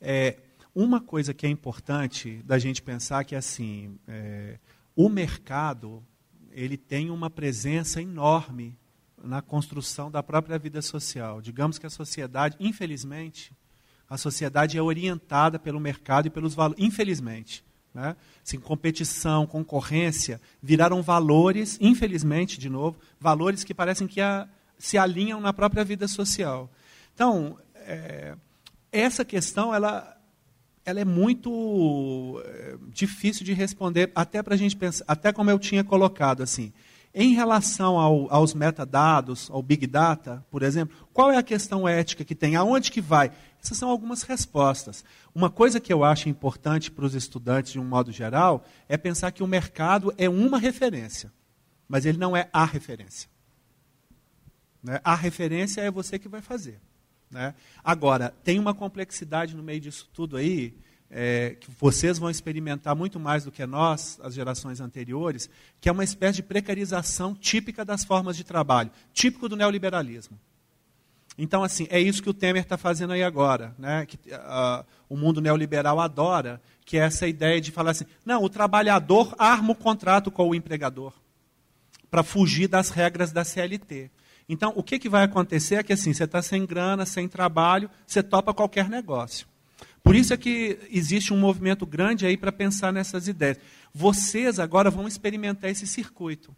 É, 0.00 0.36
uma 0.74 1.00
coisa 1.00 1.32
que 1.32 1.46
é 1.46 1.48
importante 1.48 2.42
da 2.44 2.58
gente 2.58 2.82
pensar 2.82 3.22
que 3.22 3.36
assim, 3.36 3.96
é, 4.08 4.58
o 4.94 5.08
mercado 5.08 6.02
ele 6.50 6.76
tem 6.76 7.10
uma 7.10 7.30
presença 7.30 8.02
enorme 8.02 8.76
na 9.22 9.40
construção 9.40 10.10
da 10.10 10.22
própria 10.22 10.58
vida 10.58 10.82
social. 10.82 11.40
Digamos 11.40 11.78
que 11.78 11.86
a 11.86 11.90
sociedade, 11.90 12.56
infelizmente, 12.58 13.52
a 14.08 14.16
sociedade 14.16 14.76
é 14.76 14.82
orientada 14.82 15.58
pelo 15.58 15.78
mercado 15.78 16.26
e 16.26 16.30
pelos 16.30 16.54
valores. 16.54 16.82
Infelizmente. 16.82 17.64
Né? 17.94 18.16
Assim, 18.44 18.58
competição, 18.58 19.46
concorrência, 19.46 20.40
viraram 20.62 21.02
valores, 21.02 21.76
infelizmente, 21.80 22.58
de 22.58 22.68
novo, 22.68 22.98
valores 23.18 23.64
que 23.64 23.74
parecem 23.74 24.06
que 24.06 24.20
a, 24.20 24.48
se 24.78 24.96
alinham 24.96 25.40
na 25.40 25.52
própria 25.52 25.84
vida 25.84 26.06
social. 26.06 26.70
Então, 27.14 27.58
é, 27.74 28.36
essa 28.92 29.24
questão 29.24 29.74
ela, 29.74 30.16
ela 30.90 31.00
é 31.00 31.04
muito 31.04 32.42
é, 32.44 32.76
difícil 32.88 33.44
de 33.44 33.52
responder, 33.52 34.10
até 34.14 34.42
para 34.42 34.54
a 34.54 34.58
gente 34.58 34.76
pensar, 34.76 35.04
até 35.06 35.32
como 35.32 35.50
eu 35.50 35.58
tinha 35.58 35.84
colocado 35.84 36.42
assim. 36.42 36.72
Em 37.14 37.34
relação 37.34 37.98
ao, 37.98 38.32
aos 38.32 38.54
metadados, 38.54 39.50
ao 39.50 39.62
Big 39.62 39.86
Data, 39.86 40.44
por 40.50 40.62
exemplo, 40.62 40.96
qual 41.12 41.30
é 41.30 41.36
a 41.36 41.42
questão 41.42 41.88
ética 41.88 42.24
que 42.24 42.34
tem? 42.34 42.54
Aonde 42.54 42.90
que 42.90 43.00
vai? 43.00 43.32
Essas 43.62 43.78
são 43.78 43.90
algumas 43.90 44.22
respostas. 44.22 45.04
Uma 45.34 45.50
coisa 45.50 45.80
que 45.80 45.92
eu 45.92 46.04
acho 46.04 46.28
importante 46.28 46.90
para 46.90 47.04
os 47.04 47.14
estudantes, 47.14 47.72
de 47.72 47.80
um 47.80 47.84
modo 47.84 48.12
geral, 48.12 48.64
é 48.88 48.96
pensar 48.96 49.32
que 49.32 49.42
o 49.42 49.46
mercado 49.46 50.14
é 50.16 50.28
uma 50.28 50.58
referência, 50.58 51.32
mas 51.88 52.06
ele 52.06 52.18
não 52.18 52.36
é 52.36 52.48
a 52.52 52.64
referência. 52.64 53.28
Né? 54.82 55.00
A 55.02 55.14
referência 55.14 55.80
é 55.80 55.90
você 55.90 56.18
que 56.18 56.28
vai 56.28 56.40
fazer. 56.40 56.80
Né? 57.30 57.54
Agora, 57.84 58.34
tem 58.42 58.58
uma 58.58 58.74
complexidade 58.74 59.54
no 59.54 59.62
meio 59.62 59.80
disso 59.80 60.08
tudo 60.12 60.36
aí, 60.36 60.74
é, 61.10 61.56
que 61.58 61.68
vocês 61.78 62.18
vão 62.18 62.30
experimentar 62.30 62.94
muito 62.94 63.18
mais 63.18 63.44
do 63.44 63.50
que 63.50 63.64
nós, 63.66 64.18
as 64.22 64.34
gerações 64.34 64.80
anteriores, 64.80 65.50
que 65.80 65.88
é 65.88 65.92
uma 65.92 66.04
espécie 66.04 66.36
de 66.36 66.42
precarização 66.42 67.34
típica 67.34 67.84
das 67.84 68.04
formas 68.04 68.36
de 68.36 68.44
trabalho, 68.44 68.90
típico 69.12 69.48
do 69.48 69.56
neoliberalismo. 69.56 70.38
Então, 71.36 71.64
assim, 71.64 71.86
é 71.90 71.98
isso 71.98 72.22
que 72.22 72.28
o 72.28 72.34
Temer 72.34 72.62
está 72.62 72.76
fazendo 72.76 73.12
aí 73.12 73.22
agora, 73.22 73.74
né? 73.78 74.04
que 74.04 74.16
uh, 74.30 74.84
o 75.08 75.16
mundo 75.16 75.40
neoliberal 75.40 75.98
adora, 75.98 76.60
que 76.84 76.98
é 76.98 77.00
essa 77.00 77.26
ideia 77.26 77.60
de 77.60 77.70
falar 77.70 77.92
assim, 77.92 78.04
não, 78.24 78.44
o 78.44 78.48
trabalhador 78.48 79.34
arma 79.38 79.72
o 79.72 79.74
contrato 79.74 80.30
com 80.30 80.48
o 80.48 80.54
empregador, 80.54 81.14
para 82.10 82.22
fugir 82.22 82.68
das 82.68 82.90
regras 82.90 83.32
da 83.32 83.44
CLT. 83.44 84.10
Então, 84.52 84.72
o 84.74 84.82
que, 84.82 84.98
que 84.98 85.08
vai 85.08 85.22
acontecer 85.22 85.76
é 85.76 85.82
que 85.84 85.92
assim, 85.92 86.12
você 86.12 86.24
está 86.24 86.42
sem 86.42 86.66
grana, 86.66 87.06
sem 87.06 87.28
trabalho, 87.28 87.88
você 88.04 88.20
topa 88.20 88.52
qualquer 88.52 88.88
negócio. 88.88 89.46
Por 90.02 90.16
isso 90.16 90.34
é 90.34 90.36
que 90.36 90.76
existe 90.90 91.32
um 91.32 91.38
movimento 91.38 91.86
grande 91.86 92.26
aí 92.26 92.36
para 92.36 92.50
pensar 92.50 92.92
nessas 92.92 93.28
ideias. 93.28 93.58
Vocês 93.94 94.58
agora 94.58 94.90
vão 94.90 95.06
experimentar 95.06 95.70
esse 95.70 95.86
circuito. 95.86 96.52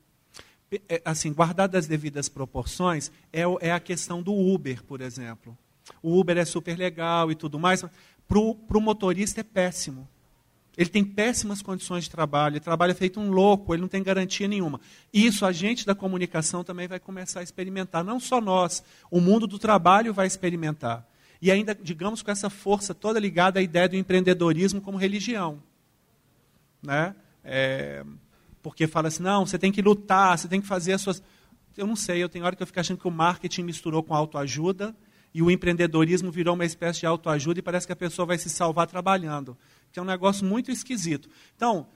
É, 0.88 1.02
assim, 1.04 1.34
guardado 1.34 1.76
as 1.76 1.86
devidas 1.86 2.30
proporções, 2.30 3.12
é, 3.30 3.42
é 3.60 3.72
a 3.72 3.80
questão 3.80 4.22
do 4.22 4.32
Uber, 4.32 4.82
por 4.84 5.02
exemplo. 5.02 5.56
O 6.02 6.18
Uber 6.18 6.38
é 6.38 6.46
super 6.46 6.78
legal 6.78 7.30
e 7.30 7.34
tudo 7.34 7.58
mais. 7.58 7.84
Para 8.26 8.38
o 8.38 8.80
motorista 8.80 9.42
é 9.42 9.44
péssimo. 9.44 10.08
Ele 10.76 10.88
tem 10.88 11.04
péssimas 11.04 11.60
condições 11.60 12.04
de 12.04 12.10
trabalho, 12.10 12.54
ele 12.54 12.60
trabalha 12.60 12.94
feito 12.94 13.20
um 13.20 13.30
louco, 13.30 13.74
ele 13.74 13.82
não 13.82 13.88
tem 13.88 14.02
garantia 14.02 14.48
nenhuma. 14.48 14.80
Isso 15.12 15.44
a 15.44 15.52
gente 15.52 15.84
da 15.84 15.94
comunicação 15.94 16.64
também 16.64 16.88
vai 16.88 16.98
começar 16.98 17.40
a 17.40 17.42
experimentar, 17.42 18.02
não 18.02 18.18
só 18.18 18.40
nós, 18.40 18.82
o 19.10 19.20
mundo 19.20 19.46
do 19.46 19.58
trabalho 19.58 20.14
vai 20.14 20.26
experimentar. 20.26 21.06
E 21.42 21.50
ainda, 21.50 21.74
digamos, 21.74 22.22
com 22.22 22.30
essa 22.30 22.48
força 22.48 22.94
toda 22.94 23.20
ligada 23.20 23.58
à 23.58 23.62
ideia 23.62 23.88
do 23.88 23.96
empreendedorismo 23.96 24.80
como 24.80 24.96
religião. 24.96 25.62
Né? 26.82 27.14
É, 27.44 28.04
porque 28.62 28.86
fala 28.86 29.08
assim, 29.08 29.22
não, 29.22 29.44
você 29.44 29.58
tem 29.58 29.72
que 29.72 29.82
lutar, 29.82 30.38
você 30.38 30.48
tem 30.48 30.60
que 30.60 30.66
fazer 30.66 30.94
as 30.94 31.02
suas. 31.02 31.22
Eu 31.76 31.86
não 31.86 31.96
sei, 31.96 32.22
eu 32.22 32.28
tenho 32.28 32.44
hora 32.44 32.56
que 32.56 32.62
eu 32.62 32.66
fico 32.66 32.80
achando 32.80 32.98
que 32.98 33.08
o 33.08 33.10
marketing 33.10 33.64
misturou 33.64 34.02
com 34.02 34.14
autoajuda 34.14 34.94
e 35.34 35.42
o 35.42 35.50
empreendedorismo 35.50 36.30
virou 36.30 36.54
uma 36.54 36.64
espécie 36.64 37.00
de 37.00 37.06
autoajuda 37.06 37.58
e 37.58 37.62
parece 37.62 37.86
que 37.86 37.92
a 37.92 37.96
pessoa 37.96 38.24
vai 38.24 38.38
se 38.38 38.48
salvar 38.48 38.86
trabalhando 38.86 39.56
que 39.92 39.98
é 39.98 40.02
um 40.02 40.06
negócio 40.06 40.44
muito 40.46 40.70
esquisito. 40.70 41.28
Então, 41.54 41.86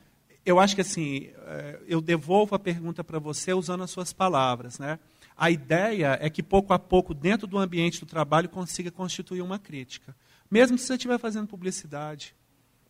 eu 0.44 0.60
acho 0.60 0.74
que 0.77 0.81
assim, 0.81 1.31
eh, 1.35 1.81
eu 1.89 2.01
devolvo 2.01 2.55
a 2.55 2.59
pergunta 2.59 3.02
para 3.02 3.18
você 3.18 3.52
usando 3.52 3.82
as 3.82 3.90
suas 3.90 4.12
palavras. 4.12 4.78
Né? 4.78 4.98
A 5.36 5.51
ideia 5.51 6.16
é 6.20 6.31
que 6.31 6.43
pouco 6.43 6.73
a 6.73 6.78
pouco, 6.78 7.12
dentro 7.12 7.47
do 7.47 7.59
ambiente 7.59 7.98
do 7.98 8.06
trabalho, 8.06 8.48
consiga 8.48 8.90
constituir 8.90 9.43
uma 9.43 9.59
crítica. 9.59 10.14
Mesmo 10.48 10.78
se 10.78 10.86
você 10.86 10.94
estiver 10.94 11.18
fazendo 11.18 11.48
publicidade, 11.48 12.35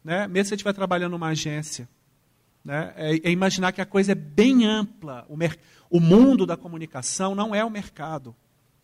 né? 0.04 0.26
mesmo 0.26 0.44
se 0.44 0.48
você 0.50 0.54
estiver 0.56 0.74
trabalhando 0.74 1.12
numa 1.12 1.28
agência. 1.28 1.88
Né? 2.62 2.92
É, 2.96 3.28
é, 3.28 3.30
imaginar 3.30 3.72
que 3.72 3.80
a 3.80 3.86
coisa 3.86 4.12
é 4.12 4.14
bem 4.14 4.66
ampla. 4.66 5.24
O, 5.28 5.36
o 5.88 6.00
mundo 6.00 6.44
da 6.44 6.56
comunicação 6.56 7.34
não 7.34 7.54
é 7.54 7.64
o 7.64 7.70
mercado. 7.70 8.34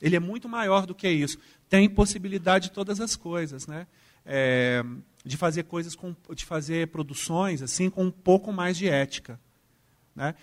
Ele 0.01 0.17
é 0.17 0.21
muito 0.21 0.49
maior 0.49 0.87
do 0.87 0.95
que 0.95 1.09
isso. 1.09 1.37
Tem 1.69 1.91
possibilidade 1.91 2.69
de 2.69 2.73
todas 2.73 3.01
as 3.01 3.17
coisas. 3.17 3.67
Né? 3.67 3.87
É, 4.25 4.85
de 5.25 5.37
fazer 5.37 5.65
coisas, 5.65 5.95
com, 5.95 6.15
de 6.35 6.45
fazer 6.45 6.89
produções 6.89 7.63
assim 7.63 7.89
com 7.89 8.05
um 8.05 8.11
pouco 8.11 8.53
mais 8.53 8.77
de 8.77 8.89
ética. 8.89 9.39
Né? 10.15 10.35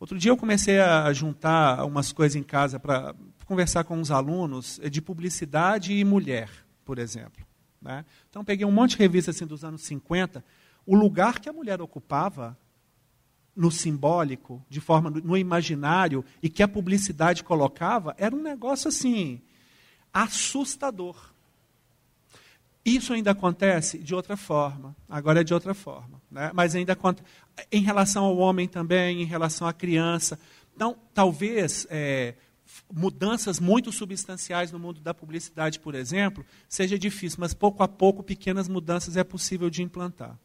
Outro 0.00 0.18
dia 0.18 0.30
eu 0.30 0.36
comecei 0.36 0.78
a 0.80 1.12
juntar 1.12 1.84
umas 1.84 2.12
coisas 2.12 2.36
em 2.36 2.42
casa 2.42 2.78
para 2.78 3.14
conversar 3.44 3.84
com 3.84 3.98
uns 3.98 4.10
alunos 4.10 4.80
de 4.90 5.02
publicidade 5.02 5.92
e 5.92 6.04
mulher, 6.04 6.50
por 6.84 6.98
exemplo. 6.98 7.46
Né? 7.80 8.04
Então, 8.28 8.44
peguei 8.44 8.66
um 8.66 8.70
monte 8.70 8.92
de 8.92 8.98
revistas 8.98 9.36
assim, 9.36 9.46
dos 9.46 9.64
anos 9.64 9.82
50. 9.82 10.44
O 10.86 10.94
lugar 10.94 11.40
que 11.40 11.48
a 11.48 11.52
mulher 11.52 11.80
ocupava 11.80 12.56
no 13.56 13.72
simbólico, 13.72 14.64
de 14.68 14.80
forma 14.80 15.10
no 15.10 15.36
imaginário, 15.36 16.24
e 16.40 16.48
que 16.48 16.62
a 16.62 16.68
publicidade 16.68 17.42
colocava, 17.42 18.14
era 18.16 18.34
um 18.34 18.42
negócio 18.42 18.88
assim, 18.88 19.40
assustador. 20.12 21.34
Isso 22.88 23.12
ainda 23.12 23.32
acontece 23.32 23.98
de 23.98 24.14
outra 24.14 24.36
forma, 24.36 24.96
agora 25.08 25.40
é 25.40 25.44
de 25.44 25.52
outra 25.52 25.74
forma. 25.74 26.20
Né? 26.30 26.50
Mas 26.54 26.74
ainda 26.74 26.94
acontece. 26.94 27.28
Em 27.70 27.82
relação 27.82 28.24
ao 28.24 28.36
homem 28.38 28.66
também, 28.66 29.22
em 29.22 29.26
relação 29.26 29.66
à 29.66 29.72
criança. 29.72 30.38
Então, 30.74 30.96
talvez 31.12 31.86
é, 31.90 32.34
mudanças 32.92 33.60
muito 33.60 33.92
substanciais 33.92 34.72
no 34.72 34.78
mundo 34.78 35.00
da 35.00 35.12
publicidade, 35.12 35.78
por 35.78 35.94
exemplo, 35.94 36.44
seja 36.68 36.98
difícil, 36.98 37.38
mas 37.40 37.52
pouco 37.52 37.82
a 37.82 37.88
pouco 37.88 38.22
pequenas 38.22 38.68
mudanças 38.68 39.16
é 39.16 39.24
possível 39.24 39.68
de 39.68 39.82
implantar. 39.82 40.38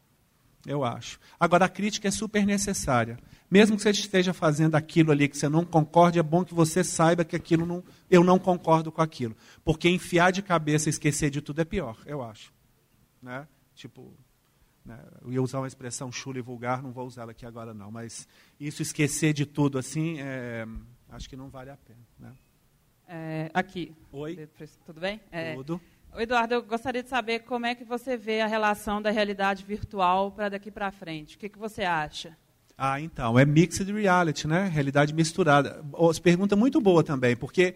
Eu 0.66 0.84
acho. 0.84 1.20
Agora, 1.40 1.66
a 1.66 1.70
crítica 1.70 2.08
é 2.08 2.12
super 2.12 2.46
necessária. 2.46 3.18
Mesmo 3.52 3.76
que 3.76 3.84
você 3.84 3.92
esteja 3.92 4.34
fazendo 4.34 4.76
aquilo 4.76 5.12
ali 5.12 5.28
que 5.28 5.38
você 5.38 5.50
não 5.50 5.66
concorde, 5.66 6.18
é 6.18 6.24
bom 6.24 6.44
que 6.44 6.54
você 6.54 6.84
saiba 6.84 7.26
que 7.26 7.36
aquilo 7.36 7.66
não, 7.66 7.84
eu 8.10 8.24
não 8.24 8.40
concordo 8.40 8.92
com 8.92 9.02
aquilo. 9.02 9.36
Porque 9.64 9.90
enfiar 9.90 10.32
de 10.32 10.42
cabeça 10.42 10.90
e 10.90 10.92
esquecer 10.92 11.30
de 11.30 11.42
tudo 11.42 11.62
é 11.62 11.66
pior, 11.66 11.98
eu 12.06 12.24
acho. 12.24 12.54
Né? 13.22 13.48
Tipo, 13.76 14.14
né? 14.86 14.98
eu 15.22 15.34
ia 15.34 15.42
usar 15.42 15.60
uma 15.60 15.68
expressão 15.68 16.12
chula 16.12 16.40
e 16.40 16.42
vulgar, 16.42 16.82
não 16.82 16.92
vou 16.92 17.06
usá-la 17.06 17.32
aqui 17.32 17.46
agora 17.46 17.74
não, 17.74 17.92
mas 17.92 18.28
isso 18.60 18.82
esquecer 18.82 19.34
de 19.34 19.46
tudo 19.46 19.78
assim, 19.78 20.20
é, 20.20 20.66
acho 21.10 21.30
que 21.30 21.36
não 21.36 21.50
vale 21.50 21.70
a 21.70 21.78
pena. 21.78 22.00
Né? 22.18 22.34
É, 23.08 23.52
aqui. 23.54 23.94
Oi. 24.12 24.50
Tudo 24.86 25.00
bem? 25.00 25.22
É, 25.32 25.54
tudo. 25.56 25.80
Eduardo, 26.18 26.54
eu 26.54 26.64
gostaria 26.64 27.02
de 27.02 27.10
saber 27.10 27.40
como 27.40 27.66
é 27.66 27.74
que 27.74 27.84
você 27.84 28.16
vê 28.16 28.42
a 28.42 28.48
relação 28.48 29.02
da 29.02 29.10
realidade 29.10 29.64
virtual 29.64 30.32
para 30.32 30.50
daqui 30.50 30.70
para 30.70 30.92
frente. 30.92 31.36
O 31.36 31.40
que, 31.40 31.50
que 31.50 31.58
você 31.58 31.84
acha? 31.84 32.38
Ah, 32.78 33.00
então, 33.00 33.38
é 33.38 33.46
mixed 33.46 33.92
reality, 33.92 34.48
né? 34.48 34.68
Realidade 34.68 35.14
misturada. 35.14 35.84
Pergunta 36.22 36.56
muito 36.56 36.82
boa 36.82 37.04
também, 37.04 37.36
porque 37.36 37.76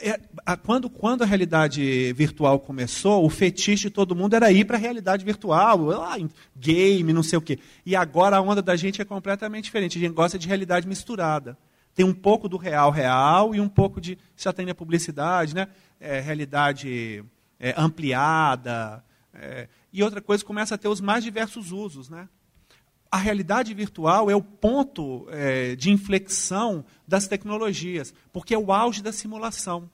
é, 0.00 0.18
a, 0.46 0.56
quando, 0.56 0.88
quando 0.88 1.22
a 1.22 1.26
realidade 1.26 2.12
virtual 2.14 2.58
começou, 2.58 3.24
o 3.24 3.28
fetiche 3.28 3.88
de 3.88 3.90
todo 3.90 4.16
mundo 4.16 4.34
era 4.34 4.50
ir 4.50 4.64
para 4.64 4.76
a 4.76 4.80
realidade 4.80 5.24
virtual, 5.24 5.90
ah, 6.02 6.16
game, 6.56 7.12
não 7.12 7.22
sei 7.22 7.38
o 7.38 7.42
quê. 7.42 7.58
E 7.84 7.94
agora 7.94 8.36
a 8.36 8.40
onda 8.40 8.62
da 8.62 8.76
gente 8.76 9.02
é 9.02 9.04
completamente 9.04 9.64
diferente. 9.64 9.98
A 9.98 10.00
gente 10.00 10.14
gosta 10.14 10.38
de 10.38 10.48
realidade 10.48 10.88
misturada. 10.88 11.56
Tem 11.94 12.04
um 12.04 12.14
pouco 12.14 12.48
do 12.48 12.56
real 12.56 12.90
real 12.90 13.54
e 13.54 13.60
um 13.60 13.68
pouco 13.68 14.00
de. 14.00 14.16
Já 14.36 14.52
tem 14.52 14.70
a 14.70 14.74
publicidade, 14.74 15.54
né? 15.54 15.68
É, 15.98 16.20
realidade 16.20 17.24
é, 17.60 17.74
ampliada. 17.76 19.04
É, 19.34 19.68
e 19.92 20.02
outra 20.02 20.20
coisa, 20.20 20.44
começa 20.44 20.74
a 20.74 20.78
ter 20.78 20.88
os 20.88 21.00
mais 21.00 21.22
diversos 21.22 21.70
usos. 21.70 22.08
Né? 22.08 22.28
A 23.10 23.18
realidade 23.18 23.72
virtual 23.74 24.30
é 24.30 24.34
o 24.34 24.42
ponto 24.42 25.28
é, 25.30 25.76
de 25.76 25.90
inflexão 25.90 26.84
das 27.06 27.28
tecnologias, 27.28 28.14
porque 28.32 28.54
é 28.54 28.58
o 28.58 28.72
auge 28.72 29.02
da 29.02 29.12
simulação. 29.12 29.88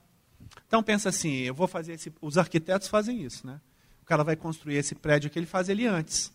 Então 0.65 0.81
pensa 0.81 1.09
assim, 1.09 1.33
eu 1.41 1.53
vou 1.53 1.67
fazer 1.67 1.93
esse, 1.93 2.11
os 2.21 2.37
arquitetos 2.37 2.87
fazem 2.87 3.21
isso, 3.21 3.45
né? 3.45 3.59
O 4.01 4.05
cara 4.05 4.23
vai 4.23 4.35
construir 4.35 4.75
esse 4.75 4.95
prédio 4.95 5.29
que 5.29 5.37
ele 5.37 5.45
faz 5.45 5.67
ele 5.67 5.85
antes. 5.85 6.31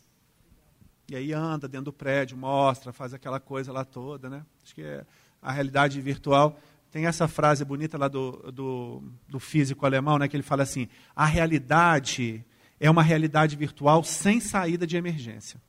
E 1.08 1.16
aí 1.16 1.32
anda 1.32 1.66
dentro 1.66 1.86
do 1.86 1.92
prédio, 1.92 2.36
mostra, 2.36 2.92
faz 2.92 3.12
aquela 3.12 3.40
coisa 3.40 3.72
lá 3.72 3.84
toda, 3.84 4.28
né? 4.28 4.44
Acho 4.62 4.74
que 4.74 4.82
é 4.82 5.04
a 5.40 5.50
realidade 5.50 6.00
virtual 6.00 6.58
tem 6.92 7.06
essa 7.06 7.26
frase 7.26 7.64
bonita 7.64 7.96
lá 7.96 8.06
do, 8.06 8.52
do, 8.52 9.02
do, 9.26 9.40
físico 9.40 9.86
alemão, 9.86 10.18
né, 10.18 10.28
que 10.28 10.36
ele 10.36 10.42
fala 10.42 10.62
assim: 10.62 10.88
a 11.16 11.24
realidade 11.24 12.44
é 12.78 12.90
uma 12.90 13.02
realidade 13.02 13.56
virtual 13.56 14.04
sem 14.04 14.38
saída 14.40 14.86
de 14.86 14.94
emergência. 14.94 15.60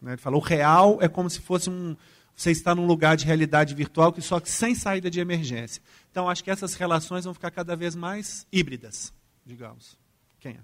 Né, 0.00 0.12
ele 0.12 0.20
fala: 0.20 0.36
o 0.36 0.40
real 0.40 0.98
é 1.02 1.08
como 1.08 1.28
se 1.28 1.40
fosse 1.40 1.68
um. 1.68 1.96
Você 2.36 2.52
está 2.52 2.74
num 2.74 2.86
lugar 2.86 3.16
de 3.16 3.26
realidade 3.26 3.74
virtual 3.74 4.12
que 4.12 4.22
só 4.22 4.38
que 4.38 4.48
sem 4.48 4.74
saída 4.74 5.10
de 5.10 5.20
emergência. 5.20 5.82
Então, 6.10 6.28
acho 6.28 6.42
que 6.42 6.50
essas 6.50 6.74
relações 6.74 7.24
vão 7.24 7.34
ficar 7.34 7.50
cada 7.50 7.74
vez 7.74 7.94
mais 7.96 8.46
híbridas, 8.50 9.12
digamos. 9.44 9.98
Quem 10.38 10.52
é? 10.52 10.60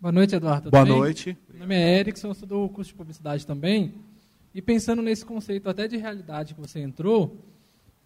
Boa 0.00 0.10
noite, 0.10 0.34
Eduardo. 0.34 0.70
Boa 0.70 0.84
noite. 0.84 1.36
Meu 1.50 1.60
nome 1.60 1.74
é 1.76 2.00
Erickson, 2.00 2.28
eu 2.28 2.34
sou 2.34 2.48
do 2.48 2.68
curso 2.70 2.90
de 2.90 2.96
publicidade 2.96 3.46
também. 3.46 3.94
E 4.54 4.62
pensando 4.62 5.02
nesse 5.02 5.24
conceito 5.24 5.68
até 5.68 5.86
de 5.86 5.98
realidade 5.98 6.54
que 6.54 6.60
você 6.60 6.80
entrou, 6.80 7.36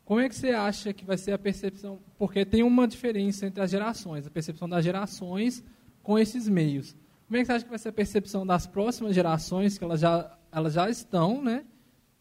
como 0.05 0.21
é 0.21 0.29
que 0.29 0.35
você 0.35 0.51
acha 0.51 0.93
que 0.93 1.05
vai 1.05 1.17
ser 1.17 1.33
a 1.33 1.39
percepção? 1.39 2.01
Porque 2.19 2.45
tem 2.45 2.63
uma 2.63 2.87
diferença 2.89 3.47
entre 3.47 3.63
as 3.63 3.71
gerações, 3.71 4.27
a 4.27 4.31
percepção 4.31 4.69
das 4.69 4.85
gerações 4.85 5.63
com 6.03 6.19
esses 6.19 6.49
meios. 6.49 6.97
Como 7.27 7.37
é 7.37 7.41
que 7.41 7.47
você 7.47 7.53
acha 7.53 7.65
que 7.65 7.71
vai 7.71 7.79
ser 7.79 7.89
a 7.91 7.93
percepção 7.93 8.47
das 8.47 8.67
próximas 8.67 9.15
gerações, 9.15 9.79
que 9.79 9.85
elas 9.85 10.01
já, 10.01 10.37
elas 10.51 10.75
já 10.75 10.91
estão 10.91 11.41
né, 11.43 11.65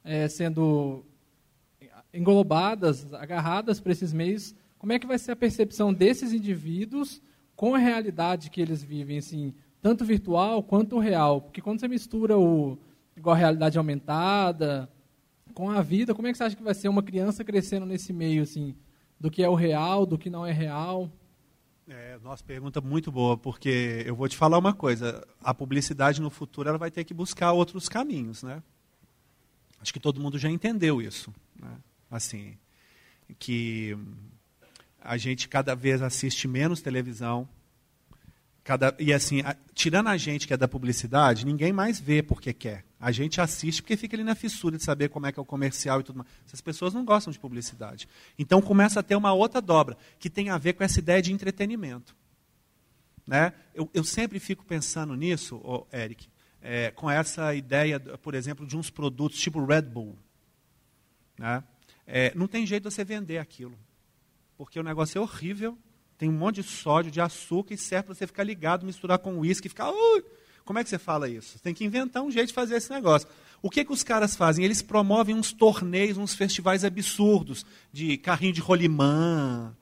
é, 0.03 0.27
sendo 0.27 1.03
englobadas, 2.13 3.11
agarradas 3.13 3.79
para 3.79 3.91
esses 3.91 4.13
meios? 4.13 4.55
Como 4.77 4.93
é 4.93 4.99
que 4.99 5.07
vai 5.07 5.17
ser 5.17 5.31
a 5.31 5.35
percepção 5.35 5.93
desses 5.93 6.33
indivíduos 6.33 7.21
com 7.55 7.75
a 7.75 7.77
realidade 7.77 8.49
que 8.49 8.61
eles 8.61 8.83
vivem, 8.83 9.17
assim, 9.17 9.53
tanto 9.81 10.05
virtual 10.05 10.63
quanto 10.63 10.99
real? 10.99 11.41
Porque 11.41 11.61
quando 11.61 11.79
você 11.79 11.87
mistura 11.87 12.37
o 12.37 12.77
igual 13.15 13.35
realidade 13.35 13.77
aumentada, 13.77 14.89
com 15.51 15.69
a 15.69 15.81
vida, 15.81 16.15
como 16.15 16.27
é 16.27 16.31
que 16.31 16.37
você 16.37 16.43
acha 16.43 16.55
que 16.55 16.63
vai 16.63 16.73
ser 16.73 16.87
uma 16.87 17.03
criança 17.03 17.43
crescendo 17.43 17.85
nesse 17.85 18.11
meio, 18.13 18.43
assim, 18.43 18.75
do 19.19 19.29
que 19.29 19.43
é 19.43 19.49
o 19.49 19.55
real, 19.55 20.05
do 20.05 20.17
que 20.17 20.29
não 20.29 20.45
é 20.45 20.51
real? 20.51 21.11
É, 21.87 22.17
nossa, 22.23 22.43
pergunta 22.43 22.79
muito 22.79 23.11
boa, 23.11 23.37
porque 23.37 24.03
eu 24.05 24.15
vou 24.15 24.27
te 24.27 24.37
falar 24.37 24.57
uma 24.57 24.73
coisa, 24.73 25.27
a 25.43 25.53
publicidade 25.53 26.21
no 26.21 26.29
futuro 26.29 26.69
ela 26.69 26.77
vai 26.77 26.89
ter 26.89 27.03
que 27.03 27.13
buscar 27.13 27.51
outros 27.51 27.89
caminhos, 27.89 28.43
né? 28.43 28.63
Acho 29.81 29.91
que 29.91 29.99
todo 29.99 30.21
mundo 30.21 30.37
já 30.37 30.49
entendeu 30.49 31.01
isso, 31.01 31.33
né? 31.59 31.75
Assim, 32.09 32.57
que 33.39 33.97
a 35.01 35.17
gente 35.17 35.49
cada 35.49 35.75
vez 35.75 36.01
assiste 36.01 36.47
menos 36.47 36.81
televisão, 36.81 37.47
Cada, 38.72 38.95
e 38.98 39.11
assim, 39.11 39.41
a, 39.41 39.53
tirando 39.73 40.07
a 40.07 40.15
gente 40.15 40.48
que 40.48 40.53
é 40.53 40.56
da 40.56 40.65
publicidade, 40.65 41.45
ninguém 41.45 41.73
mais 41.73 41.99
vê 41.99 42.23
porque 42.23 42.53
quer. 42.53 42.85
A 42.98 43.11
gente 43.11 43.41
assiste 43.41 43.81
porque 43.81 43.98
fica 43.98 44.15
ali 44.15 44.23
na 44.23 44.34
fissura 44.34 44.77
de 44.77 44.84
saber 44.85 45.10
como 45.10 45.27
é 45.27 45.31
que 45.34 45.38
é 45.38 45.41
o 45.41 45.45
comercial 45.45 45.99
e 45.99 46.03
tudo 46.03 46.19
mais. 46.19 46.30
Essas 46.48 46.61
pessoas 46.61 46.93
não 46.93 47.03
gostam 47.03 47.34
de 47.34 47.38
publicidade. 47.38 48.07
Então 48.39 48.61
começa 48.61 49.02
a 49.02 49.03
ter 49.03 49.18
uma 49.18 49.34
outra 49.34 49.60
dobra, 49.60 49.98
que 50.18 50.30
tem 50.30 50.49
a 50.49 50.57
ver 50.57 50.72
com 50.72 50.85
essa 50.85 50.99
ideia 50.99 51.22
de 51.22 51.34
entretenimento. 51.34 52.15
Né? 53.27 53.52
Eu, 53.76 53.89
eu 53.93 54.06
sempre 54.06 54.39
fico 54.39 54.64
pensando 54.64 55.18
nisso, 55.18 55.60
oh, 55.65 55.85
Eric, 55.93 56.30
é, 56.61 56.91
com 56.91 57.11
essa 57.11 57.53
ideia, 57.53 57.99
por 57.99 58.34
exemplo, 58.34 58.65
de 58.65 58.77
uns 58.77 58.89
produtos 58.89 59.38
tipo 59.38 59.65
Red 59.65 59.81
Bull. 59.81 60.18
Né? 61.38 61.61
É, 62.07 62.34
não 62.35 62.48
tem 62.48 62.65
jeito 62.65 62.88
de 62.88 62.95
você 62.95 63.03
vender 63.03 63.38
aquilo. 63.38 63.77
Porque 64.56 64.80
o 64.80 64.84
negócio 64.84 65.19
é 65.19 65.22
horrível, 65.22 65.77
tem 66.22 66.30
um 66.30 66.34
monte 66.34 66.61
de 66.61 66.64
sódio, 66.64 67.10
de 67.10 67.19
açúcar, 67.19 67.73
e 67.73 67.77
serve 67.80 68.03
para 68.03 68.14
você 68.14 68.27
ficar 68.27 68.43
ligado, 68.43 68.85
misturar 68.85 69.18
com 69.18 69.39
uísque 69.39 69.65
e 69.65 69.69
ficar. 69.69 69.89
Uh! 69.89 70.23
Como 70.64 70.77
é 70.77 70.84
que 70.84 70.89
você 70.91 70.99
fala 70.99 71.27
isso? 71.27 71.57
Tem 71.57 71.73
que 71.73 71.84
inventar 71.84 72.22
um 72.22 72.30
jeito 72.30 72.49
de 72.49 72.53
fazer 72.53 72.76
esse 72.76 72.91
negócio. 72.91 73.27
O 73.60 73.72
que, 73.72 73.84
que 73.84 73.91
os 73.91 74.03
caras 74.03 74.35
fazem? 74.35 74.64
Eles 74.64 74.84
promovem 74.84 75.34
uns 75.34 75.52
torneios, 75.52 76.19
uns 76.19 76.35
festivais 76.35 76.85
absurdos, 76.85 77.65
de 77.91 78.19
carrinho 78.19 78.53
de 78.53 78.61
rolimã, 78.61 79.76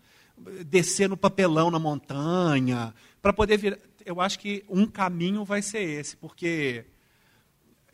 descer 0.66 1.10
no 1.10 1.18
papelão 1.18 1.70
na 1.70 1.78
montanha, 1.78 2.94
para 3.22 3.34
poder 3.34 3.57
vir. 3.57 3.78
Eu 4.06 4.22
acho 4.22 4.40
que 4.40 4.64
um 4.70 4.86
caminho 4.88 5.44
vai 5.44 5.61
ser 5.61 5.82
esse, 5.82 6.16
porque 6.16 6.86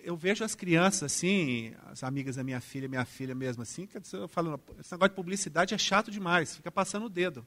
eu 0.03 0.15
vejo 0.15 0.43
as 0.43 0.53
crianças 0.53 1.01
assim, 1.01 1.73
as 1.87 2.03
amigas 2.03 2.35
da 2.35 2.43
minha 2.43 2.61
filha, 2.61 2.87
minha 2.87 3.05
filha 3.05 3.33
mesmo 3.33 3.63
assim, 3.63 3.87
que 3.87 3.97
eu 3.97 4.03
esse 4.03 4.15
negócio 4.15 5.09
de 5.09 5.15
publicidade 5.15 5.73
é 5.73 5.77
chato 5.79 6.11
demais, 6.11 6.55
fica 6.55 6.71
passando 6.71 7.07
o 7.07 7.09
dedo 7.09 7.43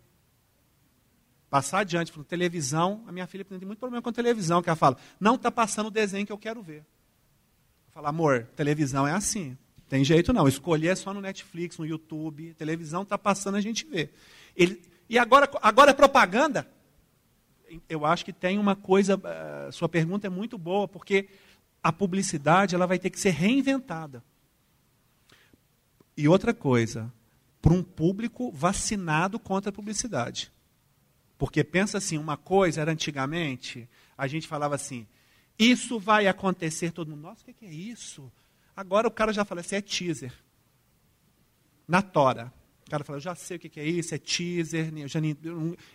passar 1.51 1.81
adiante 1.81 2.12
para 2.12 2.23
televisão. 2.25 3.05
A 3.07 3.12
minha 3.12 3.27
filha 3.27 3.45
tem 3.45 3.59
muito 3.61 3.79
problema 3.79 4.03
com 4.03 4.12
televisão, 4.12 4.62
que 4.62 4.69
ela 4.69 4.77
fala, 4.77 4.97
não 5.19 5.35
está 5.35 5.51
passando 5.51 5.87
o 5.87 5.91
desenho 5.91 6.27
que 6.27 6.33
eu 6.33 6.39
quero 6.39 6.62
ver. 6.62 6.79
Eu 6.79 7.93
falo, 7.93 8.07
amor, 8.07 8.49
televisão 8.55 9.07
é 9.07 9.12
assim. 9.12 9.57
Tem 9.89 10.05
jeito 10.05 10.33
não. 10.33 10.47
Escolher 10.47 10.89
é 10.89 10.95
só 10.95 11.15
no 11.15 11.20
Netflix, 11.20 11.79
no 11.79 11.87
YouTube. 11.87 12.55
Televisão 12.55 13.03
está 13.03 13.16
passando, 13.16 13.57
a 13.57 13.61
gente 13.61 13.87
vê. 13.87 14.11
Ele, 14.55 14.83
e 15.09 15.19
agora, 15.19 15.49
agora 15.62 15.91
é 15.91 15.95
propaganda? 15.95 16.69
Eu 17.89 18.05
acho 18.05 18.25
que 18.25 18.33
tem 18.33 18.59
uma 18.59 18.77
coisa. 18.77 19.16
Uh, 19.16 19.73
sua 19.73 19.89
pergunta 19.89 20.27
é 20.27 20.31
muito 20.31 20.59
boa, 20.59 20.87
porque 20.87 21.29
a 21.83 21.93
publicidade 21.93 22.75
ela 22.75 22.87
vai 22.87 22.99
ter 22.99 23.09
que 23.09 23.19
ser 23.19 23.31
reinventada. 23.31 24.23
E 26.16 26.29
outra 26.29 26.53
coisa, 26.53 27.11
para 27.62 27.73
um 27.73 27.83
público 27.83 28.51
vacinado 28.53 29.39
contra 29.39 29.70
a 29.70 29.73
publicidade. 29.73 30.53
Porque 31.39 31.62
pensa 31.62 31.98
assim, 31.98 32.19
uma 32.19 32.36
coisa 32.36 32.81
era 32.81 32.90
antigamente, 32.90 33.89
a 34.16 34.27
gente 34.27 34.48
falava 34.48 34.74
assim, 34.74 35.06
isso 35.56 35.98
vai 35.98 36.27
acontecer, 36.27 36.90
todo 36.90 37.09
mundo, 37.09 37.23
nossa, 37.23 37.43
o 37.48 37.55
que 37.55 37.65
é 37.65 37.73
isso? 37.73 38.31
Agora 38.77 39.06
o 39.06 39.10
cara 39.10 39.32
já 39.32 39.44
fala 39.44 39.60
assim, 39.60 39.77
é 39.77 39.81
teaser. 39.81 40.32
Na 41.86 42.02
tora. 42.02 42.52
O 42.86 42.90
cara 42.90 43.05
fala, 43.05 43.19
eu 43.19 43.23
já 43.23 43.35
sei 43.35 43.56
o 43.56 43.60
que 43.60 43.78
é 43.78 43.85
isso, 43.85 44.15
é 44.15 44.19
teaser, 44.19 44.90
já, 45.06 45.20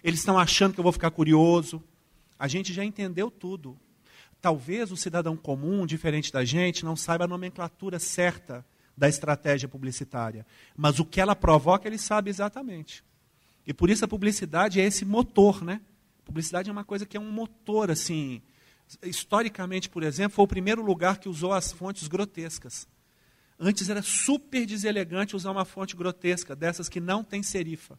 eles 0.03 0.19
estão 0.19 0.39
achando 0.39 0.73
que 0.73 0.79
eu 0.79 0.83
vou 0.83 0.91
ficar 0.93 1.11
curioso. 1.11 1.83
A 2.37 2.47
gente 2.47 2.71
já 2.71 2.83
entendeu 2.83 3.29
tudo. 3.29 3.77
Talvez 4.41 4.91
o 4.91 4.97
cidadão 4.97 5.35
comum, 5.35 5.85
diferente 5.85 6.31
da 6.31 6.45
gente, 6.45 6.85
não 6.85 6.95
saiba 6.95 7.25
a 7.25 7.27
nomenclatura 7.27 7.99
certa 7.99 8.65
da 8.95 9.09
estratégia 9.09 9.67
publicitária. 9.67 10.45
Mas 10.75 10.99
o 10.99 11.05
que 11.05 11.19
ela 11.19 11.35
provoca, 11.35 11.87
ele 11.87 11.97
sabe 11.97 12.29
exatamente. 12.29 13.03
E 13.65 13.73
por 13.73 13.89
isso 13.89 14.03
a 14.03 14.07
publicidade 14.07 14.79
é 14.79 14.83
esse 14.83 15.05
motor, 15.05 15.63
né? 15.63 15.81
Publicidade 16.25 16.69
é 16.69 16.73
uma 16.73 16.83
coisa 16.83 17.05
que 17.05 17.17
é 17.17 17.19
um 17.19 17.31
motor, 17.31 17.91
assim. 17.91 18.41
Historicamente, 19.01 19.89
por 19.89 20.03
exemplo, 20.03 20.35
foi 20.35 20.45
o 20.45 20.47
primeiro 20.47 20.83
lugar 20.83 21.17
que 21.17 21.29
usou 21.29 21.53
as 21.53 21.71
fontes 21.71 22.07
grotescas. 22.07 22.87
Antes 23.59 23.89
era 23.89 24.01
super 24.01 24.65
deselegante 24.65 25.35
usar 25.35 25.51
uma 25.51 25.65
fonte 25.65 25.95
grotesca, 25.95 26.55
dessas 26.55 26.89
que 26.89 26.99
não 26.99 27.23
tem 27.23 27.41
serifa. 27.41 27.97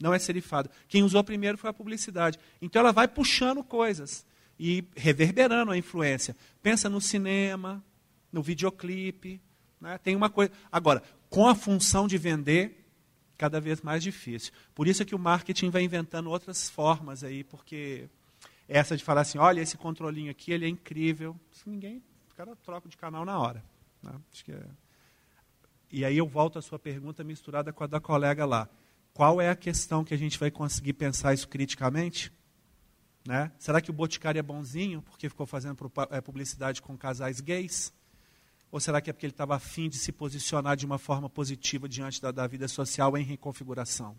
Não 0.00 0.14
é 0.14 0.18
serifado. 0.18 0.70
Quem 0.86 1.02
usou 1.02 1.24
primeiro 1.24 1.58
foi 1.58 1.70
a 1.70 1.72
publicidade. 1.72 2.38
Então 2.62 2.80
ela 2.80 2.92
vai 2.92 3.08
puxando 3.08 3.64
coisas 3.64 4.24
e 4.58 4.84
reverberando 4.96 5.72
a 5.72 5.76
influência. 5.76 6.36
Pensa 6.62 6.88
no 6.88 7.00
cinema, 7.00 7.82
no 8.32 8.42
videoclipe. 8.42 9.40
Né? 9.80 9.98
Tem 9.98 10.14
uma 10.14 10.30
coisa. 10.30 10.52
Agora, 10.70 11.02
com 11.28 11.48
a 11.48 11.54
função 11.54 12.06
de 12.06 12.16
vender, 12.16 12.77
cada 13.38 13.60
vez 13.60 13.80
mais 13.80 14.02
difícil. 14.02 14.52
Por 14.74 14.88
isso 14.88 15.00
é 15.00 15.06
que 15.06 15.14
o 15.14 15.18
marketing 15.18 15.70
vai 15.70 15.82
inventando 15.82 16.28
outras 16.28 16.68
formas 16.68 17.22
aí, 17.22 17.44
porque 17.44 18.08
essa 18.68 18.96
de 18.96 19.04
falar 19.04 19.22
assim, 19.22 19.38
olha, 19.38 19.60
esse 19.60 19.78
controlinho 19.78 20.30
aqui, 20.30 20.52
ele 20.52 20.66
é 20.66 20.68
incrível. 20.68 21.34
Se 21.52 21.70
ninguém, 21.70 22.02
o 22.30 22.34
cara 22.34 22.54
troca 22.56 22.88
de 22.88 22.96
canal 22.96 23.24
na 23.24 23.38
hora. 23.38 23.64
Né? 24.02 24.12
Acho 24.30 24.44
que 24.44 24.52
é... 24.52 24.66
E 25.90 26.04
aí 26.04 26.18
eu 26.18 26.26
volto 26.26 26.58
à 26.58 26.62
sua 26.62 26.78
pergunta 26.78 27.24
misturada 27.24 27.72
com 27.72 27.82
a 27.82 27.86
da 27.86 27.98
colega 27.98 28.44
lá. 28.44 28.68
Qual 29.14 29.40
é 29.40 29.48
a 29.48 29.56
questão 29.56 30.04
que 30.04 30.12
a 30.12 30.18
gente 30.18 30.38
vai 30.38 30.50
conseguir 30.50 30.92
pensar 30.92 31.32
isso 31.32 31.48
criticamente? 31.48 32.30
Né? 33.26 33.50
Será 33.58 33.80
que 33.80 33.90
o 33.90 33.94
Boticário 33.94 34.38
é 34.38 34.42
bonzinho 34.42 35.00
porque 35.00 35.28
ficou 35.28 35.46
fazendo 35.46 35.76
é, 36.10 36.20
publicidade 36.20 36.82
com 36.82 36.96
casais 36.96 37.40
gays? 37.40 37.92
Ou 38.70 38.78
será 38.80 39.00
que 39.00 39.08
é 39.08 39.12
porque 39.12 39.26
ele 39.26 39.32
estava 39.32 39.56
afim 39.56 39.88
de 39.88 39.96
se 39.96 40.12
posicionar 40.12 40.76
de 40.76 40.84
uma 40.84 40.98
forma 40.98 41.28
positiva 41.28 41.88
diante 41.88 42.20
da, 42.20 42.30
da 42.30 42.46
vida 42.46 42.68
social 42.68 43.16
em 43.16 43.24
reconfiguração? 43.24 44.16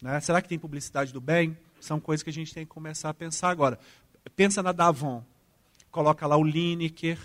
Né? 0.00 0.18
Será 0.20 0.40
que 0.40 0.48
tem 0.48 0.58
publicidade 0.58 1.12
do 1.12 1.20
bem? 1.20 1.56
São 1.80 2.00
coisas 2.00 2.22
que 2.22 2.30
a 2.30 2.32
gente 2.32 2.54
tem 2.54 2.64
que 2.64 2.70
começar 2.70 3.10
a 3.10 3.14
pensar 3.14 3.50
agora. 3.50 3.78
Pensa 4.34 4.62
na 4.62 4.72
Davon. 4.72 5.22
Coloca 5.90 6.26
lá 6.26 6.36
o 6.36 6.42
Lineker, 6.42 7.18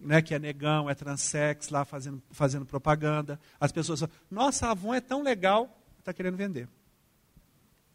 né, 0.00 0.22
que 0.22 0.34
é 0.34 0.38
negão, 0.38 0.88
é 0.88 0.94
transex, 0.94 1.68
lá 1.68 1.84
fazendo, 1.84 2.22
fazendo 2.30 2.64
propaganda. 2.64 3.38
As 3.60 3.72
pessoas 3.72 4.00
falam, 4.00 4.14
nossa, 4.30 4.66
a 4.66 4.70
Avon 4.70 4.94
é 4.94 5.00
tão 5.00 5.22
legal, 5.22 5.80
está 5.98 6.12
querendo 6.12 6.36
vender. 6.36 6.68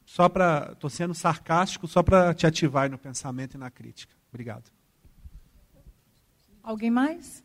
Só 0.05 0.27
para, 0.27 0.71
estou 0.73 0.89
sendo 0.89 1.13
sarcástico, 1.13 1.87
só 1.87 2.03
para 2.03 2.33
te 2.33 2.45
ativar 2.45 2.89
no 2.89 2.97
pensamento 2.97 3.55
e 3.55 3.57
na 3.57 3.71
crítica. 3.71 4.13
Obrigado. 4.29 4.69
Alguém 6.61 6.91
mais? 6.91 7.43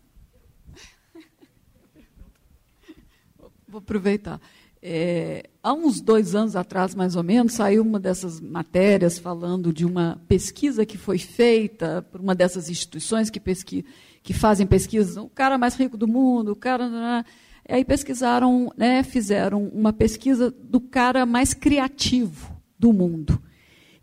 Vou 3.69 3.81
aproveitar. 3.81 4.41
É, 4.81 5.51
há 5.63 5.75
uns 5.75 6.01
dois 6.01 6.35
anos 6.35 6.57
atrás, 6.57 6.95
mais 6.95 7.17
ou 7.17 7.23
menos, 7.23 7.53
saiu 7.53 7.83
uma 7.83 8.01
dessas 8.01 8.41
matérias 8.41 9.19
falando 9.19 9.73
de 9.73 9.85
uma 9.85 10.19
pesquisa 10.27 10.87
que 10.87 10.97
foi 10.97 11.19
feita 11.19 12.07
por 12.11 12.21
uma 12.21 12.35
dessas 12.35 12.71
instituições 12.71 13.29
que, 13.29 13.39
pesqui, 13.39 13.85
que 14.23 14.33
fazem 14.33 14.67
pesquisas, 14.67 15.17
o 15.19 15.29
cara 15.29 15.59
mais 15.59 15.75
rico 15.75 15.99
do 15.99 16.09
mundo, 16.09 16.53
o 16.53 16.57
cara. 16.57 16.89
Né, 16.89 16.99
né. 16.99 17.25
Aí 17.69 17.85
pesquisaram, 17.85 18.73
né, 18.79 19.03
fizeram 19.03 19.69
uma 19.69 19.93
pesquisa 19.93 20.51
do 20.51 20.81
cara 20.81 21.27
mais 21.27 21.53
criativo 21.53 22.57
do 22.79 22.91
mundo. 22.91 23.43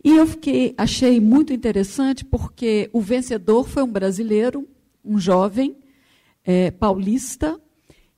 E 0.04 0.12
eu 0.12 0.28
fiquei, 0.28 0.76
achei 0.78 1.20
muito 1.20 1.52
interessante 1.52 2.24
porque 2.24 2.92
o 2.94 3.02
vencedor 3.02 3.68
foi 3.68 3.82
um 3.82 3.92
brasileiro, 3.92 4.68
um 5.04 5.18
jovem, 5.18 5.76
é, 6.44 6.70
paulista, 6.70 7.60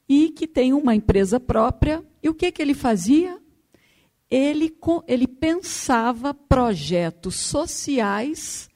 e 0.07 0.29
que 0.29 0.47
tem 0.47 0.73
uma 0.73 0.95
empresa 0.95 1.39
própria. 1.39 2.03
E 2.21 2.29
o 2.29 2.33
que, 2.33 2.51
que 2.51 2.61
ele 2.61 2.73
fazia? 2.73 3.37
Ele, 4.29 4.75
ele 5.07 5.27
pensava 5.27 6.33
projetos 6.33 7.35
sociais 7.35 8.69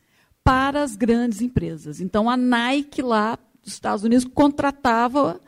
para 0.44 0.82
as 0.82 0.96
grandes 0.96 1.42
empresas. 1.42 2.02
Então, 2.02 2.30
a 2.30 2.36
Nike 2.36 3.02
lá 3.02 3.38
dos 3.64 3.74
Estados 3.74 4.04
Unidos 4.04 4.26
contratava 4.26 5.40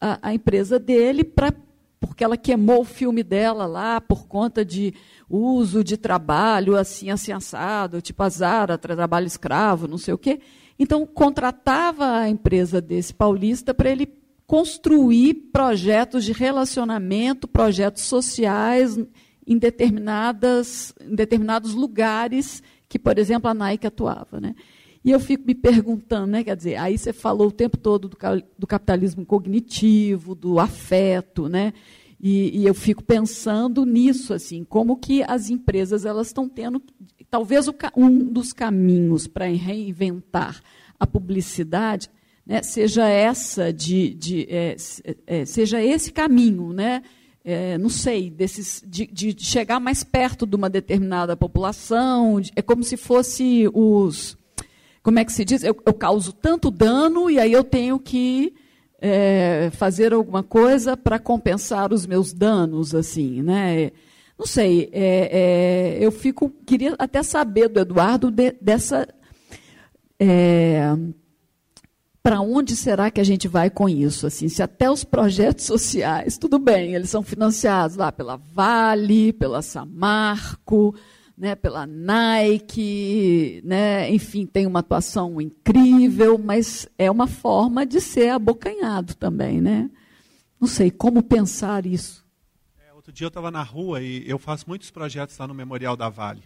a, 0.00 0.28
a 0.28 0.34
empresa 0.34 0.78
dele 0.78 1.24
para 1.24 1.52
porque 2.00 2.24
ela 2.24 2.36
queimou 2.36 2.80
o 2.80 2.84
filme 2.84 3.22
dela 3.22 3.66
lá 3.66 4.00
por 4.00 4.26
conta 4.26 4.64
de 4.64 4.94
uso 5.28 5.84
de 5.84 5.98
trabalho 5.98 6.74
assim, 6.74 7.10
assim 7.10 7.30
assado, 7.30 8.00
tipo 8.00 8.22
azar, 8.22 8.78
trabalho 8.78 9.26
escravo, 9.26 9.86
não 9.86 9.98
sei 9.98 10.14
o 10.14 10.18
quê. 10.18 10.40
Então, 10.78 11.04
contratava 11.04 12.10
a 12.20 12.28
empresa 12.30 12.80
desse 12.80 13.12
paulista 13.12 13.74
para 13.74 13.90
ele 13.90 14.06
construir 14.50 15.34
projetos 15.52 16.24
de 16.24 16.32
relacionamento, 16.32 17.46
projetos 17.46 18.02
sociais 18.02 18.98
em, 19.46 19.56
determinadas, 19.56 20.92
em 21.00 21.14
determinados 21.14 21.72
lugares 21.72 22.60
que, 22.88 22.98
por 22.98 23.16
exemplo, 23.16 23.48
a 23.48 23.54
Nike 23.54 23.86
atuava. 23.86 24.40
Né? 24.40 24.56
E 25.04 25.12
eu 25.12 25.20
fico 25.20 25.46
me 25.46 25.54
perguntando, 25.54 26.26
né, 26.26 26.42
quer 26.42 26.56
dizer, 26.56 26.74
aí 26.78 26.98
você 26.98 27.12
falou 27.12 27.46
o 27.46 27.52
tempo 27.52 27.76
todo 27.76 28.08
do, 28.08 28.18
do 28.58 28.66
capitalismo 28.66 29.24
cognitivo, 29.24 30.34
do 30.34 30.58
afeto, 30.58 31.48
né? 31.48 31.72
E, 32.20 32.62
e, 32.62 32.66
eu 32.66 32.74
fico 32.74 33.04
pensando 33.04 33.86
nisso, 33.86 34.34
assim, 34.34 34.64
como 34.64 34.96
que 34.96 35.22
as 35.22 35.48
empresas 35.48 36.04
elas 36.04 36.26
estão 36.26 36.48
tendo, 36.48 36.82
talvez 37.30 37.68
o, 37.68 37.74
um 37.96 38.18
dos 38.18 38.52
caminhos 38.52 39.28
para 39.28 39.44
reinventar 39.44 40.60
a 40.98 41.06
publicidade 41.06 42.10
né, 42.46 42.62
seja 42.62 43.08
essa 43.08 43.72
de, 43.72 44.14
de 44.14 44.46
é, 44.50 44.76
é, 45.26 45.44
seja 45.44 45.82
esse 45.82 46.12
caminho, 46.12 46.72
né? 46.72 47.02
É, 47.42 47.78
não 47.78 47.88
sei, 47.88 48.28
desses, 48.28 48.84
de, 48.86 49.06
de, 49.06 49.34
chegar 49.42 49.80
mais 49.80 50.04
perto 50.04 50.46
de 50.46 50.54
uma 50.54 50.68
determinada 50.68 51.34
população, 51.34 52.38
é 52.54 52.60
como 52.60 52.84
se 52.84 52.98
fosse 52.98 53.66
os, 53.72 54.36
como 55.02 55.18
é 55.18 55.24
que 55.24 55.32
se 55.32 55.44
diz? 55.44 55.62
Eu, 55.62 55.74
eu 55.86 55.94
causo 55.94 56.32
tanto 56.32 56.70
dano 56.70 57.30
e 57.30 57.38
aí 57.38 57.52
eu 57.52 57.64
tenho 57.64 57.98
que 57.98 58.52
é, 59.00 59.70
fazer 59.72 60.12
alguma 60.12 60.42
coisa 60.42 60.96
para 60.96 61.18
compensar 61.18 61.92
os 61.92 62.06
meus 62.06 62.32
danos, 62.32 62.94
assim, 62.94 63.42
né? 63.42 63.90
Não 64.38 64.46
sei, 64.46 64.90
é, 64.92 65.98
é, 65.98 66.04
eu 66.04 66.10
fico 66.12 66.50
queria 66.66 66.94
até 66.98 67.22
saber 67.22 67.68
do 67.68 67.80
Eduardo 67.80 68.30
de, 68.30 68.52
dessa 68.60 69.08
é, 70.18 70.82
para 72.22 72.40
onde 72.40 72.76
será 72.76 73.10
que 73.10 73.20
a 73.20 73.24
gente 73.24 73.48
vai 73.48 73.70
com 73.70 73.88
isso? 73.88 74.26
Assim, 74.26 74.48
se 74.48 74.62
até 74.62 74.90
os 74.90 75.04
projetos 75.04 75.64
sociais, 75.64 76.36
tudo 76.36 76.58
bem, 76.58 76.94
eles 76.94 77.10
são 77.10 77.22
financiados 77.22 77.96
lá 77.96 78.12
pela 78.12 78.36
Vale, 78.36 79.32
pela 79.32 79.62
Samarco, 79.62 80.94
né, 81.36 81.54
pela 81.54 81.86
Nike, 81.86 83.62
né, 83.64 84.10
enfim, 84.10 84.44
tem 84.44 84.66
uma 84.66 84.80
atuação 84.80 85.40
incrível, 85.40 86.36
mas 86.36 86.86
é 86.98 87.10
uma 87.10 87.26
forma 87.26 87.86
de 87.86 88.00
ser 88.00 88.28
abocanhado 88.28 89.14
também, 89.14 89.60
né? 89.60 89.90
Não 90.60 90.68
sei 90.68 90.90
como 90.90 91.22
pensar 91.22 91.86
isso. 91.86 92.22
É, 92.86 92.92
outro 92.92 93.10
dia 93.10 93.24
eu 93.24 93.28
estava 93.28 93.50
na 93.50 93.62
rua 93.62 94.02
e 94.02 94.28
eu 94.28 94.38
faço 94.38 94.66
muitos 94.68 94.90
projetos 94.90 95.38
lá 95.38 95.48
no 95.48 95.54
Memorial 95.54 95.96
da 95.96 96.10
Vale 96.10 96.42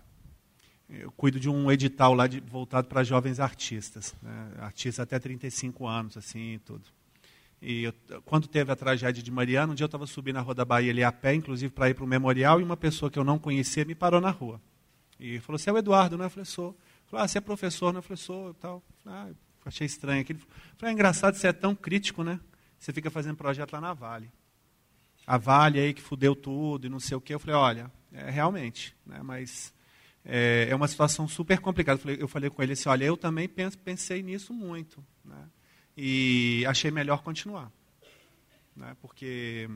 eu 1.00 1.12
cuido 1.12 1.40
de 1.40 1.48
um 1.48 1.70
edital 1.70 2.14
lá 2.14 2.26
de, 2.26 2.40
voltado 2.40 2.88
para 2.88 3.02
jovens 3.02 3.40
artistas, 3.40 4.14
né? 4.22 4.52
artistas 4.58 5.00
até 5.00 5.18
35 5.18 5.86
anos, 5.86 6.16
assim, 6.16 6.60
tudo. 6.64 6.84
E 7.60 7.84
eu, 7.84 7.94
quando 8.24 8.46
teve 8.46 8.70
a 8.70 8.76
tragédia 8.76 9.22
de 9.22 9.30
Mariana, 9.30 9.72
um 9.72 9.74
dia 9.74 9.84
eu 9.84 9.86
estava 9.86 10.06
subindo 10.06 10.36
a 10.36 10.40
Rua 10.42 10.54
da 10.54 10.64
Bahia 10.64 10.90
ali 10.90 11.02
a 11.02 11.10
pé, 11.10 11.34
inclusive 11.34 11.72
para 11.72 11.88
ir 11.88 11.94
para 11.94 12.04
o 12.04 12.06
memorial, 12.06 12.60
e 12.60 12.64
uma 12.64 12.76
pessoa 12.76 13.10
que 13.10 13.18
eu 13.18 13.24
não 13.24 13.38
conhecia 13.38 13.84
me 13.84 13.94
parou 13.94 14.20
na 14.20 14.30
rua. 14.30 14.60
E 15.18 15.40
falou, 15.40 15.58
você 15.58 15.70
é 15.70 15.72
o 15.72 15.78
Eduardo, 15.78 16.16
não 16.16 16.24
é? 16.24 16.26
Eu 16.26 16.30
falei, 16.30 16.44
sou. 16.44 16.76
Falou, 17.06 17.24
ah, 17.24 17.28
você 17.28 17.38
é 17.38 17.40
professor, 17.40 17.92
não 17.92 17.98
é? 17.98 18.00
Eu 18.00 18.02
falei, 18.02 18.16
sou, 18.16 18.50
e 18.50 18.54
tal. 18.54 18.82
Ah, 19.06 19.30
achei 19.64 19.86
estranho 19.86 20.20
aquilo. 20.20 20.40
Falei, 20.76 20.92
é 20.92 20.94
engraçado, 20.94 21.36
você 21.36 21.48
é 21.48 21.52
tão 21.52 21.74
crítico, 21.74 22.22
né? 22.22 22.38
Você 22.78 22.92
fica 22.92 23.10
fazendo 23.10 23.36
projeto 23.36 23.72
lá 23.72 23.80
na 23.80 23.94
Vale. 23.94 24.30
A 25.26 25.38
Vale 25.38 25.80
aí 25.80 25.94
que 25.94 26.02
fudeu 26.02 26.36
tudo 26.36 26.86
e 26.86 26.90
não 26.90 27.00
sei 27.00 27.16
o 27.16 27.20
quê. 27.20 27.34
Eu 27.34 27.40
falei, 27.40 27.56
olha, 27.56 27.90
é, 28.12 28.30
realmente, 28.30 28.94
né? 29.06 29.20
mas 29.22 29.73
é, 30.24 30.68
é 30.70 30.74
uma 30.74 30.88
situação 30.88 31.28
super 31.28 31.58
complicada. 31.58 31.98
Eu 31.98 32.02
falei, 32.02 32.22
eu 32.22 32.28
falei 32.28 32.50
com 32.50 32.62
ele 32.62 32.72
assim, 32.72 32.88
olha, 32.88 33.04
eu 33.04 33.16
também 33.16 33.48
penso, 33.48 33.78
pensei 33.78 34.22
nisso 34.22 34.54
muito. 34.54 35.04
Né? 35.24 35.48
E 35.96 36.64
achei 36.66 36.90
melhor 36.90 37.22
continuar. 37.22 37.70
Né? 38.74 38.96
Porque 39.00 39.68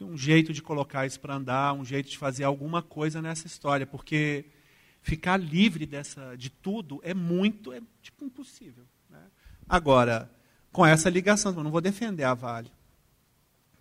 um 0.00 0.16
jeito 0.16 0.52
de 0.52 0.62
colocar 0.62 1.06
isso 1.06 1.20
para 1.20 1.34
andar, 1.34 1.72
um 1.74 1.84
jeito 1.84 2.10
de 2.10 2.18
fazer 2.18 2.44
alguma 2.44 2.82
coisa 2.82 3.20
nessa 3.20 3.46
história. 3.46 3.86
Porque 3.86 4.46
ficar 5.02 5.36
livre 5.36 5.84
dessa, 5.84 6.34
de 6.36 6.48
tudo 6.48 7.00
é 7.04 7.12
muito, 7.12 7.72
é 7.72 7.80
tipo 8.00 8.24
impossível. 8.24 8.84
Né? 9.10 9.22
Agora, 9.68 10.30
com 10.72 10.86
essa 10.86 11.10
ligação, 11.10 11.54
eu 11.54 11.62
não 11.62 11.70
vou 11.70 11.80
defender 11.80 12.24
a 12.24 12.34
Vale. 12.34 12.70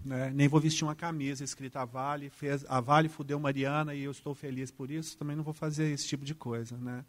Né? 0.03 0.31
Nem 0.33 0.47
vou 0.47 0.59
vestir 0.59 0.83
uma 0.83 0.95
camisa 0.95 1.43
escrita 1.43 1.81
a 1.81 1.85
Vale, 1.85 2.29
fez, 2.29 2.65
a 2.67 2.79
Vale 2.79 3.07
fudeu 3.07 3.39
Mariana 3.39 3.93
e 3.93 4.03
eu 4.03 4.11
estou 4.11 4.33
feliz 4.33 4.71
por 4.71 4.89
isso. 4.89 5.17
Também 5.17 5.35
não 5.35 5.43
vou 5.43 5.53
fazer 5.53 5.91
esse 5.91 6.07
tipo 6.07 6.25
de 6.25 6.33
coisa. 6.33 6.75
Né? 6.77 7.05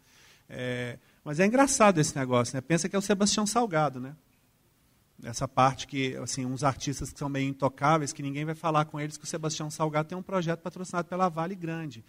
É, 0.49 0.99
mas 1.23 1.39
é 1.39 1.45
engraçado 1.45 1.99
esse 1.99 2.15
negócio. 2.17 2.55
Né? 2.55 2.61
Pensa 2.61 2.87
que 2.87 2.95
é 2.95 2.99
o 2.99 3.01
Sebastião 3.01 3.47
Salgado. 3.47 3.99
Né? 3.99 4.15
Essa 5.23 5.47
parte 5.47 5.87
que, 5.87 6.15
assim, 6.17 6.45
uns 6.45 6.63
artistas 6.63 7.11
que 7.11 7.17
são 7.17 7.29
meio 7.29 7.49
intocáveis, 7.49 8.13
que 8.13 8.21
ninguém 8.21 8.45
vai 8.45 8.55
falar 8.55 8.85
com 8.85 8.99
eles, 8.99 9.17
que 9.17 9.23
o 9.23 9.27
Sebastião 9.27 9.71
Salgado 9.71 10.09
tem 10.09 10.17
um 10.17 10.23
projeto 10.23 10.61
patrocinado 10.61 11.07
pela 11.07 11.29
Vale 11.29 11.55
Grande. 11.55 12.03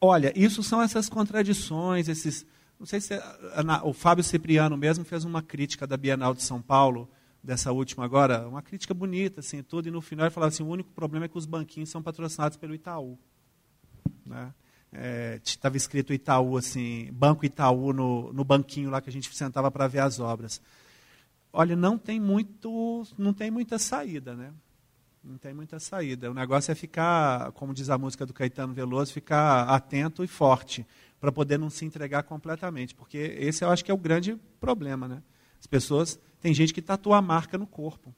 Olha, 0.00 0.32
isso 0.36 0.62
são 0.62 0.80
essas 0.80 1.08
contradições, 1.08 2.08
esses. 2.08 2.46
Não 2.78 2.86
sei 2.86 3.00
se. 3.00 3.14
É, 3.14 3.22
o 3.82 3.92
Fábio 3.92 4.22
Cipriano 4.22 4.76
mesmo 4.76 5.04
fez 5.04 5.24
uma 5.24 5.42
crítica 5.42 5.86
da 5.86 5.96
Bienal 5.96 6.34
de 6.34 6.42
São 6.42 6.62
Paulo 6.62 7.08
dessa 7.42 7.72
última 7.72 8.04
agora, 8.04 8.48
uma 8.48 8.62
crítica 8.62 8.92
bonita, 8.92 9.40
assim, 9.40 9.62
tudo, 9.62 9.88
e 9.88 9.90
no 9.90 10.00
final 10.00 10.26
ele 10.26 10.34
falava 10.34 10.48
assim, 10.48 10.62
o 10.62 10.68
único 10.68 10.90
problema 10.92 11.26
é 11.26 11.28
que 11.28 11.38
os 11.38 11.46
banquinhos 11.46 11.88
são 11.88 12.02
patrocinados 12.02 12.56
pelo 12.56 12.74
Itaú. 12.74 13.18
Né? 14.26 14.52
Estava 15.44 15.76
é, 15.76 15.78
escrito 15.78 16.12
Itaú, 16.12 16.56
assim, 16.56 17.10
Banco 17.12 17.44
Itaú 17.44 17.92
no, 17.92 18.32
no 18.32 18.44
banquinho 18.44 18.90
lá 18.90 19.00
que 19.00 19.10
a 19.10 19.12
gente 19.12 19.34
sentava 19.34 19.70
para 19.70 19.86
ver 19.86 20.00
as 20.00 20.18
obras. 20.18 20.60
Olha, 21.52 21.76
não 21.76 21.96
tem 21.96 22.20
muito, 22.20 23.06
não 23.16 23.32
tem 23.32 23.50
muita 23.50 23.78
saída, 23.78 24.34
né? 24.34 24.52
Não 25.22 25.36
tem 25.36 25.52
muita 25.52 25.78
saída. 25.78 26.30
O 26.30 26.34
negócio 26.34 26.70
é 26.72 26.74
ficar, 26.74 27.52
como 27.52 27.74
diz 27.74 27.90
a 27.90 27.98
música 27.98 28.24
do 28.24 28.32
Caetano 28.32 28.72
Veloso, 28.72 29.12
ficar 29.12 29.64
atento 29.64 30.24
e 30.24 30.26
forte 30.26 30.86
para 31.20 31.32
poder 31.32 31.58
não 31.58 31.68
se 31.68 31.84
entregar 31.84 32.22
completamente, 32.22 32.94
porque 32.94 33.18
esse 33.38 33.64
eu 33.64 33.70
acho 33.70 33.84
que 33.84 33.90
é 33.90 33.94
o 33.94 33.98
grande 33.98 34.38
problema, 34.60 35.08
né? 35.08 35.22
As 35.60 35.66
pessoas 35.66 36.18
tem 36.40 36.54
gente 36.54 36.72
que 36.72 36.82
tatua 36.82 37.18
a 37.18 37.22
marca 37.22 37.58
no 37.58 37.66
corpo. 37.66 38.14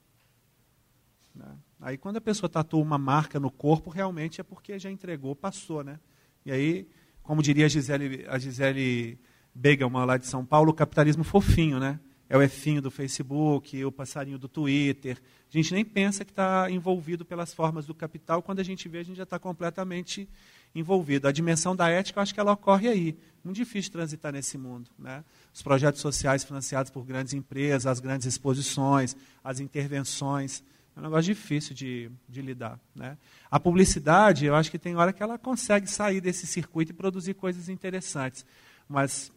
Né? 1.35 1.57
Aí 1.81 1.97
quando 1.97 2.17
a 2.17 2.21
pessoa 2.21 2.49
tatua 2.49 2.83
uma 2.83 2.99
marca 2.99 3.41
no 3.41 3.51
corpo, 3.51 3.91
realmente 3.91 4.41
é 4.41 4.45
porque 4.45 4.79
já 4.79 4.91
entregou, 4.91 5.35
passou. 5.35 5.83
Né? 5.83 5.99
E 6.45 6.53
aí, 6.53 6.89
como 7.23 7.43
diria 7.43 7.67
a 7.67 7.69
Gisele, 7.69 8.27
a 8.29 8.39
Gisele 8.39 9.19
Begelman 9.55 10.05
lá 10.05 10.17
de 10.17 10.27
São 10.27 10.45
Paulo, 10.45 10.71
o 10.71 10.75
capitalismo 10.75 11.25
fofinho, 11.25 11.79
né? 11.79 11.99
É 12.29 12.37
o 12.37 12.43
Efinho 12.43 12.81
do 12.81 12.93
Facebook, 12.93 13.85
o 13.85 13.91
passarinho 13.91 14.39
do 14.39 14.47
Twitter. 14.47 15.21
A 15.49 15.53
gente 15.53 15.75
nem 15.75 15.85
pensa 15.85 16.25
que 16.25 16.31
está 16.31 16.71
envolvido 16.71 17.25
pelas 17.25 17.53
formas 17.53 17.87
do 17.87 17.93
capital, 17.93 18.41
quando 18.41 18.61
a 18.61 18.63
gente 18.63 18.89
vê, 18.89 18.99
a 18.99 19.03
gente 19.03 19.17
já 19.17 19.25
está 19.25 19.37
completamente 19.37 20.29
envolvido. 20.73 21.27
A 21.27 21.33
dimensão 21.33 21.75
da 21.75 21.89
ética, 21.89 22.21
eu 22.21 22.23
acho 22.23 22.33
que 22.33 22.39
ela 22.39 22.53
ocorre 22.53 22.89
aí. 22.89 23.19
Muito 23.43 23.57
difícil 23.57 23.91
transitar 23.91 24.33
nesse 24.33 24.57
mundo. 24.57 24.89
Né? 24.97 25.25
Os 25.53 25.63
projetos 25.63 26.01
sociais 26.01 26.45
financiados 26.45 26.91
por 26.91 27.05
grandes 27.05 27.33
empresas, 27.33 27.87
as 27.87 28.01
grandes 28.01 28.27
exposições, 28.27 29.17
as 29.43 29.61
intervenções. 29.61 30.63
É 30.97 31.01
um 31.01 31.03
negócio 31.03 31.35
difícil 31.35 31.75
de, 31.75 32.11
de 32.29 32.43
lidar. 32.43 32.79
Né? 32.95 33.17
A 33.51 33.59
publicidade, 33.59 34.47
eu 34.47 34.55
acho 34.55 34.71
que 34.71 34.79
tem 34.79 34.95
hora 34.97 35.13
que 35.13 35.23
ela 35.23 35.39
consegue 35.39 35.89
sair 35.89 36.21
desse 36.21 36.47
circuito 36.47 36.93
e 36.93 36.95
produzir 36.95 37.35
coisas 37.35 37.69
interessantes. 37.69 38.45
Mas 38.89 39.33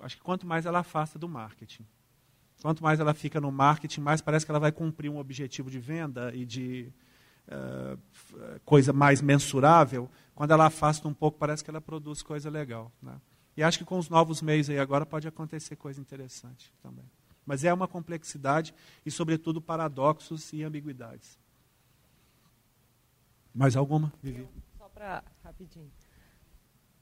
acho 0.00 0.16
que 0.16 0.22
quanto 0.22 0.46
mais 0.46 0.66
ela 0.66 0.80
afasta 0.80 1.18
do 1.18 1.28
marketing. 1.28 1.84
Quanto 2.62 2.82
mais 2.82 3.00
ela 3.00 3.14
fica 3.14 3.40
no 3.40 3.50
marketing, 3.50 4.00
mais 4.00 4.20
parece 4.20 4.44
que 4.44 4.52
ela 4.52 4.60
vai 4.60 4.72
cumprir 4.72 5.10
um 5.10 5.18
objetivo 5.18 5.70
de 5.70 5.78
venda 5.78 6.34
e 6.34 6.44
de 6.44 6.92
uh, 7.48 7.98
coisa 8.64 8.92
mais 8.92 9.22
mensurável, 9.22 10.10
quando 10.34 10.50
ela 10.52 10.66
afasta 10.66 11.08
um 11.08 11.14
pouco, 11.14 11.38
parece 11.38 11.64
que 11.64 11.70
ela 11.70 11.80
produz 11.80 12.22
coisa 12.22 12.50
legal. 12.50 12.92
Né? 13.02 13.14
E 13.56 13.62
acho 13.62 13.78
que 13.78 13.84
com 13.84 13.98
os 13.98 14.08
novos 14.08 14.40
meios 14.40 14.70
aí 14.70 14.78
agora 14.78 15.04
pode 15.04 15.26
acontecer 15.26 15.76
coisa 15.76 16.00
interessante 16.00 16.72
também. 16.82 17.04
Mas 17.44 17.64
é 17.64 17.72
uma 17.72 17.88
complexidade 17.88 18.74
e, 19.04 19.10
sobretudo, 19.10 19.60
paradoxos 19.60 20.52
e 20.52 20.62
ambiguidades. 20.62 21.38
Mais 23.54 23.76
alguma, 23.76 24.12
Vivi? 24.22 24.46
Só 24.78 24.88
para 24.88 25.24
rapidinho. 25.42 25.90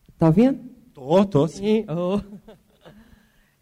Está 0.09 0.27
ouvindo? 0.27 0.71
Estou, 0.89 1.23
estou. 1.23 1.49
Sim. 1.49 1.85
Oh. 1.89 2.21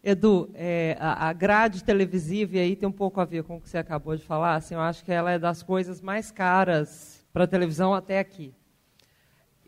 Edu, 0.03 0.49
é, 0.53 0.95
a, 0.99 1.27
a, 1.27 1.33
grade 1.33 1.83
televisiva, 1.83 2.55
e 2.55 2.59
aí 2.59 2.75
tem 2.75 2.87
um 2.87 2.93
pouco 2.93 3.19
a 3.19 3.25
ver 3.25 3.43
com 3.43 3.57
o 3.57 3.61
que 3.61 3.67
você 3.67 3.77
acabou 3.77 4.15
de 4.15 4.23
falar, 4.23 4.55
assim, 4.55 4.73
eu 4.73 4.79
acho 4.79 5.03
que 5.03 5.11
ela 5.11 5.31
é 5.31 5.37
das 5.37 5.61
coisas 5.61 6.01
mais 6.01 6.31
caras 6.31 7.27
para 7.33 7.43
a 7.43 7.47
televisão 7.47 7.93
até 7.93 8.19
aqui. 8.19 8.53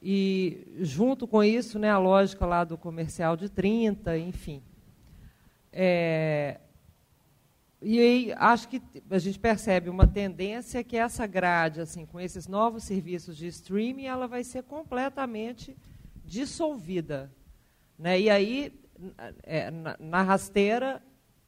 E 0.02 0.78
junto 0.80 1.28
com 1.28 1.44
isso, 1.44 1.78
né, 1.78 1.90
a 1.90 1.98
lógica 1.98 2.46
lá 2.46 2.64
do 2.64 2.78
comercial 2.78 3.36
de 3.36 3.50
30, 3.50 4.18
enfim. 4.18 4.64
É, 5.72 6.60
e 7.82 8.00
aí 8.00 8.34
acho 8.36 8.68
que 8.68 8.82
a 9.10 9.20
gente 9.20 9.40
percebe 9.40 9.90
uma 9.90 10.06
tendência 10.06 10.84
que 10.84 10.98
essa 10.98 11.26
grade, 11.26 11.80
assim, 11.80 12.06
com 12.06 12.20
esses 12.20 12.46
novos 12.48 12.84
serviços 12.84 13.38
de 13.38 13.48
streaming, 13.48 14.06
ela 14.06 14.28
vai 14.28 14.44
ser 14.44 14.64
completamente 14.64 15.78
dissolvida. 16.26 17.32
Né? 17.98 18.20
E 18.20 18.30
aí, 18.30 18.74
é, 19.44 19.72
na, 19.72 19.96
na, 19.98 20.22
rasteira, 20.24 21.02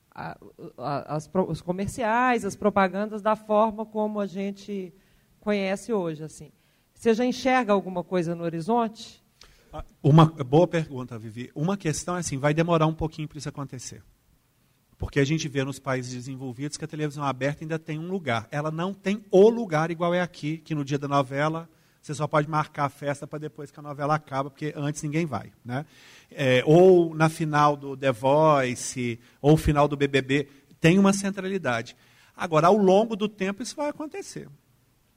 a, 0.10 0.38
a, 0.78 1.16
as, 1.16 1.30
os 1.48 1.62
comerciais, 1.62 2.46
as 2.46 2.56
propagandas 2.56 3.22
da 3.22 3.36
forma 3.36 3.86
como 3.86 4.20
a 4.20 4.26
gente 4.26 4.94
conhece 5.42 5.92
hoje. 5.92 6.24
assim. 6.24 6.52
Você 7.02 7.16
já 7.16 7.26
enxerga 7.26 7.74
alguma 7.74 8.04
coisa 8.04 8.36
no 8.36 8.44
horizonte? 8.44 9.24
Ah, 9.74 9.84
uma 10.04 10.24
boa 10.24 10.68
pergunta, 10.68 11.18
Vivi. 11.18 11.50
Uma 11.56 11.76
questão 11.76 12.16
é 12.16 12.20
assim, 12.20 12.38
vai 12.38 12.54
demorar 12.54 12.86
um 12.86 12.94
pouquinho 12.94 13.28
para 13.28 13.40
isso 13.40 13.50
acontecer. 13.50 14.04
Porque 15.00 15.20
a 15.20 15.26
gente 15.26 15.48
vê 15.48 15.64
nos 15.64 15.80
países 15.80 16.14
desenvolvidos 16.14 16.78
que 16.78 16.86
a 16.86 16.88
televisão 16.88 17.24
aberta 17.24 17.64
ainda 17.64 17.80
tem 17.80 17.98
um 17.98 18.08
lugar. 18.08 18.48
Ela 18.52 18.70
não 18.70 18.94
tem 18.94 19.26
o 19.32 19.50
lugar 19.50 19.90
igual 19.90 20.14
é 20.14 20.22
aqui, 20.22 20.60
que 20.60 20.76
no 20.76 20.86
dia 20.86 21.00
da 21.00 21.08
novela 21.08 21.68
você 22.00 22.14
só 22.14 22.28
pode 22.28 22.48
marcar 22.48 22.86
a 22.86 22.90
festa 22.90 23.26
para 23.26 23.40
depois 23.40 23.72
que 23.72 23.80
a 23.80 23.84
novela 23.84 24.14
acaba, 24.14 24.52
porque 24.52 24.72
antes 24.76 25.02
ninguém 25.02 25.26
vai. 25.26 25.52
Né? 25.66 25.88
É, 26.30 26.62
ou 26.68 27.16
na 27.16 27.30
final 27.30 27.76
do 27.76 27.98
The 27.98 28.12
Voice, 28.12 29.20
ou 29.42 29.58
final 29.58 29.88
do 29.88 29.98
BBB, 29.98 30.48
tem 30.80 31.00
uma 31.00 31.14
centralidade. 31.14 31.98
Agora, 32.38 32.68
ao 32.68 32.78
longo 32.78 33.16
do 33.16 33.28
tempo, 33.28 33.64
isso 33.64 33.76
vai 33.76 33.90
acontecer. 33.90 34.48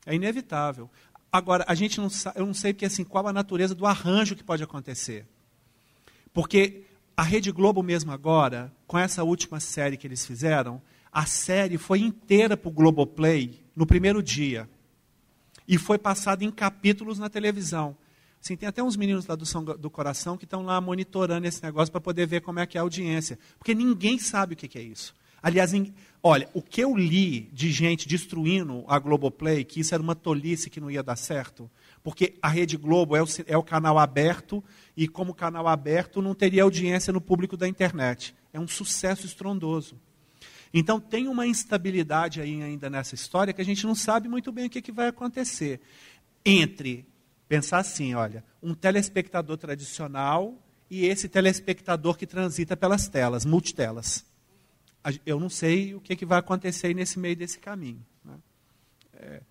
É 0.06 0.14
inevitável. 0.14 0.90
Agora, 1.34 1.64
a 1.66 1.74
gente 1.74 2.00
não 2.00 2.06
eu 2.36 2.46
não 2.46 2.54
sei 2.54 2.72
que, 2.72 2.84
assim, 2.84 3.02
qual 3.02 3.26
a 3.26 3.32
natureza 3.32 3.74
do 3.74 3.86
arranjo 3.86 4.36
que 4.36 4.44
pode 4.44 4.62
acontecer. 4.62 5.26
Porque 6.32 6.84
a 7.16 7.24
Rede 7.24 7.50
Globo 7.50 7.82
mesmo 7.82 8.12
agora, 8.12 8.72
com 8.86 8.96
essa 8.96 9.24
última 9.24 9.58
série 9.58 9.96
que 9.96 10.06
eles 10.06 10.24
fizeram, 10.24 10.80
a 11.10 11.26
série 11.26 11.76
foi 11.76 11.98
inteira 11.98 12.56
para 12.56 12.68
o 12.68 12.72
Globoplay 12.72 13.64
no 13.74 13.84
primeiro 13.84 14.22
dia. 14.22 14.70
E 15.66 15.76
foi 15.76 15.98
passada 15.98 16.44
em 16.44 16.52
capítulos 16.52 17.18
na 17.18 17.28
televisão. 17.28 17.96
Assim, 18.40 18.56
tem 18.56 18.68
até 18.68 18.80
uns 18.80 18.94
meninos 18.94 19.26
lá 19.26 19.34
do 19.34 19.44
São 19.44 19.64
do 19.64 19.90
Coração 19.90 20.36
que 20.36 20.44
estão 20.44 20.62
lá 20.62 20.80
monitorando 20.80 21.48
esse 21.48 21.60
negócio 21.64 21.90
para 21.90 22.00
poder 22.00 22.28
ver 22.28 22.42
como 22.42 22.60
é 22.60 22.66
que 22.66 22.78
é 22.78 22.80
a 22.80 22.84
audiência. 22.84 23.40
Porque 23.58 23.74
ninguém 23.74 24.20
sabe 24.20 24.54
o 24.54 24.56
que, 24.56 24.68
que 24.68 24.78
é 24.78 24.82
isso. 24.82 25.12
Aliás, 25.44 25.72
olha, 26.22 26.48
o 26.54 26.62
que 26.62 26.80
eu 26.80 26.96
li 26.96 27.50
de 27.52 27.70
gente 27.70 28.08
destruindo 28.08 28.82
a 28.88 28.98
Globoplay, 28.98 29.62
que 29.62 29.78
isso 29.78 29.92
era 29.92 30.02
uma 30.02 30.14
tolice 30.14 30.70
que 30.70 30.80
não 30.80 30.90
ia 30.90 31.02
dar 31.02 31.16
certo, 31.16 31.70
porque 32.02 32.38
a 32.40 32.48
Rede 32.48 32.78
Globo 32.78 33.14
é 33.14 33.22
o, 33.22 33.26
é 33.46 33.54
o 33.54 33.62
canal 33.62 33.98
aberto, 33.98 34.64
e 34.96 35.06
como 35.06 35.34
canal 35.34 35.68
aberto 35.68 36.22
não 36.22 36.34
teria 36.34 36.62
audiência 36.62 37.12
no 37.12 37.20
público 37.20 37.58
da 37.58 37.68
internet. 37.68 38.34
É 38.54 38.58
um 38.58 38.66
sucesso 38.66 39.26
estrondoso. 39.26 40.00
Então 40.72 40.98
tem 40.98 41.28
uma 41.28 41.46
instabilidade 41.46 42.40
aí 42.40 42.62
ainda 42.62 42.88
nessa 42.88 43.14
história 43.14 43.52
que 43.52 43.60
a 43.60 43.66
gente 43.66 43.84
não 43.84 43.94
sabe 43.94 44.30
muito 44.30 44.50
bem 44.50 44.68
o 44.68 44.70
que, 44.70 44.80
que 44.80 44.92
vai 44.92 45.08
acontecer. 45.08 45.78
Entre, 46.42 47.06
pensar 47.46 47.80
assim, 47.80 48.14
olha, 48.14 48.42
um 48.62 48.72
telespectador 48.72 49.58
tradicional 49.58 50.58
e 50.90 51.04
esse 51.04 51.28
telespectador 51.28 52.16
que 52.16 52.26
transita 52.26 52.74
pelas 52.74 53.08
telas, 53.08 53.44
multitelas 53.44 54.24
eu 55.26 55.38
não 55.38 55.48
sei 55.48 55.94
o 55.94 56.00
que, 56.00 56.16
que 56.16 56.24
vai 56.24 56.38
acontecer 56.38 56.94
nesse 56.94 57.18
meio 57.18 57.36
desse 57.36 57.58
caminho. 57.58 58.04
Né? 58.24 58.38
É, 59.14 59.42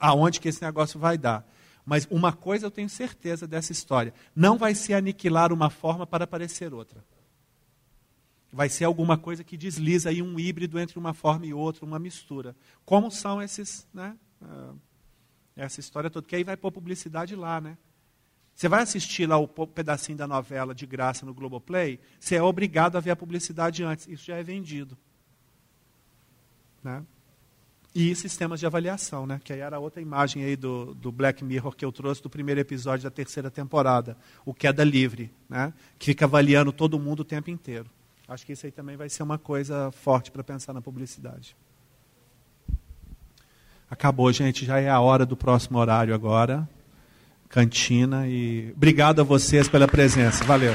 aonde 0.00 0.40
que 0.40 0.48
esse 0.48 0.62
negócio 0.62 0.98
vai 0.98 1.18
dar. 1.18 1.46
Mas 1.84 2.06
uma 2.10 2.32
coisa 2.32 2.66
eu 2.66 2.70
tenho 2.70 2.88
certeza 2.88 3.46
dessa 3.46 3.72
história: 3.72 4.14
não 4.34 4.56
vai 4.56 4.74
ser 4.74 4.94
aniquilar 4.94 5.52
uma 5.52 5.68
forma 5.68 6.06
para 6.06 6.24
aparecer 6.24 6.72
outra. 6.72 7.04
Vai 8.52 8.68
ser 8.68 8.84
alguma 8.84 9.16
coisa 9.16 9.42
que 9.42 9.56
desliza 9.56 10.10
aí 10.10 10.20
um 10.20 10.38
híbrido 10.38 10.78
entre 10.78 10.98
uma 10.98 11.14
forma 11.14 11.46
e 11.46 11.54
outra, 11.54 11.86
uma 11.86 11.98
mistura. 11.98 12.54
Como 12.84 13.10
são 13.10 13.40
esses, 13.42 13.88
né? 13.94 14.16
Uh, 14.40 14.78
essa 15.56 15.80
história 15.80 16.10
toda. 16.10 16.26
Que 16.26 16.36
aí 16.36 16.44
vai 16.44 16.56
pôr 16.56 16.70
publicidade 16.70 17.34
lá, 17.34 17.60
né? 17.60 17.78
Você 18.54 18.68
vai 18.68 18.82
assistir 18.82 19.26
lá 19.26 19.38
o 19.38 19.48
pedacinho 19.48 20.18
da 20.18 20.28
novela 20.28 20.74
de 20.74 20.86
graça 20.86 21.26
no 21.26 21.34
Globoplay, 21.34 21.98
você 22.20 22.36
é 22.36 22.42
obrigado 22.42 22.96
a 22.96 23.00
ver 23.00 23.10
a 23.10 23.16
publicidade 23.16 23.82
antes. 23.82 24.06
Isso 24.06 24.24
já 24.24 24.36
é 24.36 24.42
vendido. 24.42 24.96
Né? 26.82 27.02
E 27.94 28.14
sistemas 28.14 28.58
de 28.58 28.66
avaliação, 28.66 29.26
né? 29.26 29.40
que 29.42 29.52
aí 29.52 29.60
era 29.60 29.78
outra 29.78 30.00
imagem 30.00 30.44
aí 30.44 30.56
do, 30.56 30.94
do 30.94 31.12
Black 31.12 31.44
Mirror 31.44 31.74
que 31.74 31.84
eu 31.84 31.92
trouxe 31.92 32.22
do 32.22 32.30
primeiro 32.30 32.60
episódio 32.60 33.04
da 33.04 33.10
terceira 33.10 33.50
temporada, 33.50 34.16
o 34.46 34.54
Queda 34.54 34.82
Livre, 34.82 35.30
né? 35.48 35.72
que 35.98 36.06
fica 36.06 36.24
avaliando 36.24 36.72
todo 36.72 36.98
mundo 36.98 37.20
o 37.20 37.24
tempo 37.24 37.50
inteiro. 37.50 37.90
Acho 38.26 38.46
que 38.46 38.52
isso 38.52 38.64
aí 38.64 38.72
também 38.72 38.96
vai 38.96 39.08
ser 39.08 39.22
uma 39.22 39.36
coisa 39.36 39.90
forte 39.90 40.30
para 40.30 40.42
pensar 40.42 40.72
na 40.72 40.80
publicidade. 40.80 41.54
Acabou, 43.90 44.32
gente, 44.32 44.64
já 44.64 44.80
é 44.80 44.88
a 44.88 45.00
hora 45.00 45.26
do 45.26 45.36
próximo 45.36 45.78
horário 45.78 46.14
agora. 46.14 46.66
Cantina 47.52 48.26
e 48.26 48.72
obrigado 48.74 49.20
a 49.20 49.24
vocês 49.24 49.68
pela 49.68 49.86
presença. 49.86 50.42
Valeu. 50.42 50.74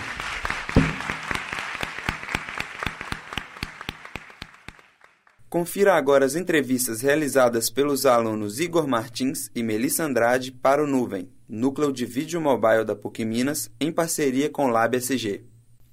Confira 5.50 5.96
agora 5.96 6.24
as 6.24 6.36
entrevistas 6.36 7.02
realizadas 7.02 7.72
pelos 7.72 8.06
alunos 8.06 8.60
Igor 8.60 8.88
Martins 8.88 9.50
e 9.56 9.64
Melissa 9.64 10.04
Andrade 10.04 10.52
para 10.52 10.84
o 10.84 10.88
Nuvem, 10.88 11.32
núcleo 11.50 11.92
de 11.92 12.06
vídeo 12.06 12.40
mobile 12.40 12.86
da 12.86 12.96
PUC 12.96 13.26
Minas, 13.26 13.72
em 13.80 13.92
parceria 13.92 14.50
com 14.50 14.66
o 14.66 14.70
Lab 14.70 14.96
SG. 14.96 15.44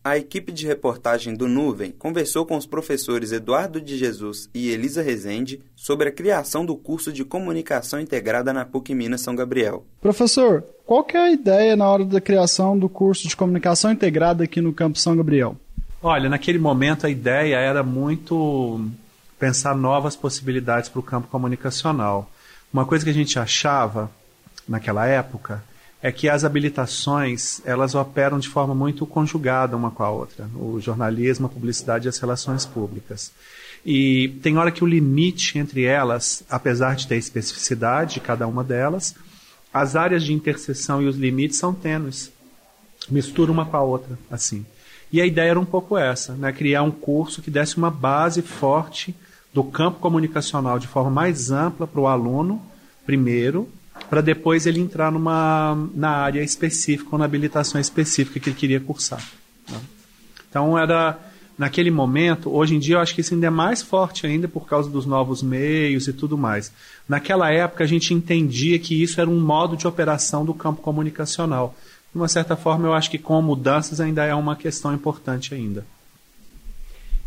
A 0.04 0.18
equipe 0.18 0.52
de 0.52 0.66
reportagem 0.66 1.34
do 1.34 1.48
Nuvem 1.48 1.90
conversou 1.90 2.44
com 2.44 2.58
os 2.58 2.66
professores 2.66 3.32
Eduardo 3.32 3.80
de 3.80 3.96
Jesus 3.96 4.50
e 4.52 4.68
Elisa 4.68 5.00
Rezende 5.00 5.62
sobre 5.74 6.10
a 6.10 6.12
criação 6.12 6.66
do 6.66 6.76
curso 6.76 7.10
de 7.10 7.24
Comunicação 7.24 7.98
Integrada 7.98 8.52
na 8.52 8.66
PUC 8.66 8.94
Minas 8.94 9.22
São 9.22 9.34
Gabriel. 9.34 9.82
Professor, 10.02 10.62
qual 10.84 11.02
que 11.04 11.16
é 11.16 11.20
a 11.20 11.30
ideia 11.32 11.74
na 11.74 11.88
hora 11.88 12.04
da 12.04 12.20
criação 12.20 12.78
do 12.78 12.86
curso 12.86 13.26
de 13.26 13.34
Comunicação 13.34 13.90
Integrada 13.90 14.44
aqui 14.44 14.60
no 14.60 14.74
Campo 14.74 14.98
São 14.98 15.16
Gabriel? 15.16 15.56
Olha, 16.02 16.28
naquele 16.28 16.58
momento 16.58 17.06
a 17.06 17.10
ideia 17.10 17.56
era 17.56 17.82
muito 17.82 18.86
pensar 19.38 19.74
novas 19.74 20.14
possibilidades 20.14 20.90
para 20.90 21.00
o 21.00 21.02
campo 21.02 21.28
comunicacional. 21.28 22.30
Uma 22.70 22.84
coisa 22.84 23.06
que 23.06 23.10
a 23.10 23.14
gente 23.14 23.38
achava 23.38 24.10
naquela 24.68 25.06
época 25.06 25.64
é 26.04 26.12
que 26.12 26.28
as 26.28 26.44
habilitações 26.44 27.62
elas 27.64 27.94
operam 27.94 28.38
de 28.38 28.46
forma 28.46 28.74
muito 28.74 29.06
conjugada 29.06 29.74
uma 29.74 29.90
com 29.90 30.02
a 30.02 30.10
outra, 30.10 30.46
o 30.54 30.78
jornalismo, 30.78 31.46
a 31.46 31.48
publicidade 31.48 32.06
e 32.06 32.10
as 32.10 32.18
relações 32.18 32.66
públicas. 32.66 33.32
E 33.86 34.28
tem 34.42 34.58
hora 34.58 34.70
que 34.70 34.84
o 34.84 34.86
limite 34.86 35.58
entre 35.58 35.84
elas, 35.84 36.44
apesar 36.50 36.94
de 36.94 37.06
ter 37.06 37.16
especificidade 37.16 38.14
de 38.14 38.20
cada 38.20 38.46
uma 38.46 38.62
delas, 38.62 39.14
as 39.72 39.96
áreas 39.96 40.22
de 40.22 40.34
interseção 40.34 41.00
e 41.00 41.06
os 41.06 41.16
limites 41.16 41.56
são 41.56 41.72
tênues. 41.72 42.30
Mistura 43.08 43.50
uma 43.50 43.64
com 43.64 43.76
a 43.78 43.82
outra, 43.82 44.18
assim. 44.30 44.66
E 45.10 45.22
a 45.22 45.26
ideia 45.26 45.52
era 45.52 45.60
um 45.60 45.64
pouco 45.64 45.96
essa, 45.96 46.34
né? 46.34 46.52
criar 46.52 46.82
um 46.82 46.90
curso 46.90 47.40
que 47.40 47.50
desse 47.50 47.78
uma 47.78 47.90
base 47.90 48.42
forte 48.42 49.14
do 49.54 49.64
campo 49.64 50.00
comunicacional 50.00 50.78
de 50.78 50.86
forma 50.86 51.10
mais 51.10 51.50
ampla 51.50 51.86
para 51.86 52.00
o 52.00 52.06
aluno, 52.06 52.60
primeiro, 53.06 53.70
para 54.08 54.20
depois 54.20 54.66
ele 54.66 54.80
entrar 54.80 55.10
numa, 55.10 55.88
na 55.94 56.10
área 56.10 56.42
específica 56.42 57.10
ou 57.12 57.18
na 57.18 57.24
habilitação 57.24 57.80
específica 57.80 58.38
que 58.38 58.50
ele 58.50 58.56
queria 58.56 58.80
cursar. 58.80 59.22
Né? 59.70 59.80
Então 60.48 60.78
era 60.78 61.18
naquele 61.58 61.90
momento, 61.90 62.54
hoje 62.54 62.74
em 62.74 62.78
dia 62.78 62.96
eu 62.96 63.00
acho 63.00 63.14
que 63.14 63.20
isso 63.20 63.34
ainda 63.34 63.46
é 63.46 63.50
mais 63.50 63.80
forte 63.80 64.26
ainda 64.26 64.48
por 64.48 64.66
causa 64.66 64.90
dos 64.90 65.06
novos 65.06 65.42
meios 65.42 66.08
e 66.08 66.12
tudo 66.12 66.36
mais. 66.36 66.72
Naquela 67.08 67.50
época 67.50 67.84
a 67.84 67.86
gente 67.86 68.12
entendia 68.12 68.78
que 68.78 69.00
isso 69.00 69.20
era 69.20 69.30
um 69.30 69.40
modo 69.40 69.76
de 69.76 69.86
operação 69.86 70.44
do 70.44 70.54
campo 70.54 70.82
comunicacional. 70.82 71.74
De 72.12 72.18
uma 72.18 72.28
certa 72.28 72.56
forma 72.56 72.86
eu 72.86 72.92
acho 72.92 73.10
que 73.10 73.18
com 73.18 73.40
mudanças 73.40 74.00
ainda 74.00 74.24
é 74.24 74.34
uma 74.34 74.56
questão 74.56 74.92
importante 74.92 75.54
ainda. 75.54 75.86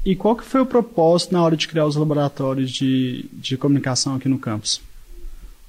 E 0.05 0.15
qual 0.15 0.35
que 0.35 0.45
foi 0.45 0.61
o 0.61 0.65
propósito 0.65 1.33
na 1.33 1.43
hora 1.43 1.57
de 1.57 1.67
criar 1.67 1.85
os 1.85 1.97
laboratórios 1.97 2.71
de, 2.71 3.25
de 3.33 3.57
comunicação 3.57 4.15
aqui 4.15 4.29
no 4.29 4.39
campus? 4.39 4.81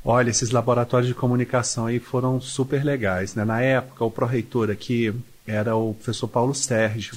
Olha, 0.04 0.30
esses 0.30 0.50
laboratórios 0.50 1.08
de 1.08 1.14
comunicação 1.14 1.86
aí 1.86 1.98
foram 1.98 2.40
super 2.40 2.84
legais. 2.84 3.34
Né? 3.34 3.44
Na 3.44 3.60
época, 3.60 4.04
o 4.04 4.10
pró-reitor 4.10 4.70
aqui 4.70 5.12
era 5.46 5.76
o 5.76 5.94
professor 5.94 6.28
Paulo 6.28 6.54
Sérgio. 6.54 7.16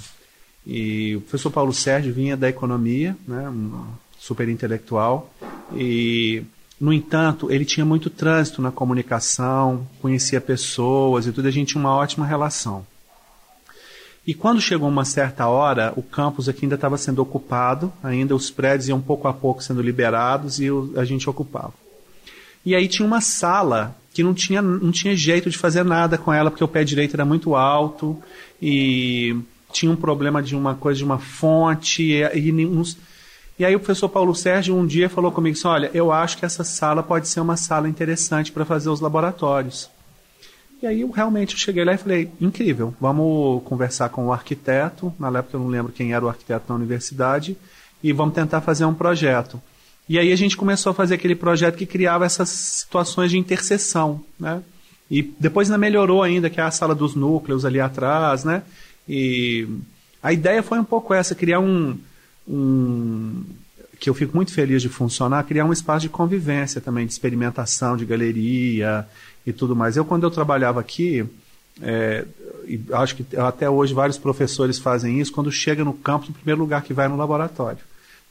E 0.66 1.16
o 1.16 1.22
professor 1.22 1.52
Paulo 1.52 1.74
Sérgio 1.74 2.14
vinha 2.14 2.36
da 2.36 2.50
economia, 2.50 3.16
né? 3.28 3.50
um 3.50 3.86
super 4.20 4.48
intelectual. 4.50 5.34
E, 5.74 6.44
no 6.80 6.92
entanto, 6.92 7.52
ele 7.52 7.66
tinha 7.66 7.86
muito 7.86 8.10
trânsito 8.10 8.62
na 8.62 8.72
comunicação, 8.72 9.88
conhecia 10.02 10.42
pessoas 10.42 11.28
e 11.28 11.32
tudo, 11.32 11.48
a 11.48 11.52
gente 11.52 11.70
tinha 11.70 11.82
uma 11.82 11.96
ótima 11.96 12.26
relação. 12.26 12.86
E 14.26 14.36
quando 14.36 14.62
chegou 14.62 14.88
uma 14.88 15.04
certa 15.04 15.48
hora, 15.48 15.94
o 15.96 16.04
campus 16.04 16.48
aqui 16.48 16.66
ainda 16.66 16.76
estava 16.76 16.98
sendo 16.98 17.22
ocupado, 17.24 17.92
ainda 18.04 18.36
os 18.36 18.52
prédios 18.52 18.88
iam 18.88 19.02
pouco 19.02 19.28
a 19.28 19.34
pouco 19.34 19.64
sendo 19.64 19.82
liberados 19.82 20.60
e 20.60 20.68
a 20.96 21.04
gente 21.04 21.28
ocupava. 21.28 21.74
E 22.66 22.76
aí 22.76 22.88
tinha 22.88 23.06
uma 23.06 23.22
sala 23.22 23.96
que 24.14 24.24
não 24.24 24.34
tinha, 24.34 24.62
não 24.62 24.92
tinha 24.92 25.16
jeito 25.16 25.50
de 25.50 25.58
fazer 25.58 25.84
nada 25.84 26.18
com 26.18 26.34
ela, 26.34 26.52
porque 26.52 26.64
o 26.64 26.68
pé 26.68 26.84
direito 26.84 27.16
era 27.16 27.26
muito 27.26 27.56
alto 27.56 28.22
e 28.62 29.36
tinha 29.72 29.92
um 29.92 29.96
problema 29.96 30.44
de 30.44 30.56
uma 30.56 30.76
coisa 30.76 30.98
de 30.98 31.04
uma 31.04 31.18
fonte 31.18 32.04
e, 32.04 32.22
e, 32.38 32.66
uns, 32.66 32.98
e 33.58 33.64
aí 33.64 33.76
o 33.76 33.80
professor 33.80 34.10
Paulo 34.10 34.36
Sérgio 34.36 34.76
um 34.76 34.86
dia 34.86 35.10
falou 35.10 35.32
comigo 35.32 35.58
assim, 35.58 35.68
olha, 35.68 35.92
eu 35.94 36.12
acho 36.12 36.38
que 36.38 36.46
essa 36.46 36.64
sala 36.64 37.02
pode 37.02 37.28
ser 37.28 37.40
uma 37.40 37.56
sala 37.56 37.88
interessante 37.88 38.52
para 38.52 38.66
fazer 38.66 38.90
os 38.90 39.00
laboratórios. 39.00 39.90
E 40.82 40.88
aí 40.88 41.02
eu 41.02 41.12
realmente 41.12 41.58
cheguei 41.58 41.86
lá 41.86 41.94
e 41.94 41.98
falei, 41.98 42.32
incrível, 42.42 42.94
vamos 43.00 43.62
conversar 43.64 44.10
com 44.10 44.26
o 44.26 44.34
arquiteto, 44.34 45.14
na 45.20 45.28
época 45.28 45.56
eu 45.56 45.60
não 45.60 45.68
lembro 45.68 45.92
quem 45.92 46.12
era 46.12 46.26
o 46.26 46.28
arquiteto 46.28 46.66
na 46.70 46.76
universidade, 46.76 47.56
e 48.04 48.12
vamos 48.12 48.34
tentar 48.34 48.62
fazer 48.62 48.84
um 48.86 48.94
projeto. 48.94 49.62
E 50.12 50.20
aí 50.20 50.34
a 50.34 50.36
gente 50.36 50.58
começou 50.58 50.90
a 50.90 50.94
fazer 50.94 51.16
aquele 51.16 51.36
projeto 51.36 51.78
que 51.78 51.86
criava 51.86 52.26
essas 52.26 52.50
situações 52.50 53.32
de 53.32 53.38
interseção, 53.38 54.22
né? 54.38 54.62
E 55.10 55.22
depois 55.40 55.70
ainda 55.70 55.78
melhorou 55.78 56.22
ainda, 56.22 56.50
que 56.50 56.60
é 56.60 56.64
a 56.64 56.70
sala 56.70 56.94
dos 56.94 57.16
núcleos 57.16 57.64
ali 57.64 57.80
atrás, 57.80 58.44
né? 58.44 58.62
E 59.08 59.66
a 60.22 60.34
ideia 60.34 60.62
foi 60.62 60.80
um 60.80 60.84
pouco 60.84 61.14
essa, 61.14 61.34
criar 61.34 61.62
um, 61.62 61.98
um 62.46 63.42
que 64.02 64.10
eu 64.10 64.14
fico 64.14 64.36
muito 64.36 64.54
feliz 64.54 64.82
de 64.82 64.90
funcionar, 64.90 65.46
criar 65.46 65.64
um 65.64 65.72
espaço 65.72 66.02
de 66.02 66.10
convivência 66.10 66.82
também, 66.82 67.06
de 67.06 67.14
experimentação, 67.14 67.96
de 67.96 68.04
galeria, 68.04 69.08
e 69.48 69.54
tudo 69.54 69.78
mais. 69.78 69.96
Eu, 69.96 70.04
quando 70.04 70.24
eu 70.24 70.32
trabalhava 70.32 70.82
aqui, 70.82 71.26
é, 71.82 72.26
acho 72.92 73.16
que 73.16 73.38
até 73.38 73.70
hoje 73.70 73.94
vários 73.94 74.18
professores 74.18 74.78
fazem 74.78 75.22
isso, 75.22 75.32
quando 75.32 75.50
chega 75.50 75.86
no 75.86 75.94
campus, 75.94 76.28
o 76.28 76.34
primeiro 76.34 76.60
lugar 76.60 76.82
que 76.82 76.94
vai 76.94 77.06
é 77.06 77.10
no 77.10 77.16
laboratório. 77.16 77.80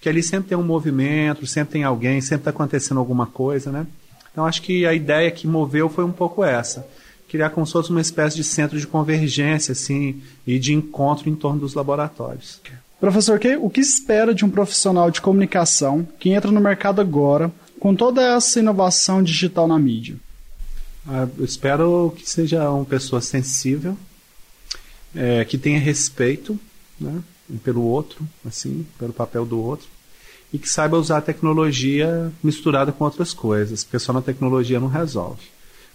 Porque 0.00 0.08
ali 0.08 0.22
sempre 0.22 0.48
tem 0.48 0.56
um 0.56 0.62
movimento, 0.62 1.46
sempre 1.46 1.74
tem 1.74 1.84
alguém, 1.84 2.22
sempre 2.22 2.38
está 2.40 2.48
acontecendo 2.48 2.96
alguma 2.96 3.26
coisa, 3.26 3.70
né? 3.70 3.86
Então 4.32 4.46
acho 4.46 4.62
que 4.62 4.86
a 4.86 4.94
ideia 4.94 5.30
que 5.30 5.46
moveu 5.46 5.90
foi 5.90 6.04
um 6.04 6.10
pouco 6.10 6.42
essa. 6.42 6.88
Criar 7.28 7.50
como 7.50 7.66
se 7.66 7.72
fosse 7.74 7.90
uma 7.90 8.00
espécie 8.00 8.34
de 8.34 8.42
centro 8.42 8.80
de 8.80 8.86
convergência, 8.86 9.72
assim, 9.72 10.22
e 10.46 10.58
de 10.58 10.72
encontro 10.72 11.28
em 11.28 11.34
torno 11.34 11.60
dos 11.60 11.74
laboratórios. 11.74 12.62
Professor, 12.98 13.38
o 13.60 13.68
que 13.68 13.80
espera 13.80 14.34
de 14.34 14.42
um 14.42 14.48
profissional 14.48 15.10
de 15.10 15.20
comunicação 15.20 16.08
que 16.18 16.30
entra 16.30 16.50
no 16.50 16.62
mercado 16.62 17.02
agora, 17.02 17.52
com 17.78 17.94
toda 17.94 18.22
essa 18.22 18.58
inovação 18.58 19.22
digital 19.22 19.68
na 19.68 19.78
mídia? 19.78 20.16
Ah, 21.06 21.28
eu 21.38 21.44
espero 21.44 22.14
que 22.16 22.28
seja 22.28 22.70
uma 22.70 22.86
pessoa 22.86 23.20
sensível, 23.20 23.98
é, 25.14 25.44
que 25.44 25.58
tenha 25.58 25.78
respeito 25.78 26.58
né, 26.98 27.20
pelo 27.58 27.82
outro, 27.82 28.26
assim, 28.46 28.86
pelo 28.98 29.12
papel 29.12 29.44
do 29.44 29.60
outro, 29.60 29.88
e 30.52 30.58
que 30.58 30.68
saiba 30.68 30.98
usar 30.98 31.18
a 31.18 31.22
tecnologia 31.22 32.32
misturada 32.42 32.92
com 32.92 33.04
outras 33.04 33.32
coisas, 33.32 33.84
porque 33.84 33.98
só 33.98 34.12
na 34.12 34.22
tecnologia 34.22 34.80
não 34.80 34.88
resolve. 34.88 35.42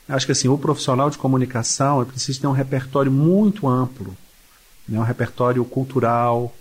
Acho 0.08 0.26
que 0.26 0.32
assim, 0.32 0.48
o 0.48 0.58
profissional 0.58 1.10
de 1.10 1.18
comunicação 1.18 2.02
é 2.02 2.06
preciso 2.06 2.42
ter 2.42 2.48
um 2.48 2.52
repertório 2.52 3.12
muito 3.12 3.68
amplo, 3.68 4.16
né, 4.88 5.00
um 5.00 5.04
repertório 5.04 5.66
cultural, 5.66 6.56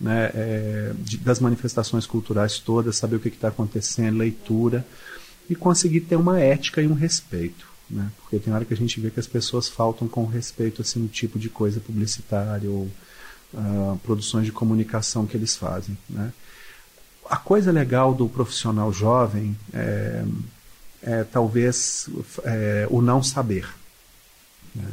né, 0.00 0.30
é, 0.34 0.92
de, 0.98 1.16
das 1.18 1.40
manifestações 1.40 2.06
culturais 2.06 2.58
todas, 2.58 2.96
saber 2.96 3.16
o 3.16 3.20
que 3.20 3.28
está 3.28 3.48
acontecendo, 3.48 4.18
leitura, 4.18 4.86
e 5.48 5.54
conseguir 5.54 6.02
ter 6.02 6.16
uma 6.16 6.38
ética 6.38 6.80
e 6.80 6.86
um 6.86 6.94
respeito. 6.94 7.68
Né? 7.88 8.08
Porque 8.20 8.38
tem 8.38 8.52
hora 8.52 8.64
que 8.64 8.72
a 8.72 8.76
gente 8.76 9.00
vê 9.00 9.10
que 9.10 9.18
as 9.18 9.26
pessoas 9.26 9.68
faltam 9.68 10.06
com 10.06 10.24
respeito 10.24 10.80
assim, 10.80 11.00
no 11.00 11.08
tipo 11.08 11.38
de 11.38 11.48
coisa 11.48 11.80
publicitária 11.80 12.70
ou 12.70 12.88
uh, 13.54 13.98
produções 14.02 14.46
de 14.46 14.52
comunicação 14.52 15.26
que 15.26 15.36
eles 15.36 15.56
fazem. 15.56 15.96
Né? 16.08 16.32
A 17.28 17.36
coisa 17.36 17.70
legal 17.70 18.14
do 18.14 18.28
profissional 18.28 18.92
jovem 18.92 19.56
é, 19.72 20.24
é 21.02 21.24
talvez 21.24 22.08
é, 22.44 22.86
o 22.90 23.00
não 23.00 23.22
saber. 23.22 23.68
Né? 24.74 24.88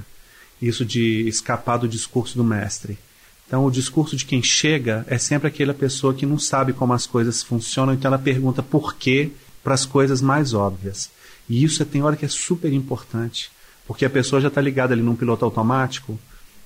Isso 0.61 0.85
de 0.85 1.27
escapar 1.27 1.77
do 1.77 1.87
discurso 1.87 2.37
do 2.37 2.43
mestre. 2.43 2.97
Então, 3.47 3.65
o 3.65 3.71
discurso 3.71 4.15
de 4.15 4.25
quem 4.25 4.43
chega 4.43 5.05
é 5.07 5.17
sempre 5.17 5.47
aquela 5.47 5.73
pessoa 5.73 6.13
que 6.13 6.25
não 6.25 6.37
sabe 6.37 6.73
como 6.73 6.93
as 6.93 7.05
coisas 7.05 7.41
funcionam, 7.41 7.93
então 7.93 8.09
ela 8.09 8.19
pergunta 8.19 8.61
por 8.61 8.95
quê 8.95 9.31
para 9.63 9.73
as 9.73 9.85
coisas 9.85 10.21
mais 10.21 10.53
óbvias. 10.53 11.09
E 11.49 11.63
isso 11.63 11.83
tem 11.85 12.03
hora 12.03 12.17
que 12.17 12.25
é 12.25 12.29
super 12.29 12.73
importante, 12.73 13.49
porque 13.87 14.03
a 14.03 14.09
pessoa 14.09 14.41
já 14.41 14.49
está 14.49 14.59
ligada 14.59 14.93
ali 14.93 15.01
num 15.01 15.15
piloto 15.15 15.45
automático. 15.45 16.19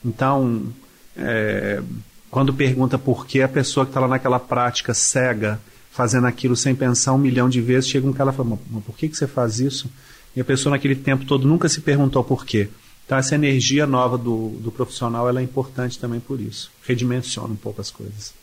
Então, 0.03 0.73
é, 1.15 1.81
quando 2.29 2.53
pergunta 2.53 2.97
por 2.97 3.25
que 3.25 3.41
a 3.41 3.47
pessoa 3.47 3.85
que 3.85 3.89
está 3.89 3.99
lá 3.99 4.07
naquela 4.07 4.39
prática 4.39 4.93
cega, 4.93 5.59
fazendo 5.91 6.27
aquilo 6.27 6.55
sem 6.55 6.73
pensar 6.73 7.13
um 7.13 7.17
milhão 7.17 7.49
de 7.49 7.59
vezes, 7.59 7.89
chega 7.89 8.07
um 8.07 8.13
cara 8.13 8.31
e 8.31 8.33
fala: 8.33 8.57
Mas 8.69 8.83
por 8.83 8.95
que, 8.95 9.09
que 9.09 9.17
você 9.17 9.27
faz 9.27 9.59
isso? 9.59 9.89
E 10.35 10.39
a 10.39 10.45
pessoa 10.45 10.71
naquele 10.71 10.95
tempo 10.95 11.25
todo 11.25 11.47
nunca 11.47 11.67
se 11.67 11.81
perguntou 11.81 12.23
por 12.23 12.45
quê. 12.45 12.69
Então, 13.05 13.17
essa 13.17 13.35
energia 13.35 13.85
nova 13.85 14.17
do, 14.17 14.51
do 14.61 14.71
profissional 14.71 15.27
ela 15.27 15.41
é 15.41 15.43
importante 15.43 15.99
também 15.99 16.21
por 16.21 16.39
isso. 16.39 16.71
Redimensiona 16.87 17.49
um 17.49 17.57
pouco 17.57 17.81
as 17.81 17.91
coisas. 17.91 18.33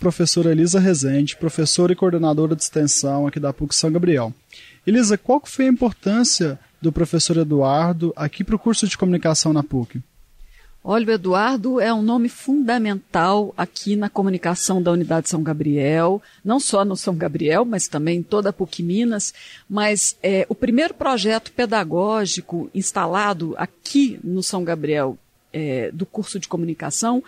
professora 0.00 0.50
Elisa 0.50 0.80
Rezende, 0.80 1.36
professora 1.36 1.92
e 1.92 1.96
coordenadora 1.96 2.56
de 2.56 2.62
extensão 2.62 3.28
aqui 3.28 3.38
da 3.38 3.52
PUC 3.52 3.72
São 3.72 3.92
Gabriel. 3.92 4.34
Elisa, 4.84 5.16
qual 5.16 5.40
foi 5.44 5.66
a 5.66 5.68
importância 5.68 6.58
do 6.82 6.90
professor 6.90 7.36
Eduardo 7.36 8.12
aqui 8.16 8.42
para 8.42 8.56
o 8.56 8.58
curso 8.58 8.88
de 8.88 8.98
comunicação 8.98 9.52
na 9.52 9.62
PUC? 9.62 10.00
Olha, 10.88 11.08
o 11.08 11.10
Eduardo 11.10 11.80
é 11.80 11.92
um 11.92 12.00
nome 12.00 12.28
fundamental 12.28 13.52
aqui 13.56 13.96
na 13.96 14.08
comunicação 14.08 14.80
da 14.80 14.92
Unidade 14.92 15.28
São 15.28 15.42
Gabriel, 15.42 16.22
não 16.44 16.60
só 16.60 16.84
no 16.84 16.96
São 16.96 17.16
Gabriel, 17.16 17.64
mas 17.64 17.88
também 17.88 18.18
em 18.18 18.22
toda 18.22 18.50
a 18.50 18.52
PUC 18.52 18.84
Minas. 18.84 19.34
Mas 19.68 20.16
é, 20.22 20.46
o 20.48 20.54
primeiro 20.54 20.94
projeto 20.94 21.50
pedagógico 21.50 22.70
instalado 22.72 23.52
aqui 23.58 24.20
no 24.22 24.44
São 24.44 24.62
Gabriel 24.62 25.18
é, 25.52 25.90
do 25.92 26.06
curso 26.06 26.38
de 26.38 26.46
comunicação 26.46 27.20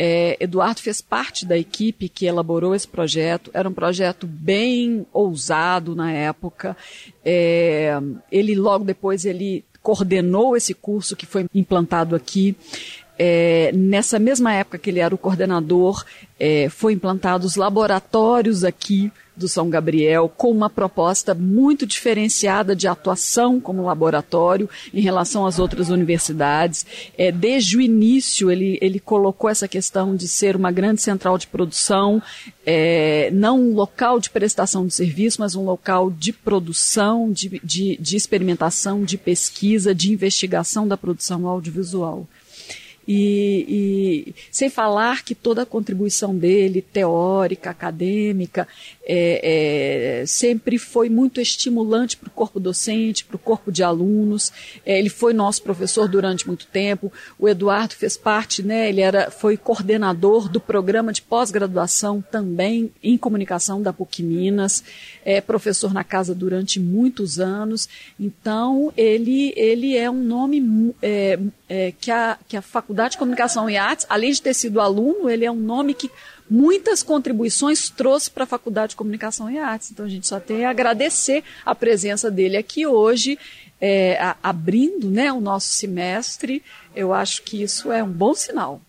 é, 0.00 0.36
Eduardo 0.38 0.80
fez 0.80 1.00
parte 1.00 1.44
da 1.44 1.58
equipe 1.58 2.08
que 2.08 2.24
elaborou 2.24 2.72
esse 2.72 2.86
projeto. 2.86 3.50
Era 3.52 3.68
um 3.68 3.74
projeto 3.74 4.28
bem 4.28 5.04
ousado 5.12 5.96
na 5.96 6.12
época. 6.12 6.76
É, 7.24 7.98
ele 8.30 8.54
logo 8.54 8.84
depois 8.84 9.24
ele 9.24 9.64
coordenou 9.88 10.54
esse 10.54 10.74
curso 10.74 11.16
que 11.16 11.24
foi 11.24 11.46
implantado 11.54 12.14
aqui. 12.14 12.54
É, 13.18 13.72
nessa 13.74 14.18
mesma 14.18 14.52
época 14.54 14.78
que 14.78 14.90
ele 14.90 15.00
era 15.00 15.14
o 15.14 15.18
coordenador, 15.18 16.04
é, 16.38 16.68
foi 16.68 16.92
implantados 16.92 17.56
laboratórios 17.56 18.62
aqui 18.62 19.10
do 19.38 19.48
São 19.48 19.70
Gabriel, 19.70 20.28
com 20.36 20.50
uma 20.50 20.68
proposta 20.68 21.32
muito 21.32 21.86
diferenciada 21.86 22.74
de 22.74 22.88
atuação 22.88 23.60
como 23.60 23.84
laboratório 23.84 24.68
em 24.92 25.00
relação 25.00 25.46
às 25.46 25.58
outras 25.58 25.88
universidades. 25.88 26.84
É, 27.16 27.30
desde 27.30 27.76
o 27.76 27.80
início, 27.80 28.50
ele, 28.50 28.78
ele 28.82 28.98
colocou 28.98 29.48
essa 29.48 29.68
questão 29.68 30.16
de 30.16 30.26
ser 30.26 30.56
uma 30.56 30.72
grande 30.72 31.00
central 31.00 31.38
de 31.38 31.46
produção, 31.46 32.20
é, 32.66 33.30
não 33.32 33.60
um 33.60 33.74
local 33.74 34.18
de 34.18 34.28
prestação 34.28 34.86
de 34.86 34.92
serviço, 34.92 35.40
mas 35.40 35.54
um 35.54 35.64
local 35.64 36.10
de 36.10 36.32
produção, 36.32 37.30
de, 37.30 37.60
de, 37.62 37.96
de 37.96 38.16
experimentação, 38.16 39.04
de 39.04 39.16
pesquisa, 39.16 39.94
de 39.94 40.12
investigação 40.12 40.86
da 40.86 40.96
produção 40.96 41.46
audiovisual. 41.46 42.26
E, 43.10 43.64
e, 43.66 44.34
sem 44.52 44.68
falar 44.68 45.24
que 45.24 45.34
toda 45.34 45.62
a 45.62 45.66
contribuição 45.66 46.36
dele, 46.36 46.82
teórica, 46.82 47.70
acadêmica, 47.70 48.68
é, 49.02 50.20
é, 50.20 50.26
sempre 50.26 50.78
foi 50.78 51.08
muito 51.08 51.40
estimulante 51.40 52.18
para 52.18 52.28
o 52.28 52.30
corpo 52.30 52.60
docente, 52.60 53.24
para 53.24 53.36
o 53.36 53.38
corpo 53.38 53.72
de 53.72 53.82
alunos. 53.82 54.52
É, 54.84 54.98
ele 54.98 55.08
foi 55.08 55.32
nosso 55.32 55.62
professor 55.62 56.06
durante 56.06 56.46
muito 56.46 56.66
tempo. 56.66 57.10
O 57.38 57.48
Eduardo 57.48 57.94
fez 57.94 58.18
parte, 58.18 58.62
né? 58.62 58.90
Ele 58.90 59.00
era, 59.00 59.30
foi 59.30 59.56
coordenador 59.56 60.46
do 60.46 60.60
programa 60.60 61.10
de 61.10 61.22
pós-graduação 61.22 62.22
também 62.30 62.92
em 63.02 63.16
comunicação 63.16 63.80
da 63.80 63.90
PUC 63.90 64.22
Minas. 64.22 64.84
É 65.24 65.40
professor 65.40 65.94
na 65.94 66.04
casa 66.04 66.34
durante 66.34 66.78
muitos 66.78 67.40
anos. 67.40 67.88
Então 68.20 68.92
ele 68.94 69.54
ele 69.56 69.96
é 69.96 70.10
um 70.10 70.22
nome 70.22 70.94
é, 71.00 71.38
é, 71.66 71.94
que 71.98 72.10
a 72.10 72.38
que 72.46 72.56
a 72.56 72.62
Faculdade 72.98 73.12
de 73.12 73.18
Comunicação 73.18 73.70
e 73.70 73.76
Artes, 73.76 74.06
além 74.08 74.32
de 74.32 74.42
ter 74.42 74.54
sido 74.54 74.80
aluno, 74.80 75.30
ele 75.30 75.44
é 75.44 75.50
um 75.50 75.56
nome 75.56 75.94
que 75.94 76.10
muitas 76.50 77.00
contribuições 77.00 77.88
trouxe 77.88 78.28
para 78.28 78.42
a 78.42 78.46
Faculdade 78.46 78.90
de 78.90 78.96
Comunicação 78.96 79.48
e 79.48 79.56
Artes. 79.56 79.92
Então 79.92 80.04
a 80.04 80.08
gente 80.08 80.26
só 80.26 80.40
tem 80.40 80.64
a 80.64 80.70
agradecer 80.70 81.44
a 81.64 81.76
presença 81.76 82.28
dele 82.28 82.56
aqui 82.56 82.88
hoje, 82.88 83.38
é, 83.80 84.20
a, 84.20 84.36
abrindo 84.42 85.08
né, 85.08 85.32
o 85.32 85.40
nosso 85.40 85.68
semestre. 85.68 86.60
Eu 86.92 87.14
acho 87.14 87.42
que 87.44 87.62
isso 87.62 87.92
é 87.92 88.02
um 88.02 88.10
bom 88.10 88.34
sinal. 88.34 88.80